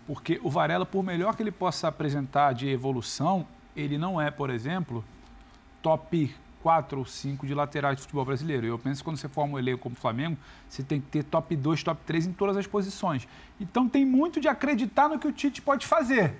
Porque 0.05 0.39
o 0.41 0.49
Varela, 0.49 0.85
por 0.85 1.03
melhor 1.03 1.35
que 1.35 1.43
ele 1.43 1.51
possa 1.51 1.89
apresentar 1.89 2.53
de 2.53 2.69
evolução, 2.69 3.45
ele 3.75 3.97
não 3.97 4.21
é, 4.21 4.31
por 4.31 4.49
exemplo, 4.49 5.03
top 5.81 6.33
4 6.63 6.99
ou 6.99 7.05
5 7.05 7.45
de 7.45 7.53
laterais 7.53 7.97
de 7.97 8.01
futebol 8.01 8.25
brasileiro. 8.25 8.65
Eu 8.65 8.79
penso 8.79 9.01
que 9.01 9.05
quando 9.05 9.17
você 9.17 9.27
forma 9.27 9.55
um 9.55 9.59
elenco 9.59 9.79
como 9.79 9.95
o 9.95 9.97
Flamengo, 9.97 10.37
você 10.67 10.81
tem 10.81 10.99
que 10.99 11.07
ter 11.07 11.23
top 11.23 11.55
2, 11.55 11.83
top 11.83 12.01
3 12.05 12.27
em 12.27 12.33
todas 12.33 12.57
as 12.57 12.65
posições. 12.65 13.27
Então 13.59 13.87
tem 13.87 14.05
muito 14.05 14.39
de 14.39 14.47
acreditar 14.47 15.09
no 15.09 15.19
que 15.19 15.27
o 15.27 15.31
Tite 15.31 15.61
pode 15.61 15.85
fazer. 15.85 16.35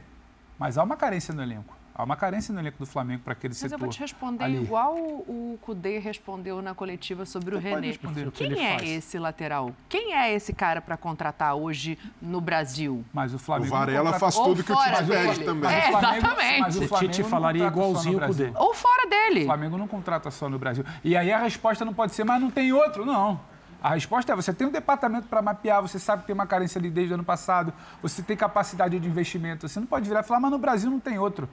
Mas 0.57 0.78
há 0.78 0.84
uma 0.84 0.98
carência 0.98 1.34
no 1.34 1.41
elenco. 1.41 1.77
Há 1.98 2.03
uma 2.03 2.15
carência 2.15 2.53
no 2.53 2.60
elenco 2.60 2.78
do 2.78 2.86
Flamengo 2.86 3.24
para 3.24 3.34
aquele 3.34 3.53
Mas 3.53 3.57
setor. 3.57 3.74
eu 3.74 3.80
vou 3.80 3.90
te 3.90 3.99
responder 3.99 4.44
ali. 4.44 4.61
igual 4.61 4.94
o 4.95 5.57
Cudê 5.64 5.98
respondeu 5.98 6.61
na 6.61 6.76
coletiva 6.76 7.26
sobre 7.26 7.56
o 7.56 7.57
Você 7.60 7.64
pode 7.69 7.76
René. 7.76 7.88
responder 7.88 8.28
o 8.28 8.32
que 8.32 8.38
Quem 8.44 8.52
ele 8.52 8.60
é 8.61 8.78
faz. 8.78 8.90
esse 8.90 9.18
lateral? 9.18 9.72
Quem 9.90 10.14
é 10.14 10.32
esse 10.32 10.53
cara 10.53 10.80
para 10.80 10.95
contratar 10.95 11.56
hoje 11.56 11.98
no 12.22 12.40
Brasil? 12.40 13.03
Mas 13.11 13.34
o 13.34 13.40
Flamengo. 13.40 13.74
O 13.74 13.78
Varela 13.80 14.14
faz 14.19 14.36
tudo 14.36 14.64
que 14.64 14.72
o 14.72 14.76
Tite 14.76 15.03
dele. 15.06 15.28
pede 15.30 15.44
também. 15.44 15.72
É, 15.72 15.90
Mas 15.91 16.03
o 16.03 16.15
exatamente. 16.18 16.60
mas 16.61 16.76
o 16.78 16.84
O 16.84 16.88
Flamengo 16.88 17.11
Tite 17.14 17.24
falaria 17.28 17.65
igualzinho 17.65 18.15
o 18.15 18.19
Brasil. 18.19 18.48
Cudê. 18.49 18.60
Ou 18.60 18.74
fora 18.76 19.07
dele. 19.10 19.41
O 19.41 19.45
Flamengo 19.48 19.78
não 19.80 19.88
contrata 19.88 20.30
só 20.30 20.48
no 20.48 20.60
Brasil. 20.60 20.86
E 21.03 21.18
aí 21.18 21.32
a 21.32 21.40
resposta 21.40 21.84
não 21.84 21.95
pode 21.95 22.14
ser, 22.14 22.24
mas 22.24 22.40
não 22.40 22.52
tem 22.52 22.72
outro, 22.72 23.07
não. 23.07 23.40
A 23.82 23.95
resposta 23.95 24.34
é: 24.34 24.36
você 24.36 24.53
tem 24.53 24.68
um 24.68 24.72
departamento 24.72 25.28
para 25.28 25.41
mapear, 25.41 25.82
você 25.82 25.98
sabe 25.98 26.22
que 26.22 26.28
tem 26.28 26.34
uma 26.36 26.45
carência 26.45 26.78
ali 26.78 26.91
desde 26.91 27.14
o 27.14 27.15
ano 27.15 27.24
passado, 27.24 27.74
você 28.03 28.22
tem 28.22 28.38
capacidade 28.38 28.99
de 28.99 29.07
investimento. 29.07 29.68
Você 29.68 29.80
não 29.80 29.88
pode 29.88 30.07
virar 30.07 30.19
e 30.19 30.24
falar, 30.24 30.40
mas 30.40 30.52
no 30.52 30.60
Brasil 30.60 30.91
não 30.91 30.99
tem 30.99 31.18
outro. 31.18 31.49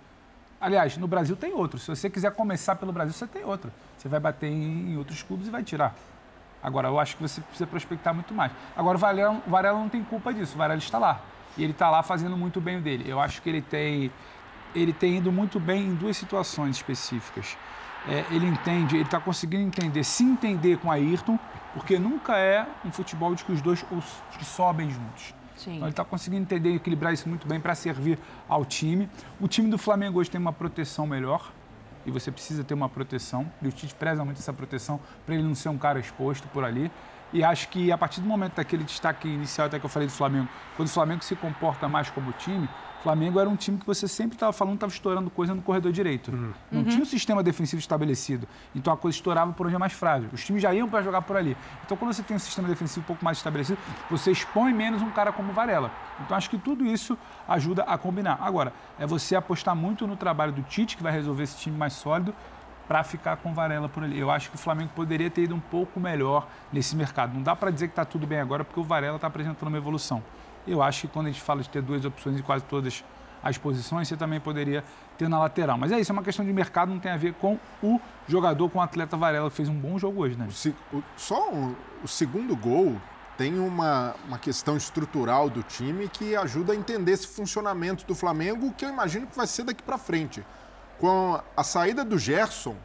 Aliás, 0.65 0.97
no 0.97 1.07
Brasil 1.07 1.37
tem 1.37 1.53
outro. 1.53 1.79
Se 1.79 1.89
você 1.89 2.09
quiser 2.09 2.33
começar 2.33 2.75
pelo 2.77 2.91
Brasil, 2.91 3.13
você 3.13 3.27
tem 3.27 3.45
outro. 3.45 3.71
Você 3.99 4.09
vai 4.09 4.19
bater 4.19 4.47
em, 4.51 4.97
outros 4.97 5.23
clubes 5.23 5.47
e 5.47 5.51
vai 5.51 5.63
tirar. 5.63 5.95
Agora, 6.63 6.89
eu 6.89 6.99
acho 6.99 7.19
que 7.19 7.23
você 7.23 7.43
precisa 7.43 7.67
prospectar 7.67 8.15
muito 8.15 8.33
mais. 8.33 8.51
Agora, 8.75 8.97
o 8.97 8.99
Varela, 8.99 9.43
o 9.47 9.51
Varela 9.51 9.79
não 9.79 9.91
tem 9.91 10.03
culpa 10.03 10.33
disso. 10.33 10.55
O 10.55 10.57
Varela 10.57 10.79
está 10.79 10.97
lá. 10.97 11.21
E 11.59 11.63
ele 11.63 11.73
está 11.73 11.91
lá 11.91 12.03
fazendo 12.03 12.35
muito 12.35 12.63
bem 12.63 12.79
o 12.79 12.81
dele. 12.81 13.05
Eu 13.07 13.21
acho 13.21 13.43
que 13.43 13.51
ele 13.51 13.61
tem, 13.61 14.11
ele 14.75 14.95
tem 14.95 15.19
ido 15.19 15.31
muito 15.31 15.61
bem 15.61 15.85
em 15.85 15.95
duas 15.95 16.17
situações 16.17 16.77
específicas. 16.77 17.59
É, 18.09 18.25
ele 18.31 18.47
entende, 18.47 18.97
ele 18.97 19.05
está 19.05 19.21
conseguindo 19.21 19.65
entender, 19.65 20.03
se 20.03 20.25
entender 20.25 20.79
com 20.79 20.91
a 20.91 20.95
Ayrton, 20.95 21.39
porque 21.75 21.99
nunca 21.99 22.39
é 22.39 22.67
um 22.83 22.91
futebol 22.91 23.35
de 23.35 23.45
que 23.45 23.53
os 23.53 23.61
dois 23.61 23.85
que 24.39 24.45
sobem 24.47 24.89
juntos. 24.89 25.35
Sim. 25.65 25.77
Então 25.77 25.87
ele 25.87 25.93
está 25.93 26.05
conseguindo 26.05 26.43
entender 26.43 26.71
e 26.71 26.77
equilibrar 26.77 27.13
isso 27.13 27.29
muito 27.29 27.49
bem 27.49 27.59
para 27.59 27.75
servir 27.75 28.19
ao 28.49 28.65
time. 28.65 29.09
O 29.41 29.49
time 29.49 29.71
do 29.71 29.79
Flamengo 29.79 30.21
hoje 30.21 30.31
tem 30.31 30.41
uma 30.41 30.53
proteção 30.53 31.07
melhor 31.07 31.51
e 32.05 32.11
você 32.11 32.31
precisa 32.31 32.63
ter 32.63 32.75
uma 32.75 32.89
proteção. 32.89 33.51
E 33.63 33.69
o 33.69 33.73
Tite 33.73 33.95
preza 33.95 34.25
muito 34.25 34.39
essa 34.39 34.53
proteção 34.53 35.01
para 35.25 35.35
ele 35.35 35.43
não 35.43 35.55
ser 35.55 35.71
um 35.71 35.79
cara 35.79 35.99
exposto 35.99 36.47
por 36.49 36.65
ali. 36.65 36.91
E 37.33 37.43
acho 37.43 37.69
que 37.69 37.91
a 37.91 37.99
partir 37.99 38.21
do 38.21 38.29
momento 38.29 38.57
daquele 38.57 38.85
destaque 38.85 39.27
inicial 39.27 39.67
até 39.67 39.79
que 39.79 39.87
eu 39.87 39.91
falei 39.91 40.07
do 40.07 40.13
Flamengo, 40.13 40.49
quando 40.77 40.89
o 40.89 40.93
Flamengo 40.93 41.25
se 41.25 41.35
comporta 41.35 41.89
mais 41.89 42.11
como 42.11 42.31
time, 42.33 42.69
Flamengo 43.05 43.39
era 43.39 43.51
um 43.51 43.55
time 43.55 43.77
que 43.77 43.85
você 43.87 44.09
sempre 44.09 44.35
estava 44.35 44.51
falando 44.51 44.77
estava 44.77 44.91
estourando 44.91 45.29
coisa 45.29 45.55
no 45.55 45.61
corredor 45.61 45.93
direito. 45.93 46.33
Não 46.33 46.55
Uhum. 46.81 46.85
tinha 46.85 47.03
um 47.03 47.05
sistema 47.05 47.43
defensivo 47.43 47.79
estabelecido. 47.79 48.49
Então 48.75 48.91
a 48.91 48.97
coisa 48.97 49.15
estourava 49.15 49.53
por 49.53 49.67
onde 49.67 49.77
é 49.77 49.79
mais 49.79 49.93
frágil. 49.93 50.31
Os 50.33 50.43
times 50.43 50.63
já 50.63 50.73
iam 50.73 50.89
para 50.89 51.03
jogar 51.03 51.21
por 51.21 51.37
ali. 51.37 51.55
Então 51.85 51.99
quando 51.99 52.15
você 52.15 52.23
tem 52.23 52.35
um 52.35 52.41
sistema 52.41 52.67
defensivo 52.67 53.03
um 53.03 53.07
pouco 53.07 53.23
mais 53.23 53.37
estabelecido, 53.37 53.79
você 54.11 54.31
expõe 54.31 54.73
menos 54.73 55.03
um 55.03 55.11
cara 55.11 55.35
como 55.35 55.51
o 55.53 55.55
Varela. 55.55 55.91
Então 56.25 56.35
acho 56.35 56.49
que 56.49 56.57
tudo 56.57 56.87
isso 56.87 57.17
ajuda 57.47 57.83
a 57.83 57.99
combinar. 57.99 58.39
Agora, 58.41 58.73
é 58.99 59.07
você 59.07 59.37
apostar 59.37 59.77
muito 59.77 60.07
no 60.07 60.17
trabalho 60.17 60.53
do 60.53 60.63
Tite, 60.63 60.97
que 60.97 61.03
vai 61.03 61.13
resolver 61.13 61.43
esse 61.43 61.59
time 61.59 61.77
mais 61.77 61.93
sólido, 61.93 62.35
para 62.89 63.03
ficar 63.05 63.37
com 63.37 63.51
o 63.51 63.55
Varela 63.55 63.89
por 63.89 64.03
ali. 64.03 64.19
Eu 64.19 64.31
acho 64.31 64.49
que 64.51 64.57
o 64.57 64.59
Flamengo 64.59 64.91
poderia 64.95 65.29
ter 65.31 65.43
ido 65.45 65.55
um 65.55 65.61
pouco 65.61 66.01
melhor 66.01 66.49
nesse 66.73 66.97
mercado. 66.97 67.35
Não 67.35 67.43
dá 67.43 67.55
para 67.55 67.71
dizer 67.71 67.89
que 67.89 67.93
está 67.93 68.05
tudo 68.07 68.27
bem 68.27 68.41
agora, 68.41 68.65
porque 68.65 68.81
o 68.81 68.85
Varela 68.85 69.17
está 69.17 69.27
apresentando 69.27 69.69
uma 69.69 69.77
evolução. 69.79 70.23
Eu 70.67 70.83
acho 70.83 71.03
que 71.03 71.09
quando 71.09 71.27
a 71.27 71.31
gente 71.31 71.43
fala 71.43 71.63
de 71.63 71.69
ter 71.69 71.83
duas 71.83 72.05
opções 72.05 72.39
em 72.39 72.43
quase 72.43 72.65
todas 72.65 73.05
as 73.43 73.59
posições, 73.59 74.09
você 74.09 74.17
também 74.17 74.41
poderia 74.41 74.83
ter 75.19 75.29
na 75.29 75.39
lateral. 75.39 75.77
Mas 75.77 75.93
é 75.93 76.01
isso, 76.01 76.11
é 76.11 76.15
uma 76.15 76.23
questão 76.23 76.45
de 76.45 76.53
mercado, 76.53 76.89
não 76.91 76.99
tem 76.99 77.13
a 77.13 77.17
ver 77.17 77.35
com 77.35 77.59
o 77.83 78.01
jogador, 78.27 78.71
com 78.71 78.79
o 78.79 78.83
atleta 78.83 79.17
Varela, 79.17 79.51
que 79.51 79.57
fez 79.57 79.69
um 79.69 79.75
bom 79.79 79.99
jogo 79.99 80.23
hoje, 80.23 80.37
né? 80.37 80.49
Se- 80.51 80.75
o- 80.93 81.03
só 81.17 81.51
o, 81.53 81.77
o 82.03 82.09
segundo 82.09 82.57
gol 82.57 82.97
tem 83.37 83.59
uma, 83.59 84.15
uma 84.27 84.39
questão 84.39 84.77
estrutural 84.77 85.51
do 85.51 85.63
time 85.63 86.09
que 86.09 86.35
ajuda 86.37 86.73
a 86.73 86.77
entender 86.77 87.13
esse 87.13 87.27
funcionamento 87.27 88.07
do 88.07 88.15
Flamengo, 88.15 88.73
que 88.73 88.85
eu 88.85 88.89
imagino 88.89 89.27
que 89.27 89.37
vai 89.37 89.47
ser 89.47 89.65
daqui 89.65 89.83
para 89.83 89.99
frente. 89.99 90.43
Com 90.99 91.39
a 91.57 91.63
saída 91.65 92.05
do 92.05 92.17
Gerson, 92.17 92.77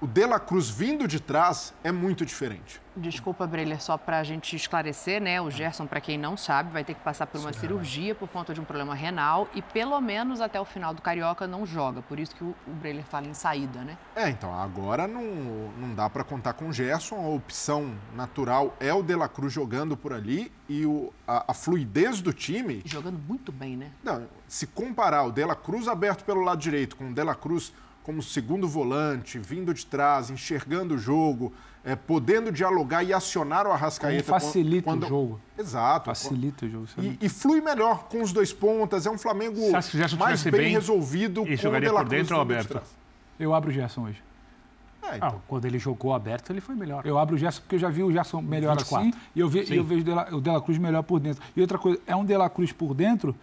o 0.00 0.06
De 0.06 0.24
La 0.24 0.38
Cruz 0.38 0.70
vindo 0.70 1.08
de 1.08 1.20
trás 1.20 1.74
é 1.82 1.90
muito 1.90 2.24
diferente. 2.24 2.80
Desculpa, 2.96 3.46
Breler, 3.46 3.80
só 3.80 3.96
para 3.96 4.18
a 4.18 4.24
gente 4.24 4.56
esclarecer, 4.56 5.20
né? 5.20 5.40
O 5.40 5.50
Gerson, 5.50 5.86
para 5.86 6.00
quem 6.00 6.18
não 6.18 6.36
sabe, 6.36 6.72
vai 6.72 6.82
ter 6.84 6.94
que 6.94 7.00
passar 7.00 7.26
por 7.26 7.40
uma 7.40 7.52
cirurgia 7.52 8.14
por 8.14 8.28
conta 8.28 8.52
de 8.52 8.60
um 8.60 8.64
problema 8.64 8.94
renal 8.94 9.48
e 9.54 9.62
pelo 9.62 10.00
menos 10.00 10.40
até 10.40 10.60
o 10.60 10.64
final 10.64 10.92
do 10.92 11.00
Carioca 11.00 11.46
não 11.46 11.64
joga. 11.64 12.02
Por 12.02 12.18
isso 12.18 12.34
que 12.34 12.42
o, 12.42 12.54
o 12.66 12.70
Breler 12.70 13.04
fala 13.04 13.26
em 13.26 13.34
saída, 13.34 13.80
né? 13.82 13.96
É, 14.16 14.28
então 14.28 14.52
agora 14.52 15.06
não, 15.06 15.22
não 15.78 15.94
dá 15.94 16.10
para 16.10 16.24
contar 16.24 16.54
com 16.54 16.68
o 16.68 16.72
Gerson. 16.72 17.16
A 17.16 17.28
opção 17.28 17.94
natural 18.14 18.76
é 18.80 18.92
o 18.92 19.02
De 19.02 19.14
La 19.14 19.28
Cruz 19.28 19.52
jogando 19.52 19.96
por 19.96 20.12
ali 20.12 20.52
e 20.68 20.84
o, 20.84 21.12
a, 21.26 21.52
a 21.52 21.54
fluidez 21.54 22.20
do 22.20 22.32
time. 22.32 22.82
Jogando 22.84 23.18
muito 23.18 23.52
bem, 23.52 23.76
né? 23.76 23.92
Não, 24.02 24.26
se 24.46 24.66
comparar 24.66 25.22
o 25.22 25.30
De 25.30 25.44
La 25.44 25.54
Cruz 25.54 25.86
aberto 25.86 26.24
pelo 26.24 26.40
lado 26.40 26.58
direito 26.58 26.96
com 26.96 27.10
o 27.10 27.14
De 27.14 27.22
La 27.22 27.34
Cruz 27.34 27.72
como 28.08 28.22
segundo 28.22 28.66
volante, 28.66 29.38
vindo 29.38 29.74
de 29.74 29.84
trás, 29.84 30.30
enxergando 30.30 30.94
o 30.94 30.98
jogo, 30.98 31.52
é, 31.84 31.94
podendo 31.94 32.50
dialogar 32.50 33.04
e 33.04 33.12
acionar 33.12 33.66
o 33.66 33.70
Arrascaeta. 33.70 34.22
Como 34.24 34.40
facilita 34.40 34.84
quando- 34.84 35.04
o 35.04 35.08
jogo. 35.08 35.40
Exato. 35.58 36.06
Facilita 36.06 36.64
o 36.64 36.70
jogo. 36.70 36.86
E, 36.96 37.18
e 37.20 37.28
flui 37.28 37.60
melhor 37.60 38.04
com 38.04 38.22
os 38.22 38.32
dois 38.32 38.50
pontas. 38.50 39.04
É 39.04 39.10
um 39.10 39.18
Flamengo 39.18 39.56
Você 39.60 39.76
acha 39.76 39.90
que 39.90 39.96
o 39.96 40.00
Gerson 40.00 40.16
mais 40.16 40.42
bem, 40.42 40.52
bem 40.52 40.72
resolvido 40.72 41.42
e 41.46 41.54
com 41.54 41.62
jogaria 41.64 41.90
o 41.90 41.92
De 41.92 41.96
La 41.98 42.02
por 42.02 42.08
dentro 42.08 42.34
ou 42.38 42.44
de 42.46 42.50
aberto? 42.52 42.68
trás. 42.70 42.86
Eu 43.38 43.52
abro 43.52 43.68
o 43.68 43.72
Gerson 43.74 44.04
hoje. 44.06 44.22
É, 45.02 45.16
então. 45.16 45.28
Ah, 45.28 45.40
quando 45.46 45.66
ele 45.66 45.78
jogou 45.78 46.14
aberto, 46.14 46.48
ele 46.50 46.62
foi 46.62 46.74
melhor. 46.74 47.04
Eu 47.04 47.18
abro 47.18 47.34
o 47.34 47.38
Gerson 47.38 47.60
porque 47.60 47.74
eu 47.74 47.78
já 47.80 47.90
vi 47.90 48.02
o 48.02 48.10
Gerson 48.10 48.40
melhor 48.40 48.74
24. 48.74 49.06
assim 49.10 49.18
e 49.36 49.40
eu, 49.40 49.50
e 49.52 49.76
eu 49.76 49.84
vejo 49.84 50.00
o 50.00 50.04
Dela- 50.04 50.28
o 50.32 50.40
Dela 50.40 50.62
Cruz 50.62 50.78
melhor 50.78 51.02
por 51.02 51.20
dentro. 51.20 51.42
E 51.54 51.60
outra 51.60 51.76
coisa, 51.76 52.00
é 52.06 52.16
um 52.16 52.24
Dela 52.24 52.48
Cruz 52.48 52.72
por 52.72 52.94
dentro 52.94 53.36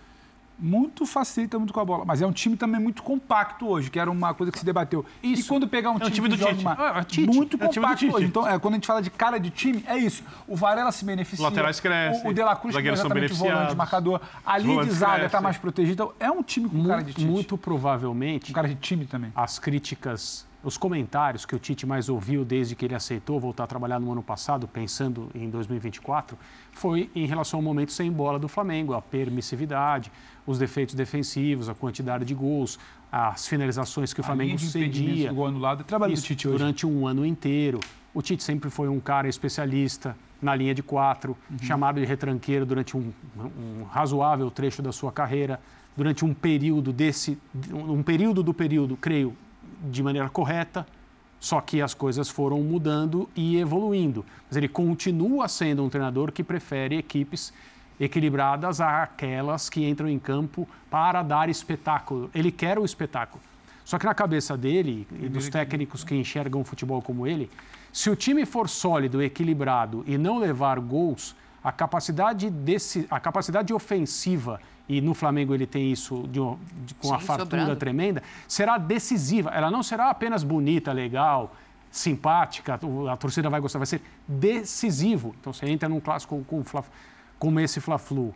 muito 0.57 1.05
facilita 1.05 1.57
muito 1.59 1.73
com 1.73 1.79
a 1.79 1.85
bola. 1.85 2.05
Mas 2.05 2.21
é 2.21 2.25
um 2.27 2.31
time 2.31 2.55
também 2.55 2.79
muito 2.79 3.03
compacto 3.03 3.67
hoje, 3.67 3.89
que 3.89 3.99
era 3.99 4.09
uma 4.09 4.33
coisa 4.33 4.51
que 4.51 4.59
se 4.59 4.65
debateu. 4.65 5.05
E 5.21 5.41
quando 5.43 5.67
pegar 5.67 5.91
um 5.91 5.93
É 5.93 5.97
o 5.97 5.99
time, 6.09 6.11
time 6.11 6.29
do 6.29 6.37
Tite. 6.37 6.61
uma- 6.61 6.75
Ah, 6.79 6.99
é 6.99 7.03
Tite. 7.03 7.27
muito 7.27 7.55
É 7.57 7.67
time 7.67 7.83
compacto 7.85 7.99
Tite. 8.05 8.15
hoje. 8.15 8.25
Então, 8.25 8.47
é, 8.47 8.57
quando 8.59 8.73
a 8.73 8.77
gente 8.77 8.87
fala 8.87 9.01
de 9.01 9.09
cara 9.09 9.37
de 9.39 9.49
time, 9.49 9.83
é 9.87 9.97
isso. 9.97 10.23
O 10.47 10.55
Varela 10.55 10.91
se 10.91 11.03
beneficia. 11.05 11.45
Os 11.45 11.51
laterais 11.51 11.79
crescem, 11.79 12.25
O, 12.25 12.29
o 12.29 12.33
De 12.33 12.41
La 12.41 12.55
Cruz 12.55 12.75
que 12.75 12.87
é 12.87 12.91
exatamente 12.91 13.33
o 13.33 13.35
volante, 13.35 13.75
marcador. 13.75 14.21
A 14.45 14.57
os 14.57 14.63
linha 14.63 14.83
de 14.83 14.91
zaga 14.91 15.25
está 15.25 15.41
mais 15.41 15.57
protegida. 15.57 15.93
Então, 15.93 16.13
é 16.19 16.31
um 16.31 16.41
time 16.43 16.69
com 16.69 16.85
cara 16.85 17.03
de 17.03 17.13
Tite. 17.13 17.25
Muito 17.25 17.57
provavelmente. 17.57 18.53
cara 18.53 18.67
de 18.67 18.75
time 18.75 19.05
também. 19.05 19.31
As 19.35 19.59
críticas, 19.59 20.45
os 20.65 20.77
comentários 20.77 21.45
que 21.45 21.55
o 21.55 21.59
Tite 21.59 21.85
mais 21.85 22.09
ouviu 22.09 22.43
desde 22.43 22.75
que 22.75 22.83
ele 22.83 22.95
aceitou 22.95 23.39
voltar 23.39 23.65
a 23.65 23.67
trabalhar 23.67 23.99
no 23.99 24.11
ano 24.11 24.23
passado, 24.23 24.67
pensando 24.67 25.29
em 25.35 25.47
2024, 25.47 26.35
foi 26.71 27.07
em 27.13 27.27
relação 27.27 27.59
ao 27.59 27.63
momento 27.63 27.91
sem 27.91 28.11
bola 28.11 28.39
do 28.39 28.47
Flamengo, 28.47 28.95
a 28.95 29.01
permissividade, 29.01 30.11
os 30.45 30.57
defeitos 30.57 30.95
defensivos, 30.95 31.69
a 31.69 31.75
quantidade 31.75 32.25
de 32.25 32.33
gols, 32.33 32.79
as 33.11 33.47
finalizações 33.47 34.11
que 34.11 34.21
o 34.21 34.23
A 34.23 34.25
Flamengo 34.25 34.57
cedia. 34.57 35.29
do 35.29 35.35
gol 35.35 35.45
anulado 35.45 35.81
é 35.81 35.83
trabalho 35.83 36.13
do 36.13 36.17
Isso, 36.17 36.25
Tite 36.25 36.47
hoje. 36.47 36.57
durante 36.57 36.87
um 36.87 37.05
ano 37.05 37.23
inteiro. 37.23 37.79
O 38.11 38.21
Tite 38.23 38.41
sempre 38.41 38.71
foi 38.71 38.89
um 38.89 38.99
cara 38.99 39.27
especialista 39.27 40.17
na 40.41 40.55
linha 40.55 40.73
de 40.73 40.81
quatro, 40.81 41.37
uhum. 41.49 41.59
chamado 41.59 41.99
de 41.99 42.05
retranqueiro 42.07 42.65
durante 42.65 42.97
um, 42.97 43.13
um, 43.37 43.83
razoável 43.83 44.49
trecho 44.49 44.81
da 44.81 44.91
sua 44.91 45.11
carreira, 45.11 45.59
durante 45.95 46.25
um 46.25 46.33
período 46.33 46.91
desse, 46.91 47.37
um 47.71 48.01
período 48.01 48.41
do 48.41 48.53
período, 48.53 48.97
creio, 48.97 49.35
de 49.89 50.01
maneira 50.03 50.29
correta, 50.29 50.85
só 51.39 51.61
que 51.61 51.81
as 51.81 51.93
coisas 51.93 52.29
foram 52.29 52.61
mudando 52.61 53.29
e 53.35 53.57
evoluindo. 53.57 54.25
Mas 54.47 54.57
ele 54.57 54.67
continua 54.67 55.47
sendo 55.47 55.83
um 55.83 55.89
treinador 55.89 56.31
que 56.31 56.43
prefere 56.43 56.97
equipes 56.97 57.53
equilibradas 57.99 58.81
àquelas 58.81 59.69
que 59.69 59.87
entram 59.87 60.09
em 60.09 60.19
campo 60.19 60.67
para 60.89 61.23
dar 61.23 61.49
espetáculo. 61.49 62.29
Ele 62.33 62.51
quer 62.51 62.77
o 62.77 62.85
espetáculo. 62.85 63.41
Só 63.83 63.99
que 63.99 64.05
na 64.05 64.15
cabeça 64.15 64.57
dele 64.57 65.07
e 65.21 65.29
dos 65.29 65.47
técnicos 65.47 66.03
que 66.03 66.15
enxergam 66.15 66.61
o 66.61 66.65
futebol 66.65 67.01
como 67.01 67.27
ele, 67.27 67.49
se 67.93 68.09
o 68.09 68.15
time 68.15 68.45
for 68.45 68.67
sólido, 68.67 69.21
equilibrado 69.21 70.03
e 70.07 70.17
não 70.17 70.39
levar 70.39 70.79
gols, 70.79 71.35
a 71.63 71.71
capacidade, 71.71 72.49
desse, 72.49 73.07
a 73.09 73.19
capacidade 73.19 73.73
ofensiva, 73.73 74.59
e 74.87 75.01
no 75.01 75.13
Flamengo 75.13 75.53
ele 75.53 75.65
tem 75.65 75.91
isso 75.91 76.23
de, 76.27 76.39
de, 76.85 76.93
com 76.95 77.07
Sim, 77.07 77.15
a 77.15 77.19
fartura 77.19 77.61
sobrando. 77.61 77.75
tremenda, 77.75 78.23
será 78.47 78.77
decisiva. 78.77 79.49
Ela 79.49 79.71
não 79.71 79.81
será 79.81 80.09
apenas 80.09 80.43
bonita, 80.43 80.91
legal, 80.91 81.55
simpática, 81.89 82.79
a 83.11 83.17
torcida 83.17 83.49
vai 83.49 83.59
gostar, 83.59 83.79
vai 83.79 83.85
ser 83.85 84.01
decisivo. 84.27 85.35
Então 85.39 85.53
você 85.53 85.65
entra 85.67 85.87
num 85.87 85.99
clássico 85.99 86.43
com, 86.45 86.63
com, 86.63 86.83
como 87.39 87.59
esse 87.59 87.79
Fla-Flu, 87.79 88.33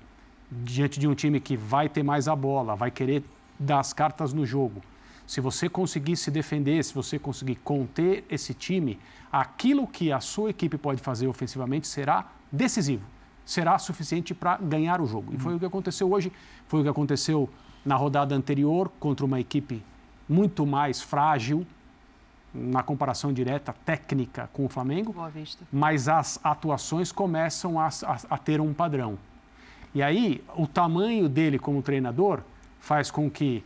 diante 0.49 0.99
de 0.99 1.07
um 1.07 1.13
time 1.13 1.39
que 1.39 1.55
vai 1.55 1.87
ter 1.87 2.01
mais 2.01 2.27
a 2.27 2.35
bola, 2.35 2.75
vai 2.75 2.89
querer 2.89 3.23
dar 3.59 3.79
as 3.79 3.93
cartas 3.93 4.33
no 4.33 4.45
jogo. 4.45 4.81
Se 5.27 5.41
você 5.41 5.69
conseguir 5.69 6.15
se 6.15 6.31
defender, 6.31 6.83
se 6.83 6.93
você 6.93 7.19
conseguir 7.19 7.55
conter 7.57 8.25
esse 8.29 8.53
time, 8.53 8.97
aquilo 9.31 9.85
que 9.85 10.11
a 10.11 10.19
sua 10.19 10.49
equipe 10.49 10.77
pode 10.77 11.01
fazer 11.01 11.27
ofensivamente 11.27 11.87
será 11.87 12.25
decisivo, 12.51 13.03
será 13.49 13.79
suficiente 13.79 14.31
para 14.31 14.57
ganhar 14.57 15.01
o 15.01 15.07
jogo. 15.07 15.33
E 15.33 15.39
foi 15.39 15.55
o 15.55 15.59
que 15.59 15.65
aconteceu 15.65 16.11
hoje, 16.11 16.31
foi 16.67 16.81
o 16.81 16.83
que 16.83 16.89
aconteceu 16.89 17.49
na 17.83 17.95
rodada 17.95 18.35
anterior 18.35 18.91
contra 18.99 19.25
uma 19.25 19.39
equipe 19.39 19.83
muito 20.27 20.67
mais 20.67 21.01
frágil 21.01 21.65
na 22.53 22.83
comparação 22.83 23.33
direta 23.33 23.73
técnica 23.83 24.47
com 24.53 24.65
o 24.65 24.69
Flamengo, 24.69 25.15
mas 25.73 26.07
as 26.07 26.39
atuações 26.43 27.11
começam 27.11 27.79
a, 27.79 27.87
a, 27.87 28.17
a 28.29 28.37
ter 28.37 28.61
um 28.61 28.71
padrão. 28.71 29.17
E 29.95 30.03
aí, 30.03 30.43
o 30.55 30.67
tamanho 30.67 31.27
dele 31.27 31.57
como 31.57 31.81
treinador 31.81 32.41
faz 32.79 33.09
com 33.09 33.31
que 33.31 33.63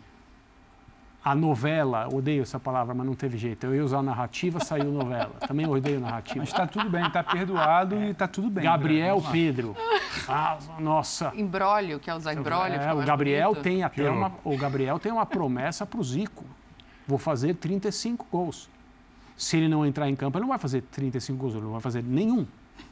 a 1.24 1.34
novela, 1.34 2.10
odeio 2.12 2.42
essa 2.42 2.60
palavra, 2.60 2.94
mas 2.94 3.06
não 3.06 3.16
teve 3.16 3.38
jeito. 3.38 3.66
Eu 3.66 3.74
ia 3.74 3.86
usar 3.86 4.04
narrativa, 4.04 4.60
saiu 4.60 4.92
novela. 4.92 5.32
Também 5.48 5.66
odeio 5.66 6.00
narrativa. 6.00 6.40
Mas 6.40 6.50
está 6.50 6.68
tudo 6.68 6.90
bem, 6.90 7.06
está 7.08 7.24
perdoado 7.24 7.96
é. 7.96 8.08
e 8.08 8.12
está 8.12 8.28
tudo 8.28 8.50
bem. 8.50 8.66
Gabriel 8.66 9.22
né? 9.22 9.30
Pedro. 9.32 9.76
Ah, 10.28 10.58
nossa. 10.80 11.32
Embrólio, 11.34 11.98
quer 12.00 12.14
usar 12.14 12.34
embrólio? 12.34 12.76
É, 12.76 12.94
o 12.94 13.06
Gabriel 13.06 13.56
tem 13.56 13.84
até 13.84 14.10
uma, 14.10 14.34
o 14.44 14.58
Gabriel 14.58 15.00
tem 15.00 15.12
uma 15.12 15.26
promessa 15.26 15.86
para 15.86 16.00
o 16.00 16.04
Zico. 16.04 16.44
Vou 17.08 17.18
fazer 17.18 17.56
35 17.56 18.28
gols. 18.30 18.70
Se 19.38 19.58
ele 19.58 19.70
não 19.70 19.86
entrar 19.86 20.10
em 20.10 20.16
campo, 20.16 20.38
ele 20.38 20.44
não 20.44 20.50
vai 20.50 20.60
fazer 20.60 20.82
35 20.82 21.40
gols, 21.40 21.54
ele 21.56 21.64
não 21.64 21.72
vai 21.72 21.82
fazer 21.82 22.04
nenhum. 22.04 22.46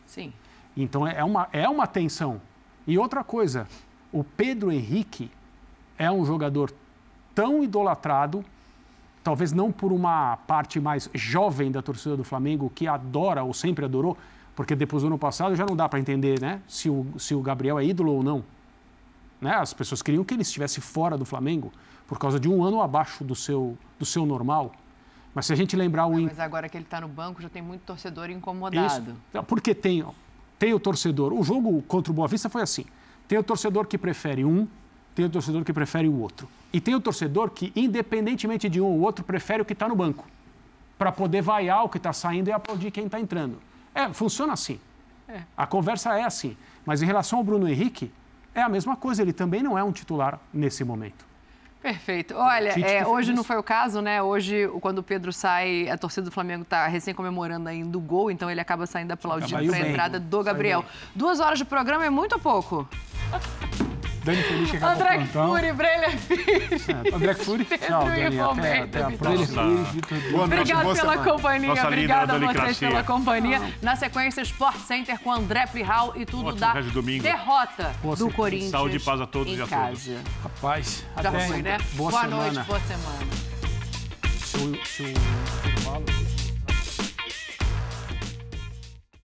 Sim. 0.05 0.31
Então 0.75 1.05
é 1.05 1.23
uma, 1.23 1.49
é 1.51 1.67
uma 1.67 1.85
tensão. 1.85 2.41
E 2.87 2.97
outra 2.97 3.23
coisa, 3.25 3.67
o 4.11 4.23
Pedro 4.23 4.71
Henrique 4.71 5.29
é 5.97 6.09
um 6.09 6.25
jogador 6.25 6.71
tão 7.41 7.63
idolatrado, 7.63 8.45
talvez 9.23 9.51
não 9.51 9.72
por 9.72 9.91
uma 9.91 10.38
parte 10.45 10.80
mais 10.80 11.09
jovem 11.11 11.72
da 11.72 11.81
torcida 11.81 12.15
do 12.15 12.23
Flamengo, 12.23 12.72
que 12.73 12.88
adora 12.88 13.41
ou 13.43 13.51
sempre 13.51 13.84
adorou, 13.84 14.15
porque 14.55 14.76
depois 14.76 15.01
do 15.01 15.07
ano 15.07 15.18
passado 15.18 15.55
já 15.55 15.65
não 15.65 15.76
dá 15.76 15.89
para 15.89 15.99
entender 15.99 16.39
né, 16.39 16.61
se, 16.68 16.88
o, 16.88 17.07
se 17.18 17.34
o 17.34 17.41
Gabriel 17.41 17.80
é 17.80 17.84
ídolo 17.84 18.13
ou 18.13 18.22
não. 18.22 18.43
Né? 19.41 19.55
As 19.55 19.73
pessoas 19.73 20.03
queriam 20.03 20.23
que 20.23 20.35
ele 20.35 20.43
estivesse 20.43 20.80
fora 20.80 21.18
do 21.18 21.26
Flamengo 21.26 21.73
por 22.05 22.19
causa 22.19 22.39
de 22.39 22.47
um 22.47 22.63
ano 22.63 22.80
abaixo 22.80 23.23
do 23.23 23.34
seu, 23.34 23.76
do 23.97 24.05
seu 24.05 24.23
normal. 24.23 24.72
Mas 25.34 25.47
se 25.47 25.53
a 25.53 25.55
gente 25.55 25.76
lembrar 25.76 26.05
o. 26.05 26.22
Mas 26.22 26.39
agora 26.39 26.69
que 26.69 26.77
ele 26.77 26.85
está 26.85 27.01
no 27.01 27.07
banco, 27.07 27.41
já 27.41 27.49
tem 27.49 27.61
muito 27.63 27.81
torcedor 27.81 28.30
incomodado. 28.30 29.15
Isso. 29.34 29.43
Porque 29.47 29.73
tem, 29.73 30.05
tem 30.59 30.76
o 30.76 30.80
torcedor. 30.80 31.34
O 31.34 31.41
jogo 31.41 31.81
contra 31.84 32.11
o 32.11 32.13
Boa 32.13 32.27
Vista 32.27 32.49
foi 32.49 32.61
assim: 32.61 32.85
tem 33.27 33.39
o 33.39 33.43
torcedor 33.43 33.88
que 33.88 33.97
prefere 33.97 34.45
um, 34.45 34.68
tem 35.15 35.25
o 35.25 35.29
torcedor 35.29 35.63
que 35.63 35.73
prefere 35.73 36.07
o 36.07 36.19
outro. 36.19 36.47
E 36.73 36.79
tem 36.79 36.95
o 36.95 37.01
torcedor 37.01 37.49
que, 37.49 37.71
independentemente 37.75 38.69
de 38.69 38.79
um 38.79 38.85
ou 38.85 38.99
outro, 39.01 39.23
prefere 39.23 39.61
o 39.61 39.65
que 39.65 39.73
está 39.73 39.88
no 39.88 39.95
banco, 39.95 40.25
para 40.97 41.11
poder 41.11 41.41
vaiar 41.41 41.83
o 41.83 41.89
que 41.89 41.97
está 41.97 42.13
saindo 42.13 42.49
e 42.49 42.51
aplaudir 42.51 42.91
quem 42.91 43.05
está 43.05 43.19
entrando. 43.19 43.57
É, 43.93 44.11
funciona 44.13 44.53
assim. 44.53 44.79
É. 45.27 45.41
A 45.55 45.65
conversa 45.65 46.17
é 46.17 46.23
assim. 46.23 46.55
Mas 46.85 47.01
em 47.01 47.05
relação 47.05 47.39
ao 47.39 47.43
Bruno 47.43 47.67
Henrique, 47.67 48.11
é 48.55 48.61
a 48.61 48.69
mesma 48.69 48.95
coisa. 48.95 49.21
Ele 49.21 49.33
também 49.33 49.61
não 49.61 49.77
é 49.77 49.83
um 49.83 49.91
titular 49.91 50.39
nesse 50.53 50.83
momento. 50.83 51.25
Perfeito. 51.81 52.35
Olha, 52.35 52.79
é, 52.79 53.05
hoje 53.05 53.33
não 53.33 53.43
foi 53.43 53.57
o 53.57 53.63
caso, 53.63 54.01
né? 54.01 54.21
Hoje, 54.21 54.69
quando 54.81 54.99
o 54.99 55.03
Pedro 55.03 55.33
sai, 55.33 55.89
a 55.89 55.97
torcida 55.97 56.25
do 56.25 56.31
Flamengo 56.31 56.61
está 56.61 56.85
recém 56.85 57.13
comemorando 57.13 57.67
ainda 57.67 57.97
o 57.97 58.01
gol, 58.01 58.29
então 58.29 58.51
ele 58.51 58.61
acaba 58.61 58.85
saindo 58.85 59.11
aplaudindo 59.11 59.65
para 59.65 59.83
a 59.83 59.89
entrada 59.89 60.19
do 60.19 60.43
Gabriel. 60.43 60.85
Duas 61.15 61.39
horas 61.39 61.57
de 61.57 61.65
programa 61.65 62.05
é 62.05 62.09
muito 62.09 62.33
ou 62.33 62.39
pouco? 62.39 62.88
Dani 64.23 64.43
Feliz 64.43 64.69
que 64.69 64.77
acabou 64.77 65.03
André 65.03 65.26
Fury, 65.26 65.72
Breler 65.73 66.18
Pires. 66.27 66.89
É, 66.89 67.15
André 67.15 67.34
Fury. 67.34 67.65
Tchau, 67.65 68.06
Dani. 68.06 68.39
Até, 68.39 68.80
até 68.81 69.03
a 69.03 69.11
próxima. 69.11 69.64
Obrigado 70.43 70.93
pela 70.93 71.18
companhia. 71.18 71.69
Nossa 71.69 71.88
Obrigada 71.88 72.34
a 72.34 72.39
vocês 72.39 72.80
pela 72.80 73.03
companhia. 73.03 73.61
Na 73.81 73.95
sequência, 73.95 74.41
Sport 74.41 74.77
Center 74.77 75.19
com 75.19 75.31
André 75.31 75.65
Plihal 75.68 76.14
e 76.15 76.26
tudo 76.26 76.49
Ótimo, 76.49 76.60
da 76.60 76.73
derrota 77.22 77.95
do 78.18 78.30
Corinthians. 78.31 78.72
Saúde 78.72 78.98
e 78.98 78.99
paz 78.99 79.22
a 79.22 79.27
todos 79.27 79.57
e 79.57 79.61
a 79.61 79.68
todas. 79.68 80.10
Rapaz, 80.43 81.03
já 81.22 81.31
foi, 81.31 81.61
né? 81.61 81.77
Boa, 81.93 82.11
boa 82.11 82.27
noite, 82.27 82.60
boa 82.60 82.80
semana. 82.81 83.52